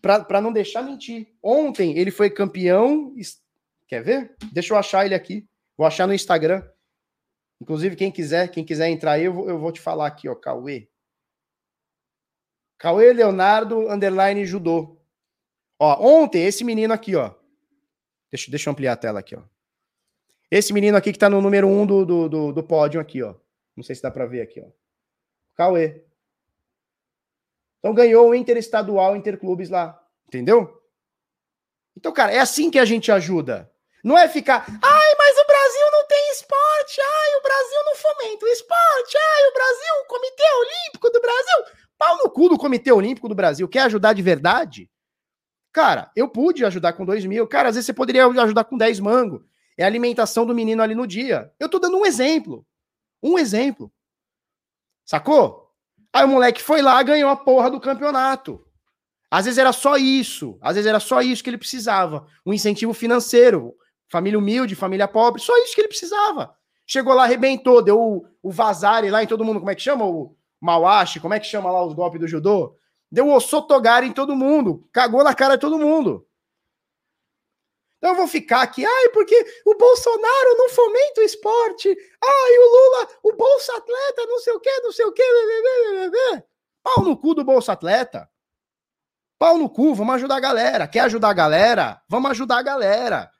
Para 0.00 0.40
não 0.40 0.52
deixar 0.52 0.82
mentir. 0.82 1.28
Ontem 1.42 1.96
ele 1.96 2.10
foi 2.10 2.30
campeão. 2.30 3.14
Quer 3.86 4.02
ver? 4.02 4.34
Deixa 4.50 4.72
eu 4.72 4.78
achar 4.78 5.04
ele 5.04 5.14
aqui. 5.14 5.46
Vou 5.76 5.86
achar 5.86 6.06
no 6.06 6.14
Instagram. 6.14 6.66
Inclusive, 7.60 7.96
quem 7.96 8.10
quiser, 8.10 8.48
quem 8.48 8.64
quiser 8.64 8.88
entrar 8.88 9.12
aí, 9.12 9.24
eu 9.24 9.32
vou, 9.32 9.48
eu 9.48 9.58
vou 9.58 9.72
te 9.72 9.80
falar 9.80 10.06
aqui, 10.06 10.28
ó, 10.28 10.34
Cauê. 10.34 10.88
Cauê 12.78 13.12
Leonardo, 13.12 13.90
underline 13.90 14.46
judô. 14.46 14.96
Ó, 15.78 16.20
ontem, 16.20 16.44
esse 16.44 16.64
menino 16.64 16.94
aqui, 16.94 17.16
ó. 17.16 17.34
Deixa, 18.30 18.50
deixa 18.50 18.68
eu 18.68 18.72
ampliar 18.72 18.92
a 18.92 18.96
tela 18.96 19.20
aqui, 19.20 19.36
ó. 19.36 19.42
Esse 20.50 20.72
menino 20.72 20.96
aqui 20.96 21.12
que 21.12 21.18
tá 21.18 21.28
no 21.28 21.42
número 21.42 21.66
um 21.66 21.84
do, 21.84 22.06
do, 22.06 22.28
do, 22.28 22.52
do 22.52 22.62
pódio 22.62 23.00
aqui, 23.00 23.22
ó. 23.22 23.34
Não 23.76 23.82
sei 23.82 23.94
se 23.94 24.02
dá 24.02 24.10
pra 24.10 24.26
ver 24.26 24.40
aqui, 24.40 24.60
ó. 24.60 24.70
Cauê. 25.54 26.04
Então 27.78 27.92
ganhou 27.92 28.28
o 28.28 28.34
interestadual 28.34 29.16
interclubes 29.16 29.68
lá. 29.68 30.00
Entendeu? 30.26 30.82
Então, 31.96 32.12
cara, 32.12 32.32
é 32.32 32.38
assim 32.38 32.70
que 32.70 32.78
a 32.78 32.84
gente 32.84 33.10
ajuda. 33.10 33.70
Não 34.04 34.16
é 34.16 34.28
ficar, 34.28 34.64
ai, 34.68 35.14
mas 35.18 35.36
o 35.36 35.46
Brasil 35.46 35.90
não 35.90 36.06
tem 36.06 36.30
esporte, 36.30 37.00
ai, 37.00 37.34
o 37.34 37.42
Brasil 37.42 37.84
não 37.84 37.96
fomenta 37.96 38.44
o 38.44 38.48
esporte, 38.48 39.18
ai, 39.18 39.46
o 39.48 39.52
Brasil, 39.52 39.94
o 40.00 40.04
Comitê 40.06 40.44
Olímpico 40.60 41.10
do 41.10 41.20
Brasil. 41.20 41.87
Pau 41.98 42.16
no 42.16 42.30
cu 42.30 42.48
do 42.48 42.56
Comitê 42.56 42.92
Olímpico 42.92 43.28
do 43.28 43.34
Brasil. 43.34 43.68
Quer 43.68 43.82
ajudar 43.82 44.12
de 44.12 44.22
verdade? 44.22 44.88
Cara, 45.72 46.10
eu 46.16 46.28
pude 46.28 46.64
ajudar 46.64 46.92
com 46.92 47.04
dois 47.04 47.26
mil. 47.26 47.46
Cara, 47.46 47.68
às 47.68 47.74
vezes 47.74 47.86
você 47.86 47.92
poderia 47.92 48.26
ajudar 48.26 48.64
com 48.64 48.78
10 48.78 49.00
mango. 49.00 49.44
É 49.76 49.84
a 49.84 49.86
alimentação 49.86 50.46
do 50.46 50.54
menino 50.54 50.82
ali 50.82 50.94
no 50.94 51.06
dia. 51.06 51.52
Eu 51.58 51.68
tô 51.68 51.78
dando 51.78 51.98
um 51.98 52.06
exemplo. 52.06 52.64
Um 53.22 53.38
exemplo. 53.38 53.92
Sacou? 55.04 55.72
Aí 56.12 56.24
o 56.24 56.28
moleque 56.28 56.62
foi 56.62 56.80
lá, 56.80 57.02
ganhou 57.02 57.30
a 57.30 57.36
porra 57.36 57.70
do 57.70 57.80
campeonato. 57.80 58.64
Às 59.30 59.44
vezes 59.44 59.58
era 59.58 59.72
só 59.72 59.96
isso. 59.96 60.58
Às 60.60 60.76
vezes 60.76 60.88
era 60.88 61.00
só 61.00 61.20
isso 61.20 61.42
que 61.44 61.50
ele 61.50 61.58
precisava. 61.58 62.26
Um 62.46 62.52
incentivo 62.52 62.94
financeiro. 62.94 63.74
Família 64.08 64.38
humilde, 64.38 64.74
família 64.74 65.06
pobre. 65.06 65.42
Só 65.42 65.56
isso 65.58 65.74
que 65.74 65.80
ele 65.80 65.88
precisava. 65.88 66.54
Chegou 66.86 67.12
lá, 67.12 67.24
arrebentou, 67.24 67.82
deu 67.82 68.00
o, 68.00 68.26
o 68.42 68.50
vazare 68.50 69.10
lá 69.10 69.22
em 69.22 69.26
todo 69.26 69.44
mundo. 69.44 69.58
Como 69.58 69.70
é 69.70 69.74
que 69.74 69.82
chama? 69.82 70.06
O, 70.06 70.34
Mawashi, 70.60 71.20
como 71.20 71.34
é 71.34 71.40
que 71.40 71.46
chama 71.46 71.70
lá 71.70 71.84
os 71.84 71.94
golpes 71.94 72.20
do 72.20 72.28
judô? 72.28 72.76
Deu 73.10 73.28
o 73.28 73.40
sotogari 73.40 74.06
em 74.06 74.12
todo 74.12 74.36
mundo, 74.36 74.88
cagou 74.92 75.24
na 75.24 75.34
cara 75.34 75.54
de 75.54 75.60
todo 75.60 75.78
mundo. 75.78 76.26
Então 77.98 78.10
eu 78.10 78.16
vou 78.16 78.28
ficar 78.28 78.62
aqui, 78.62 78.84
ai, 78.84 79.08
porque 79.08 79.34
o 79.66 79.74
Bolsonaro 79.76 80.56
não 80.56 80.68
fomenta 80.68 81.20
o 81.20 81.24
esporte, 81.24 81.88
ai, 82.22 82.58
o 82.58 82.70
Lula, 82.70 83.08
o 83.24 83.32
Bolsa 83.36 83.76
Atleta, 83.76 84.26
não 84.26 84.38
sei 84.38 84.52
o 84.52 84.60
que, 84.60 84.80
não 84.80 84.92
sei 84.92 85.04
o 85.04 85.12
que, 85.12 85.22
pau 86.82 87.04
no 87.04 87.16
cu 87.16 87.34
do 87.34 87.44
Bolsa 87.44 87.72
Atleta. 87.72 88.28
Pau 89.38 89.56
no 89.56 89.70
cu, 89.70 89.94
vamos 89.94 90.16
ajudar 90.16 90.36
a 90.36 90.40
galera. 90.40 90.88
Quer 90.88 91.00
ajudar 91.00 91.30
a 91.30 91.34
galera? 91.34 92.02
Vamos 92.08 92.30
ajudar 92.32 92.58
a 92.58 92.62
galera. 92.62 93.30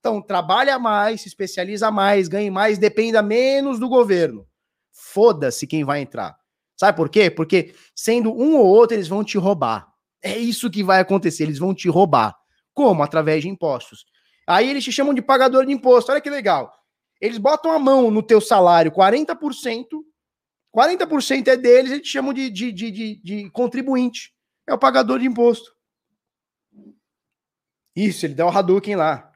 Então, 0.00 0.20
trabalha 0.20 0.78
mais, 0.78 1.22
se 1.22 1.28
especializa 1.28 1.90
mais, 1.90 2.28
ganhe 2.28 2.50
mais, 2.50 2.76
dependa 2.76 3.22
menos 3.22 3.78
do 3.78 3.88
governo. 3.88 4.48
Foda-se 4.92 5.66
quem 5.66 5.84
vai 5.84 6.00
entrar. 6.00 6.36
Sabe 6.76 6.96
por 6.96 7.08
quê? 7.08 7.30
Porque 7.30 7.74
sendo 7.94 8.32
um 8.32 8.56
ou 8.56 8.66
outro, 8.66 8.96
eles 8.96 9.08
vão 9.08 9.22
te 9.22 9.38
roubar. 9.38 9.92
É 10.22 10.36
isso 10.36 10.70
que 10.70 10.82
vai 10.82 11.00
acontecer, 11.00 11.44
eles 11.44 11.58
vão 11.58 11.74
te 11.74 11.88
roubar. 11.88 12.36
Como? 12.72 13.02
Através 13.02 13.42
de 13.42 13.48
impostos. 13.48 14.04
Aí 14.46 14.68
eles 14.68 14.84
te 14.84 14.92
chamam 14.92 15.14
de 15.14 15.22
pagador 15.22 15.64
de 15.66 15.72
imposto. 15.72 16.10
Olha 16.10 16.20
que 16.20 16.30
legal. 16.30 16.72
Eles 17.20 17.38
botam 17.38 17.70
a 17.70 17.78
mão 17.78 18.10
no 18.10 18.22
teu 18.22 18.40
salário, 18.40 18.90
40%, 18.92 19.86
40% 20.74 21.48
é 21.48 21.56
deles, 21.56 21.92
eles 21.92 22.06
chamam 22.06 22.32
de, 22.32 22.50
de, 22.50 22.72
de, 22.72 22.90
de, 22.90 23.16
de 23.22 23.50
contribuinte. 23.50 24.34
É 24.66 24.74
o 24.74 24.78
pagador 24.78 25.18
de 25.18 25.26
imposto. 25.26 25.72
Isso, 27.94 28.26
ele 28.26 28.34
dá 28.34 28.44
o 28.44 28.50
Hadouken 28.50 28.96
lá. 28.96 29.32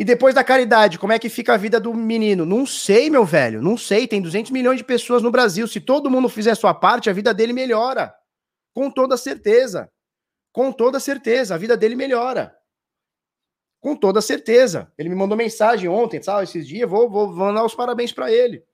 E 0.00 0.04
depois 0.04 0.34
da 0.34 0.42
caridade, 0.42 0.98
como 0.98 1.12
é 1.12 1.18
que 1.18 1.28
fica 1.28 1.52
a 1.52 1.58
vida 1.58 1.78
do 1.78 1.92
menino? 1.92 2.46
Não 2.46 2.64
sei, 2.64 3.10
meu 3.10 3.22
velho, 3.22 3.60
não 3.60 3.76
sei. 3.76 4.08
Tem 4.08 4.22
200 4.22 4.50
milhões 4.50 4.78
de 4.78 4.84
pessoas 4.84 5.22
no 5.22 5.30
Brasil. 5.30 5.68
Se 5.68 5.78
todo 5.78 6.08
mundo 6.10 6.26
fizer 6.26 6.54
sua 6.54 6.72
parte, 6.72 7.10
a 7.10 7.12
vida 7.12 7.34
dele 7.34 7.52
melhora. 7.52 8.10
Com 8.72 8.90
toda 8.90 9.18
certeza. 9.18 9.92
Com 10.54 10.72
toda 10.72 10.98
certeza, 10.98 11.54
a 11.54 11.58
vida 11.58 11.76
dele 11.76 11.96
melhora. 11.96 12.56
Com 13.78 13.94
toda 13.94 14.22
certeza. 14.22 14.90
Ele 14.96 15.10
me 15.10 15.14
mandou 15.14 15.36
mensagem 15.36 15.86
ontem, 15.86 16.22
sabe, 16.22 16.44
esses 16.44 16.66
dias, 16.66 16.88
vou, 16.88 17.10
vou, 17.10 17.34
vou 17.34 17.52
dar 17.52 17.62
os 17.62 17.74
parabéns 17.74 18.10
para 18.10 18.32
ele. 18.32 18.64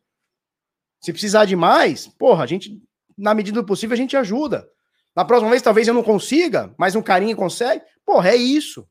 Se 1.01 1.13
precisar 1.13 1.45
de 1.45 1.57
mais, 1.57 2.07
porra, 2.07 2.45
a 2.45 2.47
gente, 2.47 2.81
na 3.19 3.35
medida 3.35 3.61
do 3.61 3.67
possível, 3.67 3.95
a 3.95 3.99
gente 3.99 4.17
ajuda. 4.17 4.71
Na 5.13 5.25
próxima 5.25 5.51
vez, 5.51 5.61
talvez 5.61 5.89
eu 5.89 5.95
não 5.95 6.05
consiga, 6.05 6.73
mas 6.79 6.95
um 6.95 7.03
carinho 7.03 7.37
consegue. 7.37 7.85
Porra, 8.05 8.31
é 8.31 8.37
isso. 8.37 8.89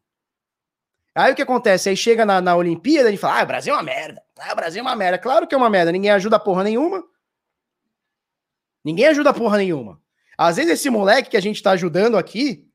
Aí 1.15 1.31
o 1.31 1.35
que 1.35 1.41
acontece? 1.41 1.87
Aí 1.87 1.95
chega 1.95 2.25
na, 2.25 2.41
na 2.41 2.55
Olimpíada 2.55 3.09
e 3.09 3.15
fala: 3.15 3.39
Ah, 3.39 3.43
o 3.43 3.47
Brasil 3.47 3.73
é 3.73 3.77
uma 3.77 3.83
merda. 3.83 4.21
Ah, 4.37 4.51
o 4.51 4.55
Brasil 4.55 4.79
é 4.79 4.81
uma 4.81 4.95
merda. 4.95 5.17
Claro 5.17 5.47
que 5.47 5.55
é 5.55 5.57
uma 5.57 5.69
merda. 5.69 5.91
Ninguém 5.91 6.11
ajuda 6.11 6.37
porra 6.37 6.63
nenhuma. 6.63 7.03
Ninguém 8.83 9.07
ajuda 9.07 9.33
porra 9.33 9.57
nenhuma. 9.57 10.01
Às 10.37 10.57
vezes 10.57 10.73
esse 10.73 10.89
moleque 10.89 11.29
que 11.29 11.37
a 11.37 11.41
gente 11.41 11.63
tá 11.63 11.71
ajudando 11.71 12.17
aqui, 12.17 12.69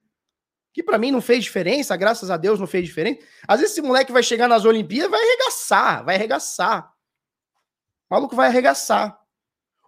que 0.72 0.82
para 0.82 0.96
mim 0.96 1.10
não 1.10 1.20
fez 1.20 1.44
diferença, 1.44 1.94
graças 1.96 2.30
a 2.30 2.38
Deus 2.38 2.58
não 2.58 2.66
fez 2.66 2.86
diferença. 2.86 3.20
Às 3.46 3.60
vezes 3.60 3.74
esse 3.74 3.82
moleque 3.82 4.10
vai 4.10 4.22
chegar 4.22 4.48
nas 4.48 4.64
Olimpíadas, 4.64 5.10
vai 5.10 5.20
arregaçar, 5.20 6.04
vai 6.04 6.16
arregaçar. 6.16 6.90
O 8.08 8.14
maluco 8.14 8.34
vai 8.34 8.48
arregaçar. 8.48 9.20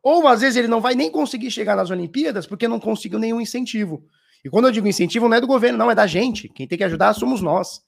Ou 0.03 0.29
às 0.29 0.43
vezes 0.43 0.57
ele 0.57 0.69
não 0.69 0.81
vai 0.81 0.95
nem 0.95 1.11
conseguir 1.11 1.51
chegar 1.51 1.75
nas 1.75 1.91
Olimpíadas 1.91 2.47
porque 2.47 2.69
não 2.69 2.79
conseguiu 2.79 3.19
nenhum 3.19 3.41
incentivo. 3.41 4.07
E 4.45 4.51
quando 4.51 4.67
eu 4.67 4.73
digo 4.73 4.87
incentivo, 4.87 5.29
não 5.29 5.37
é 5.37 5.41
do 5.41 5.47
governo, 5.47 5.79
não, 5.79 5.91
é 5.91 5.95
da 5.95 6.07
gente. 6.07 6.49
Quem 6.51 6.69
tem 6.69 6.77
que 6.77 6.85
ajudar 6.85 7.15
somos 7.15 7.41
nós. 7.41 7.81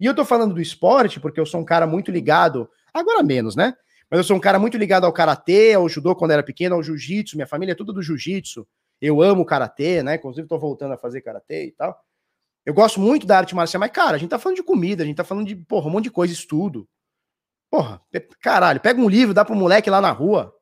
E 0.00 0.06
eu 0.06 0.14
tô 0.14 0.24
falando 0.24 0.54
do 0.54 0.60
esporte 0.60 1.18
porque 1.18 1.40
eu 1.40 1.46
sou 1.46 1.60
um 1.60 1.64
cara 1.64 1.86
muito 1.86 2.10
ligado, 2.10 2.68
agora 2.92 3.22
menos, 3.22 3.56
né? 3.56 3.74
Mas 4.10 4.18
eu 4.18 4.24
sou 4.24 4.36
um 4.36 4.40
cara 4.40 4.58
muito 4.58 4.78
ligado 4.78 5.04
ao 5.04 5.12
karatê, 5.12 5.74
ao 5.74 5.88
judô 5.88 6.14
quando 6.14 6.30
era 6.30 6.42
pequeno, 6.42 6.74
ao 6.74 6.82
jiu-jitsu. 6.82 7.36
Minha 7.36 7.46
família 7.46 7.72
é 7.72 7.74
tudo 7.74 7.92
do 7.92 8.02
jiu-jitsu. 8.02 8.66
Eu 9.00 9.20
amo 9.20 9.44
karatê, 9.44 10.02
né? 10.02 10.14
Inclusive 10.14 10.48
tô 10.48 10.58
voltando 10.58 10.94
a 10.94 10.98
fazer 10.98 11.20
karatê 11.20 11.66
e 11.66 11.72
tal. 11.72 11.98
Eu 12.64 12.74
gosto 12.74 13.00
muito 13.00 13.26
da 13.26 13.38
arte 13.38 13.54
marcial, 13.54 13.80
mas 13.80 13.90
cara, 13.90 14.16
a 14.16 14.18
gente 14.18 14.30
tá 14.30 14.38
falando 14.38 14.56
de 14.56 14.62
comida, 14.62 15.02
a 15.02 15.06
gente 15.06 15.16
tá 15.16 15.24
falando 15.24 15.46
de, 15.46 15.56
porra, 15.56 15.88
um 15.88 15.90
monte 15.90 16.04
de 16.04 16.10
coisa, 16.10 16.32
estudo. 16.32 16.88
Porra, 17.70 18.00
caralho, 18.40 18.80
pega 18.80 19.00
um 19.00 19.08
livro, 19.08 19.34
dá 19.34 19.44
pro 19.44 19.54
moleque 19.54 19.90
lá 19.90 20.00
na 20.00 20.10
rua. 20.10 20.54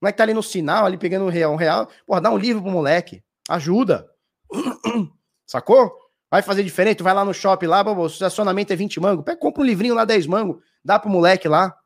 O 0.00 0.04
moleque 0.04 0.18
tá 0.18 0.24
ali 0.24 0.34
no 0.34 0.42
sinal, 0.42 0.86
ali 0.86 0.96
pegando 0.96 1.24
um 1.24 1.28
real, 1.28 1.52
um 1.52 1.56
real. 1.56 1.88
Porra, 2.06 2.20
dá 2.20 2.30
um 2.30 2.38
livro 2.38 2.62
pro 2.62 2.70
moleque. 2.70 3.22
Ajuda. 3.48 4.08
Sacou? 5.46 5.92
Vai 6.30 6.42
fazer 6.42 6.62
diferente? 6.64 7.02
vai 7.02 7.14
lá 7.14 7.24
no 7.24 7.32
shopping 7.32 7.66
lá, 7.66 7.82
o 7.82 8.06
estacionamento 8.06 8.72
é 8.72 8.76
20 8.76 9.00
mango. 9.00 9.22
Pega, 9.22 9.38
compra 9.38 9.62
um 9.62 9.66
livrinho 9.66 9.94
lá, 9.94 10.04
10 10.04 10.26
mango, 10.26 10.60
dá 10.84 10.98
pro 10.98 11.10
moleque 11.10 11.48
lá. 11.48 11.76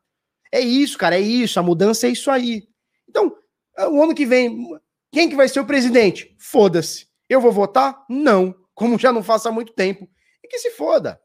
É 0.51 0.59
isso, 0.59 0.97
cara, 0.97 1.15
é 1.15 1.21
isso. 1.21 1.59
A 1.59 1.63
mudança 1.63 2.07
é 2.07 2.09
isso 2.09 2.31
aí. 2.31 2.67
Então, 3.07 3.35
o 3.91 4.01
ano 4.03 4.15
que 4.15 4.25
vem, 4.25 4.67
quem 5.11 5.29
que 5.29 5.35
vai 5.35 5.47
ser 5.47 5.59
o 5.59 5.65
presidente? 5.65 6.35
Foda-se. 6.39 7.07
Eu 7.27 7.39
vou 7.39 7.51
votar? 7.51 8.03
Não. 8.09 8.55
Como 8.73 8.97
já 8.97 9.11
não 9.11 9.21
faço 9.21 9.47
há 9.47 9.51
muito 9.51 9.73
tempo. 9.73 10.09
E 10.43 10.47
que 10.47 10.57
se 10.57 10.71
foda. 10.71 11.21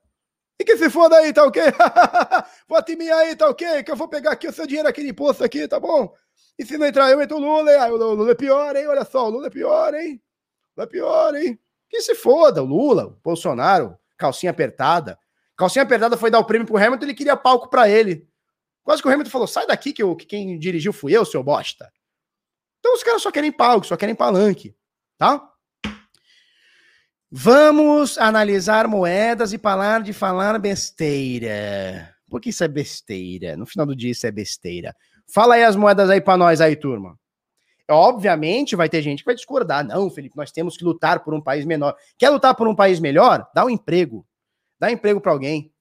E 0.58 0.64
que 0.64 0.76
se 0.76 0.90
foda 0.90 1.16
aí, 1.16 1.32
tá 1.32 1.44
ok? 1.44 1.62
Vote 2.68 2.92
em 2.92 2.96
mim 2.96 3.08
aí, 3.08 3.34
tá 3.34 3.48
ok? 3.48 3.82
Que 3.82 3.90
eu 3.90 3.96
vou 3.96 4.08
pegar 4.08 4.32
aqui 4.32 4.46
o 4.46 4.52
seu 4.52 4.66
dinheiro 4.66 4.88
aqui 4.88 5.02
de 5.02 5.08
imposto 5.08 5.42
aqui, 5.42 5.66
tá 5.66 5.80
bom? 5.80 6.14
E 6.58 6.64
se 6.64 6.78
não 6.78 6.86
entrar 6.86 7.10
eu, 7.10 7.20
entro 7.20 7.36
o 7.36 7.40
Lula. 7.40 7.70
Aí, 7.70 7.90
o 7.90 7.96
Lula 7.96 8.30
é 8.30 8.34
pior, 8.34 8.76
hein? 8.76 8.86
Olha 8.86 9.04
só, 9.04 9.26
o 9.26 9.30
Lula 9.30 9.48
é 9.48 9.50
pior, 9.50 9.94
hein? 9.94 10.22
Lula 10.76 10.88
é 10.88 10.90
pior, 10.90 11.34
hein? 11.34 11.58
Que 11.94 12.02
se 12.02 12.16
foda, 12.16 12.60
o 12.60 12.66
Lula, 12.66 13.06
o 13.06 13.10
Bolsonaro, 13.22 13.96
calcinha 14.18 14.50
apertada. 14.50 15.16
Calcinha 15.56 15.84
apertada 15.84 16.16
foi 16.16 16.28
dar 16.28 16.40
o 16.40 16.44
prêmio 16.44 16.66
pro 16.66 16.76
Hamilton, 16.76 17.04
ele 17.04 17.14
queria 17.14 17.36
palco 17.36 17.70
para 17.70 17.88
ele. 17.88 18.28
Quase 18.82 19.00
que 19.00 19.06
o 19.06 19.12
Hamilton 19.12 19.30
falou: 19.30 19.46
sai 19.46 19.64
daqui 19.64 19.92
que, 19.92 20.02
eu, 20.02 20.16
que 20.16 20.26
quem 20.26 20.58
dirigiu 20.58 20.92
fui 20.92 21.16
eu, 21.16 21.24
seu 21.24 21.40
bosta. 21.40 21.88
Então 22.80 22.94
os 22.94 23.04
caras 23.04 23.22
só 23.22 23.30
querem 23.30 23.52
palco, 23.52 23.86
só 23.86 23.96
querem 23.96 24.12
palanque, 24.12 24.74
tá? 25.16 25.48
Vamos 27.30 28.18
analisar 28.18 28.88
moedas 28.88 29.52
e 29.52 29.58
falar 29.58 30.02
de 30.02 30.12
falar 30.12 30.58
besteira. 30.58 32.12
Por 32.28 32.40
que 32.40 32.50
isso 32.50 32.64
é 32.64 32.68
besteira? 32.68 33.56
No 33.56 33.66
final 33.66 33.86
do 33.86 33.94
dia 33.94 34.10
isso 34.10 34.26
é 34.26 34.32
besteira. 34.32 34.96
Fala 35.32 35.54
aí 35.54 35.62
as 35.62 35.76
moedas 35.76 36.10
aí 36.10 36.20
para 36.20 36.36
nós 36.36 36.60
aí, 36.60 36.74
turma. 36.74 37.16
Obviamente 37.90 38.76
vai 38.76 38.88
ter 38.88 39.02
gente 39.02 39.18
que 39.18 39.26
vai 39.26 39.34
discordar. 39.34 39.86
Não, 39.86 40.08
Felipe, 40.08 40.36
nós 40.36 40.50
temos 40.50 40.76
que 40.76 40.84
lutar 40.84 41.22
por 41.22 41.34
um 41.34 41.40
país 41.40 41.64
menor. 41.64 41.94
Quer 42.16 42.30
lutar 42.30 42.54
por 42.54 42.66
um 42.66 42.74
país 42.74 42.98
melhor? 42.98 43.46
Dá 43.54 43.64
um 43.64 43.70
emprego. 43.70 44.26
Dá 44.78 44.88
um 44.88 44.90
emprego 44.90 45.20
para 45.20 45.32
alguém. 45.32 45.72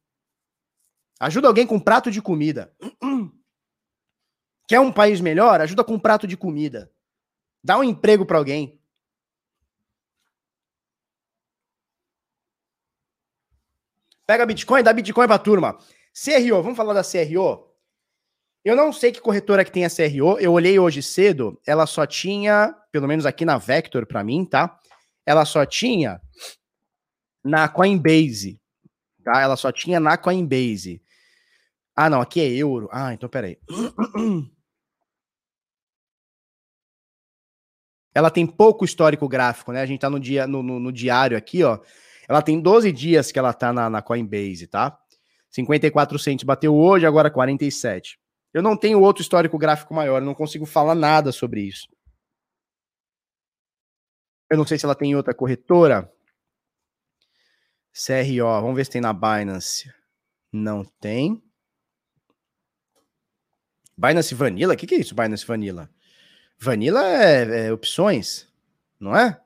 Ajuda 1.20 1.48
alguém 1.48 1.66
com 1.66 1.76
um 1.76 1.80
prato 1.80 2.12
de 2.12 2.22
comida. 2.22 2.74
Quer 4.68 4.80
um 4.80 4.92
país 4.92 5.22
melhor? 5.22 5.62
Ajuda 5.62 5.84
com 5.84 5.94
um 5.94 6.00
prato 6.00 6.28
de 6.28 6.36
comida. 6.36 6.92
Dá 7.64 7.78
um 7.78 7.84
emprego 7.84 8.26
para 8.26 8.38
alguém. 8.38 8.80
Pega 14.26 14.46
Bitcoin, 14.46 14.84
dá 14.84 14.94
Bitcoin 14.94 15.28
pra 15.28 15.38
turma. 15.38 15.78
CRO, 16.14 16.62
vamos 16.62 16.78
falar 16.78 16.94
da 16.94 17.04
CRO? 17.04 17.73
Eu 18.64 18.78
não 18.78 18.94
sei 18.94 19.12
que 19.12 19.20
corretora 19.20 19.66
que 19.66 19.72
tem 19.72 19.84
a 19.84 19.90
CRO. 19.90 20.40
Eu 20.40 20.54
olhei 20.54 20.80
hoje 20.80 21.04
cedo, 21.04 21.60
ela 21.68 21.86
só 21.86 22.06
tinha, 22.06 22.74
pelo 22.92 23.08
menos 23.08 23.26
aqui 23.26 23.44
na 23.44 23.58
Vector 23.58 24.06
para 24.06 24.24
mim, 24.24 24.46
tá? 24.46 24.80
Ela 25.26 25.44
só 25.44 25.66
tinha 25.66 26.22
na 27.44 27.68
Coinbase, 27.68 28.62
tá? 29.24 29.42
Ela 29.42 29.58
só 29.58 29.70
tinha 29.72 30.00
na 30.00 30.18
Coinbase. 30.18 31.02
Ah, 31.96 32.10
não, 32.10 32.22
aqui 32.22 32.40
é 32.40 32.48
euro. 32.50 32.88
Ah, 32.92 33.14
então 33.14 33.28
peraí. 33.28 33.60
Ela 38.16 38.30
tem 38.30 38.46
pouco 38.46 38.86
histórico 38.86 39.28
gráfico, 39.28 39.72
né? 39.72 39.82
A 39.82 39.86
gente 39.86 40.00
tá 40.00 40.10
no, 40.10 40.20
dia, 40.20 40.46
no, 40.46 40.62
no, 40.62 40.80
no 40.80 40.92
diário 40.92 41.36
aqui, 41.36 41.64
ó. 41.64 41.80
Ela 42.30 42.44
tem 42.44 42.62
12 42.62 42.92
dias 42.92 43.32
que 43.32 43.40
ela 43.40 43.52
tá 43.54 43.74
na, 43.74 43.90
na 43.90 44.02
Coinbase, 44.04 44.68
tá? 44.68 44.98
54 45.50 46.18
centos 46.20 46.44
bateu 46.46 46.76
hoje, 46.76 47.06
agora 47.06 47.32
47. 47.32 48.20
Eu 48.54 48.62
não 48.62 48.78
tenho 48.78 49.02
outro 49.02 49.22
histórico 49.22 49.58
gráfico 49.58 49.94
maior, 49.94 50.22
eu 50.22 50.26
não 50.26 50.36
consigo 50.36 50.66
falar 50.66 50.94
nada 50.94 51.32
sobre 51.32 51.62
isso. 51.62 51.88
Eu 54.50 54.58
não 54.58 54.68
sei 54.68 54.78
se 54.78 54.86
ela 54.86 54.94
tem 54.94 55.16
outra 55.16 55.34
corretora. 55.34 56.12
CRO, 57.92 58.62
vamos 58.62 58.76
ver 58.76 58.86
se 58.86 58.92
tem 58.92 59.02
na 59.02 59.14
Binance. 59.14 59.92
Não 60.52 60.84
tem. 60.84 61.42
Binance 63.98 64.36
Vanilla? 64.36 64.74
O 64.74 64.78
que, 64.78 64.86
que 64.86 64.96
é 64.96 65.00
isso, 65.00 65.16
Binance 65.16 65.46
Vanilla? 65.46 65.90
Vanilla 66.60 67.04
é, 67.04 67.68
é 67.68 67.74
opções, 67.74 68.48
não 69.00 69.16
é? 69.16 69.40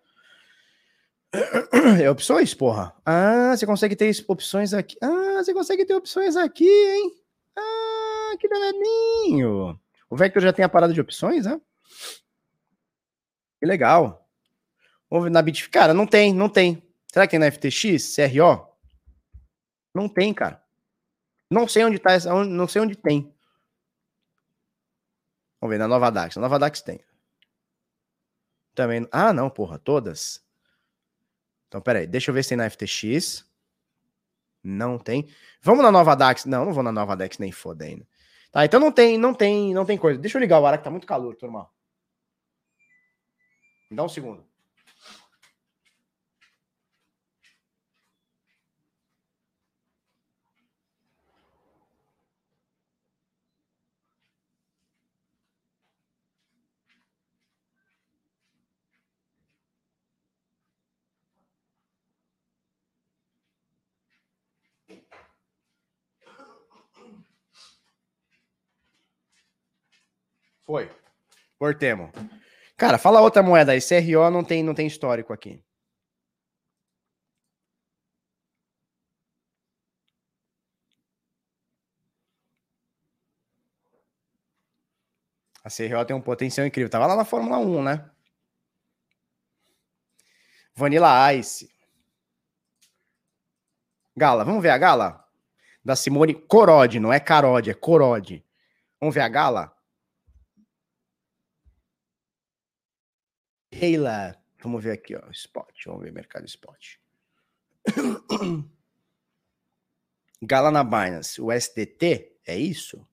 É 2.01 2.09
opções, 2.09 2.53
porra. 2.53 2.93
Ah, 3.05 3.55
você 3.55 3.65
consegue 3.65 3.95
ter 3.95 4.11
opções 4.27 4.73
aqui. 4.73 4.97
Ah, 5.01 5.43
você 5.43 5.53
consegue 5.53 5.85
ter 5.85 5.93
opções 5.93 6.35
aqui, 6.35 6.67
hein? 6.67 7.15
Ah, 7.55 7.96
que 8.37 8.47
dananinho. 8.47 9.79
O 10.09 10.15
Vector 10.15 10.41
já 10.41 10.53
tem 10.53 10.63
a 10.63 10.69
parada 10.69 10.93
de 10.93 11.01
opções, 11.01 11.45
né? 11.45 11.59
Que 13.59 13.65
legal. 13.65 14.27
Ver 15.11 15.31
na 15.31 15.41
Bit. 15.41 15.69
Cara, 15.69 15.93
não 15.93 16.05
tem, 16.05 16.33
não 16.33 16.49
tem. 16.49 16.83
Será 17.11 17.25
que 17.25 17.31
tem 17.31 17.39
na 17.39 17.51
FTX, 17.51 18.15
CRO? 18.15 18.67
Não 19.93 20.07
tem, 20.07 20.33
cara. 20.33 20.63
Não 21.49 21.67
sei 21.67 21.83
onde 21.83 21.97
tá, 21.97 22.17
não 22.45 22.67
sei 22.67 22.81
onde 22.81 22.95
tem. 22.95 23.33
Vamos 25.59 25.73
ver 25.73 25.79
na 25.79 25.87
Nova 25.87 26.09
Dax. 26.11 26.35
Na 26.35 26.43
Nova 26.43 26.59
Dax 26.59 26.81
tem. 26.81 26.99
Também. 28.75 29.07
Ah, 29.11 29.33
não, 29.33 29.49
porra, 29.49 29.79
todas. 29.79 30.45
Então, 31.67 31.81
peraí, 31.81 32.05
deixa 32.05 32.29
eu 32.29 32.35
ver 32.35 32.43
se 32.43 32.49
tem 32.49 32.57
na 32.57 32.69
FTX. 32.69 33.45
Não 34.63 34.99
tem. 34.99 35.27
Vamos 35.61 35.83
na 35.83 35.91
nova 35.91 36.15
DAX. 36.15 36.45
Não, 36.45 36.65
não 36.65 36.73
vou 36.73 36.83
na 36.83 36.91
nova 36.91 37.15
DAX 37.15 37.37
nem 37.37 37.51
fodendo. 37.51 38.05
Tá, 38.51 38.65
então 38.65 38.79
não 38.79 38.91
tem, 38.91 39.17
não 39.17 39.33
tem, 39.33 39.73
não 39.73 39.85
tem 39.85 39.97
coisa. 39.97 40.19
Deixa 40.19 40.37
eu 40.37 40.41
ligar 40.41 40.59
o 40.59 40.65
ar 40.65 40.77
que 40.77 40.83
tá 40.83 40.89
muito 40.89 41.07
calor, 41.07 41.35
turma. 41.35 41.69
Me 43.89 43.95
dá 43.95 44.03
um 44.03 44.09
segundo. 44.09 44.45
Foi. 70.67 70.91
Cortemos. 71.57 72.11
Cara, 72.75 72.97
fala 72.97 73.21
outra 73.21 73.41
moeda 73.41 73.71
aí. 73.71 73.79
CRO 73.79 74.29
não 74.29 74.43
tem, 74.43 74.61
não 74.61 74.75
tem 74.75 74.85
histórico 74.85 75.31
aqui. 75.31 75.63
A 85.63 85.69
CRO 85.69 86.05
tem 86.05 86.15
um 86.15 86.21
potencial 86.21 86.67
incrível. 86.67 86.89
Tava 86.89 87.07
lá 87.07 87.15
na 87.15 87.25
Fórmula 87.25 87.57
1, 87.57 87.83
né? 87.83 88.11
Vanilla 90.75 91.33
Ice. 91.33 91.69
Gala, 94.15 94.43
vamos 94.43 94.61
ver 94.61 94.69
a 94.69 94.77
gala? 94.77 95.25
Da 95.83 95.95
Simone 95.95 96.33
Corode, 96.33 96.99
não 96.99 97.13
é 97.13 97.19
Carode, 97.19 97.69
é 97.69 97.73
Corode. 97.73 98.45
Vamos 98.99 99.15
ver 99.15 99.21
a 99.21 99.29
gala? 99.29 99.76
Sheila. 103.77 104.35
Vamos 104.61 104.83
ver 104.83 104.91
aqui, 104.91 105.15
ó. 105.15 105.21
Spot. 105.31 105.73
Vamos 105.85 106.03
ver 106.03 106.11
mercado 106.11 106.45
spot. 106.45 106.95
Gala 110.41 110.71
na 110.71 110.83
Binance. 110.83 111.39
O 111.41 111.51
SDT, 111.51 112.37
é 112.45 112.57
isso? 112.57 113.07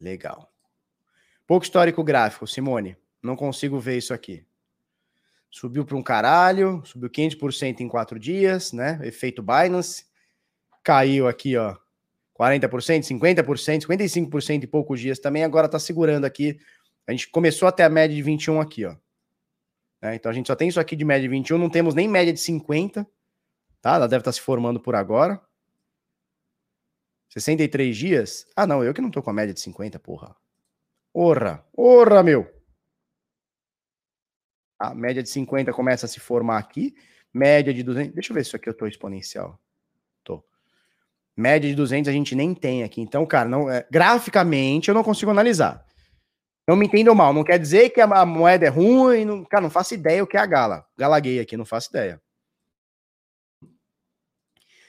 Legal. 0.00 0.50
Pouco 1.46 1.64
histórico 1.64 2.02
gráfico, 2.02 2.46
Simone. 2.46 2.96
Não 3.22 3.36
consigo 3.36 3.78
ver 3.78 3.98
isso 3.98 4.14
aqui. 4.14 4.46
Subiu 5.50 5.84
para 5.84 5.96
um 5.96 6.02
caralho, 6.02 6.80
subiu 6.84 7.10
500% 7.10 7.80
em 7.80 7.88
quatro 7.88 8.18
dias, 8.18 8.72
né? 8.72 9.00
Efeito 9.02 9.42
Binance. 9.42 10.06
Caiu 10.82 11.26
aqui, 11.26 11.56
ó, 11.56 11.76
40%, 12.38 13.02
50%, 13.02 13.86
55% 13.86 14.64
em 14.64 14.66
poucos 14.66 15.00
dias 15.00 15.18
também. 15.18 15.44
Agora 15.44 15.68
tá 15.68 15.78
segurando 15.78 16.24
aqui. 16.24 16.58
A 17.06 17.10
gente 17.10 17.28
começou 17.28 17.68
até 17.68 17.84
a 17.84 17.90
média 17.90 18.14
de 18.16 18.22
21 18.22 18.60
aqui, 18.60 18.86
ó. 18.86 18.96
É, 20.02 20.14
então 20.14 20.30
a 20.30 20.34
gente 20.34 20.46
só 20.46 20.56
tem 20.56 20.68
isso 20.68 20.80
aqui 20.80 20.96
de 20.96 21.04
média 21.04 21.22
de 21.22 21.28
21, 21.28 21.58
não 21.58 21.68
temos 21.68 21.94
nem 21.94 22.08
média 22.08 22.32
de 22.32 22.40
50, 22.40 23.06
tá? 23.82 23.94
Ela 23.96 24.08
deve 24.08 24.22
estar 24.22 24.30
tá 24.30 24.32
se 24.32 24.40
formando 24.40 24.80
por 24.80 24.94
agora. 24.94 25.40
63 27.28 27.96
dias? 27.96 28.46
Ah, 28.56 28.66
não, 28.66 28.82
eu 28.82 28.92
que 28.92 29.00
não 29.00 29.10
tô 29.10 29.22
com 29.22 29.30
a 29.30 29.32
média 29.32 29.54
de 29.54 29.60
50, 29.60 29.98
porra. 29.98 30.34
Orra, 31.12 31.64
orra, 31.76 32.22
meu. 32.22 32.48
A 34.78 34.94
média 34.94 35.22
de 35.22 35.28
50 35.28 35.72
começa 35.72 36.06
a 36.06 36.08
se 36.08 36.18
formar 36.18 36.58
aqui. 36.58 36.94
Média 37.32 37.72
de 37.72 37.82
200. 37.82 38.14
Deixa 38.14 38.32
eu 38.32 38.34
ver 38.34 38.42
se 38.42 38.48
isso 38.48 38.56
aqui 38.56 38.68
eu 38.68 38.74
tô 38.74 38.86
exponencial. 38.86 39.60
Tô. 40.24 40.42
Média 41.36 41.68
de 41.68 41.76
200 41.76 42.08
a 42.08 42.12
gente 42.12 42.34
nem 42.34 42.54
tem 42.54 42.82
aqui. 42.82 43.00
Então, 43.00 43.24
cara, 43.26 43.48
não, 43.48 43.70
é, 43.70 43.86
graficamente 43.90 44.88
eu 44.88 44.94
não 44.94 45.04
consigo 45.04 45.30
analisar. 45.30 45.86
Não 46.66 46.76
me 46.76 46.86
entendam 46.86 47.14
mal, 47.14 47.32
não 47.32 47.42
quer 47.42 47.58
dizer 47.58 47.90
que 47.90 48.00
a 48.00 48.24
moeda 48.24 48.66
é 48.66 48.68
ruim, 48.68 49.24
não, 49.24 49.44
cara, 49.44 49.62
não 49.62 49.70
faço 49.70 49.94
ideia 49.94 50.22
o 50.22 50.26
que 50.26 50.36
é 50.36 50.40
a 50.40 50.46
gala. 50.46 50.86
Galaguei 50.96 51.40
aqui, 51.40 51.56
não 51.56 51.64
faço 51.64 51.90
ideia. 51.90 52.20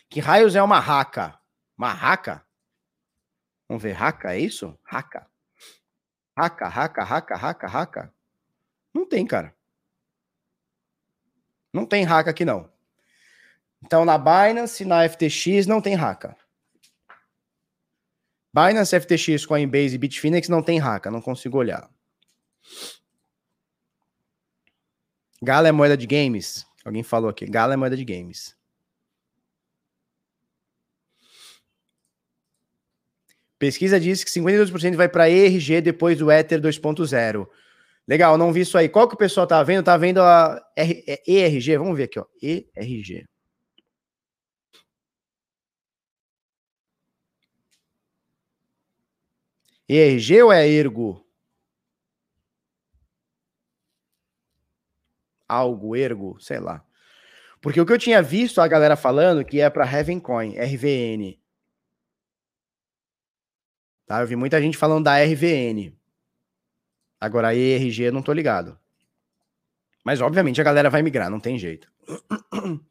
Que 0.10 0.19
raios 0.19 0.56
é 0.56 0.61
uma 0.61 0.80
raca? 0.80 1.39
Uma 1.77 1.93
raca? 1.93 2.45
Vamos 3.68 3.81
ver, 3.81 3.93
raca, 3.93 4.35
é 4.35 4.39
isso? 4.39 4.77
Raca. 4.84 5.26
Raca, 6.38 6.68
raca, 6.68 7.03
raca, 7.03 7.35
raca, 7.35 7.68
raca. 7.68 8.14
Não 8.93 9.06
tem, 9.06 9.26
cara. 9.26 9.56
Não 11.73 11.85
tem 11.85 12.03
raca 12.03 12.30
aqui, 12.30 12.43
não. 12.43 12.69
Então, 13.81 14.06
na 14.06 14.18
Binance, 14.18 14.85
na 14.85 15.07
FTX, 15.07 15.65
não 15.65 15.81
tem 15.81 15.95
raca. 15.95 16.35
Binance, 18.53 18.99
FTX, 18.99 19.45
Coinbase 19.45 19.95
e 19.95 19.97
Bitfinex 19.97 20.49
não 20.49 20.61
tem 20.61 20.77
raca, 20.77 21.09
não 21.09 21.21
consigo 21.21 21.57
olhar. 21.57 21.89
Gala 25.41 25.67
é 25.67 25.71
moeda 25.71 25.97
de 25.97 26.05
games? 26.05 26.65
Alguém 26.85 27.01
falou 27.01 27.29
aqui. 27.29 27.45
Gala 27.45 27.73
é 27.73 27.77
moeda 27.77 27.95
de 27.95 28.05
games. 28.05 28.55
Pesquisa 33.57 33.99
diz 33.99 34.23
que 34.23 34.31
52% 34.31 34.95
vai 34.95 35.07
para 35.07 35.29
ERG 35.29 35.81
depois 35.81 36.17
do 36.17 36.31
Ether 36.31 36.59
2.0. 36.59 37.47
Legal, 38.07 38.37
não 38.37 38.51
vi 38.51 38.61
isso 38.61 38.77
aí. 38.77 38.89
Qual 38.89 39.07
que 39.07 39.13
o 39.13 39.17
pessoal 39.17 39.45
tá 39.45 39.61
vendo? 39.63 39.85
Tá 39.85 39.95
vendo 39.97 40.19
a 40.21 40.61
ERG? 40.75 41.77
Vamos 41.77 41.95
ver 41.95 42.05
aqui, 42.05 42.19
ó. 42.19 42.25
ERG. 42.41 43.27
ERG 49.93 50.41
ou 50.41 50.53
é 50.53 50.65
ergo? 50.65 51.27
Algo, 55.45 55.97
ergo, 55.97 56.39
sei 56.39 56.59
lá. 56.59 56.81
Porque 57.59 57.81
o 57.81 57.85
que 57.85 57.91
eu 57.91 57.97
tinha 57.97 58.22
visto 58.22 58.61
a 58.61 58.68
galera 58.69 58.95
falando 58.95 59.43
que 59.43 59.59
é 59.59 59.69
para 59.69 59.85
Heaven 59.85 60.22
Coin, 60.22 60.55
RVN. 60.57 61.38
Tá? 64.05 64.22
Eu 64.22 64.27
vi 64.27 64.38
muita 64.38 64.61
gente 64.61 64.77
falando 64.77 65.03
da 65.03 65.22
RVN. 65.22 65.93
Agora 67.19 67.49
a 67.49 67.55
ERG 67.55 68.03
eu 68.03 68.13
não 68.13 68.23
tô 68.23 68.31
ligado. 68.31 68.80
Mas 70.05 70.22
obviamente 70.22 70.61
a 70.61 70.63
galera 70.63 70.89
vai 70.89 71.01
migrar, 71.01 71.30
não 71.30 71.41
tem 71.41 71.59
jeito. 71.59 71.91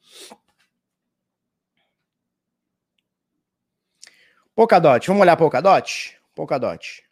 Polkadot, 4.55 5.07
vamos 5.07 5.23
olhar 5.23 5.39
Polkadot? 5.39 6.20
Polkadot. 6.41 7.03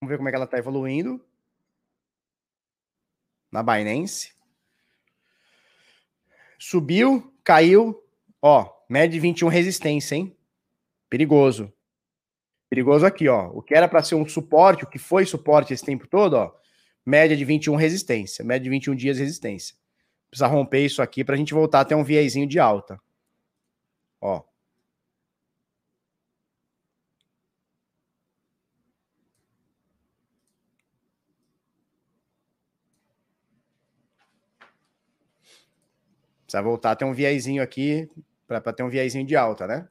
Vamos 0.00 0.10
ver 0.10 0.16
como 0.16 0.28
é 0.28 0.30
que 0.30 0.36
ela 0.36 0.44
está 0.44 0.56
evoluindo. 0.56 1.20
Na 3.50 3.64
Binance. 3.64 4.32
Subiu, 6.56 7.34
caiu. 7.42 8.00
Ó, 8.40 8.72
média 8.88 9.08
de 9.08 9.18
21 9.18 9.48
resistência, 9.48 10.14
hein? 10.14 10.36
Perigoso. 11.10 11.72
Perigoso 12.68 13.04
aqui, 13.04 13.28
ó. 13.28 13.48
O 13.48 13.60
que 13.60 13.74
era 13.74 13.88
para 13.88 14.04
ser 14.04 14.14
um 14.14 14.28
suporte, 14.28 14.84
o 14.84 14.88
que 14.88 15.00
foi 15.00 15.26
suporte 15.26 15.74
esse 15.74 15.84
tempo 15.84 16.06
todo, 16.06 16.34
ó. 16.34 16.56
Média 17.04 17.36
de 17.36 17.44
21 17.44 17.74
resistência. 17.74 18.44
Média 18.44 18.62
de 18.62 18.70
21 18.70 18.94
dias 18.94 19.18
resistência. 19.18 19.74
Precisa 20.30 20.46
romper 20.46 20.84
isso 20.84 21.02
aqui 21.02 21.24
para 21.24 21.34
a 21.34 21.38
gente 21.38 21.54
voltar 21.54 21.80
até 21.80 21.96
um 21.96 22.04
viezinho 22.04 22.46
de 22.46 22.60
alta. 22.60 23.00
Ó. 24.20 24.47
Precisa 36.48 36.62
voltar 36.62 36.92
a 36.92 36.96
ter 36.96 37.04
um 37.04 37.12
viezinho 37.12 37.62
aqui, 37.62 38.08
para 38.46 38.72
ter 38.72 38.82
um 38.82 38.88
viezinho 38.88 39.26
de 39.26 39.36
alta, 39.36 39.66
né? 39.66 39.86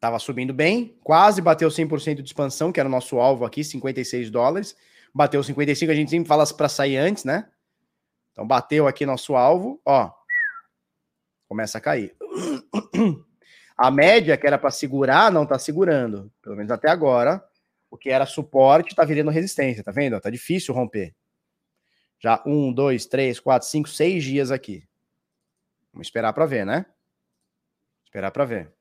Tava 0.00 0.18
subindo 0.18 0.52
bem, 0.52 0.98
quase 1.04 1.40
bateu 1.40 1.68
100% 1.68 2.16
de 2.22 2.28
expansão, 2.28 2.72
que 2.72 2.80
era 2.80 2.88
o 2.88 2.90
nosso 2.90 3.20
alvo 3.20 3.44
aqui, 3.44 3.62
56 3.62 4.30
dólares. 4.30 4.76
Bateu 5.14 5.40
55, 5.44 5.92
a 5.92 5.94
gente 5.94 6.10
sempre 6.10 6.26
fala 6.26 6.44
para 6.54 6.68
sair 6.68 6.96
antes, 6.96 7.22
né? 7.22 7.48
Então 8.32 8.44
bateu 8.44 8.88
aqui 8.88 9.06
nosso 9.06 9.36
alvo, 9.36 9.80
ó. 9.84 10.10
Começa 11.48 11.78
a 11.78 11.80
cair. 11.80 12.16
A 13.78 13.90
média 13.92 14.36
que 14.36 14.46
era 14.46 14.58
para 14.58 14.70
segurar 14.70 15.30
não 15.30 15.46
tá 15.46 15.58
segurando, 15.58 16.32
pelo 16.42 16.56
menos 16.56 16.72
até 16.72 16.90
agora. 16.90 17.44
O 17.88 17.96
que 17.96 18.10
era 18.10 18.26
suporte 18.26 18.96
tá 18.96 19.04
virando 19.04 19.30
resistência, 19.30 19.84
tá 19.84 19.92
vendo? 19.92 20.18
Tá 20.18 20.30
difícil 20.30 20.74
romper. 20.74 21.14
Já 22.18 22.42
um, 22.46 22.72
dois, 22.72 23.06
três, 23.06 23.38
quatro, 23.38 23.68
cinco, 23.68 23.88
seis 23.88 24.24
dias 24.24 24.50
aqui. 24.50 24.86
Vamos 25.92 26.08
esperar 26.08 26.32
para 26.32 26.46
ver, 26.46 26.64
né? 26.64 26.86
Esperar 28.04 28.30
para 28.30 28.44
ver. 28.44 28.72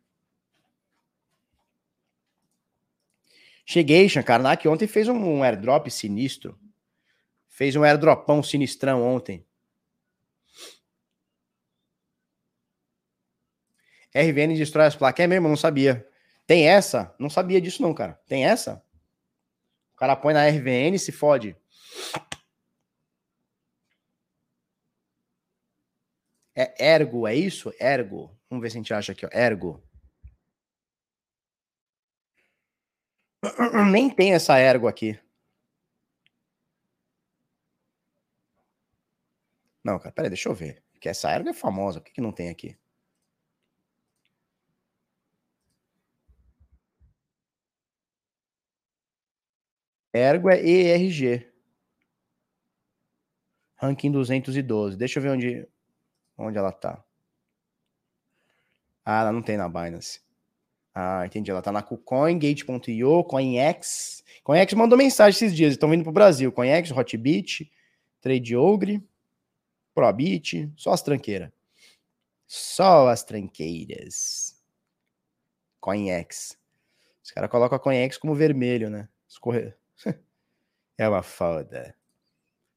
Cheguei, 3.65 4.07
Karnak 4.23 4.67
ontem 4.67 4.87
fez 4.87 5.07
um 5.07 5.43
airdrop 5.43 5.89
sinistro. 5.89 6.57
Fez 7.47 7.75
um 7.75 7.83
airdropão 7.83 8.43
sinistrão 8.43 9.01
ontem. 9.01 9.45
RVN 14.13 14.55
destrói 14.55 14.85
as 14.85 14.95
placas. 14.95 15.23
É 15.23 15.27
mesmo? 15.27 15.49
Não 15.49 15.57
sabia. 15.57 16.07
Tem 16.47 16.67
essa? 16.67 17.13
Não 17.19 17.29
sabia 17.29 17.59
disso 17.59 17.81
não, 17.81 17.93
cara. 17.93 18.19
Tem 18.27 18.45
essa? 18.45 18.81
O 19.93 19.97
cara 19.97 20.15
põe 20.15 20.33
na 20.33 20.47
RVN 20.47 20.95
e 20.95 20.99
se 20.99 21.11
fode. 21.11 21.55
É 26.55 26.73
ergo, 26.93 27.27
é 27.27 27.35
isso? 27.35 27.73
Ergo. 27.79 28.31
Vamos 28.49 28.63
ver 28.63 28.69
se 28.71 28.77
a 28.77 28.79
gente 28.79 28.93
acha 28.93 29.11
aqui, 29.11 29.25
ó. 29.25 29.29
Ergo. 29.31 29.83
Nem 33.91 34.09
tem 34.09 34.33
essa 34.33 34.57
ergo 34.57 34.87
aqui. 34.87 35.19
Não, 39.83 39.99
cara, 39.99 40.11
peraí, 40.11 40.29
deixa 40.29 40.49
eu 40.49 40.53
ver. 40.55 40.83
Porque 40.91 41.09
essa 41.09 41.31
ergo 41.31 41.49
é 41.49 41.53
famosa. 41.53 41.99
Por 41.99 42.07
que, 42.07 42.13
que 42.13 42.21
não 42.21 42.31
tem 42.31 42.49
aqui? 42.49 42.77
Ergo 50.13 50.49
é 50.49 50.57
ERG. 50.65 51.45
Ranking 53.75 54.11
212. 54.11 54.97
Deixa 54.97 55.19
eu 55.19 55.23
ver 55.23 55.29
onde 55.31 55.67
onde 56.37 56.57
ela 56.57 56.71
tá. 56.71 57.03
Ah, 59.03 59.21
ela 59.21 59.31
não 59.31 59.41
tem 59.41 59.55
na 59.57 59.69
Binance. 59.69 60.19
Ah, 60.93 61.25
entendi. 61.25 61.51
Ela 61.51 61.61
tá 61.61 61.71
na 61.71 61.83
KuCoin, 61.83 62.39
Gate.io, 62.39 63.23
CoinX. 63.25 64.23
CoinX 64.43 64.73
mandou 64.73 64.97
mensagem 64.97 65.35
esses 65.35 65.55
dias. 65.55 65.73
Estão 65.73 65.89
vindo 65.89 66.03
pro 66.03 66.11
Brasil. 66.11 66.51
CoinX, 66.51 66.91
Hotbit, 66.91 67.71
TradeOgre, 68.21 69.03
Probit. 69.93 70.71
Só 70.75 70.91
as 70.91 71.01
tranqueiras. 71.01 71.51
Só 72.47 73.09
as 73.09 73.23
tranqueiras. 73.23 74.55
CoinX. 75.79 76.57
Os 77.21 77.31
caras 77.31 77.49
colocam 77.49 77.75
a 77.75 77.79
CoinX 77.79 78.17
como 78.17 78.33
vermelho, 78.33 78.89
né? 78.89 79.09
Escorrer. 79.27 79.77
é 80.97 81.09
uma 81.09 81.21
foda. 81.21 81.95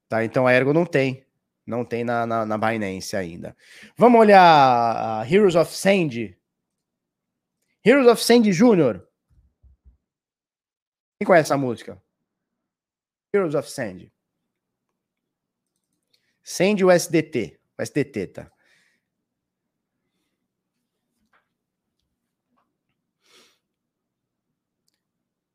Tá, 0.09 0.25
então 0.25 0.47
a 0.47 0.53
Ergo 0.53 0.73
não 0.73 0.87
tem. 0.87 1.25
Não 1.69 1.85
tem 1.85 2.03
na, 2.03 2.27
na, 2.27 2.47
na 2.47 2.57
Binance 2.57 3.15
ainda. 3.15 3.55
Vamos 3.95 4.19
olhar 4.19 5.31
Heroes 5.31 5.55
of 5.55 5.71
Sand. 5.71 6.35
Heroes 7.85 8.07
of 8.07 8.23
Sand 8.23 8.51
Jr. 8.51 9.07
Quem 11.19 11.27
conhece 11.27 11.49
essa 11.49 11.59
música? 11.59 12.03
Heroes 13.35 13.55
of 13.55 13.71
Sand. 13.71 14.11
Sand 16.43 16.83
o 16.83 16.91
SDT. 16.91 17.61
O 17.79 17.83
SDT, 17.83 18.27
tá? 18.29 18.51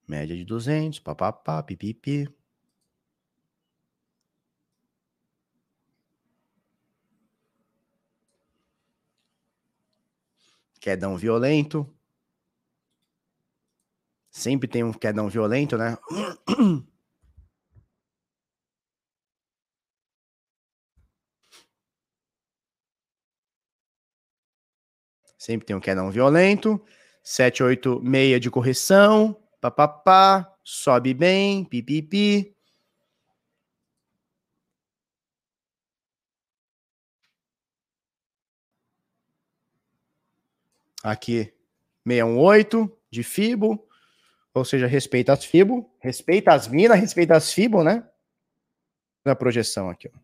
Média 0.07 0.35
de 0.35 0.45
200, 0.45 0.99
papapá, 0.99 1.63
pipipi. 1.63 2.29
Quedão 10.83 11.15
violento. 11.15 11.89
Sempre 14.29 14.67
tem 14.67 14.83
um 14.83 14.91
quedão 14.91 15.29
violento, 15.29 15.77
né? 15.77 15.97
Sempre 25.39 25.65
tem 25.65 25.73
um 25.73 25.79
quedão 25.79 26.11
violento. 26.11 26.83
786 27.23 28.41
de 28.41 28.51
correção. 28.51 29.41
Papapá. 29.61 30.53
Sobe 30.65 31.13
bem. 31.13 31.63
Pipipi. 31.63 32.53
Aqui, 41.03 41.53
618 42.07 42.89
de 43.11 43.23
FIBO, 43.23 43.87
ou 44.53 44.63
seja, 44.63 44.87
respeita 44.87 45.33
as 45.33 45.43
FIBO, 45.43 45.93
respeita 45.99 46.53
as 46.53 46.67
minas, 46.67 46.99
respeita 46.99 47.35
as 47.35 47.51
FIBO, 47.51 47.83
né? 47.83 48.07
Na 49.25 49.35
projeção 49.35 49.89
aqui, 49.89 50.09
ó. 50.13 50.17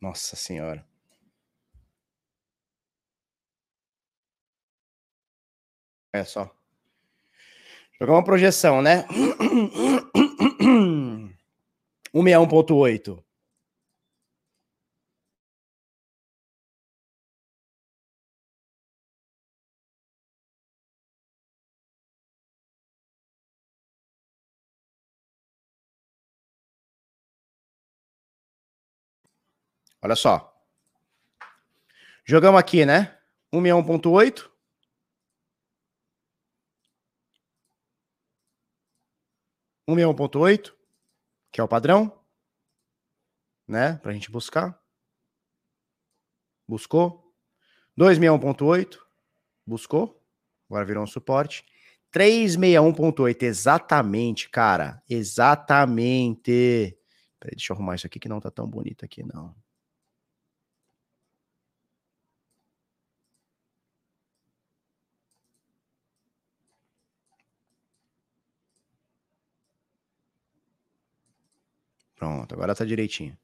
Nossa 0.00 0.34
Senhora. 0.36 0.84
É 6.12 6.24
só. 6.24 6.50
Jogar 8.00 8.14
uma 8.14 8.24
projeção, 8.24 8.80
né? 8.82 9.06
161.8. 12.14 13.22
Olha 30.02 30.16
só. 30.16 30.46
Jogamos 32.24 32.60
aqui, 32.60 32.86
né? 32.86 33.18
161.8. 33.52 34.50
Um 39.88 39.96
milhão 39.96 40.14
ponto 40.14 40.38
oito, 40.38 40.76
que 41.50 41.60
é 41.60 41.64
o 41.64 41.66
padrão, 41.66 42.16
né? 43.66 43.94
Para 43.96 44.12
a 44.12 44.14
gente 44.14 44.30
buscar. 44.30 44.80
Buscou. 46.68 47.34
261.8, 47.98 48.96
buscou. 49.66 50.24
Agora 50.68 50.84
virou 50.84 51.02
um 51.02 51.08
suporte. 51.08 51.64
361.8, 52.12 53.42
exatamente, 53.42 54.48
cara. 54.48 55.02
Exatamente. 55.08 56.96
Peraí, 57.40 57.56
deixa 57.56 57.72
eu 57.72 57.74
arrumar 57.74 57.96
isso 57.96 58.06
aqui 58.06 58.20
que 58.20 58.28
não 58.28 58.38
tá 58.38 58.50
tão 58.50 58.68
bonito 58.68 59.04
aqui, 59.04 59.24
não. 59.24 59.52
Pronto, 72.20 72.54
agora 72.54 72.74
tá 72.74 72.84
direitinho. 72.84 73.34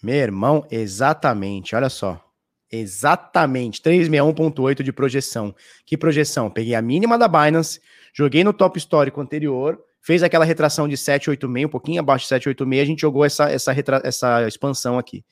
Meu 0.00 0.14
irmão, 0.14 0.64
exatamente, 0.70 1.74
olha 1.74 1.88
só. 1.88 2.24
Exatamente, 2.70 3.82
361.8 3.82 4.84
de 4.84 4.92
projeção. 4.92 5.52
Que 5.84 5.98
projeção? 5.98 6.48
Peguei 6.48 6.76
a 6.76 6.80
mínima 6.80 7.18
da 7.18 7.26
Binance, 7.26 7.80
joguei 8.14 8.44
no 8.44 8.52
top 8.52 8.78
histórico 8.78 9.20
anterior, 9.20 9.82
fez 10.00 10.22
aquela 10.22 10.44
retração 10.44 10.86
de 10.86 10.96
786, 10.96 11.66
um 11.66 11.68
pouquinho 11.68 11.98
abaixo 11.98 12.22
de 12.22 12.28
786, 12.28 12.82
a 12.82 12.84
gente 12.84 13.00
jogou 13.00 13.24
essa, 13.24 13.50
essa, 13.50 13.72
essa 14.04 14.46
expansão 14.46 14.96
aqui, 14.96 15.24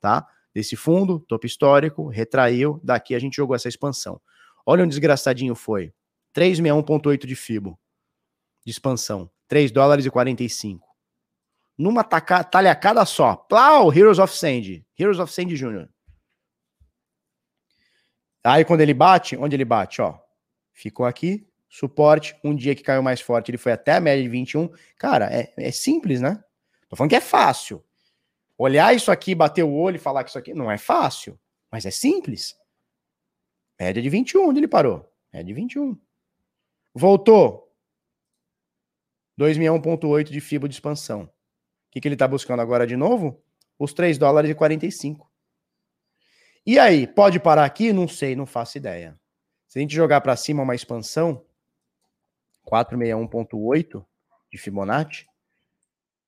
tá? 0.00 0.24
Desse 0.54 0.76
fundo, 0.76 1.18
top 1.18 1.44
histórico, 1.44 2.06
retraiu, 2.06 2.80
daqui 2.84 3.16
a 3.16 3.18
gente 3.18 3.34
jogou 3.34 3.56
essa 3.56 3.68
expansão. 3.68 4.20
Olha 4.64 4.84
um 4.84 4.88
desgraçadinho 4.88 5.56
foi. 5.56 5.92
361.8 6.32 7.26
de 7.26 7.34
FIBO, 7.34 7.76
de 8.64 8.70
expansão. 8.70 9.28
3 9.48 9.72
dólares 9.72 10.06
e 10.06 10.10
45 10.10 10.95
numa 11.76 12.02
taca, 12.02 12.42
talhacada 12.42 13.04
só. 13.04 13.36
Plau, 13.36 13.92
Heroes 13.92 14.18
of 14.18 14.34
Sand. 14.34 14.84
Heroes 14.98 15.18
of 15.18 15.32
Sand 15.32 15.54
Jr. 15.54 15.88
Aí 18.42 18.64
quando 18.64 18.80
ele 18.80 18.94
bate, 18.94 19.36
onde 19.36 19.56
ele 19.56 19.64
bate, 19.64 20.00
ó. 20.00 20.18
Ficou 20.72 21.04
aqui, 21.04 21.48
suporte, 21.68 22.38
um 22.44 22.54
dia 22.54 22.74
que 22.74 22.82
caiu 22.82 23.02
mais 23.02 23.20
forte, 23.20 23.50
ele 23.50 23.58
foi 23.58 23.72
até 23.72 23.94
a 23.94 24.00
média 24.00 24.22
de 24.22 24.28
21. 24.28 24.70
Cara, 24.98 25.28
é, 25.32 25.52
é 25.56 25.70
simples, 25.72 26.20
né? 26.20 26.42
Tô 26.88 26.96
falando 26.96 27.10
que 27.10 27.16
é 27.16 27.20
fácil. 27.20 27.84
Olhar 28.56 28.94
isso 28.94 29.10
aqui, 29.10 29.34
bater 29.34 29.64
o 29.64 29.72
olho 29.72 29.96
e 29.96 29.98
falar 29.98 30.22
que 30.22 30.30
isso 30.30 30.38
aqui 30.38 30.54
não 30.54 30.70
é 30.70 30.78
fácil, 30.78 31.38
mas 31.70 31.84
é 31.84 31.90
simples. 31.90 32.54
Média 33.78 34.00
de 34.00 34.08
21, 34.08 34.48
onde 34.48 34.60
ele 34.60 34.68
parou? 34.68 35.12
Média 35.32 35.46
de 35.46 35.52
21. 35.52 35.98
Voltou. 36.94 37.66
261.8 39.38 40.30
de 40.30 40.40
fibra 40.40 40.66
de 40.66 40.74
expansão 40.74 41.30
que, 41.96 42.00
que 42.02 42.08
ele 42.08 42.14
está 42.14 42.28
buscando 42.28 42.60
agora 42.60 42.86
de 42.86 42.94
novo? 42.94 43.42
Os 43.78 43.94
3 43.94 44.18
dólares 44.18 44.50
e 44.50 44.54
45. 44.54 45.30
E 46.66 46.78
aí, 46.78 47.06
pode 47.06 47.40
parar 47.40 47.64
aqui? 47.64 47.90
Não 47.90 48.06
sei, 48.06 48.36
não 48.36 48.44
faço 48.44 48.76
ideia. 48.76 49.18
Se 49.66 49.78
a 49.78 49.80
gente 49.80 49.94
jogar 49.94 50.20
para 50.20 50.36
cima 50.36 50.62
uma 50.62 50.74
expansão, 50.74 51.42
461.8 52.70 54.04
de 54.52 54.58
Fibonacci, 54.58 55.26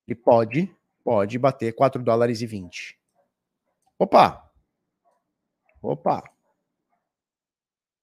ele 0.06 0.14
pode, 0.14 0.74
pode 1.04 1.38
bater 1.38 1.74
4 1.74 2.02
dólares 2.02 2.40
e 2.40 2.46
20. 2.46 2.98
Opa! 3.98 4.50
Opa! 5.82 6.22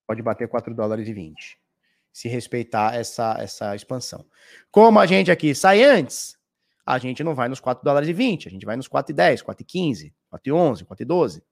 Pode 0.06 0.22
bater 0.22 0.46
4 0.46 0.72
dólares 0.72 1.08
e 1.08 1.12
20. 1.12 1.58
Se 2.12 2.28
respeitar 2.28 2.94
essa, 2.94 3.36
essa 3.40 3.74
expansão. 3.74 4.24
Como 4.70 5.00
a 5.00 5.06
gente 5.06 5.32
aqui 5.32 5.52
sai 5.52 5.82
antes, 5.82 6.36
a 6.86 6.98
gente 6.98 7.24
não 7.24 7.34
vai 7.34 7.48
nos 7.48 7.58
4 7.58 7.84
dólares 7.84 8.08
e 8.08 8.12
20, 8.12 8.46
a 8.46 8.50
gente 8.50 8.64
vai 8.64 8.76
nos 8.76 8.86
4 8.86 9.12
e 9.12 9.14
10, 9.14 9.42
4 9.42 9.62
e 9.62 9.66
15, 9.66 10.14
4 10.30 10.48
e 10.48 10.52
11, 10.52 10.84
4 10.84 11.02
e 11.02 11.06
12. 11.06 11.42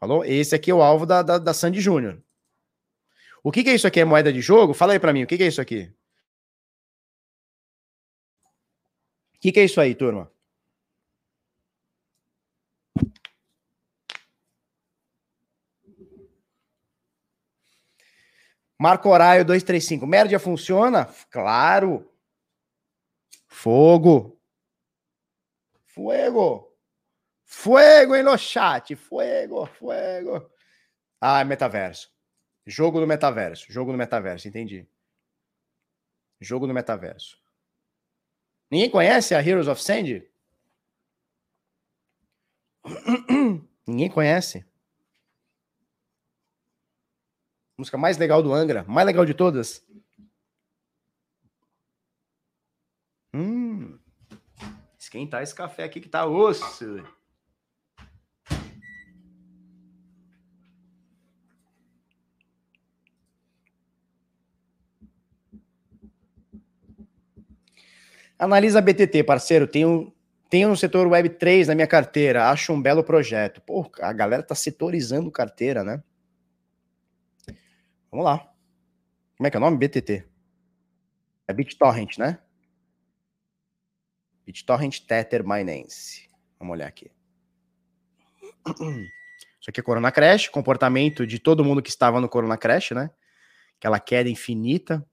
Falou? 0.00 0.24
Esse 0.24 0.56
aqui 0.56 0.72
é 0.72 0.74
o 0.74 0.82
alvo 0.82 1.06
da, 1.06 1.22
da, 1.22 1.38
da 1.38 1.54
Sandy 1.54 1.80
Júnior. 1.80 2.20
O 3.44 3.52
que, 3.52 3.62
que 3.62 3.70
é 3.70 3.74
isso 3.74 3.86
aqui? 3.86 4.00
É 4.00 4.04
moeda 4.04 4.32
de 4.32 4.40
jogo? 4.40 4.74
Fala 4.74 4.92
aí 4.94 4.98
para 4.98 5.12
mim, 5.12 5.22
o 5.22 5.26
que, 5.26 5.36
que 5.36 5.44
é 5.44 5.46
isso 5.46 5.60
aqui? 5.60 5.92
O 9.36 9.38
que, 9.40 9.52
que 9.52 9.60
é 9.60 9.64
isso 9.64 9.80
aí, 9.80 9.94
turma? 9.94 10.30
Marco 18.78 19.08
Horário 19.08 19.44
235. 19.44 20.04
Média 20.04 20.40
funciona? 20.40 21.08
Claro. 21.30 22.11
Fogo. 23.52 24.40
Fuego. 25.84 26.74
Fuego 27.44 28.16
em 28.16 28.22
no 28.22 28.36
chat. 28.38 28.96
Fuego, 28.96 29.66
fuego. 29.66 30.50
Ah, 31.20 31.44
metaverso. 31.44 32.10
Jogo 32.66 32.98
no 32.98 33.06
metaverso. 33.06 33.70
Jogo 33.70 33.92
no 33.92 33.98
metaverso, 33.98 34.48
entendi. 34.48 34.88
Jogo 36.40 36.66
no 36.66 36.72
metaverso. 36.72 37.38
Ninguém 38.70 38.90
conhece 38.90 39.34
a 39.34 39.40
Heroes 39.40 39.68
of 39.68 39.82
Sand? 39.82 40.26
Ninguém 43.86 44.10
conhece. 44.10 44.64
Música 47.76 47.98
mais 47.98 48.16
legal 48.16 48.42
do 48.42 48.52
Angra, 48.52 48.82
mais 48.84 49.06
legal 49.06 49.26
de 49.26 49.34
todas. 49.34 49.86
Esquentar 55.12 55.42
esse 55.42 55.54
café 55.54 55.84
aqui 55.84 56.00
que 56.00 56.08
tá 56.08 56.24
osso. 56.24 57.04
Analisa 68.38 68.80
BTT, 68.80 69.22
parceiro. 69.24 69.66
Tenho, 69.66 70.10
tenho 70.48 70.70
no 70.70 70.76
setor 70.78 71.06
Web 71.06 71.28
3 71.28 71.68
na 71.68 71.74
minha 71.74 71.86
carteira. 71.86 72.48
Acho 72.48 72.72
um 72.72 72.80
belo 72.80 73.04
projeto. 73.04 73.60
Pô, 73.60 73.90
a 74.00 74.14
galera 74.14 74.42
tá 74.42 74.54
setorizando 74.54 75.30
carteira, 75.30 75.84
né? 75.84 76.02
Vamos 78.10 78.24
lá. 78.24 78.50
Como 79.36 79.46
é 79.46 79.50
que 79.50 79.56
é 79.58 79.60
o 79.60 79.60
nome? 79.60 79.76
BTT. 79.76 80.26
É 81.46 81.52
BitTorrent, 81.52 82.16
né? 82.16 82.38
BitTorrent 84.46 85.00
Tether 85.00 85.42
Binance. 85.42 86.28
Vamos 86.58 86.74
olhar 86.74 86.86
aqui. 86.86 87.10
Isso 89.60 89.70
aqui 89.70 89.78
é 89.78 89.82
Corona 89.82 90.10
Crash, 90.10 90.48
comportamento 90.48 91.24
de 91.24 91.38
todo 91.38 91.64
mundo 91.64 91.80
que 91.80 91.88
estava 91.88 92.20
no 92.20 92.28
Corona 92.28 92.56
Crash, 92.56 92.90
né? 92.90 93.10
Aquela 93.78 94.00
queda 94.00 94.28
infinita. 94.28 95.06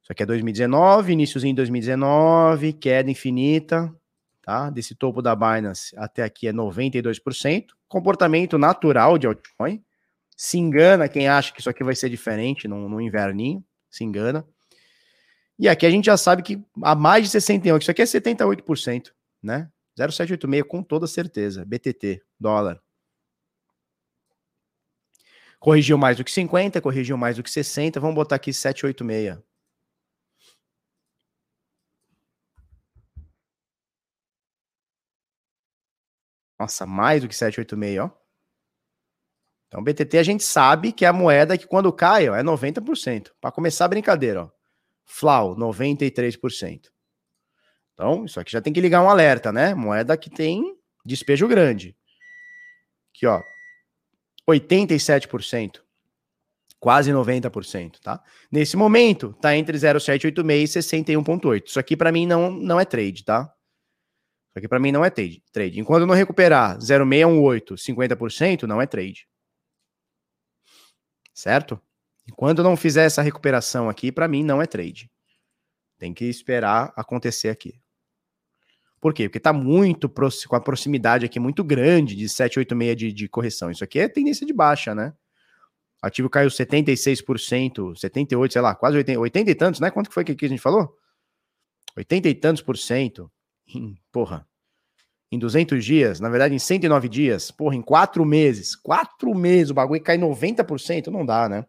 Isso 0.00 0.12
aqui 0.12 0.22
é 0.22 0.26
2019, 0.26 1.14
iníciozinho 1.14 1.52
de 1.52 1.56
2019, 1.56 2.74
queda 2.74 3.10
infinita, 3.10 3.92
tá? 4.40 4.70
Desse 4.70 4.94
topo 4.94 5.20
da 5.20 5.34
Binance 5.34 5.94
até 5.96 6.22
aqui 6.22 6.46
é 6.46 6.52
92%. 6.52 7.66
Comportamento 7.88 8.58
natural 8.58 9.18
de 9.18 9.26
altcoin. 9.26 9.82
Se 10.36 10.58
engana 10.58 11.08
quem 11.08 11.26
acha 11.26 11.52
que 11.52 11.60
isso 11.60 11.70
aqui 11.70 11.82
vai 11.82 11.94
ser 11.94 12.10
diferente 12.10 12.68
no, 12.68 12.88
no 12.88 13.00
inverninho, 13.00 13.64
se 13.90 14.04
engana. 14.04 14.46
E 15.58 15.68
aqui 15.68 15.86
a 15.86 15.90
gente 15.90 16.06
já 16.06 16.16
sabe 16.16 16.42
que 16.42 16.62
há 16.82 16.94
mais 16.94 17.24
de 17.24 17.30
61, 17.30 17.78
isso 17.78 17.90
aqui 17.90 18.02
é 18.02 18.04
78%, 18.04 19.12
né? 19.42 19.70
0,786 19.96 20.64
com 20.68 20.82
toda 20.82 21.06
certeza. 21.06 21.64
BTT, 21.64 22.22
dólar. 22.38 22.82
Corrigiu 25.60 25.96
mais 25.96 26.16
do 26.16 26.24
que 26.24 26.30
50, 26.30 26.80
corrigiu 26.80 27.16
mais 27.16 27.36
do 27.36 27.42
que 27.42 27.50
60, 27.50 27.98
vamos 28.00 28.14
botar 28.14 28.36
aqui 28.36 28.52
786. 28.52 29.38
Nossa, 36.58 36.86
mais 36.86 37.22
do 37.22 37.28
que 37.28 37.34
786, 37.34 37.98
ó. 38.00 38.10
Então, 39.68 39.82
BTT 39.82 40.18
a 40.18 40.22
gente 40.22 40.44
sabe 40.44 40.92
que 40.92 41.04
é 41.04 41.08
a 41.08 41.12
moeda 41.12 41.58
que 41.58 41.66
quando 41.66 41.92
cai, 41.92 42.28
ó, 42.28 42.34
é 42.36 42.42
90%. 42.42 43.32
Para 43.40 43.50
começar 43.50 43.86
a 43.86 43.88
brincadeira, 43.88 44.44
ó. 44.44 44.63
Flau, 45.04 45.56
93%. 45.56 46.90
Então, 47.92 48.24
isso 48.24 48.40
aqui 48.40 48.50
já 48.50 48.60
tem 48.60 48.72
que 48.72 48.80
ligar 48.80 49.02
um 49.02 49.08
alerta, 49.08 49.52
né? 49.52 49.74
Moeda 49.74 50.16
que 50.16 50.28
tem 50.28 50.76
despejo 51.04 51.46
grande. 51.46 51.96
Aqui, 53.14 53.26
ó. 53.26 53.42
87%. 54.48 55.80
Quase 56.80 57.10
90%, 57.12 57.98
tá? 58.00 58.22
Nesse 58.50 58.76
momento, 58.76 59.32
tá 59.40 59.56
entre 59.56 59.78
0,786 59.78 60.76
e 60.76 60.78
61,8. 60.80 61.68
Isso 61.68 61.80
aqui 61.80 61.96
para 61.96 62.12
mim 62.12 62.26
não, 62.26 62.50
não 62.50 62.78
é 62.78 62.84
trade, 62.84 63.24
tá? 63.24 63.50
Isso 64.50 64.58
aqui 64.58 64.68
para 64.68 64.78
mim 64.78 64.92
não 64.92 65.04
é 65.04 65.08
trade. 65.08 65.42
trade. 65.50 65.80
Enquanto 65.80 66.04
não 66.04 66.14
recuperar 66.14 66.78
0,618, 66.78 67.76
50%, 67.76 68.62
não 68.64 68.82
é 68.82 68.86
trade. 68.86 69.26
Certo? 71.32 71.80
Enquanto 72.28 72.62
não 72.62 72.76
fizer 72.76 73.04
essa 73.04 73.22
recuperação 73.22 73.88
aqui, 73.88 74.10
para 74.10 74.28
mim 74.28 74.42
não 74.42 74.62
é 74.62 74.66
trade. 74.66 75.10
Tem 75.98 76.12
que 76.12 76.24
esperar 76.24 76.92
acontecer 76.96 77.48
aqui. 77.48 77.80
Por 79.00 79.12
quê? 79.12 79.28
Porque 79.28 79.38
está 79.38 79.52
muito 79.52 80.08
com 80.08 80.56
a 80.56 80.60
proximidade 80.60 81.26
aqui 81.26 81.38
muito 81.38 81.62
grande 81.62 82.16
de 82.16 82.26
786 82.28 82.96
de, 82.96 83.12
de 83.12 83.28
correção. 83.28 83.70
Isso 83.70 83.84
aqui 83.84 83.98
é 83.98 84.08
tendência 84.08 84.46
de 84.46 84.52
baixa, 84.52 84.94
né? 84.94 85.12
O 86.02 86.06
ativo 86.06 86.30
caiu 86.30 86.48
76%, 86.48 87.96
78, 87.96 88.52
sei 88.52 88.62
lá, 88.62 88.74
quase 88.74 88.96
80, 88.96 89.20
80 89.20 89.50
e 89.50 89.54
tantos, 89.54 89.80
né? 89.80 89.90
Quanto 89.90 90.08
que 90.08 90.14
foi 90.14 90.24
que 90.24 90.44
a 90.44 90.48
gente 90.48 90.60
falou? 90.60 90.96
80 91.96 92.28
e 92.28 92.34
tantos 92.34 92.62
por 92.62 92.76
cento 92.76 93.30
porra, 94.12 94.46
em 95.30 95.38
200 95.38 95.84
dias, 95.84 96.20
na 96.20 96.28
verdade 96.28 96.54
em 96.54 96.58
109 96.58 97.08
dias, 97.08 97.50
porra, 97.50 97.74
em 97.74 97.82
4 97.82 98.24
meses, 98.24 98.76
4 98.76 99.34
meses 99.34 99.70
o 99.70 99.74
bagulho 99.74 100.02
cai 100.02 100.16
90%, 100.16 101.08
não 101.08 101.24
dá, 101.24 101.48
né? 101.48 101.66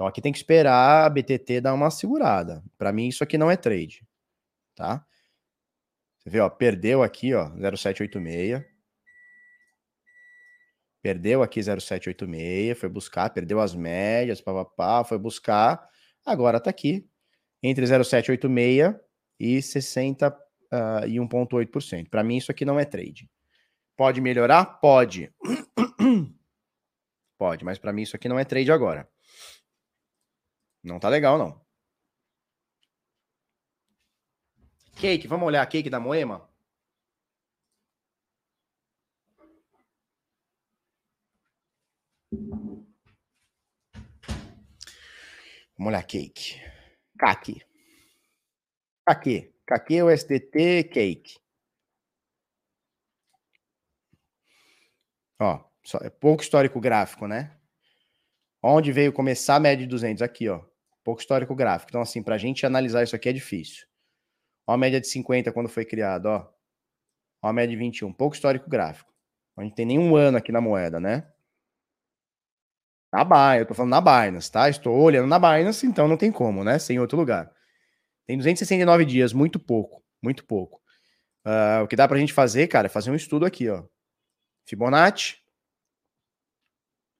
Então 0.00 0.08
aqui 0.08 0.22
tem 0.22 0.32
que 0.32 0.38
esperar 0.38 1.04
a 1.04 1.10
BTT 1.10 1.60
dar 1.60 1.74
uma 1.74 1.90
segurada. 1.90 2.64
Para 2.78 2.90
mim 2.90 3.08
isso 3.08 3.22
aqui 3.22 3.36
não 3.36 3.50
é 3.50 3.56
trade, 3.56 4.02
tá? 4.74 5.04
Você 6.18 6.30
vê, 6.30 6.40
ó, 6.40 6.48
perdeu 6.48 7.02
aqui, 7.02 7.34
ó, 7.34 7.50
0786. 7.50 8.64
Perdeu 11.02 11.42
aqui 11.42 11.62
0786, 11.62 12.78
foi 12.78 12.88
buscar, 12.88 13.28
perdeu 13.28 13.60
as 13.60 13.74
médias, 13.74 14.40
papapá, 14.40 15.04
foi 15.04 15.18
buscar, 15.18 15.86
agora 16.24 16.58
tá 16.58 16.70
aqui 16.70 17.06
entre 17.62 17.84
0786 17.86 18.96
e 19.38 19.60
60 19.60 20.30
uh, 20.30 21.06
e 21.06 21.16
1,8%. 21.16 22.08
Para 22.08 22.24
mim, 22.24 22.38
isso 22.38 22.50
aqui 22.50 22.64
não 22.64 22.80
é 22.80 22.86
trade. 22.86 23.28
Pode 23.98 24.22
melhorar? 24.22 24.64
Pode. 24.80 25.30
Pode, 27.38 27.66
mas 27.66 27.78
para 27.78 27.92
mim 27.92 28.00
isso 28.00 28.16
aqui 28.16 28.30
não 28.30 28.38
é 28.38 28.46
trade 28.46 28.72
agora. 28.72 29.06
Não 30.82 30.98
tá 30.98 31.08
legal, 31.08 31.38
não. 31.38 31.60
Cake, 34.96 35.26
vamos 35.26 35.46
olhar 35.46 35.62
a 35.62 35.66
cake 35.66 35.88
da 35.88 35.98
Moema? 35.98 36.48
Vamos 45.76 45.92
olhar 45.92 46.02
cake. 46.04 46.60
Caqui. 47.18 47.62
Caqui. 49.06 49.54
Aqui 49.70 49.96
é 49.96 50.04
o 50.04 50.10
SDT 50.10 50.84
Cake. 50.84 51.38
Ó, 55.40 55.64
é 56.02 56.10
pouco 56.10 56.42
histórico 56.42 56.80
gráfico, 56.80 57.26
né? 57.26 57.56
Onde 58.62 58.92
veio 58.92 59.12
começar 59.12 59.56
a 59.56 59.60
média 59.60 59.86
de 59.86 59.90
200? 59.90 60.22
Aqui, 60.22 60.48
ó. 60.48 60.69
Pouco 61.04 61.20
histórico 61.20 61.54
gráfico. 61.54 61.90
Então, 61.90 62.00
assim, 62.00 62.22
para 62.22 62.34
a 62.34 62.38
gente 62.38 62.66
analisar 62.66 63.02
isso 63.02 63.16
aqui 63.16 63.28
é 63.28 63.32
difícil. 63.32 63.86
Ó 64.66 64.72
a 64.72 64.76
média 64.76 65.00
de 65.00 65.08
50 65.08 65.52
quando 65.52 65.68
foi 65.68 65.84
criado, 65.84 66.26
ó. 66.26 66.48
Ó 67.42 67.48
a 67.48 67.52
média 67.52 67.70
de 67.70 67.76
21. 67.76 68.12
Pouco 68.12 68.34
histórico 68.34 68.68
gráfico. 68.68 69.12
A 69.56 69.62
gente 69.62 69.74
tem 69.74 69.86
nenhum 69.86 70.16
ano 70.16 70.38
aqui 70.38 70.52
na 70.52 70.60
moeda, 70.60 71.00
né? 71.00 71.26
Na 73.12 73.24
Binance, 73.24 73.58
eu 73.58 73.66
tô 73.66 73.74
falando 73.74 73.90
na 73.90 74.00
Binance, 74.00 74.50
tá? 74.50 74.68
Estou 74.68 74.96
olhando 74.96 75.26
na 75.26 75.38
Binance, 75.38 75.84
então 75.84 76.06
não 76.06 76.16
tem 76.16 76.30
como, 76.30 76.62
né? 76.62 76.78
Sem 76.78 77.00
outro 77.00 77.18
lugar. 77.18 77.52
Tem 78.26 78.36
269 78.38 79.04
dias, 79.04 79.32
muito 79.32 79.58
pouco, 79.58 80.02
muito 80.22 80.44
pouco. 80.44 80.80
Uh, 81.44 81.82
o 81.82 81.88
que 81.88 81.96
dá 81.96 82.06
pra 82.06 82.18
gente 82.18 82.32
fazer, 82.32 82.68
cara, 82.68 82.86
é 82.86 82.88
fazer 82.88 83.10
um 83.10 83.16
estudo 83.16 83.44
aqui, 83.44 83.68
ó. 83.68 83.84
Fibonacci. 84.64 85.38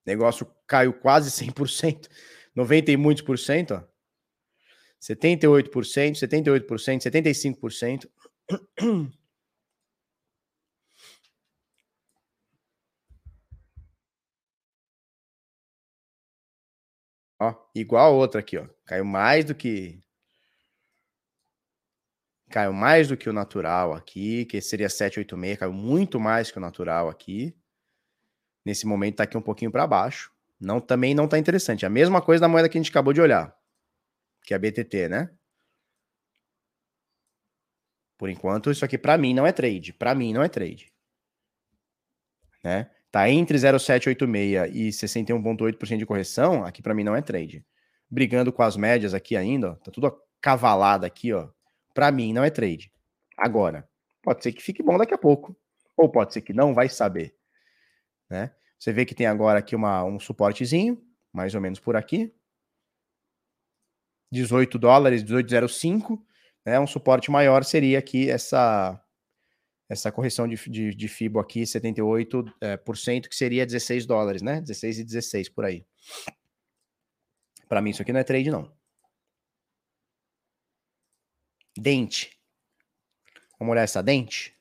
Negócio 0.07 0.47
caiu 0.67 0.93
quase 0.93 1.31
100%, 1.31 2.09
90 2.61 2.91
e 2.93 2.97
muitos 2.97 3.23
por 3.23 3.39
cento, 3.39 3.75
ó. 3.75 3.83
78%, 5.01 6.19
78%, 6.19 7.01
75%. 7.03 8.11
Ó, 17.39 17.55
igual 17.75 18.13
a 18.13 18.17
outra 18.17 18.41
aqui, 18.41 18.59
ó. 18.59 18.67
Caiu 18.85 19.05
mais 19.05 19.47
do 19.47 19.55
que 19.55 19.99
caiu 22.51 22.73
mais 22.73 23.09
do 23.09 23.17
que 23.17 23.31
o 23.31 23.33
natural 23.33 23.95
aqui, 23.95 24.45
que 24.45 24.61
seria 24.61 24.89
786, 24.91 25.59
caiu 25.59 25.73
muito 25.73 26.19
mais 26.21 26.51
que 26.51 26.59
o 26.59 26.61
natural 26.61 27.09
aqui. 27.09 27.57
Nesse 28.67 28.87
momento 28.87 29.17
tá 29.17 29.23
aqui 29.25 29.39
um 29.39 29.43
pouquinho 29.43 29.71
para 29.71 29.87
baixo. 29.87 30.31
Não 30.61 30.81
também 30.81 31.15
não 31.15 31.27
tá 31.27 31.39
interessante. 31.39 31.87
A 31.87 31.91
mesma 31.91 32.21
coisa 32.21 32.43
da 32.43 32.49
moeda 32.49 32.69
que 32.69 32.77
a 32.77 32.81
gente 32.81 32.91
acabou 32.91 33.13
de 33.13 33.21
olhar, 33.21 33.57
que 34.43 34.53
é 34.53 34.57
a 34.57 34.61
BTT, 34.61 35.09
né? 35.09 35.31
Por 38.19 38.29
enquanto, 38.29 38.71
isso 38.71 38.85
aqui 38.85 38.99
para 38.99 39.17
mim 39.17 39.33
não 39.33 39.47
é 39.47 39.53
trade. 39.53 39.95
Para 39.95 40.15
mim 40.15 40.35
não 40.35 40.43
é 40.43 40.49
trade. 40.49 40.93
Né? 42.63 42.91
Tá 43.11 43.31
entre 43.31 43.57
0,786 43.57 44.75
e 44.75 44.91
61,8% 44.91 45.97
de 45.97 46.05
correção, 46.05 46.65
aqui 46.65 46.83
para 46.83 46.95
mim 46.95 47.03
não 47.03 47.17
é 47.17 47.23
trade. 47.23 47.65
Brigando 48.11 48.53
com 48.53 48.63
as 48.63 48.77
médias 48.77 49.15
aqui 49.15 49.37
ainda, 49.37 49.73
ó, 49.73 49.75
tá 49.77 49.91
tudo 49.91 50.15
cavalado 50.41 51.07
aqui, 51.07 51.33
ó. 51.33 51.49
Para 51.95 52.13
mim 52.13 52.33
não 52.33 52.45
é 52.45 52.51
trade. 52.51 52.93
Agora, 53.37 53.89
pode 54.23 54.43
ser 54.43 54.53
que 54.53 54.63
fique 54.63 54.83
bom 54.83 54.99
daqui 54.99 55.15
a 55.15 55.19
pouco, 55.19 55.57
ou 55.97 56.11
pode 56.11 56.35
ser 56.35 56.43
que 56.43 56.53
não, 56.53 56.75
vai 56.75 56.89
saber, 56.89 57.35
né? 58.29 58.55
Você 58.81 58.95
vê 58.95 59.05
que 59.05 59.15
tem 59.15 59.27
agora 59.27 59.59
aqui 59.59 59.77
uma, 59.77 60.03
um 60.05 60.19
suportezinho, 60.19 61.07
mais 61.31 61.55
ou 61.55 61.61
menos 61.61 61.79
por 61.79 61.97
aqui. 61.97 62.35
18 64.33 64.79
dólares, 64.79 65.23
18,05, 65.23 66.19
né? 66.65 66.81
Um 66.81 66.87
suporte 66.87 67.31
maior 67.31 67.63
seria 67.63 67.99
aqui 67.99 68.31
essa 68.31 68.99
essa 69.87 70.13
correção 70.13 70.47
de, 70.47 70.55
de, 70.71 70.95
de 70.95 71.09
FIBO 71.09 71.41
aqui, 71.41 71.63
78%, 71.63 72.55
é, 72.61 72.77
por 72.77 72.97
cento, 72.97 73.29
que 73.29 73.35
seria 73.35 73.67
16 73.67 74.07
dólares, 74.07 74.41
né? 74.41 74.61
16 74.61 75.01
e 75.01 75.05
16 75.05 75.49
por 75.49 75.65
aí. 75.65 75.85
Para 77.69 77.83
mim, 77.83 77.91
isso 77.91 78.01
aqui 78.01 78.13
não 78.13 78.21
é 78.21 78.25
trade, 78.25 78.53
não. 78.53 78.73
Dente. 81.77 82.39
Vamos 83.59 83.73
olhar 83.73 83.83
essa 83.83 84.01
dente? 84.01 84.57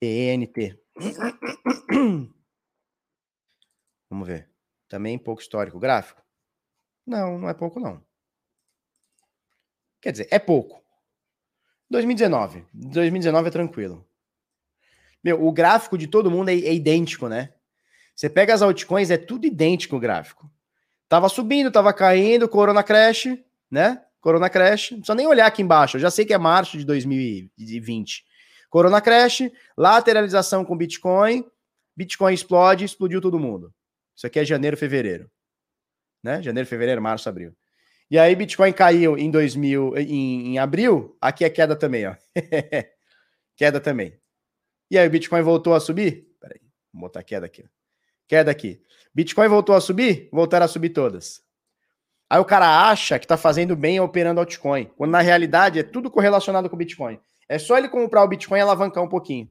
ENT. 0.00 0.78
Vamos 4.08 4.26
ver. 4.26 4.48
Também 4.88 5.18
pouco 5.18 5.42
histórico 5.42 5.78
gráfico? 5.78 6.22
Não, 7.06 7.38
não 7.38 7.48
é 7.48 7.54
pouco, 7.54 7.78
não. 7.78 8.02
Quer 10.00 10.12
dizer, 10.12 10.28
é 10.30 10.38
pouco. 10.38 10.82
2019. 11.90 12.64
2019 12.72 13.48
é 13.48 13.50
tranquilo. 13.50 14.06
Meu, 15.22 15.44
o 15.44 15.52
gráfico 15.52 15.98
de 15.98 16.06
todo 16.06 16.30
mundo 16.30 16.48
é, 16.48 16.54
é, 16.54 16.74
idêntico, 16.74 17.28
né? 17.28 17.52
Você 18.14 18.30
pega 18.30 18.54
as 18.54 18.62
altcoins, 18.62 19.10
é 19.10 19.16
tudo 19.16 19.46
idêntico 19.46 19.96
o 19.96 20.00
gráfico. 20.00 20.50
Tava 21.08 21.28
subindo, 21.28 21.70
tava 21.70 21.92
caindo, 21.92 22.48
Corona 22.48 22.82
Crash, 22.82 23.36
né? 23.70 24.02
Corona 24.20 24.48
Crash. 24.48 24.92
Não 24.92 24.98
precisa 24.98 25.14
nem 25.14 25.26
olhar 25.26 25.46
aqui 25.46 25.62
embaixo. 25.62 25.96
Eu 25.96 26.00
já 26.00 26.10
sei 26.10 26.24
que 26.24 26.32
é 26.32 26.38
março 26.38 26.78
de 26.78 26.84
2020. 26.84 28.24
Corona 28.70 29.00
Crash, 29.00 29.50
lateralização 29.76 30.64
com 30.64 30.76
Bitcoin. 30.76 31.44
Bitcoin 31.96 32.34
explode, 32.34 32.84
explodiu 32.84 33.20
todo 33.20 33.38
mundo. 33.38 33.72
Isso 34.14 34.26
aqui 34.26 34.38
é 34.38 34.44
janeiro, 34.44 34.76
fevereiro. 34.76 35.30
Né? 36.22 36.42
Janeiro, 36.42 36.68
fevereiro, 36.68 37.00
março, 37.00 37.28
abril. 37.28 37.54
E 38.10 38.18
aí 38.18 38.34
Bitcoin 38.36 38.72
caiu 38.72 39.18
em 39.18 39.30
2000, 39.30 39.96
em, 39.98 40.52
em 40.52 40.58
abril, 40.58 41.16
aqui 41.20 41.44
é 41.44 41.50
queda 41.50 41.74
também, 41.74 42.06
ó. 42.06 42.14
queda 43.56 43.80
também. 43.80 44.16
E 44.90 44.96
aí 44.96 45.06
o 45.06 45.10
Bitcoin 45.10 45.42
voltou 45.42 45.74
a 45.74 45.80
subir? 45.80 46.28
Peraí, 46.40 46.60
vou 46.92 47.02
botar 47.02 47.22
queda 47.24 47.46
aqui. 47.46 47.64
Queda 48.28 48.50
aqui. 48.50 48.80
Bitcoin 49.12 49.48
voltou 49.48 49.74
a 49.74 49.80
subir? 49.80 50.28
Voltaram 50.32 50.66
a 50.66 50.68
subir 50.68 50.90
todas. 50.90 51.42
Aí 52.30 52.38
o 52.38 52.44
cara 52.44 52.88
acha 52.88 53.18
que 53.18 53.26
tá 53.26 53.36
fazendo 53.36 53.76
bem 53.76 53.98
operando 54.00 54.40
altcoin, 54.40 54.86
quando 54.96 55.12
na 55.12 55.20
realidade 55.20 55.78
é 55.78 55.82
tudo 55.82 56.10
correlacionado 56.10 56.68
com 56.70 56.76
Bitcoin. 56.76 57.18
É 57.48 57.58
só 57.58 57.78
ele 57.78 57.88
comprar 57.88 58.24
o 58.24 58.28
Bitcoin 58.28 58.58
e 58.58 58.62
alavancar 58.62 59.02
um 59.02 59.08
pouquinho. 59.08 59.50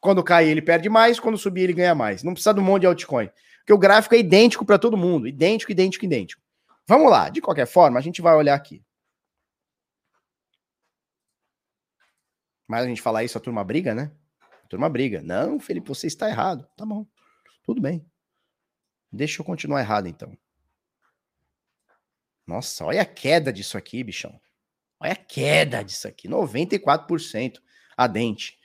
Quando 0.00 0.22
cair, 0.22 0.50
ele 0.50 0.62
perde 0.62 0.88
mais, 0.88 1.18
quando 1.18 1.38
subir, 1.38 1.62
ele 1.62 1.72
ganha 1.72 1.94
mais. 1.94 2.22
Não 2.22 2.32
precisa 2.32 2.54
de 2.54 2.60
um 2.60 2.64
monte 2.64 2.82
de 2.82 2.86
altcoin. 2.86 3.30
Porque 3.58 3.72
o 3.72 3.78
gráfico 3.78 4.14
é 4.14 4.18
idêntico 4.18 4.64
para 4.64 4.78
todo 4.78 4.96
mundo. 4.96 5.26
Idêntico, 5.26 5.72
idêntico, 5.72 6.04
idêntico. 6.04 6.42
Vamos 6.86 7.10
lá, 7.10 7.28
de 7.28 7.40
qualquer 7.40 7.66
forma, 7.66 7.98
a 7.98 8.02
gente 8.02 8.22
vai 8.22 8.34
olhar 8.34 8.54
aqui. 8.54 8.84
Mas 12.68 12.84
a 12.84 12.88
gente 12.88 13.02
falar 13.02 13.24
isso, 13.24 13.38
a 13.38 13.40
turma 13.40 13.64
briga, 13.64 13.94
né? 13.94 14.12
A 14.64 14.68
turma 14.68 14.88
briga. 14.88 15.22
Não, 15.22 15.58
Felipe, 15.58 15.88
você 15.88 16.06
está 16.06 16.28
errado. 16.28 16.68
Tá 16.76 16.84
bom. 16.84 17.06
Tudo 17.64 17.80
bem. 17.80 18.04
Deixa 19.10 19.40
eu 19.40 19.44
continuar 19.44 19.80
errado, 19.80 20.08
então. 20.08 20.36
Nossa, 22.46 22.84
olha 22.84 23.02
a 23.02 23.04
queda 23.04 23.52
disso 23.52 23.76
aqui, 23.76 24.04
bichão. 24.04 24.40
Olha 25.00 25.12
a 25.12 25.16
queda 25.16 25.82
disso 25.82 26.08
aqui. 26.08 26.28
94% 26.28 27.58
a 27.96 28.06
dente. 28.06 28.58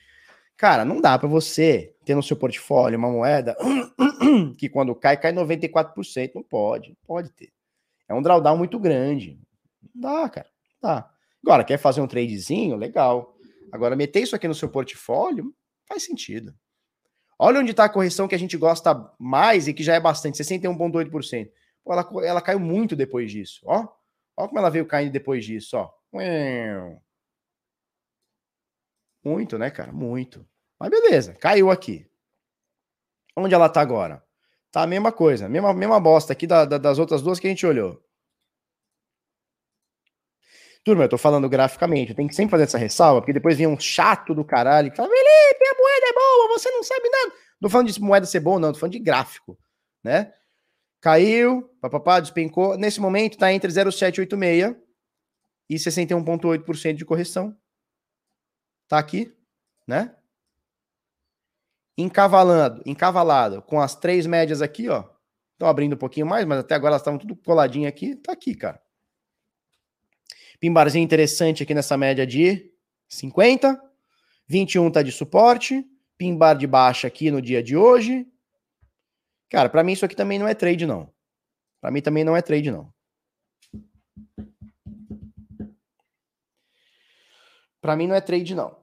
Cara, 0.57 0.85
não 0.85 1.01
dá 1.01 1.17
para 1.17 1.27
você 1.27 1.95
ter 2.05 2.15
no 2.15 2.21
seu 2.21 2.37
portfólio 2.37 2.97
uma 2.97 3.09
moeda 3.09 3.57
que 4.57 4.69
quando 4.69 4.93
cai, 4.93 5.17
cai 5.17 5.33
94%. 5.33 6.31
Não 6.35 6.43
pode. 6.43 6.89
Não 6.89 6.97
pode 7.05 7.31
ter. 7.31 7.51
É 8.07 8.13
um 8.13 8.21
drawdown 8.21 8.57
muito 8.57 8.79
grande. 8.79 9.39
Não 9.95 10.01
dá, 10.01 10.29
cara. 10.29 10.49
Dá. 10.81 11.09
Agora, 11.43 11.63
quer 11.63 11.77
fazer 11.77 12.01
um 12.01 12.07
tradezinho? 12.07 12.75
Legal. 12.75 13.35
Agora, 13.71 13.95
meter 13.95 14.21
isso 14.21 14.35
aqui 14.35 14.47
no 14.47 14.53
seu 14.53 14.69
portfólio 14.69 15.53
faz 15.87 16.03
sentido. 16.03 16.53
Olha 17.39 17.59
onde 17.59 17.71
está 17.71 17.85
a 17.85 17.89
correção 17.89 18.27
que 18.27 18.35
a 18.35 18.39
gente 18.39 18.55
gosta 18.55 19.11
mais 19.17 19.67
e 19.67 19.73
que 19.73 19.81
já 19.81 19.95
é 19.95 19.99
bastante, 19.99 20.37
61,8%. 20.37 21.49
Pô, 21.83 21.93
ela, 21.93 22.07
ela 22.23 22.41
caiu 22.41 22.59
muito 22.59 22.95
depois 22.95 23.31
disso, 23.31 23.61
ó. 23.65 23.87
Ó 24.37 24.47
como 24.47 24.59
ela 24.59 24.69
veio 24.69 24.85
caindo 24.85 25.11
depois 25.11 25.43
disso, 25.43 25.75
ó. 25.75 25.89
Muito, 29.23 29.57
né, 29.57 29.69
cara? 29.69 29.91
Muito. 29.91 30.45
Mas 30.79 30.89
beleza, 30.89 31.33
caiu 31.35 31.69
aqui. 31.69 32.07
Onde 33.35 33.53
ela 33.53 33.69
tá 33.69 33.81
agora? 33.81 34.23
Tá 34.71 34.83
a 34.83 34.87
mesma 34.87 35.11
coisa, 35.11 35.47
mesma, 35.47 35.73
mesma 35.73 35.99
bosta 35.99 36.33
aqui 36.33 36.47
da, 36.47 36.65
da, 36.65 36.77
das 36.77 36.97
outras 36.97 37.21
duas 37.21 37.39
que 37.39 37.47
a 37.47 37.49
gente 37.49 37.65
olhou. 37.65 38.01
Turma, 40.83 41.03
eu 41.03 41.09
tô 41.09 41.17
falando 41.17 41.47
graficamente, 41.47 42.09
eu 42.09 42.15
tenho 42.15 42.27
que 42.27 42.33
sempre 42.33 42.51
fazer 42.51 42.63
essa 42.63 42.77
ressalva, 42.77 43.21
porque 43.21 43.33
depois 43.33 43.55
vem 43.55 43.67
um 43.67 43.79
chato 43.79 44.33
do 44.33 44.43
caralho 44.43 44.89
que 44.89 44.97
fala, 44.97 45.09
Felipe, 45.09 45.65
a 45.67 45.75
moeda 45.77 46.07
é 46.07 46.13
boa, 46.13 46.57
você 46.57 46.71
não 46.71 46.81
sabe 46.81 47.07
nada. 47.07 47.33
Não 47.61 47.67
tô 47.67 47.69
falando 47.69 47.91
de 47.91 48.01
moeda 48.01 48.25
ser 48.25 48.39
boa, 48.39 48.59
não, 48.59 48.73
tô 48.73 48.79
falando 48.79 48.93
de 48.93 48.99
gráfico, 48.99 49.59
né? 50.03 50.33
Caiu, 50.99 51.69
papapá, 51.79 52.19
despencou. 52.19 52.77
Nesse 52.77 52.99
momento 52.99 53.37
tá 53.37 53.53
entre 53.53 53.71
0,786 53.71 54.75
e 55.71 55.75
61,8% 55.75 56.95
de 56.95 57.05
correção. 57.05 57.57
Tá 58.87 58.99
aqui, 58.99 59.35
né? 59.87 60.15
encavalando, 61.97 62.81
encavalado 62.85 63.61
com 63.61 63.79
as 63.79 63.95
três 63.95 64.25
médias 64.25 64.61
aqui, 64.61 64.89
ó. 64.89 65.05
Estão 65.53 65.67
abrindo 65.67 65.93
um 65.93 65.97
pouquinho 65.97 66.25
mais, 66.25 66.45
mas 66.45 66.59
até 66.59 66.75
agora 66.75 66.91
elas 66.93 67.01
estavam 67.01 67.19
tudo 67.19 67.35
coladinho 67.35 67.87
aqui. 67.87 68.15
Tá 68.15 68.31
aqui, 68.31 68.55
cara. 68.55 68.81
Pimbarzinho 70.59 71.03
interessante 71.03 71.63
aqui 71.63 71.73
nessa 71.73 71.97
média 71.97 72.25
de 72.25 72.71
50. 73.07 73.79
21 74.47 74.91
tá 74.91 75.01
de 75.03 75.11
suporte. 75.11 75.85
Pimbar 76.17 76.57
de 76.57 76.65
baixa 76.65 77.07
aqui 77.07 77.29
no 77.29 77.41
dia 77.41 77.61
de 77.61 77.77
hoje. 77.77 78.27
Cara, 79.49 79.69
para 79.69 79.83
mim 79.83 79.93
isso 79.93 80.05
aqui 80.05 80.15
também 80.15 80.39
não 80.39 80.47
é 80.47 80.55
trade, 80.55 80.85
não. 80.85 81.11
Para 81.79 81.91
mim 81.91 82.01
também 82.01 82.23
não 82.23 82.35
é 82.35 82.41
trade, 82.41 82.71
não. 82.71 82.91
Para 87.81 87.95
mim 87.95 88.07
não 88.07 88.15
é 88.15 88.21
trade, 88.21 88.53
não. 88.53 88.79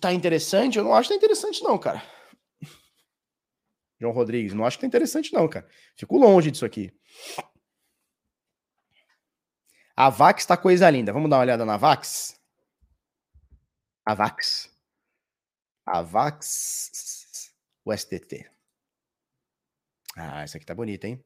Tá 0.00 0.12
interessante? 0.12 0.76
Eu 0.76 0.84
não 0.84 0.94
acho 0.94 1.08
que 1.08 1.14
tá 1.14 1.18
interessante, 1.18 1.62
não, 1.62 1.78
cara. 1.78 2.02
João 4.00 4.12
Rodrigues, 4.12 4.52
não 4.52 4.66
acho 4.66 4.76
que 4.76 4.82
tá 4.82 4.86
interessante, 4.86 5.32
não, 5.32 5.48
cara. 5.48 5.68
Fico 5.96 6.18
longe 6.18 6.50
disso 6.50 6.66
aqui. 6.66 6.92
A 9.96 10.10
Vax 10.10 10.44
tá 10.44 10.56
coisa 10.56 10.90
linda. 10.90 11.12
Vamos 11.12 11.30
dar 11.30 11.36
uma 11.36 11.42
olhada 11.42 11.64
na 11.64 11.76
Vax? 11.76 12.38
A 14.04 14.14
Vax. 14.14 14.68
A 15.86 16.02
Vax. 16.02 17.52
O 17.84 17.96
STT. 17.96 18.50
Ah, 20.16 20.42
essa 20.42 20.56
aqui 20.56 20.66
tá 20.66 20.74
bonita, 20.74 21.06
hein? 21.06 21.24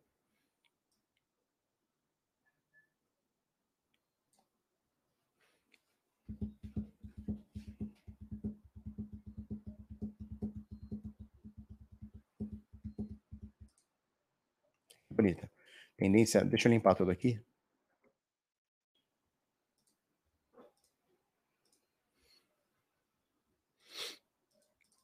Tendência. 15.99 16.45
Deixa 16.45 16.69
eu 16.69 16.73
limpar 16.73 16.95
tudo 16.95 17.11
aqui. 17.11 17.41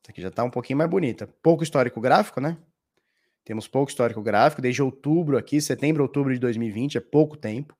Aqui 0.08 0.22
já 0.22 0.28
está 0.28 0.44
um 0.44 0.50
pouquinho 0.50 0.78
mais 0.78 0.88
bonita. 0.88 1.26
Pouco 1.42 1.64
histórico 1.64 2.00
gráfico, 2.00 2.40
né? 2.40 2.56
Temos 3.44 3.66
pouco 3.66 3.90
histórico 3.90 4.22
gráfico, 4.22 4.62
desde 4.62 4.82
outubro 4.82 5.36
aqui, 5.36 5.60
setembro, 5.60 6.02
outubro 6.02 6.32
de 6.32 6.38
2020, 6.38 6.96
é 6.96 7.00
pouco 7.00 7.36
tempo. 7.36 7.76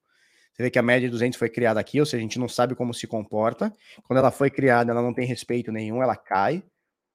Você 0.53 0.65
vê 0.65 0.71
que 0.71 0.79
a 0.79 0.83
média 0.83 1.09
de 1.09 1.13
200 1.13 1.39
foi 1.39 1.49
criada 1.49 1.79
aqui, 1.79 2.01
ou 2.01 2.07
seja, 2.07 2.19
a 2.19 2.21
gente 2.21 2.39
não 2.39 2.49
sabe 2.49 2.75
como 2.75 2.93
se 2.93 3.07
comporta. 3.07 3.73
Quando 4.03 4.19
ela 4.19 4.31
foi 4.31 4.51
criada, 4.51 4.91
ela 4.91 5.01
não 5.03 5.15
tem 5.15 5.27
respeito 5.27 5.71
nenhum, 5.71 6.03
ela 6.03 6.17
cai, 6.17 6.63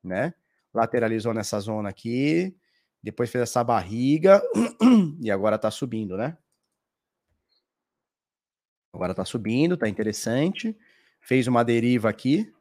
né? 0.03 0.33
Lateralizou 0.73 1.33
nessa 1.33 1.59
zona 1.59 1.89
aqui, 1.89 2.55
depois 3.01 3.29
fez 3.29 3.43
essa 3.43 3.63
barriga 3.63 4.41
e 5.21 5.31
agora 5.31 5.57
tá 5.57 5.71
subindo, 5.71 6.17
né? 6.17 6.37
Agora 8.91 9.13
tá 9.13 9.23
subindo, 9.23 9.77
tá 9.77 9.87
interessante. 9.87 10.77
Fez 11.21 11.47
uma 11.47 11.63
deriva 11.63 12.09
aqui. 12.09 12.51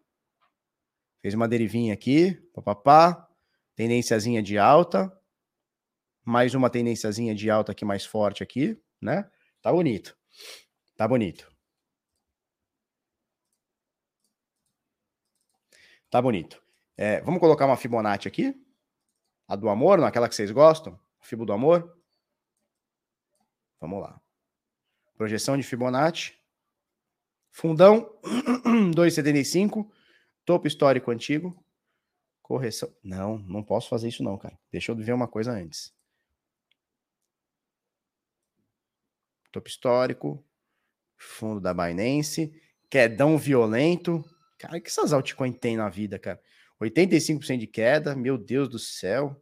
Fez 1.20 1.34
uma 1.34 1.48
derivinha 1.48 1.92
aqui, 1.94 2.34
papapá. 2.54 3.28
Tendênciazinha 3.74 4.42
de 4.42 4.58
alta. 4.58 5.12
Mais 6.24 6.54
uma 6.54 6.70
tendênciazinha 6.70 7.34
de 7.34 7.50
alta 7.50 7.72
aqui 7.72 7.84
mais 7.84 8.04
forte 8.04 8.42
aqui, 8.42 8.80
né? 9.00 9.28
Tá 9.60 9.72
bonito. 9.72 10.16
Tá 10.96 11.08
bonito. 11.08 11.50
Tá 16.10 16.22
bonito. 16.22 16.62
É, 16.96 17.20
vamos 17.22 17.40
colocar 17.40 17.66
uma 17.66 17.76
Fibonacci 17.76 18.28
aqui? 18.28 18.54
A 19.48 19.56
do 19.56 19.68
amor, 19.68 19.98
naquela 19.98 20.28
que 20.28 20.34
vocês 20.34 20.50
gostam? 20.50 21.00
Fibo 21.20 21.44
do 21.44 21.52
amor? 21.52 21.98
Vamos 23.80 24.02
lá. 24.02 24.20
Projeção 25.16 25.56
de 25.56 25.62
Fibonacci. 25.62 26.38
Fundão 27.50 28.14
2,75. 28.94 29.90
Topo 30.44 30.68
histórico 30.68 31.10
antigo. 31.10 31.64
Correção. 32.42 32.94
Não, 33.02 33.38
não 33.38 33.64
posso 33.64 33.88
fazer 33.88 34.08
isso 34.08 34.22
não, 34.22 34.36
cara. 34.36 34.58
Deixa 34.70 34.92
eu 34.92 34.96
ver 34.96 35.12
uma 35.12 35.26
coisa 35.26 35.52
antes. 35.52 35.92
Topo 39.50 39.68
histórico 39.68 40.44
fundo 41.18 41.60
da 41.60 41.74
Binance, 41.74 42.52
quedão 42.88 43.36
violento. 43.36 44.24
Cara, 44.58 44.78
o 44.78 44.80
que 44.80 44.88
essas 44.88 45.12
altcoins 45.12 45.58
têm 45.58 45.76
na 45.76 45.88
vida, 45.88 46.18
cara? 46.18 46.40
85% 46.80 47.58
de 47.58 47.66
queda, 47.66 48.14
meu 48.14 48.38
Deus 48.38 48.68
do 48.68 48.78
céu. 48.78 49.40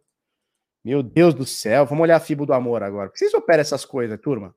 Meu 0.85 1.03
Deus 1.03 1.35
do 1.35 1.45
céu. 1.45 1.85
Vamos 1.85 2.03
olhar 2.03 2.17
a 2.17 2.21
FIBO 2.21 2.47
do 2.47 2.53
amor 2.53 2.83
agora. 2.83 3.09
Por 3.09 3.15
que 3.15 3.19
vocês 3.19 3.35
operam 3.35 3.61
essas 3.61 3.85
coisas, 3.85 4.19
turma? 4.21 4.55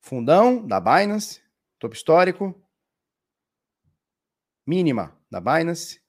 Fundão 0.00 0.66
da 0.66 0.78
Binance, 0.80 1.42
topo 1.78 1.94
histórico. 1.94 2.54
Mínima 4.66 5.18
da 5.30 5.40
Binance. 5.40 6.00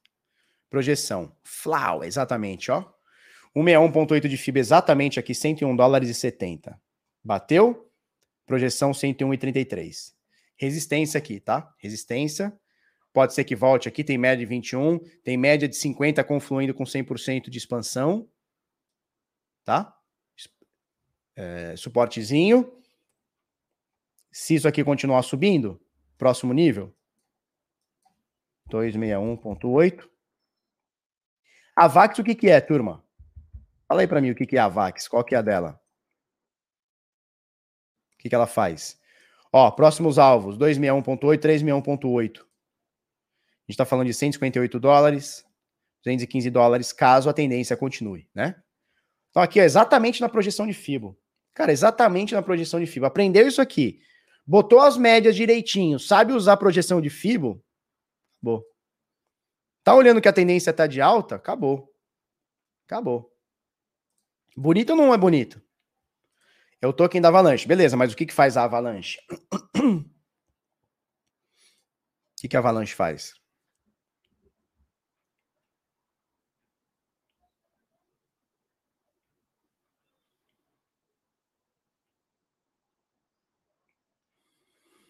Projeção. 0.70 1.36
Flau, 1.44 2.04
exatamente, 2.04 2.72
ó. 2.72 2.94
161.8 3.56 4.28
de 4.28 4.38
FIBA 4.38 4.60
exatamente 4.60 5.20
aqui, 5.20 5.34
101 5.34 5.76
dólares 5.76 6.10
e 6.10 6.14
70. 6.14 6.80
Bateu? 7.24 7.90
Projeção 8.46 8.92
101,33. 8.92 10.15
Resistência 10.58 11.18
aqui, 11.18 11.40
tá? 11.40 11.74
Resistência. 11.78 12.58
Pode 13.14 13.34
ser 13.34 13.46
que 13.46 13.56
volte 13.56 13.88
aqui, 13.88 14.04
tem 14.04 14.18
média 14.18 14.46
de 14.46 14.46
21, 14.46 15.00
tem 15.24 15.38
média 15.38 15.70
de 15.70 15.76
50 15.76 16.24
confluindo 16.24 16.74
com 16.74 16.84
100% 16.84 17.50
de 17.50 17.58
expansão. 17.58 18.30
Tá? 19.64 19.98
É, 21.36 21.76
suportezinho. 21.78 22.72
Se 24.32 24.56
isso 24.56 24.68
aqui 24.68 24.84
continuar 24.84 25.24
subindo, 25.24 25.82
próximo 26.18 26.54
nível, 26.54 26.94
261.8. 28.70 30.10
A 31.76 31.88
VAX 31.88 32.20
o 32.20 32.24
que, 32.24 32.36
que 32.36 32.50
é, 32.50 32.60
turma? 32.60 33.02
Fala 33.88 34.02
aí 34.02 34.08
para 34.08 34.20
mim 34.20 34.32
o 34.32 34.36
que, 34.36 34.46
que 34.46 34.58
é 34.58 34.60
a 34.60 34.68
VAX, 34.68 35.08
qual 35.08 35.24
que 35.24 35.36
é 35.36 35.38
a 35.38 35.42
dela? 35.42 35.82
O 38.14 38.18
que, 38.18 38.30
que 38.30 38.36
ela 38.36 38.48
faz? 38.48 39.00
Ó, 39.58 39.72
próximos 39.72 40.20
alvos, 40.20 40.58
261.8, 40.58 41.40
361.8. 41.40 42.40
A 42.40 42.42
gente 42.42 42.46
está 43.70 43.86
falando 43.86 44.08
de 44.08 44.14
158 44.14 44.78
dólares, 44.78 45.46
215 46.04 46.50
dólares, 46.50 46.92
caso 46.92 47.30
a 47.30 47.34
tendência 47.34 47.78
continue, 47.78 48.30
né? 48.36 48.62
Então 49.30 49.42
aqui, 49.42 49.62
ó, 49.62 49.64
exatamente 49.64 50.20
na 50.20 50.28
projeção 50.28 50.68
de 50.68 50.74
FIBO. 50.74 51.18
Cara, 51.54 51.72
exatamente 51.72 52.36
na 52.36 52.42
projeção 52.42 52.82
de 52.82 52.86
FIBO. 52.86 53.06
Aprendeu 53.06 53.48
isso 53.48 53.62
aqui. 53.62 54.02
Botou 54.46 54.82
as 54.82 54.98
médias 54.98 55.38
direitinho, 55.38 56.00
sabe 56.02 56.34
usar 56.34 56.52
a 56.52 56.58
projeção 56.58 57.00
de 57.00 57.10
FIBO? 57.10 57.64
Acabou. 58.42 58.62
Tá 59.86 59.96
olhando 59.96 60.20
que 60.20 60.28
a 60.28 60.34
tendência 60.34 60.74
tá 60.74 60.86
de 60.86 61.00
alta? 61.00 61.36
Acabou. 61.36 61.90
Acabou. 62.86 63.32
Bonito 64.54 64.90
ou 64.90 64.98
não 64.98 65.14
é 65.14 65.18
bonito? 65.18 65.65
É 66.86 66.88
o 66.88 66.94
token 66.94 67.20
da 67.20 67.30
Avalanche. 67.30 67.68
Beleza, 67.68 67.98
mas 67.98 68.14
o 68.14 68.16
que, 68.16 68.28
que 68.28 68.34
faz 68.34 68.56
a 68.56 68.64
Avalanche? 68.64 69.18
o 69.76 70.06
que, 72.38 72.48
que 72.48 72.56
a 72.56 72.60
Avalanche 72.60 72.94
faz? 72.94 73.34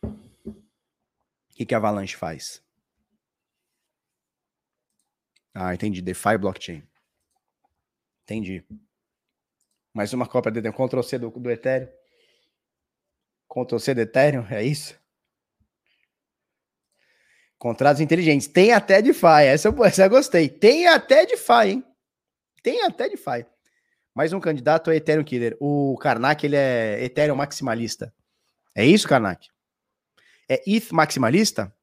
O 0.02 0.54
que, 1.56 1.66
que 1.66 1.76
a 1.76 1.78
Avalanche 1.78 2.16
faz? 2.16 2.64
Ah, 5.54 5.74
entendi. 5.74 6.02
DeFi 6.02 6.38
blockchain. 6.38 6.88
Entendi. 8.24 8.66
Mais 9.96 10.12
uma 10.12 10.28
cópia 10.28 10.50
Ethereum. 10.50 10.74
Ctrl 10.74 11.02
C 11.02 11.18
do, 11.18 11.30
do 11.30 11.50
Ethereum. 11.50 11.88
Ctrl 13.50 13.80
C 13.80 13.94
do 13.94 14.02
Ethereum, 14.02 14.46
é 14.52 14.62
isso? 14.62 15.00
Contratos 17.58 18.02
inteligentes. 18.02 18.46
Tem 18.46 18.74
até 18.74 19.02
DeFi. 19.02 19.46
Essa, 19.46 19.74
essa 19.86 20.04
eu 20.04 20.10
gostei. 20.10 20.50
Tem 20.50 20.86
até 20.88 21.26
DeFi, 21.26 21.70
hein? 21.70 21.86
Tem 22.62 22.84
até 22.84 23.08
DeFi. 23.08 23.46
Mais 24.14 24.34
um 24.34 24.40
candidato 24.42 24.92
é 24.92 24.98
Ethereum 24.98 25.24
Killer. 25.24 25.56
O 25.62 25.98
Karnak, 25.98 26.46
ele 26.46 26.58
é 26.58 27.02
Ethereum 27.02 27.38
maximalista. 27.38 28.14
É 28.76 28.86
isso, 28.86 29.08
Karnak? 29.08 29.48
É 30.50 30.62
ETH 30.68 30.92
maximalista? 30.92 31.74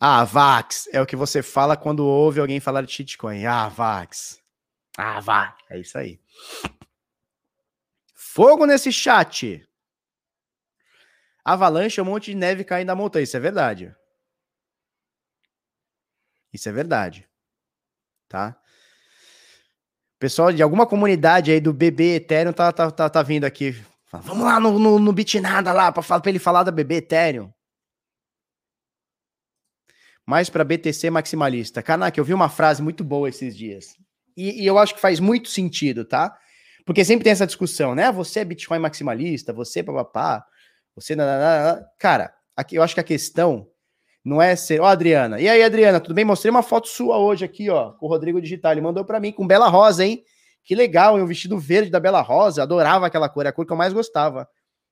Ah, 0.00 0.22
Vax, 0.24 0.88
é 0.92 1.00
o 1.00 1.06
que 1.06 1.16
você 1.16 1.42
fala 1.42 1.76
quando 1.76 2.06
ouve 2.06 2.38
alguém 2.38 2.60
falar 2.60 2.82
de 2.82 2.92
shitcoin. 2.92 3.44
Ah, 3.46 3.68
Vax. 3.68 4.40
Ah, 4.96 5.20
vá. 5.20 5.56
É 5.68 5.78
isso 5.78 5.98
aí. 5.98 6.20
Fogo 8.14 8.64
nesse 8.64 8.92
chat. 8.92 9.64
Avalanche 11.44 11.98
é 11.98 12.02
um 12.02 12.06
monte 12.06 12.26
de 12.26 12.36
neve 12.36 12.62
caindo 12.62 12.88
da 12.88 12.94
montanha. 12.94 13.24
Isso 13.24 13.36
é 13.36 13.40
verdade. 13.40 13.94
Isso 16.52 16.68
é 16.68 16.72
verdade. 16.72 17.28
Tá? 18.28 18.60
Pessoal 20.18 20.52
de 20.52 20.62
alguma 20.62 20.86
comunidade 20.86 21.50
aí 21.50 21.60
do 21.60 21.72
BB 21.72 22.16
Ethereum 22.16 22.52
tá, 22.52 22.72
tá, 22.72 22.90
tá, 22.90 23.08
tá 23.08 23.22
vindo 23.22 23.44
aqui. 23.44 23.72
Vamos 24.12 24.44
lá 24.44 24.60
no, 24.60 24.78
no, 24.78 24.98
no 24.98 25.12
Bitnada 25.12 25.72
lá 25.72 25.90
pra 25.90 26.02
ele 26.26 26.38
falar 26.38 26.62
da 26.62 26.70
BB 26.70 26.96
Ethereum 26.96 27.52
mais 30.28 30.50
para 30.50 30.62
BTC 30.62 31.08
maximalista. 31.08 31.82
Kanak, 31.82 32.18
eu 32.18 32.24
vi 32.24 32.34
uma 32.34 32.50
frase 32.50 32.82
muito 32.82 33.02
boa 33.02 33.30
esses 33.30 33.56
dias. 33.56 33.96
E, 34.36 34.62
e, 34.62 34.66
eu 34.66 34.76
acho 34.78 34.94
que 34.94 35.00
faz 35.00 35.18
muito 35.18 35.48
sentido, 35.48 36.04
tá? 36.04 36.36
Porque 36.84 37.02
sempre 37.02 37.24
tem 37.24 37.32
essa 37.32 37.46
discussão, 37.46 37.94
né? 37.94 38.12
Você 38.12 38.40
é 38.40 38.44
Bitcoin 38.44 38.78
maximalista, 38.78 39.54
você 39.54 39.82
papapá, 39.82 40.44
você. 40.94 41.16
Cara, 41.98 42.30
aqui, 42.54 42.76
eu 42.76 42.82
acho 42.82 42.92
que 42.92 43.00
a 43.00 43.04
questão 43.04 43.68
não 44.22 44.40
é 44.42 44.54
ser. 44.54 44.82
Ó, 44.82 44.84
oh, 44.84 44.86
Adriana. 44.88 45.40
E 45.40 45.48
aí, 45.48 45.62
Adriana, 45.62 45.98
tudo 45.98 46.14
bem? 46.14 46.26
Mostrei 46.26 46.50
uma 46.50 46.62
foto 46.62 46.88
sua 46.88 47.16
hoje 47.16 47.46
aqui, 47.46 47.70
ó, 47.70 47.92
com 47.92 48.04
o 48.04 48.08
Rodrigo 48.10 48.38
Digital. 48.38 48.72
Ele 48.72 48.82
mandou 48.82 49.06
para 49.06 49.18
mim 49.18 49.32
com 49.32 49.46
Bela 49.46 49.68
Rosa, 49.68 50.04
hein? 50.04 50.22
Que 50.62 50.74
legal, 50.74 51.16
hein? 51.16 51.24
o 51.24 51.26
vestido 51.26 51.58
verde 51.58 51.90
da 51.90 51.98
Bela 51.98 52.20
Rosa. 52.20 52.62
Adorava 52.62 53.06
aquela 53.06 53.30
cor, 53.30 53.46
é 53.46 53.48
a 53.48 53.52
cor 53.52 53.64
que 53.64 53.72
eu 53.72 53.78
mais 53.78 53.94
gostava. 53.94 54.46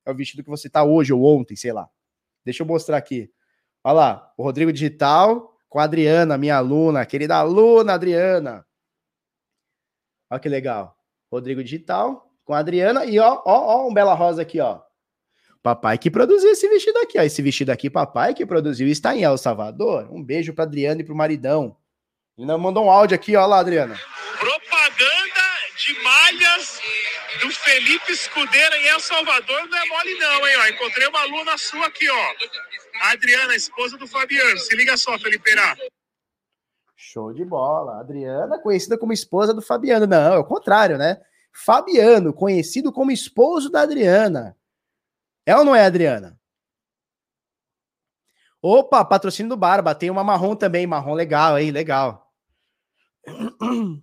É 0.07 0.11
o 0.11 0.17
vestido 0.17 0.43
que 0.43 0.49
você 0.49 0.71
tá 0.71 0.83
hoje 0.83 1.13
ou 1.13 1.23
ontem, 1.23 1.55
sei 1.57 1.75
lá. 1.75 1.87
Deixa 2.43 2.63
eu 2.63 2.67
mostrar 2.67 2.97
aqui. 2.97 3.29
Olha 3.87 3.93
lá, 3.95 4.33
o 4.37 4.43
Rodrigo 4.43 4.73
Digital 4.73 5.57
com 5.69 5.79
a 5.79 5.85
Adriana, 5.85 6.37
minha 6.37 6.57
aluna, 6.57 7.07
querida 7.07 7.37
aluna 7.37 7.95
Adriana. 7.95 8.67
Olha 10.29 10.41
que 10.41 10.49
legal. 10.49 10.99
Rodrigo 11.31 11.63
Digital 11.63 12.29
com 12.45 12.53
a 12.53 12.59
Adriana 12.59 13.05
e 13.05 13.21
ó, 13.21 13.41
ó, 13.47 13.77
ó, 13.77 13.89
um 13.89 13.95
Bela 13.95 14.13
Rosa 14.13 14.43
aqui, 14.43 14.59
ó. 14.59 14.81
Papai 15.63 15.99
que 15.99 16.11
produziu 16.11 16.51
esse 16.51 16.69
vestido 16.69 16.99
aqui, 16.99 17.17
ó. 17.17 17.23
Esse 17.23 17.41
vestido 17.41 17.71
aqui, 17.71 17.89
papai 17.89 18.35
que 18.35 18.45
produziu, 18.45 18.89
está 18.89 19.15
em 19.15 19.23
El 19.23 19.39
Salvador. 19.39 20.09
Um 20.11 20.21
beijo 20.21 20.53
para 20.53 20.65
Adriana 20.65 21.01
e 21.01 21.05
para 21.05 21.15
o 21.15 21.17
maridão. 21.17 21.77
Ele 22.37 22.57
mandou 22.57 22.87
um 22.87 22.91
áudio 22.91 23.15
aqui, 23.15 23.37
ó 23.37 23.47
lá, 23.47 23.61
Adriana. 23.61 23.97
Propaganda 24.41 25.47
de 25.77 26.03
malhas 26.03 26.81
do 27.41 27.51
Felipe 27.53 28.11
Escudeira 28.11 28.77
em 28.79 28.89
El 28.89 28.99
Salvador 28.99 29.69
não 29.69 29.79
é 29.79 29.87
mole 29.87 30.19
não, 30.19 30.49
hein? 30.49 30.57
Ó, 30.59 30.67
encontrei 30.67 31.07
uma 31.07 31.21
aluna 31.21 31.57
sua 31.57 31.87
aqui, 31.87 32.11
ó. 32.11 32.35
A 33.03 33.13
Adriana, 33.13 33.55
esposa 33.55 33.97
do 33.97 34.07
Fabiano. 34.07 34.59
Se 34.59 34.75
liga 34.77 34.97
só, 34.97 35.19
Felipeira. 35.19 35.77
Show 36.97 37.33
de 37.33 37.45
bola. 37.45 38.01
Adriana, 38.01 38.59
conhecida 38.59 38.99
como 38.99 39.13
esposa 39.13 39.53
do 39.53 39.63
Fabiano. 39.63 40.07
Não, 40.07 40.35
é 40.35 40.39
o 40.39 40.45
contrário, 40.45 40.99
né? 40.99 41.21
Fabiano, 41.53 42.33
conhecido 42.33 42.93
como 42.93 43.11
esposo 43.11 43.71
da 43.71 43.83
Adriana. 43.83 44.57
É 45.45 45.57
ou 45.57 45.65
não 45.65 45.75
é, 45.75 45.85
Adriana? 45.85 46.39
Opa, 48.61 49.05
patrocínio 49.05 49.51
do 49.51 49.57
Barba. 49.57 49.95
Tem 49.95 50.11
uma 50.11 50.25
marrom 50.25 50.57
também. 50.57 50.87
Marrom 50.87 51.15
legal, 51.15 51.59
hein? 51.59 51.71
Legal. 51.71 52.33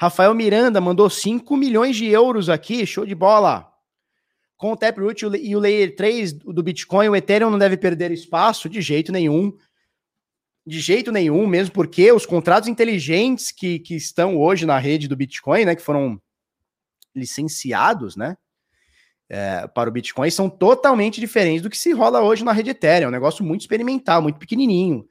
Rafael 0.00 0.34
Miranda 0.34 0.80
mandou 0.80 1.08
5 1.08 1.56
milhões 1.56 1.94
de 1.94 2.08
euros 2.08 2.48
aqui, 2.48 2.84
show 2.84 3.06
de 3.06 3.14
bola. 3.14 3.71
Com 4.62 4.70
o 4.70 4.76
Taproot 4.76 5.26
e 5.26 5.56
o 5.56 5.58
Layer 5.58 5.96
3 5.96 6.34
do 6.34 6.62
Bitcoin, 6.62 7.08
o 7.08 7.16
Ethereum 7.16 7.50
não 7.50 7.58
deve 7.58 7.76
perder 7.76 8.12
espaço 8.12 8.68
de 8.68 8.80
jeito 8.80 9.10
nenhum. 9.10 9.52
De 10.64 10.78
jeito 10.78 11.10
nenhum, 11.10 11.48
mesmo 11.48 11.74
porque 11.74 12.12
os 12.12 12.24
contratos 12.24 12.68
inteligentes 12.68 13.50
que, 13.50 13.80
que 13.80 13.96
estão 13.96 14.38
hoje 14.38 14.64
na 14.64 14.78
rede 14.78 15.08
do 15.08 15.16
Bitcoin, 15.16 15.64
né, 15.64 15.74
que 15.74 15.82
foram 15.82 16.16
licenciados, 17.12 18.14
né, 18.14 18.36
é, 19.28 19.66
para 19.66 19.90
o 19.90 19.92
Bitcoin, 19.92 20.30
são 20.30 20.48
totalmente 20.48 21.18
diferentes 21.18 21.62
do 21.62 21.68
que 21.68 21.76
se 21.76 21.90
rola 21.90 22.20
hoje 22.22 22.44
na 22.44 22.52
rede 22.52 22.70
Ethereum. 22.70 23.06
É 23.06 23.08
um 23.08 23.10
negócio 23.10 23.44
muito 23.44 23.62
experimental, 23.62 24.22
muito 24.22 24.38
pequenininho. 24.38 25.04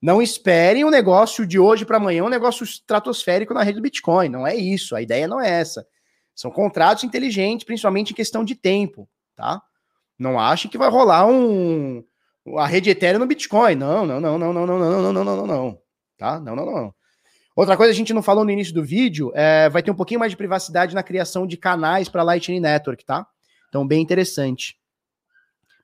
Não 0.00 0.22
esperem 0.22 0.82
um 0.82 0.90
negócio 0.90 1.46
de 1.46 1.58
hoje 1.58 1.84
para 1.84 1.98
amanhã, 1.98 2.24
um 2.24 2.30
negócio 2.30 2.64
estratosférico 2.64 3.52
na 3.52 3.62
rede 3.62 3.76
do 3.76 3.82
Bitcoin. 3.82 4.30
Não 4.30 4.46
é 4.46 4.56
isso. 4.56 4.96
A 4.96 5.02
ideia 5.02 5.28
não 5.28 5.38
é 5.38 5.50
essa. 5.50 5.86
São 6.34 6.50
contratos 6.50 7.04
inteligentes, 7.04 7.64
principalmente 7.64 8.10
em 8.10 8.14
questão 8.14 8.44
de 8.44 8.54
tempo, 8.54 9.08
tá? 9.36 9.62
Não 10.18 10.38
achem 10.38 10.70
que 10.70 10.78
vai 10.78 10.90
rolar 10.90 11.26
um 11.26 12.04
a 12.56 12.66
rede 12.66 12.90
Ethereum 12.90 13.20
no 13.20 13.26
Bitcoin. 13.26 13.74
Não, 13.74 14.04
não, 14.04 14.20
não, 14.20 14.38
não, 14.38 14.52
não, 14.52 14.66
não, 14.66 14.78
não, 14.78 14.90
não, 14.90 15.12
não, 15.12 15.24
não, 15.24 15.36
não, 15.36 15.46
não. 15.46 15.78
Tá? 16.18 16.38
Não, 16.38 16.54
não, 16.54 16.66
não. 16.66 16.94
Outra 17.56 17.76
coisa 17.76 17.92
a 17.92 17.94
gente 17.94 18.12
não 18.12 18.22
falou 18.22 18.44
no 18.44 18.50
início 18.50 18.74
do 18.74 18.84
vídeo, 18.84 19.30
é, 19.34 19.68
vai 19.68 19.82
ter 19.82 19.90
um 19.90 19.94
pouquinho 19.94 20.18
mais 20.18 20.32
de 20.32 20.36
privacidade 20.36 20.94
na 20.94 21.02
criação 21.02 21.46
de 21.46 21.56
canais 21.56 22.08
para 22.08 22.22
Lightning 22.22 22.60
Network, 22.60 23.04
tá? 23.04 23.26
Então, 23.68 23.86
bem 23.86 24.02
interessante. 24.02 24.76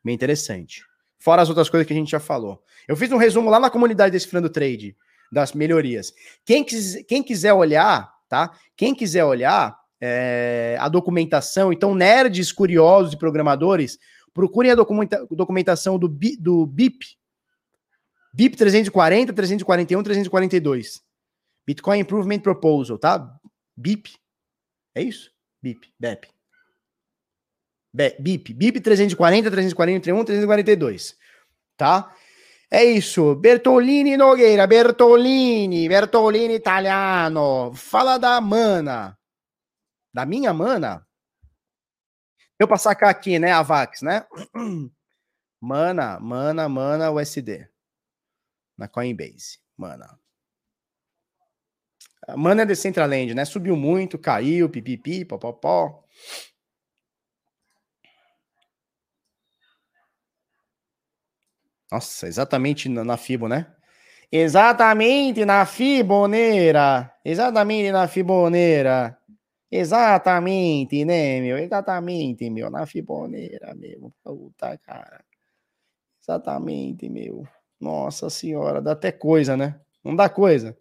Bem 0.04 0.14
interessante. 0.14 0.84
Fora 1.18 1.42
as 1.42 1.48
outras 1.48 1.68
coisas 1.68 1.86
que 1.86 1.92
a 1.92 1.96
gente 1.96 2.10
já 2.10 2.18
falou. 2.18 2.62
Eu 2.88 2.96
fiz 2.96 3.12
um 3.12 3.16
resumo 3.16 3.50
lá 3.50 3.60
na 3.60 3.70
comunidade 3.70 4.12
desse 4.12 4.26
Frando 4.26 4.48
Trade, 4.48 4.96
das 5.30 5.52
melhorias. 5.52 6.12
Quem, 6.44 6.64
quem 6.64 7.22
quiser 7.22 7.52
olhar, 7.52 8.12
tá? 8.28 8.52
Quem 8.76 8.94
quiser 8.94 9.24
olhar 9.24 9.78
é, 10.00 10.76
a 10.80 10.88
documentação, 10.88 11.72
então, 11.72 11.94
nerds 11.94 12.52
curiosos 12.52 13.12
e 13.12 13.18
programadores, 13.18 13.98
procurem 14.32 14.70
a 14.70 14.74
documenta, 14.74 15.26
documentação 15.30 15.98
do, 15.98 16.08
do 16.08 16.66
BIP, 16.66 17.20
BIP 18.32 18.56
340, 18.56 19.32
341, 19.32 20.02
342. 20.02 21.02
Bitcoin 21.66 21.98
Improvement 21.98 22.40
Proposal, 22.40 22.98
tá? 22.98 23.28
BIP. 23.76 24.14
É 24.94 25.02
isso? 25.02 25.30
BIP, 25.62 25.92
BEP. 25.98 26.28
BIP, 28.20 28.54
BIP 28.54 28.80
340, 28.80 29.50
341, 29.50 30.24
342. 30.24 31.16
Tá? 31.76 32.14
É 32.70 32.84
isso, 32.84 33.34
Bertolini 33.34 34.16
Nogueira, 34.16 34.64
Bertolini, 34.66 35.88
Bertolini 35.88 36.54
italiano. 36.54 37.72
Fala 37.74 38.16
da 38.16 38.40
mana. 38.40 39.18
Da 40.12 40.26
minha 40.26 40.52
mana? 40.52 41.06
Eu 42.58 42.68
para 42.68 42.76
sacar 42.78 43.08
aqui, 43.08 43.38
né, 43.38 43.52
a 43.52 43.62
Vax, 43.62 44.02
né? 44.02 44.26
Mana, 45.62 46.18
mana, 46.18 46.68
mana 46.70 47.10
USD. 47.10 47.68
Na 48.78 48.88
Coinbase, 48.88 49.58
mana. 49.76 50.18
A 52.26 52.34
mana 52.36 52.62
é 52.62 52.66
Decentraland, 52.66 53.34
né? 53.34 53.44
Subiu 53.44 53.76
muito, 53.76 54.18
caiu, 54.18 54.70
pipipi, 54.70 55.22
popopó. 55.24 56.02
Nossa, 61.90 62.26
exatamente 62.26 62.88
na, 62.88 63.04
na 63.04 63.16
Fibo, 63.16 63.48
né? 63.48 63.66
Exatamente 64.32 65.44
na 65.44 65.66
Fiboneira. 65.66 67.12
Exatamente 67.24 67.90
na 67.90 68.06
Fiboneira. 68.06 69.18
Exatamente, 69.72 71.04
né, 71.04 71.40
meu? 71.40 71.56
Exatamente, 71.58 72.50
meu. 72.50 72.68
Na 72.70 72.86
Fiboneira, 72.86 73.72
meu. 73.74 74.12
Puta, 74.24 74.76
cara. 74.78 75.24
Exatamente, 76.22 77.08
meu. 77.08 77.46
Nossa 77.80 78.30
senhora, 78.30 78.80
dá 78.82 78.92
até 78.92 79.10
coisa, 79.12 79.56
né? 79.56 79.80
Não 80.04 80.14
dá 80.16 80.28
coisa. 80.28 80.76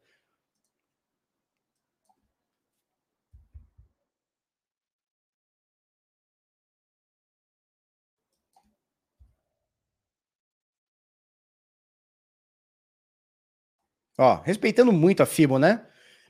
Ó, 14.17 14.35
respeitando 14.43 14.91
muito 14.91 15.23
a 15.23 15.25
FIBO, 15.25 15.57
né? 15.57 15.85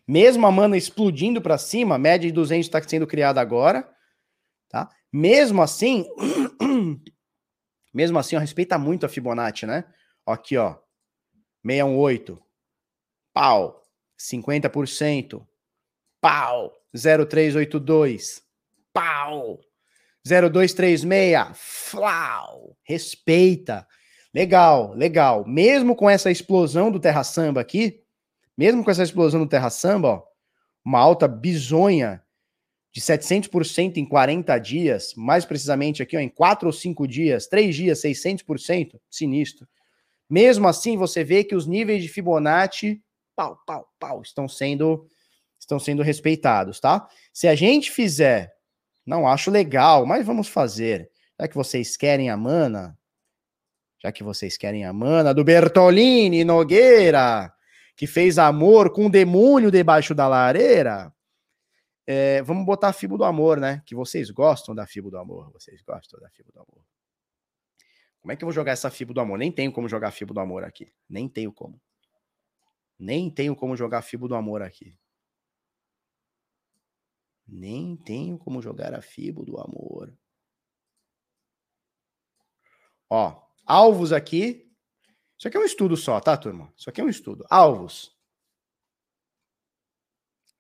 Mesmo 0.09 0.47
a 0.47 0.51
mana 0.51 0.75
explodindo 0.75 1.39
para 1.39 1.55
cima, 1.59 1.95
média 1.99 2.27
de 2.27 2.33
200 2.33 2.65
está 2.65 2.81
sendo 2.81 3.05
criada 3.05 3.39
agora, 3.39 3.87
tá? 4.67 4.89
Mesmo 5.13 5.61
assim, 5.61 6.03
mesmo 7.93 8.17
assim, 8.17 8.35
respeita 8.35 8.75
muito 8.79 9.05
a 9.05 9.09
Fibonacci, 9.09 9.67
né? 9.67 9.85
Aqui, 10.25 10.57
ó, 10.57 10.77
618, 11.63 12.41
pau, 13.31 13.83
50%, 14.19 15.45
pau, 16.19 16.73
0382, 16.91 18.41
pau, 18.91 19.59
0236, 20.25 21.51
flau, 21.53 22.75
respeita. 22.81 23.87
Legal, 24.33 24.91
legal. 24.95 25.45
Mesmo 25.47 25.95
com 25.95 26.09
essa 26.09 26.31
explosão 26.31 26.89
do 26.89 26.99
Terra 26.99 27.23
Samba 27.23 27.61
aqui, 27.61 28.03
mesmo 28.59 28.83
com 28.83 28.91
essa 28.91 29.03
explosão 29.03 29.39
do 29.39 29.47
Terra 29.47 29.69
Samba, 29.69 30.09
ó, 30.09 30.23
uma 30.83 30.99
alta 30.99 31.29
bizonha 31.29 32.21
de 32.91 32.99
700% 32.99 33.95
em 33.95 34.05
40 34.05 34.59
dias, 34.59 35.13
mais 35.15 35.45
precisamente 35.45 36.03
aqui, 36.03 36.17
ó, 36.17 36.19
em 36.19 36.27
4 36.27 36.67
ou 36.67 36.73
5 36.73 37.07
dias, 37.07 37.47
3 37.47 37.73
dias, 37.73 38.01
600%, 38.01 38.99
sinistro. 39.09 39.65
Mesmo 40.29 40.67
assim, 40.67 40.97
você 40.97 41.23
vê 41.23 41.41
que 41.45 41.55
os 41.55 41.65
níveis 41.65 42.03
de 42.03 42.09
Fibonacci, 42.09 43.01
pau, 43.33 43.57
pau, 43.65 43.87
pau, 43.97 44.21
estão 44.21 44.45
sendo 44.45 45.07
estão 45.57 45.79
sendo 45.79 46.03
respeitados, 46.03 46.81
tá? 46.81 47.07
Se 47.31 47.47
a 47.47 47.55
gente 47.55 47.89
fizer, 47.89 48.51
não 49.05 49.25
acho 49.25 49.49
legal, 49.49 50.05
mas 50.05 50.25
vamos 50.25 50.49
fazer. 50.49 51.09
Já 51.39 51.47
que 51.47 51.55
vocês 51.55 51.95
querem 51.95 52.29
a 52.29 52.35
mana, 52.35 52.97
já 54.03 54.11
que 54.11 54.21
vocês 54.21 54.57
querem 54.57 54.83
a 54.83 54.91
mana 54.91 55.33
do 55.33 55.45
Bertolini 55.45 56.43
Nogueira, 56.43 57.53
que 57.99 58.07
fez 58.07 58.37
amor 58.37 58.93
com 58.93 59.07
o 59.07 59.11
demônio 59.11 59.69
debaixo 59.69 60.15
da 60.15 60.25
lareira, 60.25 61.13
é, 62.07 62.41
vamos 62.43 62.65
botar 62.65 62.87
a 62.87 62.93
fibra 62.93 63.17
do 63.17 63.25
amor, 63.25 63.59
né? 63.59 63.83
Que 63.85 63.93
vocês 63.93 64.31
gostam 64.31 64.73
da 64.73 64.87
fibra 64.87 65.11
do 65.11 65.17
amor. 65.17 65.51
Vocês 65.51 65.81
gostam 65.81 66.17
da 66.17 66.29
fibra 66.29 66.53
do 66.53 66.59
amor. 66.61 66.81
Como 68.21 68.31
é 68.31 68.37
que 68.37 68.43
eu 68.45 68.45
vou 68.45 68.53
jogar 68.53 68.71
essa 68.71 68.89
fibra 68.89 69.13
do 69.13 69.19
amor? 69.19 69.37
Nem 69.37 69.51
tenho 69.51 69.69
como 69.73 69.89
jogar 69.89 70.11
fibra 70.11 70.33
do 70.33 70.39
amor 70.39 70.63
aqui. 70.63 70.93
Nem 71.09 71.27
tenho 71.27 71.51
como. 71.51 71.77
Nem 72.97 73.29
tenho 73.29 73.53
como 73.53 73.75
jogar 73.75 74.01
fibra 74.01 74.29
do 74.29 74.35
amor 74.35 74.61
aqui. 74.61 74.97
Nem 77.45 77.97
tenho 77.97 78.37
como 78.37 78.61
jogar 78.61 78.93
a 78.93 79.01
fibra 79.01 79.43
do 79.43 79.59
amor. 79.59 80.17
Ó, 83.09 83.45
Alvos 83.65 84.13
aqui. 84.13 84.68
Isso 85.39 85.47
aqui 85.47 85.55
é 85.55 85.59
um 85.61 85.65
estudo 85.65 85.95
só, 85.95 86.19
tá, 86.19 86.35
turma? 86.35 86.69
Isso 86.77 86.89
aqui 86.89 86.99
é 86.99 87.03
um 87.03 87.07
estudo. 87.07 87.45
Alvos. 87.49 88.13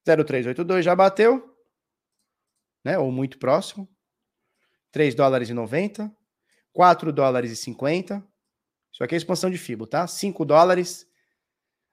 0382 0.05 0.85
já 0.85 0.95
bateu. 0.95 1.53
Né? 2.85 2.97
Ou 2.97 3.11
muito 3.11 3.37
próximo. 3.37 3.89
3 4.93 5.13
dólares 5.13 5.49
e 5.49 5.53
90. 5.53 6.09
4 6.71 7.11
dólares 7.11 7.51
e 7.51 7.57
50. 7.57 8.25
Isso 8.93 9.03
aqui 9.03 9.15
é 9.15 9.17
expansão 9.17 9.51
de 9.51 9.57
FIBO, 9.57 9.85
tá? 9.85 10.07
5 10.07 10.45
dólares. 10.45 11.05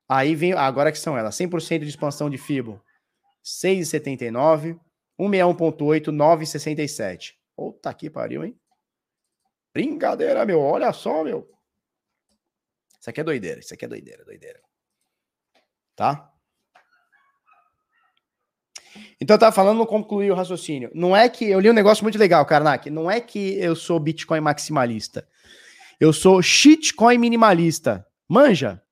Aí 0.09 0.37
vem, 0.37 0.53
agora 0.53 0.93
que 0.93 0.99
são 0.99 1.19
elas, 1.19 1.35
100% 1.35 1.81
de 1.81 1.89
expansão 1.89 2.31
de 2.31 2.39
FIBO, 2.39 2.81
6,79. 3.45 4.79
161.8, 5.19 6.13
9,67. 6.13 7.35
Puta 7.57 7.93
que 7.93 8.09
pariu, 8.09 8.45
hein? 8.45 8.57
Brincadeira, 9.75 10.45
meu. 10.47 10.61
Olha 10.61 10.93
só, 10.93 11.25
meu. 11.25 11.56
Isso 13.07 13.11
aqui 13.11 13.21
é 13.21 13.25
doideira. 13.25 13.61
Isso 13.61 13.73
aqui 13.73 13.85
é 13.85 13.89
doideira, 13.89 14.25
doideira. 14.25 14.61
Tá? 15.95 16.29
Então 19.21 19.37
eu 19.37 19.39
tava 19.39 19.55
falando, 19.55 19.79
não 19.79 19.87
concluí 19.87 20.29
o 20.29 20.35
raciocínio. 20.35 20.91
Não 20.93 21.17
é 21.17 21.29
que. 21.29 21.45
Eu 21.45 21.61
li 21.61 21.71
um 21.71 21.75
negócio 21.75 22.03
muito 22.03 22.19
legal, 22.19 22.45
Karnak. 22.45 22.91
Não 22.91 23.09
é 23.09 23.21
que 23.21 23.61
eu 23.61 23.77
sou 23.77 24.01
Bitcoin 24.01 24.41
maximalista. 24.41 25.25
Eu 26.01 26.13
sou 26.13 26.43
shitcoin 26.43 27.17
minimalista. 27.17 28.05
Manja? 28.29 28.83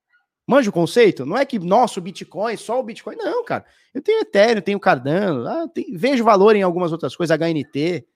Manja 0.47 0.71
o 0.71 0.73
conceito? 0.73 1.27
Não 1.27 1.37
é 1.37 1.45
que 1.45 1.59
nosso 1.59 2.01
Bitcoin, 2.01 2.57
só 2.57 2.79
o 2.79 2.85
Bitcoin. 2.85 3.17
Não, 3.17 3.45
cara. 3.45 3.67
Eu 3.93 4.01
tenho 4.01 4.21
Ethereum, 4.21 4.61
tenho 4.61 4.79
Cardano, 4.79 5.49
ah, 5.49 5.67
tenho, 5.67 5.99
vejo 5.99 6.23
valor 6.23 6.55
em 6.55 6.63
algumas 6.63 6.93
outras 6.93 7.17
coisas, 7.17 7.37
HNT, 7.37 8.07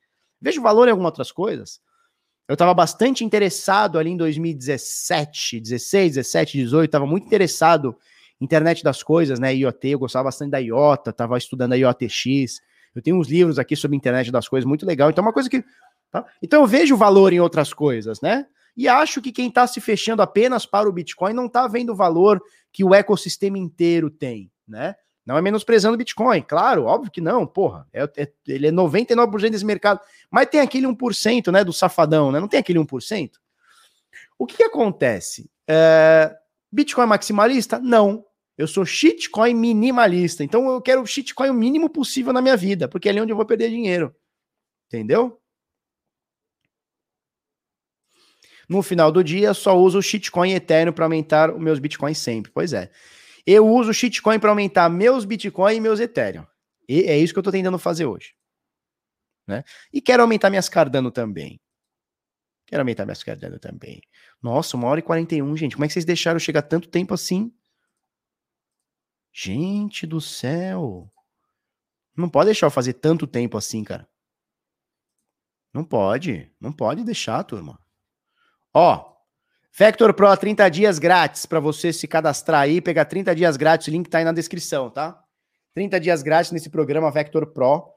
vejo 0.40 0.62
valor 0.62 0.86
em 0.86 0.92
algumas 0.92 1.10
outras 1.10 1.32
coisas. 1.32 1.80
Eu 2.48 2.54
estava 2.54 2.72
bastante 2.72 3.22
interessado 3.22 3.98
ali 3.98 4.10
em 4.10 4.16
2017, 4.16 5.60
16, 5.60 6.14
17, 6.14 6.56
18, 6.56 6.86
estava 6.86 7.06
muito 7.06 7.26
interessado 7.26 7.94
internet 8.40 8.82
das 8.82 9.02
coisas, 9.02 9.38
né? 9.38 9.54
IoT, 9.54 9.88
eu 9.88 9.98
gostava 9.98 10.24
bastante 10.24 10.52
da 10.52 10.58
IOTA, 10.58 11.10
estava 11.10 11.36
estudando 11.36 11.74
a 11.74 11.76
IoTX. 11.76 12.60
Eu 12.94 13.02
tenho 13.02 13.18
uns 13.18 13.28
livros 13.28 13.58
aqui 13.58 13.76
sobre 13.76 13.96
internet 13.96 14.30
das 14.32 14.48
coisas 14.48 14.66
muito 14.66 14.86
legal. 14.86 15.10
Então, 15.10 15.22
é 15.22 15.26
uma 15.26 15.32
coisa 15.32 15.50
que. 15.50 15.62
Tá? 16.10 16.24
Então, 16.42 16.62
eu 16.62 16.66
vejo 16.66 16.96
valor 16.96 17.32
em 17.32 17.40
outras 17.40 17.74
coisas, 17.74 18.20
né? 18.20 18.46
E 18.76 18.88
acho 18.88 19.20
que 19.20 19.32
quem 19.32 19.48
está 19.48 19.66
se 19.66 19.80
fechando 19.80 20.22
apenas 20.22 20.64
para 20.64 20.88
o 20.88 20.92
Bitcoin 20.92 21.34
não 21.34 21.46
está 21.46 21.66
vendo 21.66 21.92
o 21.92 21.96
valor 21.96 22.40
que 22.72 22.84
o 22.84 22.94
ecossistema 22.94 23.58
inteiro 23.58 24.08
tem, 24.08 24.50
né? 24.66 24.94
Não 25.28 25.36
é 25.36 25.42
menosprezando 25.42 25.94
o 25.94 25.98
Bitcoin, 25.98 26.40
claro, 26.40 26.86
óbvio 26.86 27.10
que 27.10 27.20
não, 27.20 27.46
porra. 27.46 27.86
É, 27.92 28.02
é, 28.16 28.32
ele 28.46 28.68
é 28.68 28.72
99% 28.72 29.50
desse 29.50 29.64
mercado. 29.64 30.00
Mas 30.30 30.46
tem 30.46 30.58
aquele 30.58 30.86
1%, 30.86 31.52
né, 31.52 31.62
do 31.62 31.70
safadão, 31.70 32.32
né? 32.32 32.40
Não 32.40 32.48
tem 32.48 32.58
aquele 32.58 32.78
1%? 32.78 33.32
O 34.38 34.46
que, 34.46 34.56
que 34.56 34.62
acontece? 34.62 35.50
É, 35.68 36.34
Bitcoin 36.72 37.04
maximalista? 37.04 37.78
Não. 37.78 38.24
Eu 38.56 38.66
sou 38.66 38.86
shitcoin 38.86 39.52
minimalista. 39.52 40.42
Então 40.42 40.66
eu 40.70 40.80
quero 40.80 41.06
shitcoin 41.06 41.50
o 41.50 41.54
mínimo 41.54 41.90
possível 41.90 42.32
na 42.32 42.40
minha 42.40 42.56
vida, 42.56 42.88
porque 42.88 43.06
é 43.06 43.10
ali 43.10 43.20
onde 43.20 43.30
eu 43.30 43.36
vou 43.36 43.44
perder 43.44 43.68
dinheiro. 43.68 44.16
Entendeu? 44.86 45.38
No 48.66 48.80
final 48.80 49.12
do 49.12 49.22
dia, 49.22 49.52
só 49.52 49.78
uso 49.78 49.98
o 49.98 50.02
shitcoin 50.02 50.52
eterno 50.52 50.90
para 50.90 51.04
aumentar 51.04 51.50
os 51.50 51.60
meus 51.60 51.78
bitcoins 51.78 52.16
sempre. 52.16 52.50
Pois 52.50 52.72
é. 52.72 52.90
Eu 53.50 53.66
uso 53.66 53.94
Shitcoin 53.94 54.38
para 54.38 54.50
aumentar 54.50 54.90
meus 54.90 55.24
Bitcoin 55.24 55.76
e 55.76 55.80
meus 55.80 56.00
Ethereum. 56.00 56.46
E 56.86 57.04
é 57.04 57.16
isso 57.16 57.32
que 57.32 57.38
eu 57.38 57.40
estou 57.40 57.50
tentando 57.50 57.78
fazer 57.78 58.04
hoje. 58.04 58.34
Né? 59.46 59.64
E 59.90 60.02
quero 60.02 60.22
aumentar 60.22 60.50
minhas 60.50 60.68
Cardano 60.68 61.10
também. 61.10 61.58
Quero 62.66 62.82
aumentar 62.82 63.06
minhas 63.06 63.22
Cardano 63.22 63.58
também. 63.58 64.02
Nossa, 64.42 64.76
uma 64.76 64.86
hora 64.86 65.00
e 65.00 65.02
41, 65.02 65.56
gente. 65.56 65.76
Como 65.76 65.86
é 65.86 65.88
que 65.88 65.94
vocês 65.94 66.04
deixaram 66.04 66.38
chegar 66.38 66.60
tanto 66.60 66.90
tempo 66.90 67.14
assim? 67.14 67.50
Gente 69.32 70.06
do 70.06 70.20
céu. 70.20 71.10
Não 72.14 72.28
pode 72.28 72.48
deixar 72.48 72.66
eu 72.66 72.70
fazer 72.70 72.92
tanto 72.92 73.26
tempo 73.26 73.56
assim, 73.56 73.82
cara. 73.82 74.06
Não 75.72 75.82
pode. 75.82 76.52
Não 76.60 76.70
pode 76.70 77.02
deixar, 77.02 77.42
turma. 77.44 77.80
Ó, 78.74 79.17
Vector 79.78 80.12
Pro, 80.12 80.36
30 80.36 80.68
dias 80.70 80.98
grátis 80.98 81.46
para 81.46 81.60
você 81.60 81.92
se 81.92 82.08
cadastrar 82.08 82.62
aí, 82.62 82.80
pegar 82.80 83.04
30 83.04 83.32
dias 83.32 83.56
grátis, 83.56 83.86
o 83.86 83.92
link 83.92 84.08
tá 84.08 84.18
aí 84.18 84.24
na 84.24 84.32
descrição, 84.32 84.90
tá? 84.90 85.22
30 85.72 86.00
dias 86.00 86.20
grátis 86.20 86.50
nesse 86.50 86.68
programa 86.68 87.12
Vector 87.12 87.46
Pro. 87.46 87.88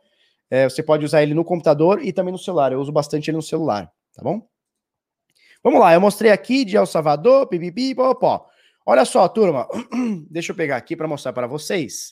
É, 0.47 0.69
você 0.69 0.83
pode 0.83 1.03
usar 1.03 1.23
ele 1.23 1.33
no 1.33 1.43
computador 1.43 1.99
e 2.05 2.13
também 2.13 2.31
no 2.31 2.37
celular. 2.37 2.71
Eu 2.71 2.79
uso 2.79 2.91
bastante 2.91 3.31
ele 3.31 3.37
no 3.37 3.41
celular, 3.41 3.91
tá 4.13 4.21
bom? 4.21 4.47
Vamos 5.63 5.79
lá, 5.79 5.91
eu 5.91 5.99
mostrei 5.99 6.29
aqui 6.29 6.63
de 6.63 6.77
El 6.77 6.85
Salvador, 6.85 7.47
pipipi, 7.47 7.95
popó. 7.95 8.45
Olha 8.85 9.03
só, 9.03 9.27
turma. 9.27 9.67
Deixa 10.29 10.51
eu 10.51 10.55
pegar 10.55 10.77
aqui 10.77 10.95
para 10.95 11.07
mostrar 11.07 11.33
para 11.33 11.47
vocês. 11.47 12.11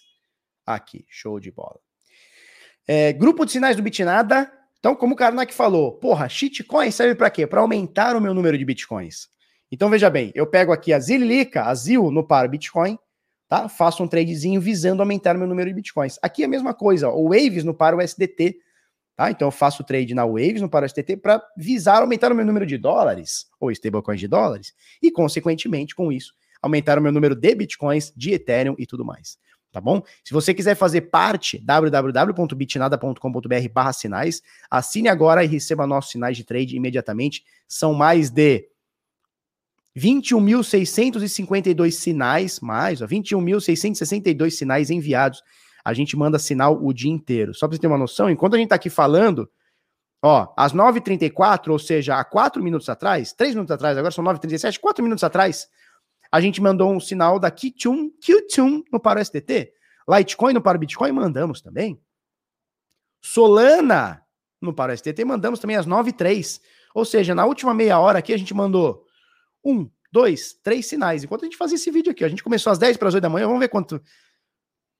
Aqui, 0.65 1.05
show 1.07 1.39
de 1.39 1.51
bola. 1.51 1.79
É, 2.87 3.13
grupo 3.13 3.45
de 3.45 3.51
sinais 3.51 3.75
do 3.75 3.83
Bitnada. 3.83 4.51
Então, 4.79 4.95
como 4.95 5.13
o 5.13 5.15
Karnak 5.15 5.53
falou, 5.53 5.91
porra, 5.99 6.27
shitcoin 6.27 6.89
serve 6.89 7.13
para 7.13 7.29
quê? 7.29 7.45
Para 7.45 7.61
aumentar 7.61 8.15
o 8.15 8.21
meu 8.21 8.33
número 8.33 8.57
de 8.57 8.65
bitcoins. 8.65 9.29
Então 9.71 9.89
veja 9.89 10.09
bem, 10.09 10.31
eu 10.33 10.47
pego 10.47 10.71
aqui 10.71 10.91
a 10.91 10.99
Zililica, 10.99 11.63
a 11.63 11.75
ZIL 11.75 12.11
no 12.11 12.25
par 12.25 12.47
Bitcoin, 12.47 12.97
tá? 13.47 13.69
Faço 13.69 14.03
um 14.03 14.07
tradezinho 14.07 14.59
visando 14.59 15.01
aumentar 15.01 15.37
meu 15.37 15.47
número 15.47 15.69
de 15.69 15.75
Bitcoins. 15.75 16.17
Aqui 16.21 16.41
é 16.41 16.45
a 16.45 16.49
mesma 16.49 16.73
coisa, 16.73 17.09
o 17.09 17.29
Waves 17.29 17.63
no 17.63 17.73
par 17.73 17.95
USDT, 17.95 18.57
tá? 19.15 19.29
Então 19.29 19.47
eu 19.47 19.51
faço 19.51 19.83
trade 19.83 20.15
na 20.15 20.25
Waves 20.25 20.61
no 20.61 20.69
par 20.69 20.83
USDT 20.83 21.17
para 21.17 21.41
visar 21.55 22.01
aumentar 22.01 22.31
o 22.31 22.35
meu 22.35 22.45
número 22.45 22.65
de 22.65 22.77
dólares 22.77 23.45
ou 23.59 23.71
stablecoins 23.71 24.19
de 24.19 24.27
dólares 24.27 24.73
e 25.01 25.11
consequentemente 25.11 25.95
com 25.95 26.11
isso 26.11 26.33
aumentar 26.61 26.99
o 26.99 27.01
meu 27.01 27.11
número 27.11 27.35
de 27.35 27.55
Bitcoins, 27.55 28.13
de 28.15 28.33
Ethereum 28.33 28.75
e 28.77 28.85
tudo 28.85 29.03
mais. 29.05 29.37
Tá 29.71 29.79
bom? 29.79 30.01
Se 30.23 30.33
você 30.33 30.51
quiser 30.51 30.73
fazer 30.75 31.01
parte, 31.01 31.59
www.bitnada.com.br 31.59 33.91
sinais, 33.93 34.41
assine 34.69 35.07
agora 35.07 35.43
e 35.43 35.47
receba 35.47 35.85
nossos 35.85 36.11
sinais 36.11 36.35
de 36.35 36.43
trade 36.43 36.75
imediatamente. 36.75 37.43
São 37.67 37.93
mais 37.93 38.31
de 38.31 38.67
21.652 39.97 41.91
sinais, 41.91 42.59
mais, 42.59 43.01
21.662 43.01 44.51
sinais 44.51 44.89
enviados. 44.89 45.41
A 45.83 45.93
gente 45.93 46.15
manda 46.17 46.37
sinal 46.39 46.83
o 46.83 46.93
dia 46.93 47.11
inteiro. 47.11 47.53
Só 47.53 47.67
para 47.67 47.75
você 47.75 47.81
ter 47.81 47.87
uma 47.87 47.97
noção, 47.97 48.29
enquanto 48.29 48.53
a 48.53 48.57
gente 48.57 48.67
está 48.67 48.75
aqui 48.75 48.89
falando, 48.89 49.49
ó, 50.23 50.53
às 50.55 50.73
9h34, 50.73 51.69
ou 51.69 51.79
seja, 51.79 52.19
há 52.19 52.23
4 52.23 52.63
minutos 52.63 52.89
atrás, 52.89 53.33
3 53.33 53.55
minutos 53.55 53.71
atrás, 53.71 53.97
agora 53.97 54.11
são 54.11 54.23
9h37, 54.23 54.79
4 54.79 55.03
minutos 55.03 55.23
atrás, 55.23 55.67
a 56.31 56.39
gente 56.39 56.61
mandou 56.61 56.91
um 56.91 56.99
sinal 56.99 57.39
da 57.39 57.49
Qtum, 57.49 58.11
Qtum 58.21 58.83
no 58.91 58.99
para 58.99 59.19
o 59.19 59.25
STT. 59.25 59.73
Litecoin 60.07 60.53
no 60.53 60.61
para 60.61 60.77
o 60.77 60.79
Bitcoin, 60.79 61.11
mandamos 61.11 61.61
também. 61.61 61.99
Solana 63.21 64.23
no 64.61 64.73
para 64.73 64.93
o 64.93 64.97
STT, 64.97 65.25
mandamos 65.25 65.59
também 65.59 65.75
às 65.75 65.87
9h03. 65.87 66.61
Ou 66.93 67.05
seja, 67.05 67.33
na 67.33 67.45
última 67.45 67.73
meia 67.73 67.99
hora 67.99 68.19
aqui 68.19 68.33
a 68.33 68.37
gente 68.37 68.53
mandou 68.53 69.05
um, 69.63 69.89
dois, 70.11 70.53
três 70.63 70.85
sinais. 70.85 71.23
Enquanto 71.23 71.43
a 71.43 71.45
gente 71.45 71.57
fazia 71.57 71.75
esse 71.75 71.91
vídeo 71.91 72.11
aqui, 72.11 72.23
a 72.23 72.29
gente 72.29 72.43
começou 72.43 72.71
às 72.71 72.77
10 72.77 72.97
para 72.97 73.07
as 73.09 73.13
8 73.13 73.21
da 73.21 73.29
manhã, 73.29 73.47
vamos 73.47 73.59
ver 73.59 73.69
quanto. 73.69 74.01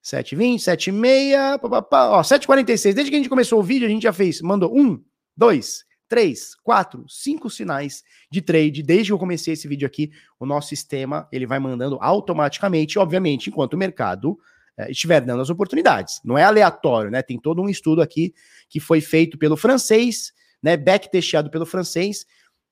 7h20, 0.04 0.60
7h30, 0.60 1.60
ó, 1.92 2.22
7h46. 2.22 2.94
Desde 2.94 3.10
que 3.10 3.16
a 3.16 3.20
gente 3.20 3.30
começou 3.30 3.60
o 3.60 3.64
vídeo, 3.64 3.86
a 3.86 3.90
gente 3.90 4.04
já 4.04 4.14
fez, 4.14 4.42
mandou 4.42 4.74
um, 4.76 5.04
dois, 5.36 5.84
três, 6.08 6.56
quatro, 6.64 7.06
cinco 7.08 7.50
sinais 7.50 8.04
de 8.32 8.42
trade. 8.42 8.82
Desde 8.82 9.08
que 9.08 9.14
eu 9.14 9.20
comecei 9.20 9.54
esse 9.54 9.68
vídeo 9.68 9.86
aqui, 9.86 10.12
o 10.40 10.46
nosso 10.46 10.70
sistema 10.70 11.28
ele 11.32 11.46
vai 11.46 11.60
mandando 11.60 11.98
automaticamente, 12.02 12.98
obviamente, 12.98 13.50
enquanto 13.50 13.74
o 13.74 13.78
mercado 13.78 14.38
é, 14.78 14.90
estiver 14.90 15.22
dando 15.22 15.42
as 15.42 15.50
oportunidades. 15.50 16.20
Não 16.24 16.38
é 16.38 16.44
aleatório, 16.44 17.12
né? 17.12 17.22
Tem 17.22 17.40
todo 17.40 17.62
um 17.62 17.70
estudo 17.70 18.02
aqui 18.02 18.34
que 18.70 18.80
foi 18.80 19.02
feito 19.02 19.38
pelo 19.38 19.58
francês, 19.58 20.34
né? 20.64 20.76
Back-testeado 20.78 21.52
pelo 21.52 21.66
francês, 21.66 22.26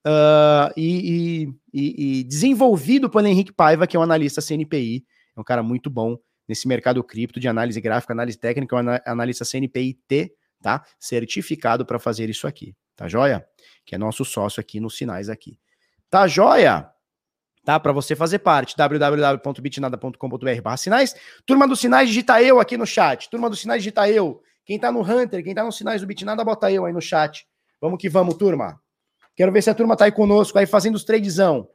uh, 0.07 0.71
e, 0.77 1.49
e, 1.73 2.19
e, 2.19 2.23
desenvolvido 2.23 3.09
pelo 3.09 3.27
Henrique 3.27 3.51
Paiva, 3.51 3.85
que 3.85 3.97
é 3.97 3.99
um 3.99 4.03
analista 4.03 4.41
CNPI, 4.41 5.05
é 5.35 5.39
um 5.39 5.43
cara 5.43 5.61
muito 5.61 5.89
bom 5.89 6.17
nesse 6.47 6.67
mercado 6.67 7.03
cripto 7.03 7.39
de 7.39 7.47
análise 7.47 7.79
gráfica, 7.81 8.13
análise 8.13 8.38
técnica, 8.38 8.79
é 8.79 8.81
um 8.81 9.11
analista 9.11 9.43
CNPI-T, 9.43 10.34
tá? 10.61 10.84
Certificado 10.97 11.85
para 11.85 11.99
fazer 11.99 12.29
isso 12.29 12.47
aqui, 12.47 12.73
tá 12.95 13.07
joia? 13.07 13.45
Que 13.85 13.95
é 13.95 13.97
nosso 13.97 14.23
sócio 14.23 14.61
aqui 14.61 14.79
nos 14.79 14.97
sinais 14.97 15.29
aqui. 15.29 15.59
Tá 16.09 16.27
joia? 16.27 16.89
Tá? 17.65 17.79
Para 17.79 17.91
você 17.91 18.15
fazer 18.15 18.39
parte, 18.39 18.77
www.bitnada.com.br 18.77 20.77
sinais. 20.77 21.13
Turma 21.45 21.67
dos 21.67 21.81
sinais, 21.81 22.07
digita 22.07 22.41
eu 22.41 22.61
aqui 22.61 22.77
no 22.77 22.85
chat. 22.85 23.29
Turma 23.29 23.49
dos 23.49 23.59
sinais, 23.59 23.84
digita 23.84 24.09
eu. 24.09 24.41
Quem 24.65 24.79
tá 24.79 24.89
no 24.89 25.01
Hunter, 25.01 25.43
quem 25.43 25.53
tá 25.53 25.65
nos 25.65 25.77
sinais 25.77 25.99
do 25.99 26.07
Bitnada, 26.07 26.45
bota 26.45 26.71
eu 26.71 26.85
aí 26.85 26.93
no 26.93 27.01
chat. 27.01 27.45
Vamos 27.81 27.99
que 27.99 28.09
vamos, 28.09 28.35
turma. 28.35 28.79
Quero 29.38 29.51
ver 29.51 29.61
se 29.61 29.69
a 29.69 29.76
turma 29.76 29.95
tá 29.95 30.05
aí 30.05 30.11
conosco, 30.11 30.57
aí 30.57 30.65
fazendo 30.65 30.95
os 30.95 31.03
tradezão. 31.03 31.69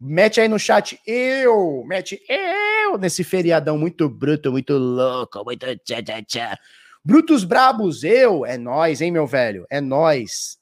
Mete 0.00 0.40
aí 0.40 0.48
no 0.48 0.58
chat 0.58 0.98
eu, 1.06 1.84
mete 1.84 2.18
eu 2.26 2.96
nesse 2.96 3.22
feriadão 3.22 3.76
muito 3.76 4.08
bruto, 4.08 4.50
muito 4.50 4.72
louco, 4.72 5.44
muito 5.44 5.66
tchá, 5.84 6.02
tchá, 6.02 6.22
tchá. 6.22 6.58
Brutos 7.04 7.44
brabos, 7.44 8.02
eu, 8.02 8.46
é 8.46 8.56
nós, 8.56 9.02
hein, 9.02 9.10
meu 9.10 9.26
velho? 9.26 9.66
É 9.68 9.78
nós. 9.78 10.56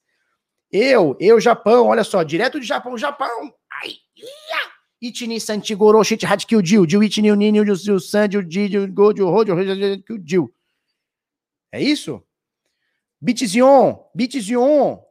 Eu, 0.72 1.16
eu, 1.20 1.40
Japão, 1.40 1.86
olha 1.86 2.02
só, 2.02 2.24
direto 2.24 2.58
de 2.58 2.66
Japão, 2.66 2.98
Japão. 2.98 3.54
Ai, 3.82 3.90
ia. 4.16 4.76
Itini 5.00 5.40
Santigoro, 5.40 6.02
Shit 6.02 6.26
Hadkill 6.26 6.64
Jill, 6.64 6.88
Jill 6.88 7.04
Itini 7.04 7.30
Unini, 7.30 7.64
Jill 7.76 8.00
San, 8.00 8.28
Jill 8.28 8.50
Jill 8.50 8.92
Gojo, 8.92 9.28
Rojo, 9.28 9.54
Jill. 10.24 10.52
É 11.70 11.80
isso? 11.80 12.22
Bitzion, 13.20 13.98
Bitzion, 14.14 15.05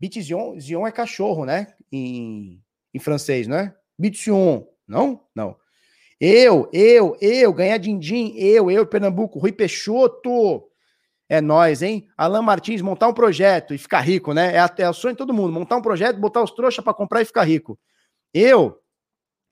Bitzion 0.00 0.58
Zion 0.58 0.86
é 0.86 0.90
cachorro, 0.90 1.44
né? 1.44 1.66
Em, 1.92 2.62
em 2.94 2.98
francês, 2.98 3.46
não 3.46 3.58
é? 3.58 3.76
Bitzion, 3.98 4.64
não? 4.88 5.20
Não. 5.34 5.56
Eu, 6.18 6.68
eu, 6.72 7.16
eu, 7.20 7.52
ganhar 7.52 7.78
din-din, 7.78 8.34
eu, 8.36 8.70
eu, 8.70 8.86
Pernambuco, 8.86 9.38
Rui 9.38 9.52
Peixoto. 9.52 10.66
É 11.28 11.40
nós, 11.40 11.80
hein? 11.80 12.08
Alan 12.16 12.42
Martins, 12.42 12.82
montar 12.82 13.06
um 13.06 13.14
projeto 13.14 13.72
e 13.72 13.78
ficar 13.78 14.00
rico, 14.00 14.34
né? 14.34 14.56
É, 14.56 14.82
é 14.82 14.90
o 14.90 14.92
sonho 14.92 15.14
de 15.14 15.18
todo 15.18 15.32
mundo, 15.32 15.52
montar 15.52 15.76
um 15.76 15.82
projeto, 15.82 16.18
botar 16.18 16.42
os 16.42 16.50
trouxas 16.50 16.82
para 16.82 16.92
comprar 16.92 17.22
e 17.22 17.24
ficar 17.24 17.44
rico. 17.44 17.78
Eu, 18.34 18.80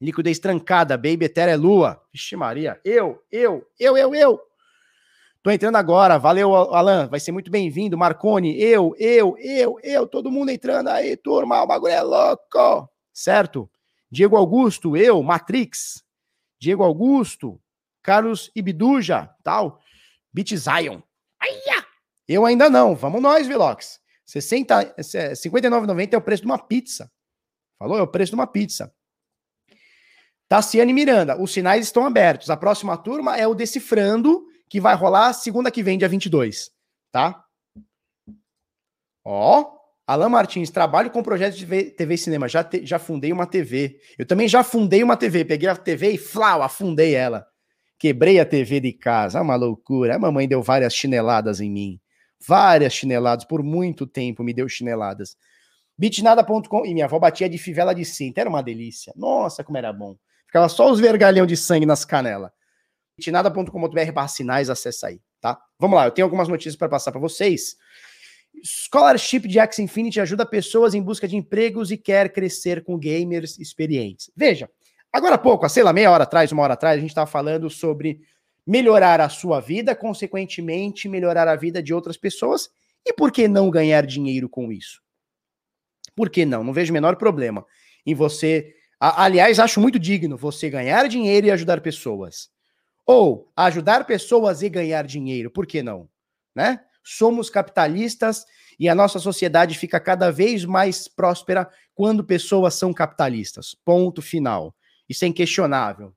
liquidez 0.01 0.39
trancada, 0.41 0.97
Baby 0.97 1.27
Etera 1.27 1.53
é 1.53 1.57
lua. 1.57 2.03
Vixe 2.13 2.35
Maria, 2.37 2.81
eu, 2.85 3.23
eu, 3.31 3.65
eu, 3.79 3.97
eu, 3.97 4.15
eu. 4.15 4.41
Tô 5.49 5.53
entrando 5.53 5.77
agora. 5.77 6.19
Valeu, 6.19 6.55
Alan. 6.55 7.09
Vai 7.09 7.19
ser 7.19 7.33
muito 7.33 7.51
bem-vindo. 7.51 7.97
Marcone, 7.97 8.61
eu, 8.61 8.95
eu, 8.99 9.35
eu, 9.39 9.81
eu, 9.83 10.07
todo 10.07 10.31
mundo 10.31 10.51
entrando 10.51 10.89
aí, 10.89 11.17
turma. 11.17 11.63
O 11.63 11.67
bagulho 11.67 11.95
é 11.95 12.03
louco. 12.03 12.87
Certo? 13.15 13.67
Diego 14.11 14.37
Augusto, 14.37 14.95
eu, 14.95 15.23
Matrix. 15.23 16.05
Diego 16.61 16.83
Augusto, 16.83 17.59
Carlos 18.03 18.51
Ibiduja, 18.55 19.31
tal. 19.43 19.81
Beat 20.31 20.55
Zion. 20.55 21.01
Aia! 21.41 21.87
Eu 22.29 22.45
ainda 22.45 22.69
não. 22.69 22.95
Vamos 22.95 23.23
nós, 23.23 23.47
Velox. 23.47 24.01
60, 24.27 24.97
59,90 24.99 26.13
é 26.13 26.17
o 26.19 26.21
preço 26.21 26.43
de 26.43 26.47
uma 26.47 26.59
pizza. 26.59 27.11
Falou? 27.79 27.97
É 27.97 28.03
o 28.03 28.07
preço 28.07 28.33
de 28.33 28.35
uma 28.35 28.47
pizza. 28.47 28.95
Tassiane 30.47 30.93
Miranda, 30.93 31.41
os 31.41 31.51
sinais 31.51 31.87
estão 31.87 32.05
abertos. 32.05 32.51
A 32.51 32.57
próxima 32.57 32.99
turma 32.99 33.35
é 33.39 33.49
o 33.49 33.55
Decifrando, 33.55 34.47
que 34.69 34.81
vai 34.81 34.95
rolar 34.95 35.33
segunda 35.33 35.71
que 35.71 35.83
vem, 35.83 35.99
dia 35.99 36.09
22. 36.09 36.71
Tá? 37.11 37.45
Ó, 39.25 39.79
Alan 40.07 40.31
Martins, 40.31 40.71
trabalho 40.71 41.11
com 41.11 41.23
projetos 41.23 41.59
de 41.59 41.67
TV 41.67 42.15
e 42.15 42.19
cinema. 42.19 42.49
Já, 42.49 42.65
te, 42.65 42.85
já 42.87 42.99
fundei 42.99 43.31
uma 43.31 43.47
TV. 43.47 44.01
Eu 44.19 44.25
também 44.25 44.49
já 44.49 44.65
fundei 44.65 45.03
uma 45.03 45.19
TV. 45.19 45.45
Peguei 45.45 45.69
a 45.69 45.77
TV 45.77 46.13
e 46.13 46.19
flau, 46.19 46.63
afundei 46.63 47.15
ela. 47.15 47.47
Quebrei 47.99 48.41
a 48.41 48.47
TV 48.47 48.81
de 48.81 48.93
casa. 48.93 49.43
Uma 49.43 49.55
loucura. 49.55 50.17
A 50.17 50.19
mamãe 50.19 50.49
deu 50.49 50.63
várias 50.63 50.95
chineladas 50.95 51.61
em 51.61 51.71
mim. 51.71 52.01
Várias 52.47 52.95
chineladas. 52.95 53.45
Por 53.45 53.63
muito 53.63 54.07
tempo 54.07 54.43
me 54.43 54.55
deu 54.55 54.67
chineladas. 54.67 55.37
Bitnada.com. 55.99 56.87
E 56.87 56.95
minha 56.95 57.05
avó 57.05 57.19
batia 57.19 57.47
de 57.47 57.59
fivela 57.59 57.95
de 57.95 58.07
cinta. 58.07 58.41
Era 58.41 58.49
uma 58.49 58.63
delícia. 58.63 59.13
Nossa, 59.15 59.63
como 59.63 59.77
era 59.77 59.93
bom. 59.93 60.17
Ficava 60.47 60.71
só 60.71 60.91
os 60.91 61.01
vergalhão 61.01 61.45
de 61.45 61.55
sangue 61.55 61.85
nas 61.85 62.07
canelas. 62.07 62.51
bitnada.com.br 63.19 64.13
barra 64.13 64.29
sinais, 64.29 64.71
acessa 64.71 65.09
aí, 65.09 65.21
tá? 65.41 65.61
Vamos 65.79 65.97
lá, 65.97 66.07
eu 66.07 66.11
tenho 66.11 66.25
algumas 66.25 66.49
notícias 66.49 66.77
para 66.77 66.89
passar 66.89 67.11
para 67.11 67.21
vocês. 67.21 67.77
Scholarship 68.65 69.41
de 69.41 69.59
Axie 69.59 69.83
Infinity 69.83 70.21
ajuda 70.21 70.47
pessoas 70.47 70.95
em 70.95 71.03
busca 71.03 71.29
de 71.29 71.37
empregos 71.37 71.91
e 71.91 71.97
quer 71.97 72.33
crescer 72.33 72.83
com 72.83 72.97
gamers 72.97 73.59
experientes. 73.59 74.31
Veja, 74.37 74.71
agora 75.13 75.35
há 75.35 75.39
pouco, 75.39 75.69
sei 75.69 75.83
lá, 75.83 75.93
meia 75.93 76.11
hora 76.11 76.25
atrás, 76.25 76.51
uma 76.53 76.63
hora 76.63 76.75
atrás, 76.75 76.97
a 76.97 77.01
gente 77.01 77.11
estava 77.11 77.31
falando 77.31 77.69
sobre 77.69 78.21
melhorar 78.67 79.21
a 79.21 79.29
sua 79.29 79.61
vida, 79.61 79.95
consequentemente, 79.95 81.09
melhorar 81.09 81.49
a 81.49 81.57
vida 81.57 81.83
de 81.83 81.93
outras 81.93 82.17
pessoas. 82.17 82.71
E 83.05 83.13
por 83.13 83.33
que 83.33 83.49
não 83.49 83.71
ganhar 83.71 84.07
dinheiro 84.07 84.49
com 84.49 84.71
isso? 84.71 85.01
Por 86.15 86.31
que 86.31 86.45
não? 86.45 86.65
Não 86.65 86.73
vejo 86.73 86.91
o 86.91 86.95
menor 86.95 87.17
problema 87.17 87.65
em 88.05 88.15
você 88.15 88.75
Aliás, 89.01 89.61
acho 89.61 89.81
muito 89.81 89.99
digno 89.99 90.37
você 90.37 90.69
ganhar 90.69 91.09
dinheiro 91.09 91.47
e 91.47 91.51
ajudar 91.53 91.81
pessoas. 91.81 92.51
Ou 93.09 93.51
ajudar 93.57 94.05
pessoas 94.05 94.61
e 94.61 94.69
ganhar 94.69 95.07
dinheiro, 95.07 95.51
por 95.51 95.67
que 95.67 95.83
não? 95.83 96.07
Né? 96.55 96.79
Somos 97.03 97.49
capitalistas 97.49 98.45
e 98.79 98.87
a 98.87 98.95
nossa 98.95 99.19
sociedade 99.19 99.79
fica 99.79 99.99
cada 99.99 100.31
vez 100.31 100.67
mais 100.67 101.09
próspera 101.09 101.71
quando 101.95 102.23
pessoas 102.23 102.75
são 102.75 102.93
capitalistas. 102.93 103.75
Ponto 103.83 104.21
final. 104.21 104.77
Isso 105.09 105.25
é 105.25 105.29
inquestionável. 105.29 106.13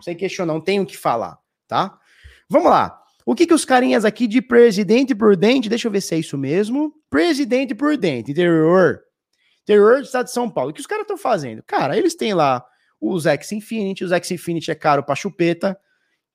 Sem 0.00 0.14
questionar, 0.14 0.52
não 0.52 0.60
tenho 0.60 0.84
o 0.84 0.86
que 0.86 0.96
falar, 0.96 1.36
tá? 1.66 1.98
Vamos 2.48 2.70
lá. 2.70 3.02
O 3.26 3.34
que 3.34 3.44
que 3.44 3.52
os 3.52 3.64
carinhas 3.64 4.04
aqui 4.04 4.28
de 4.28 4.40
presidente 4.40 5.16
prudente, 5.16 5.68
deixa 5.68 5.88
eu 5.88 5.92
ver 5.92 6.00
se 6.00 6.14
é 6.14 6.18
isso 6.18 6.38
mesmo. 6.38 6.94
Presidente 7.10 7.74
prudente, 7.74 8.30
interior 8.30 9.02
Terror 9.66 9.96
do 9.96 10.04
estado 10.04 10.26
de 10.26 10.32
São 10.32 10.48
Paulo. 10.48 10.70
O 10.70 10.72
que 10.72 10.80
os 10.80 10.86
caras 10.86 11.02
estão 11.02 11.18
fazendo? 11.18 11.62
Cara, 11.64 11.98
eles 11.98 12.14
têm 12.14 12.32
lá 12.32 12.64
os 12.98 13.26
X 13.26 13.52
Infinity, 13.52 14.02
os 14.02 14.12
X 14.12 14.30
Infinity 14.30 14.70
é 14.70 14.74
caro 14.74 15.02
pra 15.02 15.14
chupeta. 15.14 15.78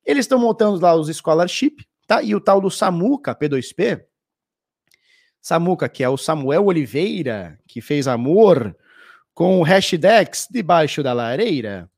Eles 0.06 0.26
estão 0.26 0.40
montando 0.40 0.80
lá 0.80 0.96
os 0.96 1.08
Scholarship, 1.16 1.86
tá? 2.08 2.22
E 2.22 2.36
o 2.36 2.42
tal 2.42 2.60
do 2.60 2.70
Samuca 2.70 3.36
P2P, 3.36 4.04
Samuca, 5.42 5.90
que 5.90 6.04
é 6.04 6.08
o 6.08 6.18
Samuel 6.18 6.66
Oliveira, 6.66 7.60
que 7.68 7.82
fez 7.82 8.08
amor 8.08 8.76
com 9.34 9.60
o 9.60 9.64
Hashdex 9.64 10.48
debaixo 10.50 11.04
da 11.04 11.12
lareira, 11.12 11.90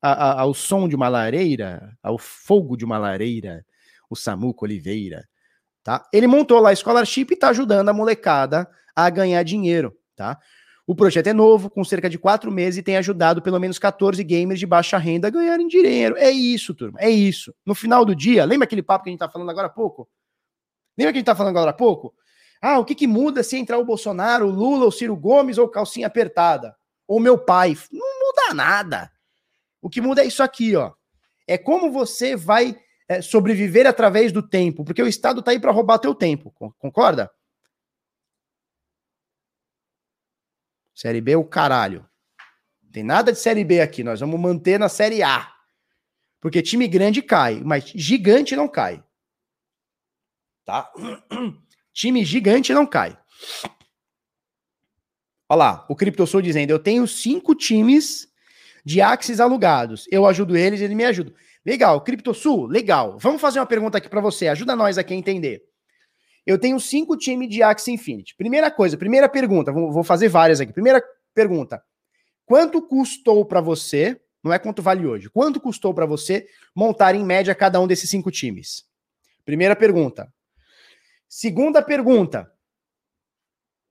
a, 0.00 0.12
a, 0.12 0.40
ao 0.42 0.54
som 0.54 0.88
de 0.88 0.94
uma 0.94 1.08
lareira, 1.08 1.96
ao 2.00 2.18
fogo 2.18 2.76
de 2.76 2.84
uma 2.84 2.96
lareira, 2.96 3.66
o 4.08 4.14
Samuca 4.14 4.64
Oliveira, 4.64 5.26
tá? 5.82 6.06
Ele 6.12 6.28
montou 6.28 6.60
lá 6.60 6.70
a 6.70 6.76
Scholarship 6.76 7.26
e 7.32 7.36
tá 7.36 7.48
ajudando 7.48 7.88
a 7.88 7.92
molecada 7.92 8.70
a 8.94 9.10
ganhar 9.10 9.42
dinheiro, 9.42 9.96
tá? 10.14 10.38
O 10.86 10.94
projeto 10.94 11.28
é 11.28 11.32
novo, 11.32 11.70
com 11.70 11.82
cerca 11.82 12.10
de 12.10 12.18
quatro 12.18 12.52
meses, 12.52 12.78
e 12.78 12.82
tem 12.82 12.96
ajudado 12.98 13.40
pelo 13.40 13.58
menos 13.58 13.78
14 13.78 14.22
gamers 14.22 14.60
de 14.60 14.66
baixa 14.66 14.98
renda 14.98 15.28
a 15.28 15.30
ganharem 15.30 15.66
dinheiro. 15.66 16.16
É 16.18 16.30
isso, 16.30 16.74
turma, 16.74 16.98
é 17.00 17.08
isso. 17.08 17.54
No 17.64 17.74
final 17.74 18.04
do 18.04 18.14
dia, 18.14 18.44
lembra 18.44 18.64
aquele 18.64 18.82
papo 18.82 19.04
que 19.04 19.10
a 19.10 19.12
gente 19.12 19.20
tá 19.20 19.28
falando 19.28 19.50
agora 19.50 19.68
há 19.68 19.70
pouco? 19.70 20.08
Lembra 20.96 21.12
que 21.12 21.18
a 21.18 21.20
gente 21.20 21.26
tá 21.26 21.34
falando 21.34 21.56
agora 21.56 21.70
há 21.70 21.74
pouco? 21.74 22.14
Ah, 22.60 22.78
o 22.78 22.84
que, 22.84 22.94
que 22.94 23.06
muda 23.06 23.42
se 23.42 23.56
entrar 23.56 23.78
o 23.78 23.84
Bolsonaro, 23.84 24.46
o 24.46 24.50
Lula, 24.50 24.86
o 24.86 24.92
Ciro 24.92 25.16
Gomes 25.16 25.58
ou 25.58 25.68
calcinha 25.68 26.06
apertada? 26.06 26.74
Ou 27.06 27.18
meu 27.18 27.38
pai? 27.38 27.76
Não 27.90 28.06
muda 28.20 28.54
nada. 28.54 29.10
O 29.80 29.88
que 29.88 30.00
muda 30.00 30.22
é 30.22 30.26
isso 30.26 30.42
aqui, 30.42 30.76
ó. 30.76 30.92
É 31.46 31.58
como 31.58 31.90
você 31.90 32.36
vai 32.36 32.76
é, 33.08 33.20
sobreviver 33.20 33.86
através 33.86 34.32
do 34.32 34.42
tempo, 34.42 34.84
porque 34.84 35.02
o 35.02 35.06
Estado 35.06 35.42
tá 35.42 35.50
aí 35.50 35.60
para 35.60 35.72
roubar 35.72 35.98
teu 35.98 36.14
tempo, 36.14 36.54
concorda? 36.78 37.30
Série 40.94 41.20
B 41.20 41.32
é 41.32 41.36
o 41.36 41.44
caralho. 41.44 42.08
Não 42.82 42.90
tem 42.92 43.02
nada 43.02 43.32
de 43.32 43.38
Série 43.38 43.64
B 43.64 43.80
aqui. 43.80 44.04
Nós 44.04 44.20
vamos 44.20 44.38
manter 44.38 44.78
na 44.78 44.88
Série 44.88 45.22
A. 45.22 45.52
Porque 46.40 46.62
time 46.62 46.86
grande 46.86 47.22
cai, 47.22 47.60
mas 47.64 47.84
gigante 47.86 48.54
não 48.54 48.68
cai. 48.68 49.02
Tá? 50.64 50.92
time 51.92 52.24
gigante 52.24 52.72
não 52.72 52.86
cai. 52.86 53.18
Olha 55.48 55.58
lá, 55.58 55.86
o 55.88 55.96
CryptoSoul 55.96 56.42
dizendo: 56.42 56.70
eu 56.70 56.78
tenho 56.78 57.06
cinco 57.06 57.54
times 57.54 58.28
de 58.84 59.00
Axis 59.00 59.40
alugados. 59.40 60.06
Eu 60.10 60.26
ajudo 60.26 60.56
eles, 60.56 60.80
eles 60.80 60.96
me 60.96 61.04
ajudam. 61.04 61.34
Legal, 61.64 62.00
CryptoSul, 62.02 62.66
legal. 62.66 63.18
Vamos 63.18 63.40
fazer 63.40 63.58
uma 63.58 63.66
pergunta 63.66 63.98
aqui 63.98 64.08
para 64.08 64.20
você. 64.20 64.48
Ajuda 64.48 64.76
nós 64.76 64.98
aqui 64.98 65.14
a 65.14 65.16
entender. 65.16 65.62
Eu 66.46 66.58
tenho 66.58 66.78
cinco 66.78 67.16
times 67.16 67.48
de 67.48 67.62
Axie 67.62 67.92
Infinity. 67.92 68.34
Primeira 68.36 68.70
coisa, 68.70 68.96
primeira 68.96 69.28
pergunta, 69.28 69.72
vou 69.72 70.04
fazer 70.04 70.28
várias 70.28 70.60
aqui. 70.60 70.72
Primeira 70.72 71.02
pergunta: 71.34 71.82
quanto 72.44 72.82
custou 72.82 73.44
para 73.44 73.60
você? 73.60 74.20
Não 74.42 74.52
é 74.52 74.58
quanto 74.58 74.82
vale 74.82 75.06
hoje. 75.06 75.30
Quanto 75.30 75.58
custou 75.58 75.94
para 75.94 76.04
você 76.04 76.46
montar 76.74 77.14
em 77.14 77.24
média 77.24 77.54
cada 77.54 77.80
um 77.80 77.86
desses 77.86 78.10
cinco 78.10 78.30
times? 78.30 78.84
Primeira 79.44 79.74
pergunta. 79.74 80.30
Segunda 81.26 81.80
pergunta: 81.80 82.52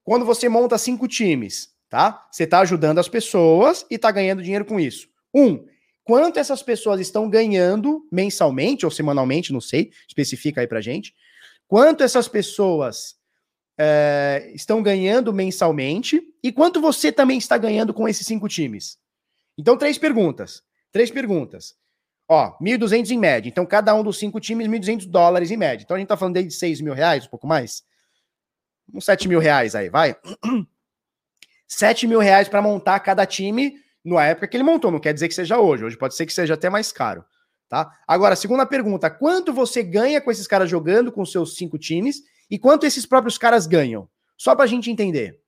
quando 0.04 0.24
você 0.24 0.48
monta 0.48 0.78
cinco 0.78 1.08
times, 1.08 1.74
tá? 1.88 2.24
Você 2.30 2.44
está 2.44 2.60
ajudando 2.60 3.00
as 3.00 3.08
pessoas 3.08 3.84
e 3.90 3.96
está 3.96 4.12
ganhando 4.12 4.44
dinheiro 4.44 4.64
com 4.64 4.78
isso. 4.78 5.08
Um, 5.34 5.66
quanto 6.04 6.38
essas 6.38 6.62
pessoas 6.62 7.00
estão 7.00 7.28
ganhando 7.28 8.06
mensalmente 8.12 8.84
ou 8.84 8.92
semanalmente, 8.92 9.52
não 9.52 9.60
sei, 9.60 9.90
especifica 10.06 10.60
aí 10.60 10.68
pra 10.68 10.80
gente 10.80 11.12
quanto 11.74 12.04
essas 12.04 12.28
pessoas 12.28 13.16
é, 13.76 14.48
estão 14.54 14.80
ganhando 14.80 15.32
mensalmente 15.32 16.22
e 16.40 16.52
quanto 16.52 16.80
você 16.80 17.10
também 17.10 17.36
está 17.36 17.58
ganhando 17.58 17.92
com 17.92 18.08
esses 18.08 18.24
cinco 18.24 18.46
times. 18.46 18.96
Então, 19.58 19.76
três 19.76 19.98
perguntas. 19.98 20.62
Três 20.92 21.10
perguntas. 21.10 21.74
Ó, 22.28 22.56
1.200 22.62 23.10
em 23.10 23.18
média. 23.18 23.48
Então, 23.48 23.66
cada 23.66 23.92
um 23.92 24.04
dos 24.04 24.20
cinco 24.20 24.38
times, 24.38 24.68
1.200 24.68 25.10
dólares 25.10 25.50
em 25.50 25.56
média. 25.56 25.82
Então, 25.82 25.96
a 25.96 25.98
gente 25.98 26.06
tá 26.06 26.16
falando 26.16 26.40
de 26.40 26.48
6 26.52 26.80
mil 26.80 26.94
reais, 26.94 27.26
um 27.26 27.30
pouco 27.30 27.48
mais. 27.48 27.82
Uns 28.94 29.04
7 29.04 29.26
mil 29.26 29.40
reais 29.40 29.74
aí, 29.74 29.90
vai. 29.90 30.16
7 31.66 32.06
mil 32.06 32.20
reais 32.20 32.48
para 32.48 32.62
montar 32.62 33.00
cada 33.00 33.26
time 33.26 33.80
na 34.04 34.24
época 34.24 34.46
que 34.46 34.56
ele 34.56 34.62
montou. 34.62 34.92
Não 34.92 35.00
quer 35.00 35.12
dizer 35.12 35.26
que 35.26 35.34
seja 35.34 35.58
hoje. 35.58 35.84
Hoje 35.84 35.96
pode 35.96 36.14
ser 36.14 36.24
que 36.24 36.32
seja 36.32 36.54
até 36.54 36.70
mais 36.70 36.92
caro. 36.92 37.24
Tá? 37.68 37.90
Agora, 38.06 38.36
segunda 38.36 38.66
pergunta: 38.66 39.10
quanto 39.10 39.52
você 39.52 39.82
ganha 39.82 40.20
com 40.20 40.30
esses 40.30 40.46
caras 40.46 40.68
jogando 40.68 41.10
com 41.10 41.24
seus 41.24 41.56
cinco 41.56 41.78
times 41.78 42.22
e 42.50 42.58
quanto 42.58 42.86
esses 42.86 43.06
próprios 43.06 43.38
caras 43.38 43.66
ganham? 43.66 44.08
Só 44.36 44.54
para 44.54 44.64
a 44.64 44.68
gente 44.68 44.90
entender. 44.90 45.40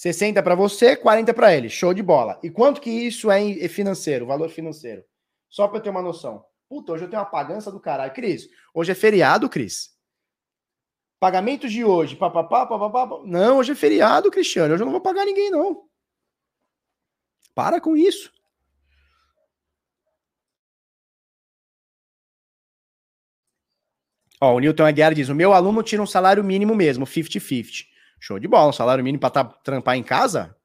60 0.00 0.42
para 0.42 0.54
você, 0.54 0.96
40 0.96 1.34
para 1.34 1.54
ele. 1.54 1.68
Show 1.68 1.92
de 1.92 2.02
bola. 2.02 2.40
E 2.42 2.48
quanto 2.48 2.80
que 2.80 2.88
isso 2.88 3.30
é 3.30 3.68
financeiro, 3.68 4.24
valor 4.24 4.48
financeiro? 4.48 5.04
Só 5.46 5.68
para 5.68 5.76
eu 5.76 5.82
ter 5.82 5.90
uma 5.90 6.00
noção. 6.00 6.42
Puta, 6.70 6.92
hoje 6.92 7.04
eu 7.04 7.10
tenho 7.10 7.20
uma 7.20 7.28
pagança 7.28 7.70
do 7.70 7.78
caralho. 7.78 8.12
Cris, 8.14 8.48
hoje 8.72 8.92
é 8.92 8.94
feriado, 8.94 9.48
Cris? 9.48 9.90
Pagamentos 11.18 11.70
de 11.70 11.84
hoje, 11.84 12.16
papapá, 12.16 12.64
papapá. 12.64 13.20
Não, 13.26 13.58
hoje 13.58 13.72
é 13.72 13.74
feriado, 13.74 14.30
Cristiano. 14.30 14.72
Hoje 14.72 14.82
eu 14.82 14.86
não 14.86 14.92
vou 14.92 15.02
pagar 15.02 15.26
ninguém, 15.26 15.50
não. 15.50 15.84
Para 17.54 17.78
com 17.78 17.94
isso. 17.94 18.32
Ó, 24.40 24.54
o 24.54 24.58
Newton 24.58 24.86
Aguiar 24.86 25.14
diz: 25.14 25.28
o 25.28 25.34
meu 25.34 25.52
aluno 25.52 25.82
tira 25.82 26.02
um 26.02 26.06
salário 26.06 26.42
mínimo 26.42 26.74
mesmo, 26.74 27.06
50-50. 27.06 27.86
Show 28.18 28.38
de 28.38 28.48
bola, 28.48 28.70
um 28.70 28.72
salário 28.72 29.04
mínimo 29.04 29.20
para 29.20 29.30
tá, 29.30 29.44
trampar 29.44 29.96
em 29.96 30.02
casa? 30.02 30.56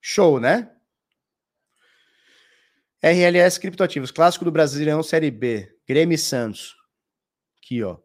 Show, 0.00 0.40
né? 0.40 0.70
RLS 3.02 3.58
Criptoativos, 3.58 4.12
clássico 4.12 4.44
do 4.44 4.52
Brasileirão 4.52 5.02
Série 5.02 5.30
B. 5.30 5.76
Grêmio 5.86 6.14
e 6.14 6.18
Santos. 6.18 6.76
Aqui, 7.58 7.82
ó. 7.82 7.98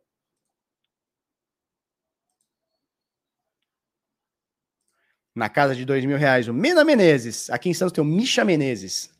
Na 5.35 5.49
casa 5.49 5.75
de 5.75 5.85
dois 5.85 6.03
mil 6.03 6.17
reais, 6.17 6.47
o 6.47 6.53
Mena 6.53 6.83
Menezes. 6.83 7.47
Aqui 7.51 7.69
em 7.69 7.73
Santos 7.75 7.93
tem 7.93 8.03
o 8.03 8.07
Misha 8.07 8.43
Menezes, 8.43 9.11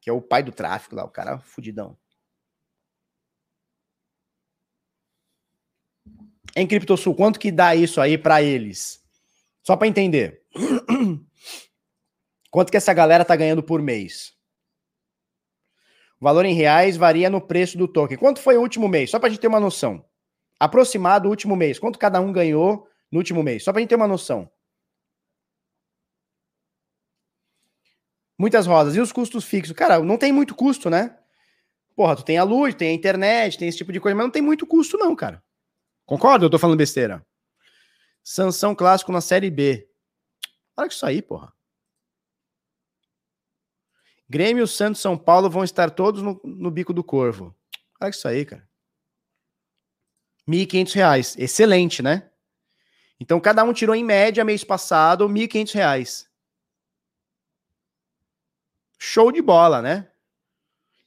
que 0.00 0.08
é 0.08 0.12
o 0.12 0.22
pai 0.22 0.42
do 0.42 0.50
tráfico 0.50 0.96
lá, 0.96 1.04
o 1.04 1.10
cara 1.10 1.38
fudidão. 1.38 1.98
Em 6.54 6.66
Criptosul, 6.66 7.14
quanto 7.14 7.40
que 7.40 7.50
dá 7.50 7.74
isso 7.74 8.00
aí 8.00 8.18
para 8.18 8.42
eles? 8.42 9.02
Só 9.62 9.76
para 9.76 9.88
entender. 9.88 10.42
Quanto 12.50 12.70
que 12.70 12.76
essa 12.76 12.92
galera 12.92 13.24
tá 13.24 13.34
ganhando 13.34 13.62
por 13.62 13.80
mês? 13.80 14.34
O 16.20 16.24
valor 16.24 16.44
em 16.44 16.52
reais 16.52 16.98
varia 16.98 17.30
no 17.30 17.40
preço 17.40 17.78
do 17.78 17.88
token. 17.88 18.18
Quanto 18.18 18.40
foi 18.40 18.58
o 18.58 18.60
último 18.60 18.86
mês? 18.86 19.10
Só 19.10 19.18
para 19.18 19.28
a 19.28 19.30
gente 19.30 19.40
ter 19.40 19.48
uma 19.48 19.58
noção. 19.58 20.04
Aproximado 20.60 21.26
o 21.26 21.30
último 21.30 21.56
mês. 21.56 21.78
Quanto 21.78 21.98
cada 21.98 22.20
um 22.20 22.30
ganhou 22.30 22.86
no 23.10 23.18
último 23.18 23.42
mês? 23.42 23.64
Só 23.64 23.72
para 23.72 23.78
a 23.78 23.80
gente 23.80 23.88
ter 23.88 23.96
uma 23.96 24.06
noção. 24.06 24.50
Muitas 28.38 28.66
rodas. 28.66 28.94
E 28.94 29.00
os 29.00 29.12
custos 29.12 29.44
fixos? 29.44 29.74
Cara, 29.74 30.00
não 30.00 30.18
tem 30.18 30.30
muito 30.32 30.54
custo, 30.54 30.90
né? 30.90 31.16
Porra, 31.96 32.16
tu 32.16 32.24
tem 32.24 32.36
a 32.36 32.44
luz, 32.44 32.74
tem 32.74 32.90
a 32.90 32.92
internet, 32.92 33.56
tem 33.56 33.68
esse 33.68 33.78
tipo 33.78 33.92
de 33.92 34.00
coisa, 34.00 34.14
mas 34.14 34.24
não 34.24 34.30
tem 34.30 34.42
muito 34.42 34.66
custo, 34.66 34.98
não, 34.98 35.16
cara. 35.16 35.42
Concorda? 36.06 36.44
Eu 36.44 36.50
tô 36.50 36.58
falando 36.58 36.78
besteira. 36.78 37.24
Sanção 38.22 38.74
clássico 38.74 39.12
na 39.12 39.20
Série 39.20 39.50
B. 39.50 39.88
Olha 40.76 40.88
isso 40.88 41.04
aí, 41.04 41.20
porra. 41.20 41.52
Grêmio, 44.28 44.66
Santos, 44.66 45.00
São 45.00 45.18
Paulo 45.18 45.50
vão 45.50 45.62
estar 45.62 45.90
todos 45.90 46.22
no, 46.22 46.40
no 46.44 46.70
bico 46.70 46.92
do 46.92 47.04
corvo. 47.04 47.54
Olha 48.00 48.10
isso 48.10 48.26
aí, 48.26 48.44
cara. 48.44 48.66
R$ 50.48 50.66
1.500. 50.66 51.38
Excelente, 51.38 52.02
né? 52.02 52.30
Então, 53.20 53.38
cada 53.40 53.62
um 53.62 53.72
tirou 53.72 53.94
em 53.94 54.04
média, 54.04 54.44
mês 54.44 54.64
passado, 54.64 55.26
R$ 55.26 55.32
1.500. 55.32 56.26
Show 58.98 59.30
de 59.32 59.42
bola, 59.42 59.82
né? 59.82 60.10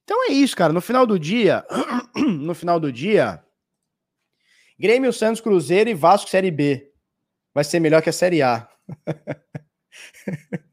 Então 0.04 0.30
é 0.30 0.34
isso, 0.34 0.56
cara. 0.56 0.72
No 0.72 0.82
final 0.82 1.06
do 1.08 1.18
dia, 1.18 1.66
no 2.16 2.54
final 2.54 2.80
do 2.80 2.92
dia, 2.92 3.45
Grêmio, 4.78 5.14
Santos, 5.14 5.42
Cruzeiro 5.42 5.90
e 5.90 5.94
Vasco 5.94 6.30
Série 6.30 6.52
B. 6.52 6.92
Vai 7.54 7.64
ser 7.64 7.80
melhor 7.80 8.02
que 8.02 8.10
a 8.10 8.14
Série 8.14 8.42
A. 8.42 8.70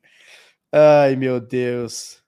Ai, 0.72 1.14
meu 1.16 1.40
Deus. 1.40 2.22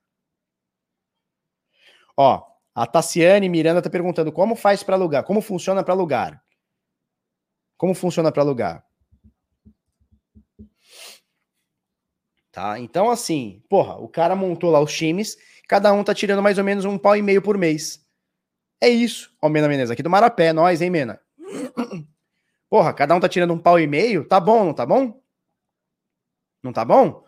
Ó, 2.16 2.46
a 2.74 2.86
Tassiane 2.86 3.48
Miranda 3.48 3.82
tá 3.82 3.90
perguntando 3.90 4.30
como 4.30 4.54
faz 4.54 4.82
para 4.82 4.94
alugar, 4.94 5.24
como 5.24 5.40
funciona 5.40 5.82
para 5.82 5.94
alugar. 5.94 6.44
Como 7.76 7.94
funciona 7.94 8.30
para 8.30 8.42
alugar? 8.42 8.86
Tá? 12.52 12.78
Então 12.78 13.10
assim, 13.10 13.64
porra, 13.68 13.96
o 13.96 14.08
cara 14.08 14.36
montou 14.36 14.70
lá 14.70 14.78
os 14.78 14.94
times, 14.94 15.36
cada 15.66 15.92
um 15.92 16.04
tá 16.04 16.14
tirando 16.14 16.40
mais 16.40 16.56
ou 16.56 16.62
menos 16.62 16.84
um 16.84 16.96
pau 16.96 17.16
e 17.16 17.22
meio 17.22 17.42
por 17.42 17.58
mês. 17.58 18.06
É 18.80 18.88
isso. 18.88 19.34
Ó, 19.42 19.48
Mena 19.48 19.66
Menezes, 19.66 19.90
aqui 19.90 20.02
do 20.02 20.10
Marapé, 20.10 20.52
nós, 20.52 20.80
hein, 20.80 20.90
Mena? 20.90 21.20
Porra, 22.68 22.92
cada 22.92 23.14
um 23.14 23.20
tá 23.20 23.28
tirando 23.28 23.54
um 23.54 23.58
pau 23.58 23.78
e 23.78 23.86
meio, 23.86 24.26
tá 24.26 24.40
bom, 24.40 24.64
não 24.64 24.74
tá 24.74 24.84
bom? 24.84 25.22
Não 26.62 26.72
tá 26.72 26.84
bom? 26.84 27.24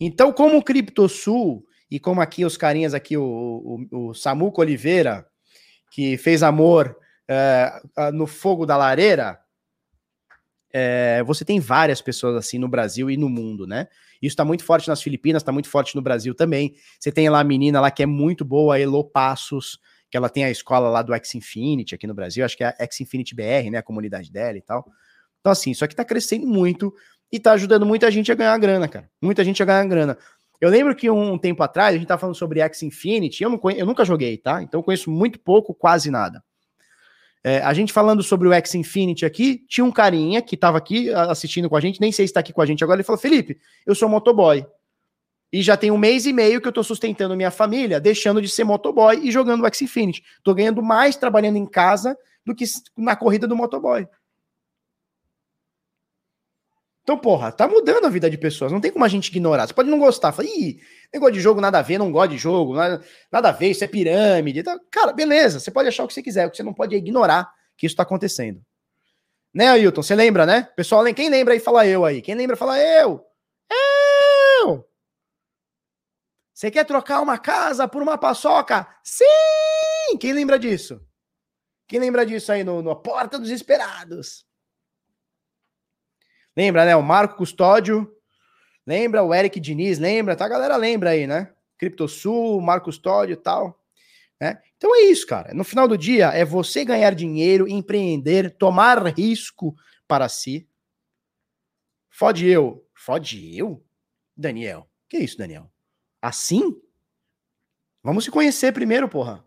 Então, 0.00 0.32
como 0.32 0.56
o 0.56 0.62
Criptosul 0.62 1.64
e 1.90 2.00
como 2.00 2.20
aqui 2.20 2.44
os 2.44 2.56
carinhas 2.56 2.94
aqui, 2.94 3.16
o, 3.16 3.86
o, 3.90 4.08
o 4.08 4.14
Samuco 4.14 4.60
Oliveira, 4.60 5.26
que 5.90 6.16
fez 6.16 6.42
amor 6.42 6.96
é, 7.28 7.70
no 8.12 8.26
fogo 8.26 8.66
da 8.66 8.76
lareira, 8.76 9.40
é, 10.72 11.22
você 11.22 11.44
tem 11.44 11.60
várias 11.60 12.00
pessoas 12.00 12.34
assim 12.34 12.58
no 12.58 12.68
Brasil 12.68 13.08
e 13.08 13.16
no 13.16 13.28
mundo, 13.28 13.64
né? 13.64 13.86
Isso 14.20 14.32
está 14.32 14.44
muito 14.44 14.64
forte 14.64 14.88
nas 14.88 15.00
Filipinas, 15.00 15.42
está 15.42 15.52
muito 15.52 15.68
forte 15.68 15.94
no 15.94 16.02
Brasil 16.02 16.34
também. 16.34 16.74
Você 16.98 17.12
tem 17.12 17.28
lá 17.28 17.40
a 17.40 17.44
menina 17.44 17.80
lá 17.80 17.90
que 17.90 18.02
é 18.02 18.06
muito 18.06 18.44
boa, 18.44 18.78
Elo 18.78 19.04
Passos, 19.04 19.78
que 20.14 20.16
ela 20.16 20.28
tem 20.28 20.44
a 20.44 20.50
escola 20.50 20.88
lá 20.88 21.02
do 21.02 21.12
X 21.12 21.34
Infinity 21.34 21.92
aqui 21.92 22.06
no 22.06 22.14
Brasil, 22.14 22.44
acho 22.44 22.56
que 22.56 22.62
é 22.62 22.68
a 22.68 22.84
X 22.84 23.00
Infinity 23.00 23.34
BR, 23.34 23.68
né? 23.68 23.78
A 23.78 23.82
comunidade 23.82 24.30
dela 24.30 24.56
e 24.56 24.60
tal. 24.60 24.86
Então, 25.40 25.50
assim, 25.50 25.72
isso 25.72 25.84
aqui 25.84 25.92
está 25.92 26.04
crescendo 26.04 26.46
muito 26.46 26.94
e 27.32 27.38
está 27.38 27.50
ajudando 27.50 27.84
muita 27.84 28.08
gente 28.12 28.30
a 28.30 28.34
ganhar 28.36 28.56
grana, 28.58 28.86
cara. 28.86 29.10
Muita 29.20 29.42
gente 29.42 29.60
a 29.60 29.66
ganhar 29.66 29.84
grana. 29.86 30.16
Eu 30.60 30.70
lembro 30.70 30.94
que 30.94 31.10
um 31.10 31.36
tempo 31.36 31.64
atrás 31.64 31.96
a 31.96 31.98
gente 31.98 32.06
tava 32.06 32.20
falando 32.20 32.36
sobre 32.36 32.60
X 32.60 32.84
Infinity, 32.84 33.42
eu, 33.42 33.50
não 33.50 33.58
conhe... 33.58 33.76
eu 33.76 33.84
nunca 33.84 34.04
joguei, 34.04 34.36
tá? 34.38 34.62
Então 34.62 34.78
eu 34.78 34.84
conheço 34.84 35.10
muito 35.10 35.40
pouco, 35.40 35.74
quase 35.74 36.12
nada. 36.12 36.44
É, 37.42 37.58
a 37.58 37.74
gente 37.74 37.92
falando 37.92 38.22
sobre 38.22 38.46
o 38.46 38.52
X 38.52 38.72
Infinity 38.76 39.26
aqui, 39.26 39.64
tinha 39.68 39.84
um 39.84 39.90
carinha 39.90 40.40
que 40.40 40.56
tava 40.56 40.78
aqui 40.78 41.12
assistindo 41.12 41.68
com 41.68 41.76
a 41.76 41.80
gente, 41.80 42.00
nem 42.00 42.12
sei 42.12 42.28
se 42.28 42.32
tá 42.32 42.38
aqui 42.38 42.52
com 42.52 42.62
a 42.62 42.66
gente 42.66 42.84
agora, 42.84 42.98
ele 42.98 43.04
falou: 43.04 43.18
Felipe, 43.18 43.58
eu 43.84 43.96
sou 43.96 44.08
motoboy. 44.08 44.64
E 45.54 45.62
já 45.62 45.76
tem 45.76 45.92
um 45.92 45.96
mês 45.96 46.26
e 46.26 46.32
meio 46.32 46.60
que 46.60 46.66
eu 46.66 46.72
tô 46.72 46.82
sustentando 46.82 47.36
minha 47.36 47.48
família, 47.48 48.00
deixando 48.00 48.42
de 48.42 48.48
ser 48.48 48.64
motoboy 48.64 49.20
e 49.22 49.30
jogando 49.30 49.62
o 49.62 49.66
X 49.66 49.82
Infinity. 49.82 50.24
Tô 50.42 50.52
ganhando 50.52 50.82
mais 50.82 51.14
trabalhando 51.14 51.54
em 51.54 51.64
casa 51.64 52.18
do 52.44 52.56
que 52.56 52.64
na 52.96 53.14
corrida 53.14 53.46
do 53.46 53.54
motoboy. 53.54 54.04
Então, 57.04 57.16
porra, 57.16 57.52
tá 57.52 57.68
mudando 57.68 58.04
a 58.04 58.10
vida 58.10 58.28
de 58.28 58.36
pessoas. 58.36 58.72
Não 58.72 58.80
tem 58.80 58.90
como 58.90 59.04
a 59.04 59.08
gente 59.08 59.28
ignorar. 59.28 59.68
Você 59.68 59.72
pode 59.72 59.88
não 59.88 60.00
gostar. 60.00 60.32
Fala, 60.32 60.48
ih, 60.48 60.80
negócio 61.12 61.34
de 61.34 61.40
jogo, 61.40 61.60
nada 61.60 61.78
a 61.78 61.82
ver, 61.82 61.98
não 61.98 62.10
gosta 62.10 62.30
de 62.30 62.36
jogo, 62.36 62.74
nada, 62.74 63.00
nada 63.30 63.50
a 63.50 63.52
ver, 63.52 63.70
isso 63.70 63.84
é 63.84 63.86
pirâmide. 63.86 64.64
Cara, 64.90 65.12
beleza, 65.12 65.60
você 65.60 65.70
pode 65.70 65.86
achar 65.86 66.02
o 66.02 66.08
que 66.08 66.14
você 66.14 66.22
quiser. 66.22 66.48
O 66.48 66.50
que 66.50 66.56
você 66.56 66.64
não 66.64 66.74
pode 66.74 66.96
é 66.96 66.98
ignorar 66.98 67.48
que 67.76 67.86
isso 67.86 67.94
tá 67.94 68.02
acontecendo. 68.02 68.60
Né, 69.54 69.68
Ailton? 69.68 70.02
Você 70.02 70.16
lembra, 70.16 70.44
né? 70.46 70.68
Pessoal, 70.74 71.04
quem 71.14 71.30
lembra 71.30 71.54
aí, 71.54 71.60
fala 71.60 71.86
eu 71.86 72.04
aí. 72.04 72.20
Quem 72.20 72.34
lembra, 72.34 72.56
fala 72.56 72.76
eu. 72.76 73.24
Eu! 74.66 74.93
Você 76.54 76.70
quer 76.70 76.84
trocar 76.84 77.20
uma 77.20 77.36
casa 77.36 77.88
por 77.88 78.00
uma 78.00 78.16
paçoca? 78.16 78.86
Sim! 79.02 80.16
Quem 80.20 80.32
lembra 80.32 80.56
disso? 80.56 81.04
Quem 81.88 81.98
lembra 81.98 82.24
disso 82.24 82.52
aí 82.52 82.62
no, 82.62 82.80
no 82.80 82.94
Porta 82.94 83.40
dos 83.40 83.50
Esperados? 83.50 84.46
Lembra, 86.56 86.84
né? 86.84 86.94
O 86.94 87.02
Marco 87.02 87.36
Custódio. 87.36 88.08
Lembra 88.86 89.24
o 89.24 89.34
Eric 89.34 89.58
Diniz, 89.58 89.98
lembra? 89.98 90.36
Tá? 90.36 90.44
A 90.44 90.48
galera 90.48 90.76
lembra 90.76 91.10
aí, 91.10 91.26
né? 91.26 91.52
Criptosul, 91.76 92.60
Marco 92.60 92.84
Custódio 92.84 93.32
e 93.32 93.36
tal. 93.36 93.82
Né? 94.40 94.62
Então 94.76 94.94
é 94.94 95.00
isso, 95.06 95.26
cara. 95.26 95.52
No 95.52 95.64
final 95.64 95.88
do 95.88 95.98
dia, 95.98 96.28
é 96.28 96.44
você 96.44 96.84
ganhar 96.84 97.16
dinheiro, 97.16 97.66
empreender, 97.66 98.56
tomar 98.56 99.04
risco 99.08 99.74
para 100.06 100.28
si. 100.28 100.68
Fode 102.08 102.46
eu. 102.46 102.86
Fode 102.94 103.58
eu? 103.58 103.84
Daniel. 104.36 104.88
Que 105.08 105.18
isso, 105.18 105.36
Daniel? 105.36 105.73
Assim? 106.24 106.80
Vamos 108.02 108.24
se 108.24 108.30
conhecer 108.30 108.72
primeiro, 108.72 109.06
porra. 109.06 109.44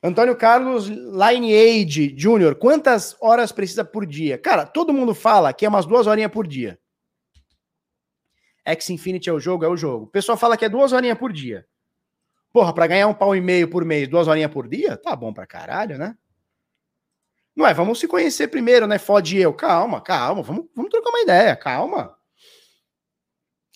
Antônio 0.00 0.36
Carlos 0.36 0.86
Lineage 0.86 2.14
Júnior, 2.16 2.54
quantas 2.54 3.16
horas 3.20 3.50
precisa 3.50 3.84
por 3.84 4.06
dia? 4.06 4.38
Cara, 4.38 4.64
todo 4.64 4.92
mundo 4.92 5.12
fala 5.12 5.52
que 5.52 5.66
é 5.66 5.68
umas 5.68 5.86
duas 5.86 6.06
horinhas 6.06 6.30
por 6.30 6.46
dia. 6.46 6.78
X 8.64 8.90
Infinity 8.90 9.28
é 9.28 9.32
o 9.32 9.40
jogo, 9.40 9.64
é 9.64 9.68
o 9.68 9.76
jogo. 9.76 10.04
O 10.04 10.10
pessoal 10.10 10.38
fala 10.38 10.56
que 10.56 10.64
é 10.64 10.68
duas 10.68 10.92
horinhas 10.92 11.18
por 11.18 11.32
dia. 11.32 11.66
Porra, 12.52 12.72
pra 12.72 12.86
ganhar 12.86 13.08
um 13.08 13.14
pau 13.14 13.34
e 13.34 13.40
meio 13.40 13.68
por 13.68 13.84
mês, 13.84 14.06
duas 14.06 14.28
horinhas 14.28 14.52
por 14.52 14.68
dia? 14.68 14.96
Tá 14.96 15.16
bom 15.16 15.32
pra 15.32 15.48
caralho, 15.48 15.98
né? 15.98 16.16
Não 17.56 17.66
é, 17.66 17.74
vamos 17.74 17.98
se 17.98 18.06
conhecer 18.06 18.46
primeiro, 18.46 18.86
né? 18.86 18.98
Fode 19.00 19.36
eu. 19.36 19.52
Calma, 19.52 20.00
calma, 20.00 20.42
vamos, 20.42 20.66
vamos 20.76 20.92
trocar 20.92 21.10
uma 21.10 21.22
ideia, 21.22 21.56
calma. 21.56 22.17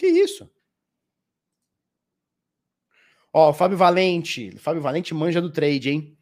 Que 0.03 0.09
isso? 0.09 0.51
Ó, 3.33 3.51
o 3.51 3.53
Fábio 3.53 3.79
Valente. 3.79 4.51
O 4.53 4.59
Fábio 4.59 4.83
Valente 4.83 5.15
manja 5.15 5.41
do 5.41 5.49
trade, 5.49 5.91
hein? 5.91 6.19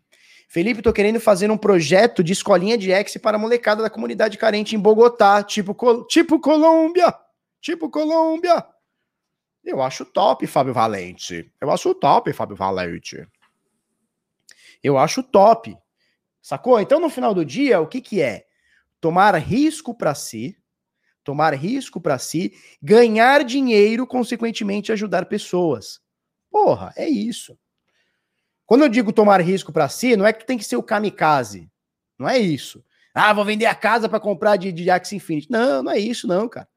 Felipe, 0.46 0.82
tô 0.82 0.92
querendo 0.92 1.18
fazer 1.18 1.50
um 1.50 1.56
projeto 1.56 2.22
de 2.22 2.34
escolinha 2.34 2.76
de 2.76 2.92
X 2.92 3.16
para 3.16 3.38
a 3.38 3.40
molecada 3.40 3.82
da 3.82 3.88
comunidade 3.88 4.36
carente 4.36 4.76
em 4.76 4.78
Bogotá, 4.78 5.42
tipo, 5.42 5.74
tipo 6.04 6.38
Colômbia. 6.38 7.14
Tipo 7.58 7.88
Colômbia. 7.88 8.66
Eu 9.64 9.80
acho 9.80 10.04
top, 10.04 10.46
Fábio 10.46 10.74
Valente. 10.74 11.50
Eu 11.58 11.70
acho 11.70 11.94
top, 11.94 12.34
Fábio 12.34 12.56
Valente. 12.56 13.26
Eu 14.82 14.98
acho 14.98 15.22
top. 15.22 15.74
Sacou? 16.42 16.78
Então, 16.78 17.00
no 17.00 17.08
final 17.08 17.32
do 17.32 17.46
dia, 17.46 17.80
o 17.80 17.86
que 17.86 18.02
que 18.02 18.20
é? 18.20 18.44
Tomar 19.00 19.34
risco 19.36 19.94
para 19.94 20.14
si, 20.14 20.54
tomar 21.30 21.54
risco 21.54 22.00
para 22.00 22.18
si, 22.18 22.52
ganhar 22.82 23.44
dinheiro, 23.44 24.04
consequentemente 24.04 24.90
ajudar 24.90 25.26
pessoas. 25.26 26.00
Porra, 26.50 26.92
é 26.96 27.08
isso. 27.08 27.56
Quando 28.66 28.82
eu 28.82 28.88
digo 28.88 29.12
tomar 29.12 29.40
risco 29.40 29.72
para 29.72 29.88
si, 29.88 30.16
não 30.16 30.26
é 30.26 30.32
que 30.32 30.44
tem 30.44 30.58
que 30.58 30.64
ser 30.64 30.74
o 30.74 30.82
kamikaze. 30.82 31.70
Não 32.18 32.28
é 32.28 32.36
isso. 32.36 32.84
Ah, 33.14 33.32
vou 33.32 33.44
vender 33.44 33.66
a 33.66 33.76
casa 33.76 34.08
para 34.08 34.18
comprar 34.18 34.56
de, 34.56 34.72
de 34.72 34.90
Axie 34.90 35.16
Infinity. 35.16 35.48
Não, 35.48 35.84
não 35.84 35.92
é 35.92 36.00
isso, 36.00 36.26
não, 36.26 36.48
cara. 36.48 36.68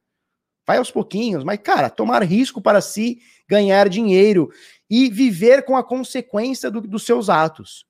Vai 0.68 0.78
aos 0.78 0.92
pouquinhos, 0.92 1.44
mas, 1.44 1.60
cara, 1.60 1.90
tomar 1.90 2.22
risco 2.22 2.62
para 2.62 2.80
si, 2.80 3.20
ganhar 3.50 3.90
dinheiro 3.90 4.52
e 4.88 5.10
viver 5.10 5.66
com 5.66 5.76
a 5.76 5.84
consequência 5.84 6.70
do, 6.70 6.80
dos 6.80 7.04
seus 7.04 7.28
atos. 7.28 7.88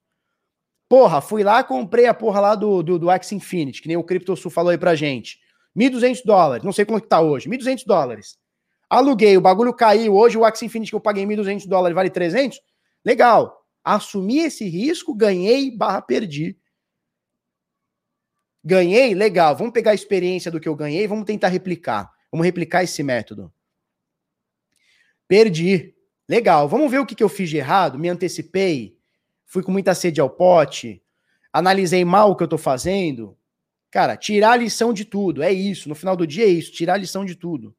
Porra, 0.88 1.20
fui 1.20 1.44
lá, 1.44 1.62
comprei 1.62 2.06
a 2.06 2.14
porra 2.14 2.40
lá 2.40 2.56
do, 2.56 2.82
do, 2.82 2.98
do 2.98 3.12
X 3.12 3.34
Infinity, 3.34 3.82
que 3.82 3.90
nem 3.90 3.98
o 3.98 4.04
CryptoSul 4.04 4.50
falou 4.50 4.70
aí 4.72 4.78
pra 4.78 4.96
gente. 4.96 5.43
1.200 5.76 6.22
dólares, 6.24 6.64
não 6.64 6.72
sei 6.72 6.86
quanto 6.86 7.04
que 7.04 7.10
tá 7.10 7.20
hoje, 7.20 7.50
1.200 7.50 7.84
dólares. 7.86 8.38
Aluguei, 8.90 9.36
o 9.36 9.42
bagulho 9.42 9.74
caiu, 9.74 10.16
hoje 10.16 10.38
o 10.38 10.46
X 10.46 10.62
Infinity 10.62 10.92
que 10.92 10.96
eu 10.96 11.02
paguei 11.02 11.26
1.200 11.26 11.68
dólares 11.68 11.96
vale 11.96 12.10
300? 12.10 12.62
Legal. 13.04 13.66
Assumi 13.84 14.40
esse 14.40 14.66
risco, 14.66 15.14
ganhei 15.14 15.76
barra 15.76 16.02
perdi. 16.02 16.58
Ganhei? 18.64 19.14
Legal. 19.14 19.56
Vamos 19.56 19.74
pegar 19.74 19.92
a 19.92 19.96
experiência 19.96 20.50
do 20.50 20.60
que 20.60 20.70
eu 20.70 20.76
ganhei, 20.76 21.08
vamos 21.08 21.26
tentar 21.26 21.50
replicar. 21.50 22.10
Vamos 22.32 22.46
replicar 22.46 22.84
esse 22.84 23.04
método. 23.04 23.52
Perdi. 25.28 25.94
Legal. 26.28 26.70
Vamos 26.70 26.90
ver 26.90 27.00
o 27.00 27.06
que, 27.06 27.16
que 27.16 27.24
eu 27.24 27.30
fiz 27.30 27.50
de 27.50 27.58
errado? 27.58 28.00
Me 28.00 28.10
antecipei? 28.10 28.98
Fui 29.46 29.62
com 29.62 29.72
muita 29.72 29.94
sede 29.94 30.22
ao 30.22 30.30
pote? 30.30 31.04
Analisei 31.52 32.06
mal 32.06 32.32
o 32.32 32.36
que 32.36 32.44
eu 32.44 32.48
tô 32.48 32.58
fazendo? 32.58 33.38
Cara, 33.94 34.18
tirar 34.18 34.54
a 34.54 34.58
lição 34.58 34.92
de 34.92 35.06
tudo. 35.06 35.44
É 35.44 35.54
isso. 35.54 35.88
No 35.88 35.94
final 35.94 36.16
do 36.16 36.26
dia 36.26 36.46
é 36.46 36.48
isso. 36.48 36.72
Tirar 36.72 36.96
a 36.96 36.98
lição 36.98 37.24
de 37.24 37.36
tudo. 37.36 37.76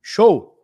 Show? 0.00 0.56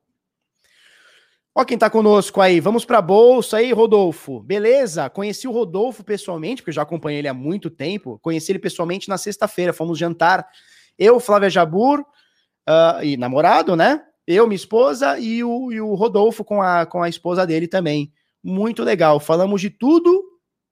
Ó 1.52 1.64
quem 1.64 1.76
tá 1.76 1.90
conosco 1.90 2.40
aí. 2.40 2.60
Vamos 2.60 2.84
pra 2.84 3.02
bolsa 3.02 3.56
aí, 3.56 3.72
Rodolfo. 3.72 4.38
Beleza? 4.38 5.10
Conheci 5.10 5.48
o 5.48 5.50
Rodolfo 5.50 6.04
pessoalmente, 6.04 6.62
porque 6.62 6.70
eu 6.70 6.74
já 6.74 6.82
acompanhei 6.82 7.18
ele 7.18 7.26
há 7.26 7.34
muito 7.34 7.68
tempo. 7.68 8.20
Conheci 8.22 8.52
ele 8.52 8.60
pessoalmente 8.60 9.09
na 9.09 9.18
sexta-feira. 9.18 9.72
Fomos 9.72 9.98
jantar. 9.98 10.48
Eu, 10.96 11.18
Flávia 11.18 11.50
Jabur, 11.50 12.02
uh, 12.02 13.02
e 13.02 13.16
namorado, 13.16 13.74
né? 13.74 14.00
Eu, 14.24 14.46
minha 14.46 14.54
esposa 14.54 15.18
e 15.18 15.42
o, 15.42 15.72
e 15.72 15.80
o 15.80 15.92
Rodolfo 15.94 16.44
com 16.44 16.62
a, 16.62 16.86
com 16.86 17.02
a 17.02 17.09
esposa 17.09 17.44
dele 17.44 17.66
também. 17.66 18.12
Muito 18.44 18.84
legal. 18.84 19.18
Falamos 19.18 19.60
de 19.60 19.70
tudo 19.70 20.22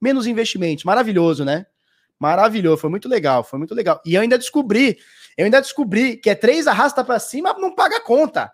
menos 0.00 0.28
investimentos. 0.28 0.84
Maravilhoso, 0.84 1.44
né? 1.44 1.66
Maravilhoso. 2.20 2.82
Foi 2.82 2.90
muito 2.90 3.09
legal. 3.09 3.42
Foi 3.42 3.59
muito 3.59 3.74
legal. 3.74 4.01
E 4.05 4.14
eu 4.14 4.20
ainda 4.20 4.38
descobri, 4.38 4.98
eu 5.36 5.47
ainda 5.47 5.60
descobri 5.60 6.18
que 6.18 6.28
é 6.28 6.34
três 6.34 6.66
arrasta 6.66 7.02
para 7.02 7.18
cima, 7.18 7.55
não 7.55 7.74
paga 7.74 7.98
conta. 8.01 8.52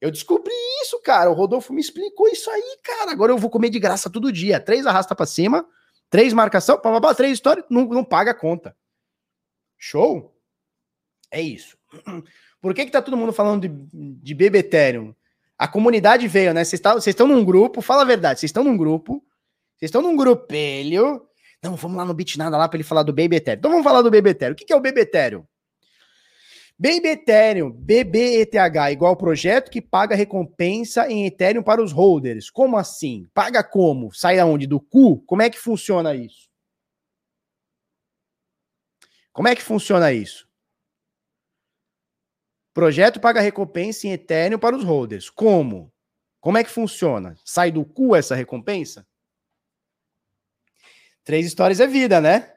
Eu 0.00 0.10
descobri 0.10 0.52
isso, 0.82 1.00
cara. 1.00 1.30
O 1.30 1.32
Rodolfo 1.32 1.72
me 1.72 1.80
explicou 1.80 2.26
isso 2.26 2.50
aí, 2.50 2.78
cara. 2.82 3.12
Agora 3.12 3.30
eu 3.30 3.38
vou 3.38 3.48
comer 3.48 3.70
de 3.70 3.78
graça 3.78 4.10
todo 4.10 4.32
dia. 4.32 4.58
Três 4.58 4.84
arrasta 4.84 5.14
para 5.14 5.26
cima, 5.26 5.64
três 6.10 6.32
marcação, 6.32 6.76
papapá, 6.76 7.14
três 7.14 7.34
histórias, 7.34 7.64
não, 7.70 7.84
não 7.84 8.04
paga 8.04 8.34
conta. 8.34 8.76
Show? 9.78 10.36
É 11.30 11.40
isso. 11.40 11.78
Por 12.60 12.74
que 12.74 12.84
que 12.84 12.90
tá 12.90 13.00
todo 13.00 13.16
mundo 13.16 13.32
falando 13.32 13.68
de, 13.68 13.68
de 14.20 14.34
BB 14.34 14.58
Ethereum? 14.58 15.14
A 15.56 15.68
comunidade 15.68 16.26
veio, 16.26 16.52
né? 16.52 16.64
Vocês 16.64 16.80
tá, 16.80 16.96
estão 16.98 17.28
num 17.28 17.44
grupo, 17.44 17.80
fala 17.80 18.02
a 18.02 18.06
verdade, 18.06 18.40
vocês 18.40 18.48
estão 18.48 18.64
num 18.64 18.76
grupo, 18.76 19.24
vocês 19.76 19.88
estão 19.88 20.02
num 20.02 20.16
grupelho. 20.16 21.24
Não, 21.62 21.76
vamos 21.76 21.96
lá 21.96 22.04
no 22.04 22.12
Bitnada 22.12 22.56
lá 22.58 22.68
para 22.68 22.76
ele 22.76 22.84
falar 22.84 23.04
do 23.04 23.12
Baby 23.12 23.36
Ethereum. 23.36 23.58
Então 23.58 23.70
vamos 23.70 23.84
falar 23.84 24.02
do 24.02 24.10
Baby 24.10 24.30
Ethereum. 24.30 24.52
O 24.52 24.56
que, 24.56 24.64
que 24.64 24.72
é 24.72 24.76
o 24.76 24.80
Baby 24.80 25.02
Ethereum? 25.02 25.46
Baby 26.78 27.08
Ethereum, 27.10 27.70
BBETH, 27.70 28.90
igual 28.90 29.16
projeto 29.16 29.70
que 29.70 29.80
paga 29.80 30.16
recompensa 30.16 31.08
em 31.08 31.26
Ethereum 31.26 31.62
para 31.62 31.80
os 31.80 31.92
holders. 31.92 32.50
Como 32.50 32.76
assim? 32.76 33.28
Paga 33.32 33.62
como? 33.62 34.12
Sai 34.12 34.40
aonde? 34.40 34.66
Do 34.66 34.80
cu? 34.80 35.20
Como 35.20 35.42
é 35.42 35.48
que 35.48 35.58
funciona 35.58 36.12
isso? 36.12 36.50
Como 39.32 39.46
é 39.46 39.54
que 39.54 39.62
funciona 39.62 40.12
isso? 40.12 40.48
Projeto 42.74 43.20
paga 43.20 43.40
recompensa 43.40 44.08
em 44.08 44.12
Ethereum 44.12 44.58
para 44.58 44.74
os 44.74 44.82
holders. 44.82 45.30
Como? 45.30 45.92
Como 46.40 46.58
é 46.58 46.64
que 46.64 46.70
funciona? 46.70 47.36
Sai 47.44 47.70
do 47.70 47.84
cu 47.84 48.16
essa 48.16 48.34
recompensa? 48.34 49.06
Três 51.24 51.46
histórias 51.46 51.80
é 51.80 51.86
vida, 51.86 52.20
né? 52.20 52.52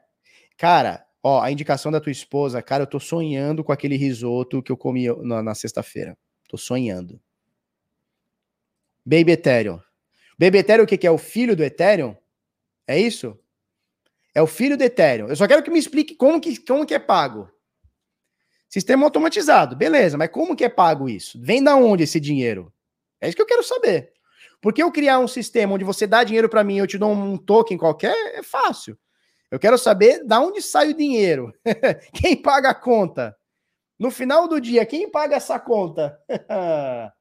Cara, 0.58 1.06
Ó, 1.28 1.42
a 1.42 1.52
indicação 1.52 1.92
da 1.92 2.00
tua 2.00 2.12
esposa, 2.12 2.62
cara, 2.62 2.84
eu 2.84 2.88
tô 2.88 3.00
sonhando 3.00 3.64
com 3.64 3.72
aquele 3.72 3.98
risoto 3.98 4.62
que 4.62 4.72
eu 4.72 4.78
comi 4.78 5.08
na, 5.24 5.42
na 5.42 5.56
sexta-feira. 5.56 6.16
Tô 6.48 6.56
sonhando. 6.56 7.20
Baby 9.04 9.32
Ethereum. 9.32 9.80
Baby 10.38 10.60
Ethereum, 10.60 10.84
o 10.84 10.88
que, 10.88 11.00
que 11.00 11.08
é? 11.08 11.10
O 11.10 11.18
filho 11.18 11.56
do 11.56 11.64
Ethereum? 11.64 12.16
É 12.86 13.00
isso? 13.00 13.40
É 14.36 14.42
o 14.44 14.46
filho 14.46 14.78
do 14.78 14.84
Ethereum. 14.84 15.28
Eu 15.28 15.36
só 15.36 15.48
quero 15.48 15.64
que 15.64 15.72
me 15.72 15.80
explique 15.80 16.14
como 16.14 16.40
que, 16.40 16.58
como 16.60 16.86
que 16.86 16.94
é 16.94 17.00
pago. 17.00 17.50
Sistema 18.70 19.06
automatizado, 19.06 19.76
beleza, 19.76 20.20
mas 20.20 20.30
como 20.30 20.56
que 20.56 20.64
é 20.64 20.70
pago 20.70 21.10
isso? 21.10 21.42
Vem 21.42 21.64
da 21.64 21.76
onde 21.76 22.04
esse 22.04 22.20
dinheiro? 22.20 22.72
É 23.20 23.28
isso 23.28 23.36
que 23.36 23.42
eu 23.42 23.48
quero 23.48 23.64
saber. 23.64 24.14
Porque 24.62 24.82
eu 24.82 24.92
criar 24.92 25.20
um 25.20 25.28
sistema 25.28 25.74
onde 25.74 25.84
você 25.84 26.08
dá 26.08 26.24
dinheiro 26.24 26.50
para 26.50 26.64
mim 26.64 26.76
e 26.76 26.80
eu 26.80 26.88
te 26.88 26.98
dou 26.98 27.12
um 27.12 27.38
token 27.38 27.78
qualquer, 27.78 28.16
é 28.36 28.44
fácil. 28.44 28.98
Eu 29.52 29.60
quero 29.60 29.78
saber 29.78 30.24
da 30.26 30.40
onde 30.40 30.62
sai 30.62 30.90
o 30.90 30.94
dinheiro. 30.98 31.54
quem 32.14 32.36
paga 32.36 32.70
a 32.70 32.76
conta? 32.76 33.36
No 33.98 34.12
final 34.12 34.48
do 34.48 34.60
dia, 34.60 34.86
quem 34.86 35.10
paga 35.10 35.36
essa 35.36 35.60
conta? 35.60 36.20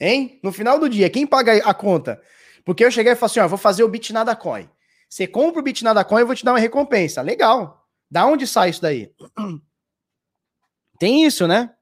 hein? 0.00 0.40
No 0.42 0.52
final 0.52 0.78
do 0.78 0.88
dia, 0.88 1.10
quem 1.10 1.26
paga 1.26 1.56
a 1.56 1.74
conta? 1.74 2.20
Porque 2.64 2.84
eu 2.84 2.90
cheguei 2.90 3.12
e 3.12 3.16
falei 3.16 3.30
assim: 3.30 3.40
ó, 3.40 3.48
vou 3.48 3.58
fazer 3.58 3.82
o 3.84 3.88
Bitnada 3.88 4.34
Coin. 4.36 4.68
Você 5.08 5.26
compra 5.26 5.60
o 5.60 5.64
Bitnada 5.64 6.04
Coin, 6.04 6.20
eu 6.20 6.26
vou 6.26 6.36
te 6.36 6.44
dar 6.44 6.52
uma 6.52 6.58
recompensa. 6.58 7.22
Legal. 7.22 7.86
Da 8.10 8.26
onde 8.26 8.46
sai 8.46 8.70
isso 8.70 8.82
daí? 8.82 9.12
Tem 10.98 11.24
isso, 11.24 11.46
né? 11.46 11.74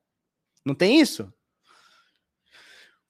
Não 0.65 0.75
tem 0.75 1.01
isso? 1.01 1.33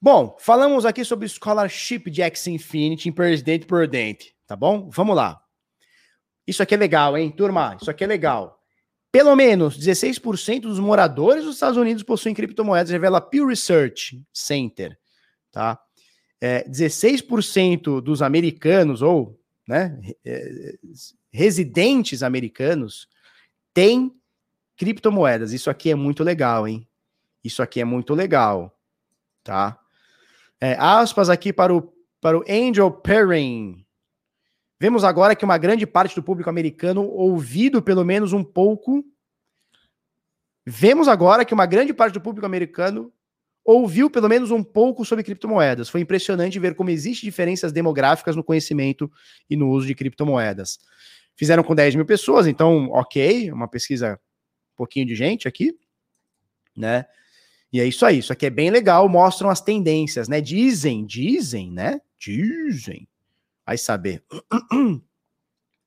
Bom, 0.01 0.36
falamos 0.38 0.84
aqui 0.84 1.05
sobre 1.05 1.26
scholarship 1.26 2.10
de 2.10 2.22
X 2.22 2.47
Infinity 2.47 3.09
em 3.09 3.12
Presidente 3.12 3.66
Prudente, 3.66 4.36
tá 4.47 4.55
bom? 4.55 4.88
Vamos 4.90 5.16
lá. 5.16 5.40
Isso 6.47 6.62
aqui 6.62 6.74
é 6.74 6.78
legal, 6.78 7.16
hein, 7.16 7.30
turma? 7.30 7.76
Isso 7.80 7.90
aqui 7.90 8.05
é 8.05 8.06
legal. 8.06 8.60
Pelo 9.10 9.34
menos 9.34 9.78
16% 9.78 10.60
dos 10.60 10.78
moradores 10.78 11.44
dos 11.44 11.55
Estados 11.55 11.78
Unidos 11.78 12.02
possuem 12.02 12.34
criptomoedas, 12.34 12.90
revela 12.90 13.20
Pew 13.20 13.47
Research 13.47 14.22
Center, 14.32 14.97
tá? 15.51 15.80
É, 16.40 16.62
16% 16.68 18.02
dos 18.02 18.20
americanos 18.20 19.01
ou 19.01 19.40
né, 19.66 19.98
é, 20.24 20.74
residentes 21.32 22.22
americanos 22.22 23.09
têm 23.74 24.14
criptomoedas. 24.76 25.52
Isso 25.52 25.68
aqui 25.70 25.90
é 25.90 25.94
muito 25.94 26.22
legal, 26.22 26.68
hein? 26.68 26.86
Isso 27.43 27.62
aqui 27.62 27.80
é 27.80 27.84
muito 27.84 28.14
legal, 28.14 28.76
tá? 29.43 29.78
É, 30.60 30.76
aspas 30.78 31.28
aqui 31.28 31.52
para 31.52 31.74
o, 31.74 31.93
para 32.20 32.38
o 32.38 32.44
Angel 32.48 32.90
Perrin. 32.90 33.84
Vemos 34.78 35.05
agora 35.05 35.34
que 35.34 35.44
uma 35.44 35.59
grande 35.59 35.86
parte 35.86 36.14
do 36.14 36.22
público 36.22 36.51
americano 36.51 37.05
ouvido 37.05 37.82
pelo 37.82 38.05
menos 38.05 38.32
um 38.32 38.44
pouco. 38.44 39.05
Vemos 40.66 41.09
agora 41.09 41.44
que 41.44 41.55
uma 41.55 41.66
grande 41.66 41.94
parte 41.94 42.14
do 42.14 42.20
público 42.20 42.47
americano 42.47 43.12
ouviu 43.66 44.09
pelo 44.09 44.28
menos 44.28 44.52
um 44.52 44.62
pouco 44.62 45.05
sobre 45.05 45.24
criptomoedas. 45.24 45.88
Foi 45.88 46.01
impressionante 46.01 46.59
ver 46.59 46.76
como 46.76 46.88
existem 46.88 47.28
diferenças 47.28 47.72
demográficas 47.72 48.36
no 48.36 48.44
conhecimento 48.44 49.10
e 49.51 49.56
no 49.56 49.68
uso 49.68 49.86
de 49.86 49.94
criptomoedas. 49.94 50.78
Fizeram 51.34 51.64
com 51.64 51.74
10 51.74 51.97
mil 51.97 52.06
pessoas, 52.06 52.47
então, 52.47 52.88
ok, 52.90 53.51
uma 53.51 53.68
pesquisa 53.68 54.14
um 54.14 54.76
pouquinho 54.76 55.06
de 55.06 55.16
gente 55.16 55.48
aqui, 55.48 55.76
né? 56.74 57.05
E 57.72 57.80
é 57.80 57.84
isso 57.84 58.06
aí, 58.06 58.18
isso 58.18 58.32
aqui 58.32 58.47
é 58.47 58.51
bem 58.51 58.70
legal, 58.70 59.09
mostram 59.09 59.51
as 59.51 59.60
tendências, 59.60 60.28
né? 60.28 60.40
Dizem, 60.40 61.05
dizem, 61.05 61.72
né? 61.72 62.01
Dizem. 62.18 63.09
Vai 63.66 63.76
saber. 63.76 64.22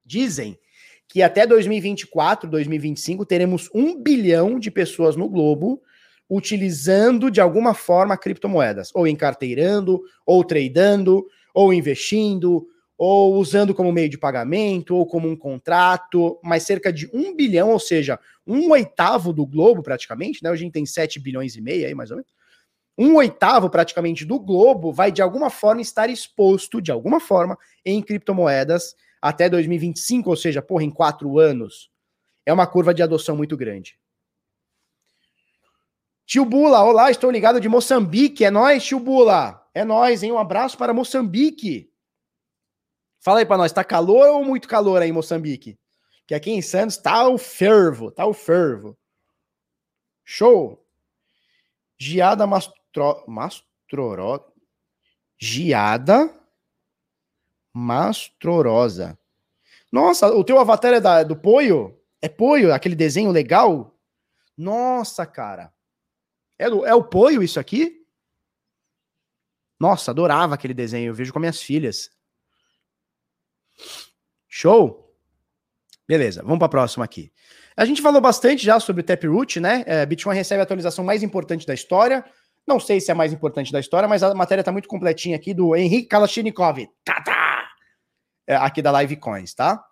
dizem 0.05 0.59
que 1.07 1.23
até 1.23 1.47
2024, 1.47 2.47
2025, 2.47 3.25
teremos 3.25 3.69
um 3.73 3.99
bilhão 3.99 4.59
de 4.59 4.69
pessoas 4.69 5.15
no 5.15 5.27
globo 5.27 5.81
utilizando 6.29 7.31
de 7.31 7.41
alguma 7.41 7.73
forma 7.73 8.17
criptomoedas, 8.17 8.91
ou 8.93 9.07
encarteirando, 9.07 10.01
ou 10.25 10.43
tradando, 10.43 11.25
ou 11.53 11.73
investindo, 11.73 12.67
ou 12.97 13.35
usando 13.35 13.73
como 13.73 13.91
meio 13.91 14.09
de 14.09 14.17
pagamento, 14.17 14.95
ou 14.95 15.05
como 15.05 15.27
um 15.27 15.35
contrato, 15.35 16.37
mas 16.43 16.63
cerca 16.63 16.91
de 16.91 17.09
um 17.13 17.35
bilhão, 17.35 17.71
ou 17.71 17.79
seja, 17.79 18.19
um 18.45 18.69
oitavo 18.71 19.31
do 19.31 19.45
globo, 19.45 19.81
praticamente, 19.81 20.43
né? 20.43 20.51
Hoje 20.51 20.63
a 20.63 20.65
gente 20.65 20.73
tem 20.73 20.85
7 20.85 21.19
bilhões 21.19 21.55
e 21.55 21.61
meio 21.61 21.87
aí, 21.87 21.95
mais 21.95 22.11
ou 22.11 22.17
menos. 22.17 22.31
Um 22.97 23.15
oitavo, 23.15 23.69
praticamente, 23.69 24.25
do 24.25 24.37
globo 24.37 24.91
vai, 24.91 25.11
de 25.11 25.21
alguma 25.21 25.49
forma, 25.49 25.81
estar 25.81 26.09
exposto, 26.09 26.81
de 26.81 26.91
alguma 26.91 27.21
forma, 27.21 27.57
em 27.85 28.01
criptomoedas 28.01 28.93
até 29.21 29.49
2025, 29.49 30.29
ou 30.29 30.35
seja, 30.35 30.61
porra, 30.61 30.83
em 30.83 30.91
quatro 30.91 31.39
anos. 31.39 31.89
É 32.45 32.51
uma 32.51 32.67
curva 32.67 32.93
de 32.93 33.01
adoção 33.01 33.37
muito 33.37 33.55
grande. 33.55 33.97
Tio 36.29 36.45
Bula, 36.45 36.83
olá, 36.83 37.09
estou 37.09 37.31
ligado 37.31 37.59
de 37.59 37.67
Moçambique, 37.67 38.45
é 38.45 38.51
nós, 38.51 38.83
tio 38.83 38.99
Bula. 38.99 39.67
É 39.73 39.83
nós, 39.83 40.21
hein? 40.21 40.31
Um 40.31 40.37
abraço 40.37 40.77
para 40.77 40.93
Moçambique. 40.93 41.91
Fala 43.19 43.39
aí 43.39 43.47
para 43.47 43.57
nós, 43.57 43.71
tá 43.71 43.83
calor 43.83 44.27
ou 44.27 44.45
muito 44.45 44.67
calor 44.67 45.01
aí 45.01 45.09
em 45.09 45.11
Moçambique? 45.11 45.75
Que 46.27 46.35
aqui 46.35 46.51
em 46.51 46.61
Santos 46.61 46.97
tá 46.97 47.27
o 47.27 47.39
fervo, 47.39 48.11
tá 48.11 48.27
o 48.27 48.33
fervo. 48.33 48.95
Show. 50.23 50.85
Giada 51.97 52.45
mastro... 52.45 53.23
mastroro... 53.27 54.53
Giada 55.35 56.31
mastrorosa. 57.73 59.17
Nossa, 59.91 60.27
o 60.27 60.43
teu 60.43 60.59
avatar 60.59 60.93
é 60.93 61.01
da, 61.01 61.23
do 61.23 61.35
Poio? 61.35 61.99
É 62.21 62.29
Poio, 62.29 62.71
aquele 62.71 62.93
desenho 62.93 63.31
legal? 63.31 63.97
Nossa, 64.55 65.25
cara. 65.25 65.73
É, 66.59 66.65
é 66.65 66.93
o 66.93 67.03
Poio 67.03 67.41
isso 67.41 67.59
aqui? 67.59 68.05
Nossa, 69.79 70.11
adorava 70.11 70.55
aquele 70.55 70.73
desenho. 70.73 71.09
Eu 71.09 71.15
vejo 71.15 71.31
com 71.31 71.39
minhas 71.39 71.61
filhas. 71.61 72.11
Show? 74.47 75.15
Beleza, 76.05 76.41
vamos 76.43 76.59
para 76.59 76.65
a 76.65 76.69
próxima 76.69 77.05
aqui. 77.05 77.31
A 77.77 77.85
gente 77.85 78.01
falou 78.01 78.19
bastante 78.19 78.65
já 78.65 78.77
sobre 78.79 79.01
o 79.01 79.05
Taproot, 79.05 79.59
né? 79.59 79.83
É, 79.87 80.05
Bitcoin 80.05 80.35
recebe 80.35 80.59
a 80.59 80.63
atualização 80.63 81.05
mais 81.05 81.23
importante 81.23 81.65
da 81.65 81.73
história. 81.73 82.25
Não 82.67 82.79
sei 82.79 82.99
se 82.99 83.09
é 83.09 83.13
a 83.13 83.15
mais 83.15 83.31
importante 83.31 83.71
da 83.71 83.79
história, 83.79 84.07
mas 84.07 84.21
a 84.21 84.33
matéria 84.35 84.61
está 84.61 84.71
muito 84.71 84.89
completinha 84.89 85.35
aqui 85.35 85.53
do 85.53 85.75
Henrique 85.75 86.09
Kalashnikov. 86.09 86.89
Tá, 87.05 87.21
tá! 87.21 87.69
É, 88.45 88.55
aqui 88.55 88.81
da 88.81 88.91
Live 88.91 89.15
Coins, 89.15 89.53
tá? 89.53 89.83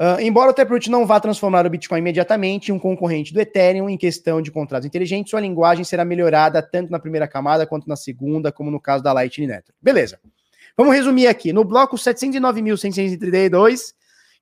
Uh, 0.00 0.18
embora 0.18 0.50
o 0.50 0.54
Taproot 0.54 0.88
não 0.88 1.04
vá 1.04 1.20
transformar 1.20 1.66
o 1.66 1.70
Bitcoin 1.70 1.98
imediatamente 1.98 2.70
em 2.70 2.74
um 2.74 2.78
concorrente 2.78 3.34
do 3.34 3.40
Ethereum 3.40 3.86
em 3.86 3.98
questão 3.98 4.40
de 4.40 4.50
contratos 4.50 4.86
inteligentes, 4.86 5.28
sua 5.28 5.40
linguagem 5.40 5.84
será 5.84 6.06
melhorada 6.06 6.62
tanto 6.62 6.90
na 6.90 6.98
primeira 6.98 7.28
camada 7.28 7.66
quanto 7.66 7.86
na 7.86 7.96
segunda, 7.96 8.50
como 8.50 8.70
no 8.70 8.80
caso 8.80 9.04
da 9.04 9.12
Lightning 9.12 9.48
Network. 9.48 9.74
Beleza. 9.82 10.18
Vamos 10.74 10.94
resumir 10.94 11.26
aqui. 11.26 11.52
No 11.52 11.64
bloco 11.64 11.96
709.632, 11.96 13.92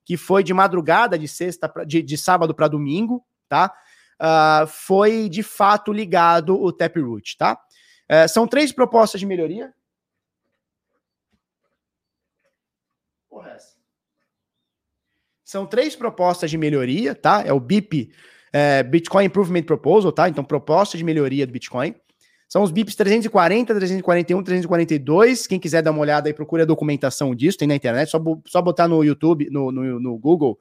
que 0.05 0.16
foi 0.16 0.44
de 0.44 0.55
madrugada, 0.55 1.18
de 1.18 1.26
sexta, 1.26 1.68
pra, 1.68 1.82
de, 1.82 2.02
de 2.02 2.16
sábado 2.16 2.55
para 2.55 2.68
domingo, 2.68 3.26
tá? 3.48 3.74
Uh, 4.20 4.64
foi 4.68 5.28
de 5.28 5.43
fato 5.43 5.93
ligado 5.93 6.55
o 6.55 6.72
Taproot, 6.72 7.36
tá? 7.36 7.59
Uh, 8.09 8.28
são 8.28 8.47
três 8.47 8.70
propostas 8.70 9.18
de 9.18 9.26
melhoria. 9.26 9.74
Porra, 13.28 13.51
essa. 13.51 13.78
São 15.49 15.65
três 15.65 15.97
propostas 15.97 16.51
de 16.51 16.59
melhoria, 16.59 17.15
tá? 17.15 17.43
É 17.43 17.51
o 17.55 17.59
BIP, 17.59 18.11
é, 18.53 18.83
Bitcoin 18.83 19.25
Improvement 19.25 19.62
Proposal, 19.62 20.12
tá? 20.12 20.29
Então, 20.29 20.45
proposta 20.45 20.99
de 20.99 21.03
melhoria 21.03 21.47
do 21.47 21.53
Bitcoin. 21.55 21.95
São 22.47 22.62
os 22.62 22.70
BIPs 22.70 22.95
340, 22.95 23.75
341, 23.75 24.43
342. 24.43 25.47
Quem 25.47 25.59
quiser 25.59 25.81
dar 25.81 25.91
uma 25.91 26.01
olhada 26.01 26.29
aí, 26.29 26.35
procure 26.35 26.61
a 26.61 26.66
documentação 26.66 27.35
disso, 27.35 27.57
tem 27.57 27.66
na 27.66 27.75
internet, 27.75 28.11
só, 28.11 28.23
só 28.47 28.61
botar 28.61 28.87
no 28.87 29.03
YouTube, 29.03 29.49
no, 29.51 29.73
no, 29.73 29.99
no 29.99 30.19
Google, 30.19 30.59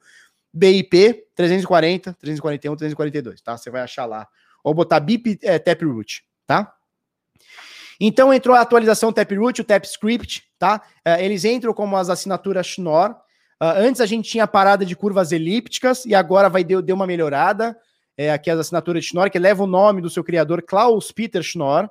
BIP 0.54 1.22
340, 1.34 2.14
341, 2.14 2.74
342, 2.74 3.42
tá? 3.42 3.58
Você 3.58 3.70
vai 3.70 3.82
achar 3.82 4.06
lá. 4.06 4.26
Ou 4.64 4.72
botar 4.72 5.00
BIP 5.00 5.38
é, 5.42 5.58
Taproot, 5.58 6.24
tá? 6.46 6.74
Então 8.00 8.32
entrou 8.32 8.56
a 8.56 8.62
atualização 8.62 9.12
Taproot, 9.12 9.60
o 9.60 9.64
TapScript, 9.64 10.44
tá? 10.58 10.80
É, 11.04 11.22
eles 11.22 11.44
entram 11.44 11.74
como 11.74 11.94
as 11.94 12.08
assinaturas 12.08 12.66
Schnorr. 12.66 13.27
Uh, 13.60 13.74
antes 13.76 14.00
a 14.00 14.06
gente 14.06 14.30
tinha 14.30 14.44
a 14.44 14.48
parada 14.48 14.84
de 14.86 14.94
curvas 14.94 15.32
elípticas 15.32 16.04
e 16.04 16.14
agora 16.14 16.48
vai 16.48 16.62
deu, 16.62 16.80
deu 16.80 16.94
uma 16.94 17.06
melhorada. 17.06 17.76
É, 18.16 18.32
aqui 18.32 18.50
as 18.50 18.58
assinaturas 18.58 19.04
de 19.04 19.10
Schnorr, 19.10 19.30
que 19.30 19.38
leva 19.38 19.62
o 19.62 19.66
nome 19.66 20.00
do 20.00 20.10
seu 20.10 20.24
criador, 20.24 20.62
Klaus 20.62 21.12
Peter 21.12 21.42
Schnorr, 21.42 21.86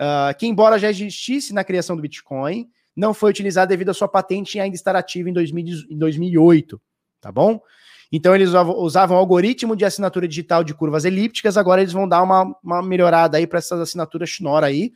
uh, 0.00 0.36
que 0.38 0.46
embora 0.46 0.78
já 0.78 0.88
existisse 0.88 1.52
na 1.52 1.64
criação 1.64 1.96
do 1.96 2.02
Bitcoin, 2.02 2.68
não 2.94 3.12
foi 3.12 3.30
utilizado 3.30 3.68
devido 3.68 3.90
à 3.90 3.94
sua 3.94 4.08
patente 4.08 4.60
ainda 4.60 4.76
estar 4.76 4.94
ativa 4.94 5.28
em, 5.28 5.32
2000, 5.32 5.64
em 5.90 5.98
2008, 5.98 6.80
tá 7.20 7.32
bom? 7.32 7.60
Então 8.12 8.34
eles 8.34 8.48
usavam, 8.48 8.76
usavam 8.78 9.16
algoritmo 9.16 9.76
de 9.76 9.84
assinatura 9.84 10.26
digital 10.26 10.64
de 10.64 10.74
curvas 10.74 11.04
elípticas, 11.04 11.56
agora 11.56 11.80
eles 11.80 11.92
vão 11.92 12.08
dar 12.08 12.22
uma, 12.22 12.56
uma 12.62 12.82
melhorada 12.82 13.36
aí 13.36 13.46
para 13.46 13.58
essas 13.58 13.80
assinaturas 13.80 14.30
Schnorr 14.30 14.64
aí. 14.64 14.92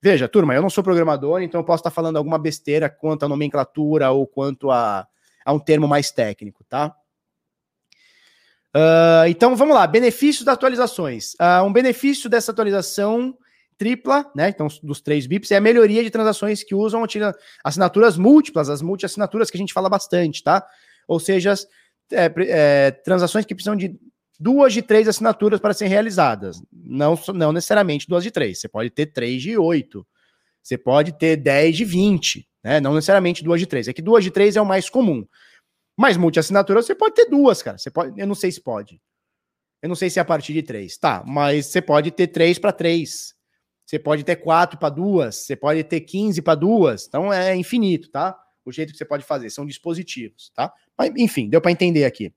Veja, 0.00 0.28
turma, 0.28 0.54
eu 0.54 0.62
não 0.62 0.70
sou 0.70 0.82
programador, 0.82 1.42
então 1.42 1.60
eu 1.60 1.64
posso 1.64 1.80
estar 1.80 1.90
falando 1.90 2.16
alguma 2.16 2.38
besteira 2.38 2.88
quanto 2.88 3.24
à 3.24 3.28
nomenclatura 3.28 4.10
ou 4.10 4.26
quanto 4.26 4.70
a 4.70 5.06
a 5.48 5.52
um 5.54 5.58
termo 5.58 5.88
mais 5.88 6.10
técnico, 6.10 6.62
tá? 6.68 6.94
Uh, 8.76 9.26
então 9.28 9.56
vamos 9.56 9.74
lá, 9.74 9.86
benefícios 9.86 10.44
das 10.44 10.52
atualizações. 10.52 11.32
Uh, 11.36 11.64
um 11.64 11.72
benefício 11.72 12.28
dessa 12.28 12.52
atualização 12.52 13.34
tripla, 13.78 14.30
né? 14.36 14.50
Então, 14.50 14.68
dos 14.82 15.00
três 15.00 15.26
bips, 15.26 15.50
é 15.50 15.56
a 15.56 15.60
melhoria 15.60 16.04
de 16.04 16.10
transações 16.10 16.62
que 16.62 16.74
usam 16.74 17.02
assinaturas 17.64 18.18
múltiplas, 18.18 18.68
as 18.68 18.82
multi-assinaturas 18.82 19.50
que 19.50 19.56
a 19.56 19.60
gente 19.60 19.72
fala 19.72 19.88
bastante, 19.88 20.42
tá? 20.42 20.66
Ou 21.06 21.18
seja, 21.18 21.54
é, 22.12 22.30
é, 22.40 22.90
transações 22.90 23.46
que 23.46 23.54
precisam 23.54 23.74
de 23.74 23.98
duas 24.38 24.74
de 24.74 24.82
três 24.82 25.08
assinaturas 25.08 25.60
para 25.60 25.72
serem 25.72 25.90
realizadas. 25.90 26.60
Não, 26.70 27.18
não 27.34 27.54
necessariamente 27.54 28.06
duas 28.06 28.22
de 28.22 28.30
três. 28.30 28.60
Você 28.60 28.68
pode 28.68 28.90
ter 28.90 29.06
três 29.06 29.40
de 29.40 29.56
oito. 29.56 30.06
Você 30.62 30.76
pode 30.76 31.16
ter 31.16 31.36
dez 31.36 31.74
de 31.74 31.86
vinte 31.86 32.47
né? 32.62 32.80
Não 32.80 32.94
necessariamente 32.94 33.44
duas 33.44 33.60
de 33.60 33.66
três. 33.66 33.88
É 33.88 33.92
que 33.92 34.02
duas 34.02 34.24
de 34.24 34.30
três 34.30 34.56
é 34.56 34.60
o 34.60 34.66
mais 34.66 34.88
comum. 34.90 35.26
Mas 35.96 36.16
multi-assinatura 36.16 36.82
você 36.82 36.94
pode 36.94 37.14
ter 37.14 37.26
duas, 37.26 37.62
cara. 37.62 37.78
Você 37.78 37.90
pode, 37.90 38.18
eu 38.18 38.26
não 38.26 38.34
sei 38.34 38.52
se 38.52 38.60
pode. 38.60 39.00
Eu 39.82 39.88
não 39.88 39.96
sei 39.96 40.10
se 40.10 40.18
é 40.18 40.22
a 40.22 40.24
partir 40.24 40.52
de 40.52 40.62
três. 40.62 40.96
Tá, 40.96 41.22
mas 41.26 41.66
você 41.66 41.80
pode 41.80 42.10
ter 42.10 42.28
três 42.28 42.58
para 42.58 42.72
três. 42.72 43.34
Você 43.84 43.98
pode 43.98 44.22
ter 44.22 44.36
quatro 44.36 44.78
para 44.78 44.90
duas. 44.90 45.36
Você 45.36 45.56
pode 45.56 45.82
ter 45.82 46.00
15 46.02 46.42
para 46.42 46.54
duas. 46.54 47.06
Então 47.06 47.32
é 47.32 47.56
infinito, 47.56 48.10
tá? 48.10 48.38
O 48.64 48.70
jeito 48.70 48.92
que 48.92 48.98
você 48.98 49.04
pode 49.04 49.24
fazer. 49.24 49.48
São 49.50 49.64
dispositivos, 49.64 50.52
tá? 50.54 50.72
Mas, 50.96 51.10
enfim, 51.16 51.48
deu 51.48 51.60
para 51.60 51.70
entender 51.70 52.04
aqui. 52.04 52.32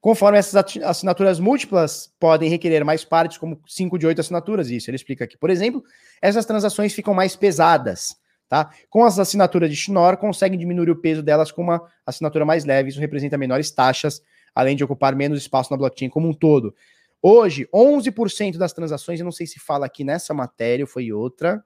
Conforme 0.00 0.38
essas 0.38 0.54
assinaturas 0.82 1.40
múltiplas 1.40 2.12
podem 2.20 2.48
requerer 2.48 2.84
mais 2.84 3.04
partes, 3.04 3.36
como 3.38 3.60
5 3.66 3.98
de 3.98 4.06
8 4.06 4.20
assinaturas, 4.20 4.70
isso 4.70 4.90
ele 4.90 4.96
explica 4.96 5.24
aqui. 5.24 5.36
Por 5.36 5.50
exemplo, 5.50 5.82
essas 6.22 6.46
transações 6.46 6.92
ficam 6.92 7.14
mais 7.14 7.34
pesadas. 7.34 8.16
Tá? 8.48 8.70
Com 8.88 9.04
as 9.04 9.18
assinaturas 9.18 9.68
de 9.68 9.76
Schnorr, 9.76 10.16
conseguem 10.16 10.58
diminuir 10.58 10.88
o 10.90 10.96
peso 10.96 11.22
delas 11.22 11.52
com 11.52 11.62
uma 11.62 11.82
assinatura 12.06 12.46
mais 12.46 12.64
leve, 12.64 12.88
isso 12.88 12.98
representa 12.98 13.36
menores 13.36 13.70
taxas, 13.70 14.22
além 14.54 14.74
de 14.74 14.82
ocupar 14.82 15.14
menos 15.14 15.38
espaço 15.38 15.70
na 15.70 15.76
blockchain 15.76 16.08
como 16.08 16.28
um 16.28 16.32
todo. 16.32 16.74
Hoje, 17.20 17.68
11% 17.74 18.56
das 18.56 18.72
transações, 18.72 19.20
eu 19.20 19.24
não 19.24 19.32
sei 19.32 19.46
se 19.46 19.60
fala 19.60 19.84
aqui 19.84 20.02
nessa 20.02 20.32
matéria 20.32 20.84
ou 20.84 20.88
foi 20.88 21.12
outra, 21.12 21.62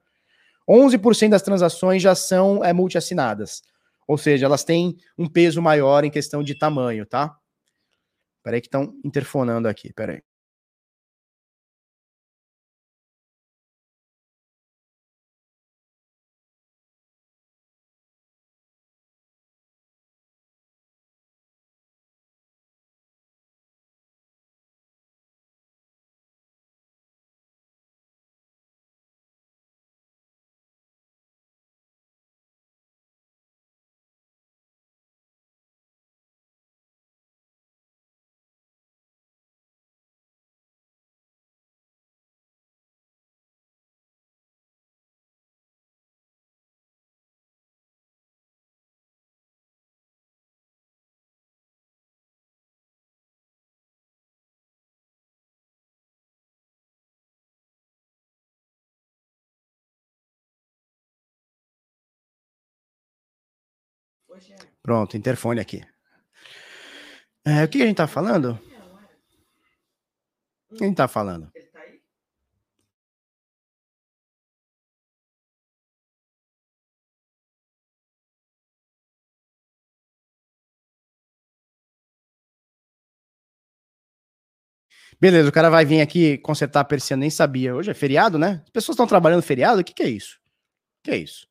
11% 0.68 1.28
das 1.30 1.42
transações 1.42 2.02
já 2.02 2.14
são 2.14 2.64
é, 2.64 2.72
multi-assinadas. 2.72 3.62
Ou 4.06 4.18
seja, 4.18 4.46
elas 4.46 4.64
têm 4.64 4.96
um 5.16 5.28
peso 5.28 5.62
maior 5.62 6.04
em 6.04 6.10
questão 6.10 6.42
de 6.42 6.54
tamanho, 6.54 7.06
tá? 7.06 7.36
Peraí 8.42 8.60
que 8.60 8.66
estão 8.66 8.92
interfonando 9.04 9.68
aqui, 9.68 9.92
peraí. 9.92 10.22
Pronto, 64.82 65.16
interfone 65.16 65.60
aqui. 65.60 65.82
É, 67.44 67.64
o 67.64 67.68
que 67.68 67.82
a 67.82 67.86
gente 67.86 67.96
tá 67.96 68.06
falando? 68.06 68.58
O 70.70 70.74
que 70.74 70.84
a 70.84 70.86
gente 70.86 70.96
tá 70.96 71.08
falando? 71.08 71.50
Beleza, 85.20 85.48
o 85.48 85.52
cara 85.52 85.70
vai 85.70 85.84
vir 85.84 86.00
aqui 86.00 86.36
consertar 86.38 86.80
a 86.80 86.84
persiana, 86.84 87.20
nem 87.20 87.30
sabia. 87.30 87.74
Hoje 87.76 87.90
é 87.90 87.94
feriado, 87.94 88.38
né? 88.38 88.60
As 88.64 88.70
pessoas 88.70 88.94
estão 88.94 89.06
trabalhando 89.06 89.42
feriado? 89.42 89.80
O 89.80 89.84
que, 89.84 89.94
que 89.94 90.02
é 90.02 90.08
isso? 90.08 90.36
O 91.00 91.04
que 91.04 91.10
é 91.12 91.16
isso? 91.18 91.46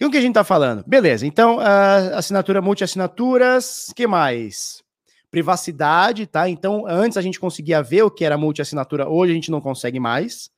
O 0.00 0.10
que 0.10 0.16
a 0.16 0.20
gente 0.20 0.30
está 0.30 0.44
falando? 0.44 0.84
Beleza, 0.86 1.26
então, 1.26 1.56
uh, 1.56 2.14
assinatura 2.14 2.62
multi-assinaturas, 2.62 3.92
que 3.96 4.06
mais? 4.06 4.82
Privacidade, 5.28 6.24
tá? 6.26 6.48
Então, 6.48 6.86
antes 6.86 7.18
a 7.18 7.22
gente 7.22 7.40
conseguia 7.40 7.82
ver 7.82 8.02
o 8.02 8.10
que 8.10 8.24
era 8.24 8.38
multi-assinatura, 8.38 9.08
hoje 9.08 9.32
a 9.32 9.34
gente 9.34 9.50
não 9.50 9.60
consegue 9.60 9.98
mais, 9.98 10.50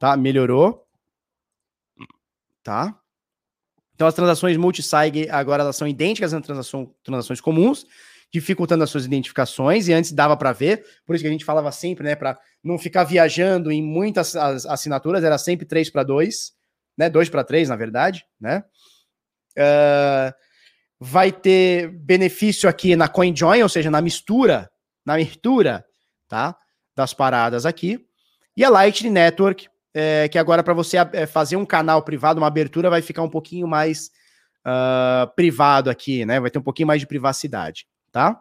tá? 0.00 0.16
Melhorou, 0.16 0.84
tá? 2.62 2.98
Então, 3.94 4.08
as 4.08 4.14
transações 4.14 4.56
multi-SIG 4.56 5.28
agora 5.30 5.62
elas 5.62 5.76
são 5.76 5.86
idênticas 5.86 6.34
às 6.34 6.42
transações 7.04 7.40
comuns, 7.40 7.86
dificultando 8.32 8.82
as 8.82 8.90
suas 8.90 9.04
identificações, 9.04 9.86
e 9.86 9.92
antes 9.92 10.10
dava 10.10 10.36
para 10.36 10.52
ver, 10.52 10.84
por 11.06 11.14
isso 11.14 11.22
que 11.22 11.28
a 11.28 11.32
gente 11.32 11.44
falava 11.44 11.70
sempre, 11.70 12.02
né, 12.02 12.16
para 12.16 12.36
não 12.64 12.78
ficar 12.78 13.04
viajando 13.04 13.70
em 13.70 13.80
muitas 13.80 14.34
assinaturas, 14.34 15.22
era 15.22 15.38
sempre 15.38 15.66
3 15.66 15.88
para 15.88 16.02
2, 16.02 16.52
né, 16.96 17.08
2 17.08 17.28
para 17.28 17.44
3, 17.44 17.68
na 17.68 17.76
verdade, 17.76 18.24
né? 18.40 18.64
Uh, 19.58 20.32
vai 20.98 21.32
ter 21.32 21.88
benefício 21.88 22.68
aqui 22.68 22.96
na 22.96 23.08
CoinJoin, 23.08 23.62
ou 23.62 23.68
seja, 23.68 23.90
na 23.90 24.00
mistura, 24.00 24.70
na 25.04 25.16
mistura, 25.16 25.84
tá, 26.28 26.56
das 26.94 27.12
paradas 27.12 27.66
aqui. 27.66 28.06
E 28.56 28.64
a 28.64 28.70
Lightning 28.70 29.10
Network, 29.10 29.68
é, 29.94 30.28
que 30.28 30.38
agora 30.38 30.62
para 30.62 30.74
você 30.74 30.96
é, 31.12 31.26
fazer 31.26 31.56
um 31.56 31.66
canal 31.66 32.02
privado, 32.02 32.40
uma 32.40 32.46
abertura, 32.46 32.88
vai 32.88 33.02
ficar 33.02 33.22
um 33.22 33.28
pouquinho 33.28 33.66
mais 33.66 34.10
uh, 34.66 35.32
privado 35.34 35.90
aqui, 35.90 36.24
né? 36.24 36.40
Vai 36.40 36.50
ter 36.50 36.58
um 36.58 36.62
pouquinho 36.62 36.86
mais 36.86 37.00
de 37.00 37.06
privacidade 37.06 37.86
tá? 38.12 38.38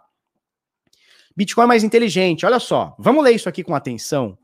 Bitcoin 1.36 1.64
é 1.64 1.68
mais 1.68 1.84
inteligente. 1.84 2.45
Olha 2.45 2.60
só, 2.60 2.95
vamos 2.99 3.23
ler 3.23 3.32
isso 3.32 3.48
aqui 3.48 3.64
com 3.64 3.73
atenção, 3.73 4.38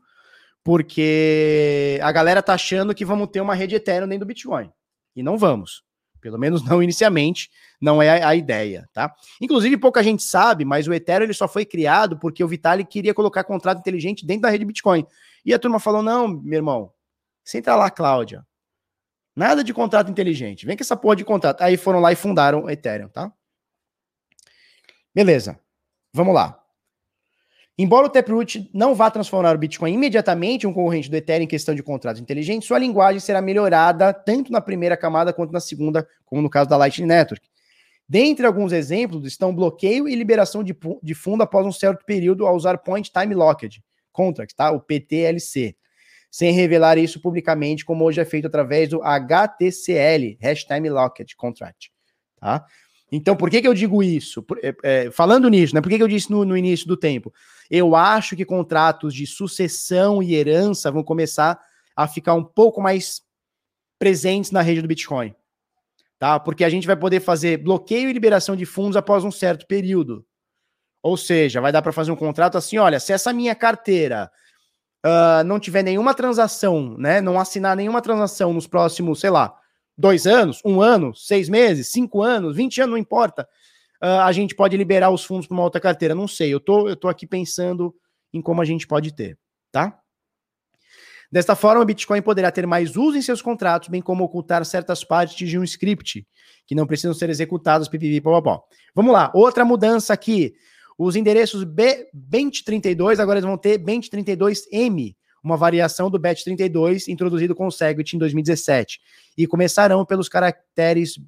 porque 0.68 1.98
a 2.02 2.12
galera 2.12 2.42
tá 2.42 2.52
achando 2.52 2.94
que 2.94 3.02
vamos 3.02 3.28
ter 3.28 3.40
uma 3.40 3.54
rede 3.54 3.74
Ethereum 3.74 4.06
dentro 4.06 4.26
do 4.26 4.28
Bitcoin. 4.28 4.70
E 5.16 5.22
não 5.22 5.38
vamos. 5.38 5.82
Pelo 6.20 6.36
menos 6.36 6.62
não 6.62 6.82
inicialmente, 6.82 7.48
não 7.80 8.02
é 8.02 8.22
a, 8.22 8.28
a, 8.28 8.36
ideia, 8.36 8.86
tá? 8.92 9.10
Inclusive, 9.40 9.78
pouca 9.78 10.02
gente 10.02 10.22
sabe, 10.22 10.66
mas 10.66 10.86
o 10.86 10.92
Ethereum 10.92 11.24
ele 11.24 11.32
só 11.32 11.48
foi 11.48 11.64
criado 11.64 12.18
porque 12.18 12.44
o 12.44 12.48
Vitalik 12.48 12.90
queria 12.90 13.14
colocar 13.14 13.44
contrato 13.44 13.78
inteligente 13.78 14.26
dentro 14.26 14.42
da 14.42 14.50
rede 14.50 14.66
Bitcoin. 14.66 15.06
E 15.42 15.54
a 15.54 15.58
turma 15.58 15.80
falou: 15.80 16.02
não, 16.02 16.28
meu 16.28 16.58
irmão, 16.58 16.92
senta 17.42 17.74
lá, 17.74 17.90
Cláudia. 17.90 18.46
Nada 19.34 19.64
de 19.64 19.72
contrato 19.72 20.10
inteligente. 20.10 20.66
Vem 20.66 20.76
com 20.76 20.82
essa 20.82 20.98
porra 20.98 21.16
de 21.16 21.24
contrato. 21.24 21.62
Aí 21.62 21.78
foram 21.78 21.98
lá 21.98 22.12
e 22.12 22.16
fundaram 22.16 22.64
o 22.64 22.70
Ethereum, 22.70 23.08
tá? 23.08 23.32
Beleza. 25.14 25.58
Vamos 26.12 26.34
lá. 26.34 26.57
Embora 27.78 28.06
o 28.06 28.10
Taproot 28.10 28.68
não 28.74 28.92
vá 28.92 29.08
transformar 29.08 29.54
o 29.54 29.58
Bitcoin 29.58 29.94
imediatamente 29.94 30.64
em 30.64 30.66
um 30.66 30.72
concorrente 30.72 31.08
do 31.08 31.16
Ethereum 31.16 31.44
em 31.44 31.46
questão 31.46 31.76
de 31.76 31.82
contratos 31.82 32.20
inteligentes, 32.20 32.66
sua 32.66 32.78
linguagem 32.78 33.20
será 33.20 33.40
melhorada 33.40 34.12
tanto 34.12 34.50
na 34.50 34.60
primeira 34.60 34.96
camada 34.96 35.32
quanto 35.32 35.52
na 35.52 35.60
segunda, 35.60 36.06
como 36.26 36.42
no 36.42 36.50
caso 36.50 36.68
da 36.68 36.76
Lightning 36.76 37.06
Network. 37.06 37.48
Dentre 38.08 38.46
alguns 38.46 38.72
exemplos 38.72 39.24
estão 39.24 39.54
bloqueio 39.54 40.08
e 40.08 40.14
liberação 40.16 40.64
de, 40.64 40.76
de 41.00 41.14
fundo 41.14 41.42
após 41.42 41.64
um 41.64 41.70
certo 41.70 42.04
período 42.04 42.46
ao 42.46 42.56
usar 42.56 42.78
Point 42.78 43.12
Time 43.12 43.34
Locked 43.34 43.80
Contract, 44.10 44.56
tá? 44.56 44.72
o 44.72 44.80
PTLC, 44.80 45.76
sem 46.28 46.52
revelar 46.52 46.98
isso 46.98 47.20
publicamente, 47.20 47.84
como 47.84 48.04
hoje 48.04 48.20
é 48.20 48.24
feito 48.24 48.46
através 48.46 48.88
do 48.88 49.00
HTCL, 49.04 50.36
Hash 50.42 50.64
Time 50.64 50.90
Locked 50.90 51.36
Contract. 51.36 51.92
Tá? 52.40 52.64
Então, 53.10 53.36
por 53.36 53.50
que, 53.50 53.60
que 53.60 53.68
eu 53.68 53.74
digo 53.74 54.02
isso? 54.02 54.42
Por, 54.42 54.58
é, 54.62 54.74
é, 54.82 55.10
falando 55.10 55.48
nisso, 55.48 55.74
né? 55.74 55.80
Por 55.80 55.88
que, 55.88 55.96
que 55.96 56.02
eu 56.02 56.08
disse 56.08 56.30
no, 56.30 56.44
no, 56.44 56.56
início 56.56 56.86
do 56.86 56.96
tempo? 56.96 57.32
Eu 57.70 57.94
acho 57.94 58.34
que 58.36 58.44
contratos 58.44 59.14
de 59.14 59.26
sucessão 59.26 60.22
e 60.22 60.34
herança 60.34 60.90
vão 60.90 61.02
começar 61.02 61.60
a 61.94 62.06
ficar 62.06 62.34
um 62.34 62.44
pouco 62.44 62.80
mais 62.80 63.22
presentes 63.98 64.50
na 64.50 64.62
rede 64.62 64.80
do 64.80 64.88
Bitcoin. 64.88 65.34
Tá? 66.18 66.38
Porque 66.40 66.64
a 66.64 66.70
gente 66.70 66.86
vai 66.86 66.96
poder 66.96 67.20
fazer 67.20 67.58
bloqueio 67.58 68.08
e 68.08 68.12
liberação 68.12 68.56
de 68.56 68.64
fundos 68.64 68.96
após 68.96 69.24
um 69.24 69.30
certo 69.30 69.66
período. 69.66 70.24
Ou 71.02 71.16
seja, 71.16 71.60
vai 71.60 71.70
dar 71.70 71.82
para 71.82 71.92
fazer 71.92 72.10
um 72.10 72.16
contrato 72.16 72.58
assim: 72.58 72.78
olha, 72.78 72.98
se 72.98 73.12
essa 73.12 73.32
minha 73.32 73.54
carteira 73.54 74.30
uh, 75.04 75.44
não 75.44 75.60
tiver 75.60 75.82
nenhuma 75.82 76.14
transação, 76.14 76.96
né? 76.98 77.20
Não 77.20 77.38
assinar 77.38 77.76
nenhuma 77.76 78.02
transação 78.02 78.52
nos 78.52 78.66
próximos, 78.66 79.20
sei 79.20 79.30
lá, 79.30 79.56
dois 79.96 80.26
anos, 80.26 80.60
um 80.64 80.80
ano, 80.80 81.14
seis 81.14 81.48
meses, 81.48 81.88
cinco 81.88 82.22
anos, 82.22 82.56
vinte 82.56 82.80
anos, 82.80 82.92
não 82.92 82.98
importa. 82.98 83.48
Uh, 84.02 84.22
a 84.22 84.32
gente 84.32 84.54
pode 84.54 84.76
liberar 84.76 85.10
os 85.10 85.24
fundos 85.24 85.46
para 85.46 85.54
uma 85.54 85.64
outra 85.64 85.80
carteira. 85.80 86.14
Não 86.14 86.28
sei, 86.28 86.52
eu 86.52 86.60
tô, 86.60 86.88
eu 86.88 86.96
tô 86.96 87.08
aqui 87.08 87.26
pensando 87.26 87.94
em 88.32 88.40
como 88.40 88.62
a 88.62 88.64
gente 88.64 88.86
pode 88.86 89.14
ter, 89.14 89.38
tá? 89.72 90.00
Desta 91.30 91.54
forma, 91.54 91.82
o 91.82 91.84
Bitcoin 91.84 92.22
poderá 92.22 92.50
ter 92.50 92.66
mais 92.66 92.96
uso 92.96 93.18
em 93.18 93.22
seus 93.22 93.42
contratos, 93.42 93.88
bem 93.88 94.00
como 94.00 94.24
ocultar 94.24 94.64
certas 94.64 95.04
partes 95.04 95.36
de 95.46 95.58
um 95.58 95.64
script 95.64 96.26
que 96.66 96.74
não 96.74 96.86
precisam 96.86 97.12
ser 97.12 97.28
executadas, 97.28 97.88
pipipi. 97.88 98.22
Vamos 98.94 99.12
lá, 99.12 99.30
outra 99.34 99.64
mudança 99.64 100.12
aqui. 100.14 100.54
Os 100.96 101.16
endereços 101.16 101.64
B, 101.64 102.08
BENT32 102.14 103.20
agora 103.20 103.40
vão 103.40 103.58
ter 103.58 103.78
BENT32M, 103.78 105.14
uma 105.44 105.56
variação 105.56 106.10
do 106.10 106.18
BET32 106.18 107.08
introduzido 107.08 107.54
com 107.54 107.66
o 107.66 107.70
Segwit 107.70 108.16
em 108.16 108.18
2017 108.18 109.00
e 109.36 109.46
começarão 109.46 110.04
pelos 110.04 110.28
caracteres 110.28 111.20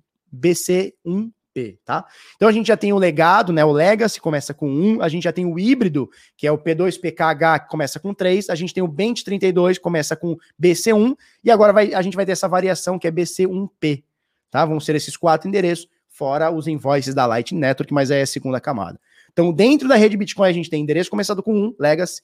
BC1P, 1.60 1.78
tá? 1.84 2.06
Então 2.36 2.48
a 2.48 2.52
gente 2.52 2.66
já 2.66 2.76
tem 2.76 2.92
o 2.92 2.98
legado, 2.98 3.52
né? 3.52 3.64
O 3.64 3.72
Legacy 3.72 4.20
começa 4.20 4.54
com 4.54 4.68
1, 4.68 5.02
a 5.02 5.08
gente 5.08 5.24
já 5.24 5.32
tem 5.32 5.44
o 5.44 5.58
híbrido, 5.58 6.10
que 6.36 6.46
é 6.46 6.52
o 6.52 6.58
P2PKH, 6.58 7.60
que 7.60 7.68
começa 7.68 8.00
com 8.00 8.14
3, 8.14 8.50
a 8.50 8.54
gente 8.54 8.74
tem 8.74 8.82
o 8.82 8.88
Bent32, 8.88 9.74
que 9.74 9.80
começa 9.80 10.16
com 10.16 10.36
BC1, 10.60 11.16
e 11.44 11.50
agora 11.50 11.72
vai, 11.72 11.94
a 11.94 12.02
gente 12.02 12.16
vai 12.16 12.24
ter 12.24 12.32
essa 12.32 12.48
variação 12.48 12.98
que 12.98 13.06
é 13.06 13.10
BC1P, 13.10 14.02
tá? 14.50 14.64
Vão 14.64 14.80
ser 14.80 14.94
esses 14.96 15.16
quatro 15.16 15.48
endereços, 15.48 15.88
fora 16.08 16.50
os 16.50 16.66
invoices 16.66 17.14
da 17.14 17.26
Lightning 17.26 17.60
Network, 17.60 17.92
mas 17.92 18.10
é 18.10 18.22
a 18.22 18.26
segunda 18.26 18.60
camada. 18.60 19.00
Então, 19.32 19.52
dentro 19.52 19.88
da 19.88 19.94
rede 19.94 20.16
Bitcoin, 20.16 20.48
a 20.48 20.52
gente 20.52 20.68
tem 20.68 20.82
endereço 20.82 21.10
começado 21.10 21.42
com 21.42 21.54
1, 21.54 21.76
Legacy, 21.78 22.22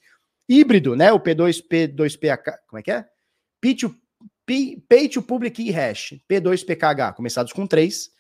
híbrido, 0.49 0.97
né? 0.97 1.13
O 1.13 1.21
P2, 1.21 1.63
P2PH, 1.67 2.59
como 2.67 2.79
é 2.79 2.83
que 2.83 2.91
é? 2.91 3.05
P 3.61 3.75
to, 3.75 3.95
P, 4.45 4.83
Pay 4.89 5.09
to 5.09 5.23
Public 5.23 5.57
Key 5.57 5.73
Hash, 5.73 6.15
P2PKH, 6.29 7.15
começados 7.15 7.53
com 7.53 7.67
3. 7.67 8.11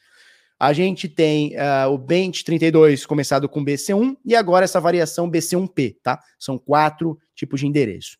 A 0.58 0.72
gente 0.72 1.08
tem 1.08 1.54
uh, 1.56 1.90
o 1.90 1.98
Bench 1.98 2.42
32 2.44 3.04
começado 3.04 3.48
com 3.48 3.64
BC1 3.64 4.16
e 4.24 4.34
agora 4.34 4.64
essa 4.64 4.80
variação 4.80 5.30
BC1P, 5.30 5.96
tá? 6.02 6.20
São 6.38 6.58
quatro 6.58 7.18
tipos 7.34 7.60
de 7.60 7.66
endereço. 7.66 8.16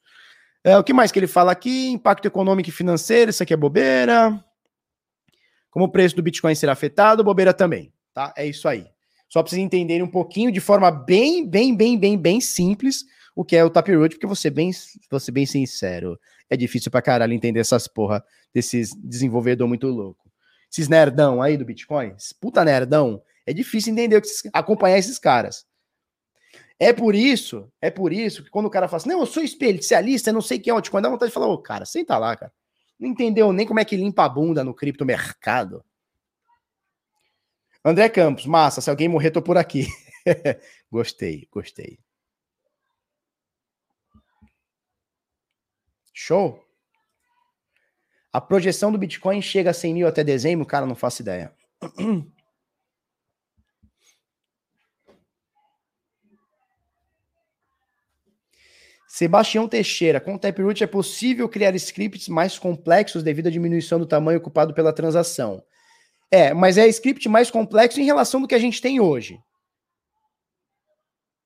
Uh, 0.66 0.78
o 0.78 0.84
que 0.84 0.92
mais 0.92 1.10
que 1.10 1.18
ele 1.18 1.26
fala 1.26 1.52
aqui? 1.52 1.88
Impacto 1.88 2.26
econômico 2.26 2.68
e 2.68 2.72
financeiro, 2.72 3.30
isso 3.30 3.42
aqui 3.42 3.54
é 3.54 3.56
bobeira. 3.56 4.44
Como 5.70 5.86
o 5.86 5.90
preço 5.90 6.14
do 6.14 6.22
Bitcoin 6.22 6.54
será 6.54 6.72
afetado, 6.72 7.24
bobeira 7.24 7.54
também, 7.54 7.92
tá? 8.12 8.34
É 8.36 8.46
isso 8.46 8.68
aí. 8.68 8.86
Só 9.28 9.42
para 9.42 9.50
vocês 9.50 9.62
entenderem 9.62 10.02
um 10.02 10.10
pouquinho 10.10 10.52
de 10.52 10.60
forma 10.60 10.90
bem, 10.90 11.48
bem, 11.48 11.74
bem, 11.74 11.98
bem, 11.98 12.18
bem 12.18 12.40
simples 12.40 13.04
o 13.36 13.44
que 13.44 13.54
é 13.54 13.62
o 13.62 13.68
Taproot, 13.68 14.14
porque 14.14 14.26
você 14.26 14.48
bem, 14.48 14.70
você 15.10 15.30
bem 15.30 15.44
sincero, 15.44 16.18
é 16.48 16.56
difícil 16.56 16.90
pra 16.90 17.02
caralho 17.02 17.34
entender 17.34 17.60
essas 17.60 17.86
porra 17.86 18.24
desses 18.52 18.94
desenvolvedor 18.94 19.68
muito 19.68 19.86
louco. 19.88 20.26
Esses 20.70 20.88
nerdão 20.88 21.40
aí 21.40 21.56
do 21.56 21.64
Bitcoin, 21.64 22.14
puta 22.40 22.64
nerdão, 22.64 23.22
é 23.47 23.52
difícil 23.52 23.93
entender, 23.93 24.20
acompanhar 24.52 24.98
esses 24.98 25.18
caras. 25.18 25.66
É 26.78 26.93
por 26.93 27.14
isso, 27.14 27.72
é 27.80 27.90
por 27.90 28.12
isso 28.12 28.44
que 28.44 28.51
quando 28.51 28.66
o 28.66 28.70
cara 28.70 28.86
fala 28.86 28.98
assim, 28.98 29.09
não, 29.09 29.20
eu 29.20 29.26
sou 29.26 29.43
especialista, 29.43 30.32
não 30.32 30.43
sei 30.43 30.59
quem 30.59 30.70
é 30.70 30.74
o 30.74 30.76
Bitcoin, 30.76 31.01
dá 31.01 31.09
vontade 31.09 31.30
de 31.30 31.34
falar, 31.34 31.47
ô, 31.48 31.55
oh, 31.55 31.59
cara, 31.59 31.86
senta 31.86 32.18
lá, 32.18 32.36
cara. 32.36 32.52
Não 32.98 33.09
entendeu 33.09 33.52
nem 33.52 33.66
como 33.66 33.80
é 33.80 33.84
que 33.84 33.97
limpa 33.97 34.24
a 34.24 34.28
bunda 34.28 34.64
no 34.64 34.74
criptomercado. 34.74 35.84
André 37.84 38.09
Campos, 38.09 38.47
massa, 38.47 38.80
se 38.80 38.90
alguém 38.90 39.09
morrer, 39.09 39.30
tô 39.30 39.40
por 39.40 39.56
aqui. 39.56 39.86
gostei, 40.90 41.47
gostei. 41.52 41.98
Show? 46.12 46.65
A 48.36 48.40
projeção 48.42 48.92
do 48.92 48.98
Bitcoin 48.98 49.40
chega 49.40 49.70
a 49.70 49.72
100 49.72 49.94
mil 49.94 50.06
até 50.06 50.22
dezembro? 50.22 50.66
Cara, 50.66 50.84
não 50.84 50.94
faço 50.94 51.22
ideia. 51.22 51.56
Sebastião 59.08 59.66
Teixeira, 59.66 60.20
com 60.20 60.34
o 60.34 60.38
Taproot 60.38 60.84
é 60.84 60.86
possível 60.86 61.48
criar 61.48 61.74
scripts 61.76 62.28
mais 62.28 62.58
complexos 62.58 63.22
devido 63.22 63.46
à 63.46 63.50
diminuição 63.50 63.98
do 63.98 64.04
tamanho 64.04 64.36
ocupado 64.36 64.74
pela 64.74 64.92
transação. 64.92 65.64
É, 66.30 66.52
mas 66.52 66.76
é 66.76 66.86
script 66.88 67.26
mais 67.30 67.50
complexo 67.50 68.02
em 68.02 68.04
relação 68.04 68.42
do 68.42 68.46
que 68.46 68.54
a 68.54 68.58
gente 68.58 68.82
tem 68.82 69.00
hoje. 69.00 69.42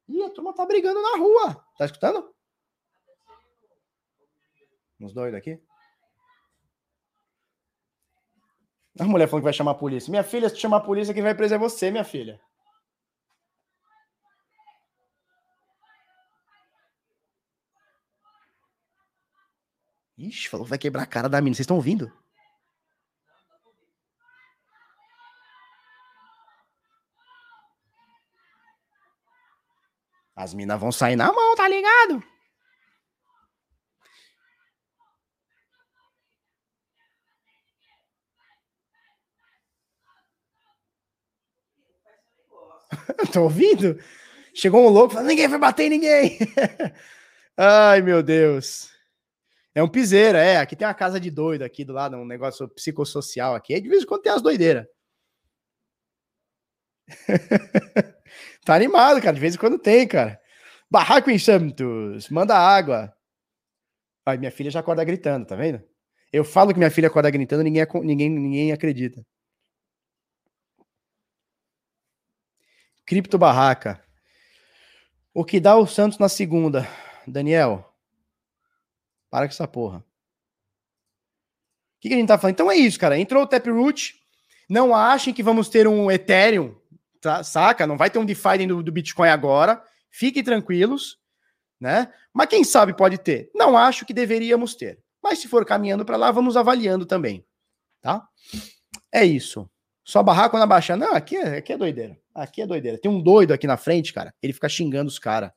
Ih, 0.08 0.24
a 0.24 0.30
turma 0.30 0.52
tá 0.52 0.66
brigando 0.66 1.00
na 1.00 1.18
rua. 1.18 1.64
Tá 1.78 1.84
escutando? 1.84 2.34
Uns 4.98 5.12
doidos 5.12 5.38
aqui. 5.38 5.69
A 9.00 9.04
mulher 9.04 9.26
falou 9.26 9.40
que 9.40 9.44
vai 9.44 9.52
chamar 9.54 9.70
a 9.70 9.74
polícia. 9.74 10.10
Minha 10.10 10.22
filha, 10.22 10.48
se 10.50 10.56
chamar 10.56 10.76
a 10.76 10.80
polícia, 10.80 11.14
quem 11.14 11.22
vai 11.22 11.34
preso 11.34 11.54
é 11.54 11.58
você, 11.58 11.90
minha 11.90 12.04
filha. 12.04 12.38
Ixi, 20.18 20.50
falou 20.50 20.66
que 20.66 20.70
vai 20.70 20.78
quebrar 20.78 21.04
a 21.04 21.06
cara 21.06 21.30
da 21.30 21.40
mina. 21.40 21.54
Vocês 21.54 21.64
estão 21.64 21.76
ouvindo? 21.76 22.12
As 30.36 30.52
minas 30.52 30.78
vão 30.78 30.92
sair 30.92 31.16
na 31.16 31.32
mão, 31.32 31.54
tá 31.54 31.66
ligado? 31.66 32.22
Tô 43.32 43.44
ouvindo? 43.44 43.98
Chegou 44.54 44.86
um 44.86 44.88
louco 44.88 45.20
ninguém 45.20 45.48
vai 45.48 45.58
bater 45.58 45.84
em 45.84 45.90
ninguém. 45.90 46.38
Ai, 47.56 48.02
meu 48.02 48.22
Deus. 48.22 48.90
É 49.74 49.82
um 49.82 49.88
piseiro, 49.88 50.36
é. 50.36 50.56
Aqui 50.58 50.74
tem 50.74 50.86
uma 50.86 50.94
casa 50.94 51.20
de 51.20 51.30
doido 51.30 51.62
aqui 51.62 51.84
do 51.84 51.92
lado, 51.92 52.16
um 52.16 52.24
negócio 52.24 52.68
psicossocial 52.68 53.54
aqui. 53.54 53.80
De 53.80 53.88
vez 53.88 54.02
em 54.02 54.06
quando 54.06 54.22
tem 54.22 54.32
as 54.32 54.42
doideiras. 54.42 54.86
tá 58.64 58.74
animado, 58.74 59.20
cara. 59.20 59.34
De 59.34 59.40
vez 59.40 59.54
em 59.54 59.58
quando 59.58 59.78
tem, 59.78 60.06
cara. 60.06 60.40
Barraco 60.90 61.30
em 61.30 61.38
Santos, 61.38 62.28
manda 62.30 62.56
água. 62.56 63.14
Ai, 64.26 64.38
minha 64.38 64.50
filha 64.50 64.70
já 64.70 64.80
acorda 64.80 65.04
gritando, 65.04 65.46
tá 65.46 65.54
vendo? 65.56 65.82
Eu 66.32 66.44
falo 66.44 66.72
que 66.72 66.78
minha 66.78 66.90
filha 66.90 67.08
acorda 67.08 67.30
gritando, 67.30 67.62
ninguém, 67.62 67.86
ninguém, 68.02 68.28
ninguém 68.30 68.72
acredita. 68.72 69.24
Cripto 73.10 73.36
Barraca. 73.36 74.00
O 75.34 75.44
que 75.44 75.58
dá 75.58 75.76
o 75.76 75.84
Santos 75.84 76.16
na 76.16 76.28
segunda? 76.28 76.88
Daniel, 77.26 77.92
para 79.28 79.48
com 79.48 79.52
essa 79.52 79.66
porra. 79.66 79.98
O 79.98 80.04
que, 81.98 82.08
que 82.08 82.14
a 82.14 82.16
gente 82.16 82.28
tá 82.28 82.38
falando? 82.38 82.54
Então 82.54 82.70
é 82.70 82.76
isso, 82.76 83.00
cara. 83.00 83.18
Entrou 83.18 83.42
o 83.42 83.46
Taproot. 83.48 84.14
Não 84.68 84.94
achem 84.94 85.34
que 85.34 85.42
vamos 85.42 85.68
ter 85.68 85.88
um 85.88 86.08
Ethereum, 86.08 86.76
tá? 87.20 87.42
saca? 87.42 87.84
Não 87.84 87.96
vai 87.96 88.10
ter 88.10 88.20
um 88.20 88.24
DeFi 88.24 88.64
do, 88.68 88.80
do 88.80 88.92
Bitcoin 88.92 89.28
agora. 89.28 89.82
Fiquem 90.08 90.44
tranquilos, 90.44 91.18
né? 91.80 92.14
Mas 92.32 92.46
quem 92.46 92.62
sabe 92.62 92.96
pode 92.96 93.18
ter. 93.18 93.50
Não 93.52 93.76
acho 93.76 94.06
que 94.06 94.14
deveríamos 94.14 94.76
ter. 94.76 95.02
Mas 95.20 95.40
se 95.40 95.48
for 95.48 95.66
caminhando 95.66 96.04
para 96.04 96.16
lá, 96.16 96.30
vamos 96.30 96.56
avaliando 96.56 97.04
também, 97.04 97.44
tá? 98.00 98.24
É 99.12 99.24
isso. 99.24 99.68
Só 100.10 100.24
barraco 100.24 100.58
na 100.58 100.66
baixa. 100.66 100.96
Não, 100.96 101.14
aqui 101.14 101.36
é, 101.36 101.58
aqui 101.58 101.72
é 101.72 101.78
doideira. 101.78 102.18
Aqui 102.34 102.62
é 102.62 102.66
doideira. 102.66 102.98
Tem 102.98 103.08
um 103.08 103.22
doido 103.22 103.52
aqui 103.52 103.64
na 103.68 103.76
frente, 103.76 104.12
cara. 104.12 104.34
Ele 104.42 104.52
fica 104.52 104.68
xingando 104.68 105.06
os 105.06 105.20
caras. 105.20 105.52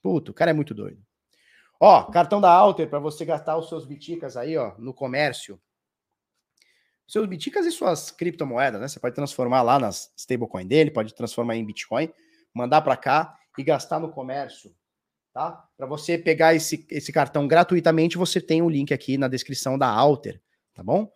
Puto, 0.00 0.30
o 0.30 0.34
cara 0.34 0.50
é 0.50 0.54
muito 0.54 0.72
doido. 0.72 0.98
Ó, 1.78 2.04
cartão 2.04 2.40
da 2.40 2.50
Alter 2.50 2.88
para 2.88 2.98
você 2.98 3.22
gastar 3.22 3.58
os 3.58 3.68
seus 3.68 3.84
biticas 3.84 4.34
aí, 4.34 4.56
ó, 4.56 4.72
no 4.78 4.94
comércio. 4.94 5.60
Seus 7.06 7.26
biticas 7.26 7.66
e 7.66 7.70
suas 7.70 8.10
criptomoedas, 8.10 8.80
né? 8.80 8.88
Você 8.88 8.98
pode 8.98 9.14
transformar 9.14 9.60
lá 9.60 9.78
nas 9.78 10.10
stablecoin 10.16 10.66
dele, 10.66 10.90
pode 10.90 11.14
transformar 11.14 11.56
em 11.56 11.64
Bitcoin, 11.66 12.10
mandar 12.54 12.80
para 12.80 12.96
cá 12.96 13.36
e 13.58 13.62
gastar 13.62 14.00
no 14.00 14.10
comércio, 14.10 14.74
tá? 15.34 15.68
Para 15.76 15.86
você 15.86 16.16
pegar 16.16 16.54
esse, 16.54 16.86
esse 16.90 17.12
cartão 17.12 17.46
gratuitamente, 17.46 18.16
você 18.16 18.40
tem 18.40 18.62
o 18.62 18.64
um 18.64 18.70
link 18.70 18.94
aqui 18.94 19.18
na 19.18 19.28
descrição 19.28 19.76
da 19.76 19.86
Alter, 19.86 20.40
tá 20.72 20.82
bom? 20.82 21.12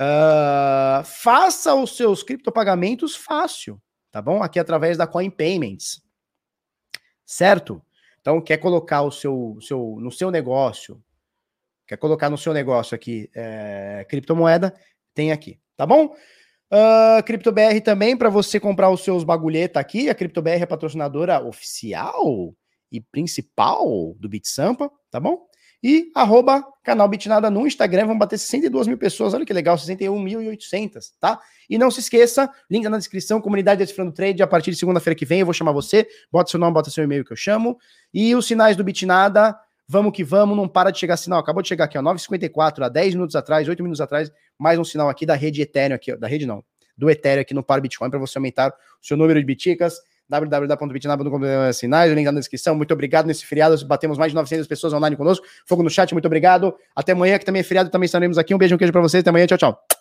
Uh, 0.00 1.02
faça 1.04 1.74
os 1.74 1.96
seus 1.96 2.22
criptopagamentos 2.22 3.16
fácil, 3.16 3.80
tá 4.10 4.20
bom? 4.20 4.42
Aqui 4.42 4.58
através 4.58 4.98
da 4.98 5.06
Coin 5.06 5.30
Payments, 5.30 6.02
certo? 7.24 7.82
Então, 8.20 8.40
quer 8.40 8.58
colocar 8.58 9.02
o 9.02 9.10
seu, 9.10 9.56
seu 9.60 9.96
no 10.00 10.10
seu 10.10 10.30
negócio, 10.30 11.02
quer 11.86 11.96
colocar 11.96 12.28
no 12.28 12.36
seu 12.36 12.52
negócio 12.52 12.94
aqui 12.94 13.30
é, 13.34 14.04
criptomoeda, 14.08 14.74
tem 15.14 15.32
aqui, 15.32 15.58
tá 15.76 15.86
bom? 15.86 16.14
Uh, 16.66 17.22
CryptoBR 17.24 17.80
também, 17.80 18.16
para 18.16 18.28
você 18.28 18.58
comprar 18.58 18.90
os 18.90 19.02
seus 19.02 19.22
bagulheta 19.22 19.78
aqui. 19.78 20.10
A 20.10 20.14
CryptoBR 20.14 20.62
é 20.62 20.66
patrocinadora 20.66 21.40
oficial 21.44 22.54
e 22.90 23.00
principal 23.00 24.14
do 24.18 24.28
BitSampa, 24.28 24.90
tá 25.10 25.20
bom? 25.20 25.46
E 25.82 26.10
arroba 26.14 26.64
canal 26.82 27.08
Bitnada 27.08 27.50
no 27.50 27.66
Instagram, 27.66 28.06
vamos 28.06 28.18
bater 28.18 28.38
62 28.38 28.86
mil 28.86 28.96
pessoas, 28.96 29.34
olha 29.34 29.44
que 29.44 29.52
legal, 29.52 29.76
61.800, 29.76 31.12
tá? 31.20 31.40
E 31.68 31.76
não 31.76 31.90
se 31.90 32.00
esqueça, 32.00 32.50
link 32.70 32.88
na 32.88 32.96
descrição, 32.96 33.40
comunidade 33.40 33.80
Decifrando 33.80 34.12
Trade, 34.12 34.42
a 34.42 34.46
partir 34.46 34.70
de 34.70 34.76
segunda-feira 34.76 35.14
que 35.14 35.24
vem 35.24 35.40
eu 35.40 35.46
vou 35.46 35.52
chamar 35.52 35.72
você, 35.72 36.06
bota 36.30 36.50
seu 36.50 36.60
nome, 36.60 36.72
bota 36.72 36.90
seu 36.90 37.04
e-mail 37.04 37.24
que 37.24 37.32
eu 37.32 37.36
chamo, 37.36 37.76
e 38.14 38.34
os 38.34 38.46
sinais 38.46 38.76
do 38.76 38.84
Bitnada, 38.84 39.58
vamos 39.88 40.12
que 40.12 40.22
vamos, 40.22 40.56
não 40.56 40.68
para 40.68 40.90
de 40.90 40.98
chegar 40.98 41.16
sinal, 41.16 41.40
acabou 41.40 41.62
de 41.62 41.68
chegar 41.68 41.84
aqui, 41.84 41.98
ó, 41.98 42.02
9h54, 42.02 42.84
há 42.84 42.88
10 42.88 43.14
minutos 43.14 43.36
atrás, 43.36 43.68
8 43.68 43.82
minutos 43.82 44.00
atrás, 44.00 44.30
mais 44.58 44.78
um 44.78 44.84
sinal 44.84 45.08
aqui 45.08 45.26
da 45.26 45.34
rede 45.34 45.60
Ethereum, 45.60 45.96
aqui, 45.96 46.16
da 46.16 46.28
rede 46.28 46.46
não, 46.46 46.64
do 46.96 47.10
Ethereum 47.10 47.42
aqui 47.42 47.52
no 47.52 47.62
Par 47.62 47.80
Bitcoin, 47.80 48.10
para 48.10 48.18
você 48.18 48.38
aumentar 48.38 48.70
o 48.70 49.06
seu 49.06 49.16
número 49.16 49.38
de 49.38 49.44
biticas, 49.44 49.98
www.bitnaba.com.br 50.28 51.72
sinais, 51.72 52.10
o 52.10 52.14
link 52.14 52.26
tá 52.26 52.32
na 52.32 52.40
descrição. 52.40 52.74
Muito 52.74 52.92
obrigado 52.92 53.26
nesse 53.26 53.44
feriado. 53.44 53.76
Batemos 53.86 54.18
mais 54.18 54.32
de 54.32 54.36
900 54.36 54.66
pessoas 54.66 54.92
online 54.92 55.16
conosco. 55.16 55.46
Fogo 55.64 55.82
no 55.82 55.90
chat, 55.90 56.12
muito 56.12 56.26
obrigado. 56.26 56.74
Até 56.94 57.12
amanhã, 57.12 57.38
que 57.38 57.44
também 57.44 57.60
é 57.60 57.62
feriado, 57.62 57.90
também 57.90 58.06
estaremos 58.06 58.38
aqui. 58.38 58.54
Um 58.54 58.58
beijo, 58.58 58.74
um 58.74 58.78
queijo 58.78 58.92
para 58.92 59.02
vocês. 59.02 59.20
Até 59.20 59.30
amanhã, 59.30 59.46
tchau, 59.46 59.58
tchau. 59.58 59.95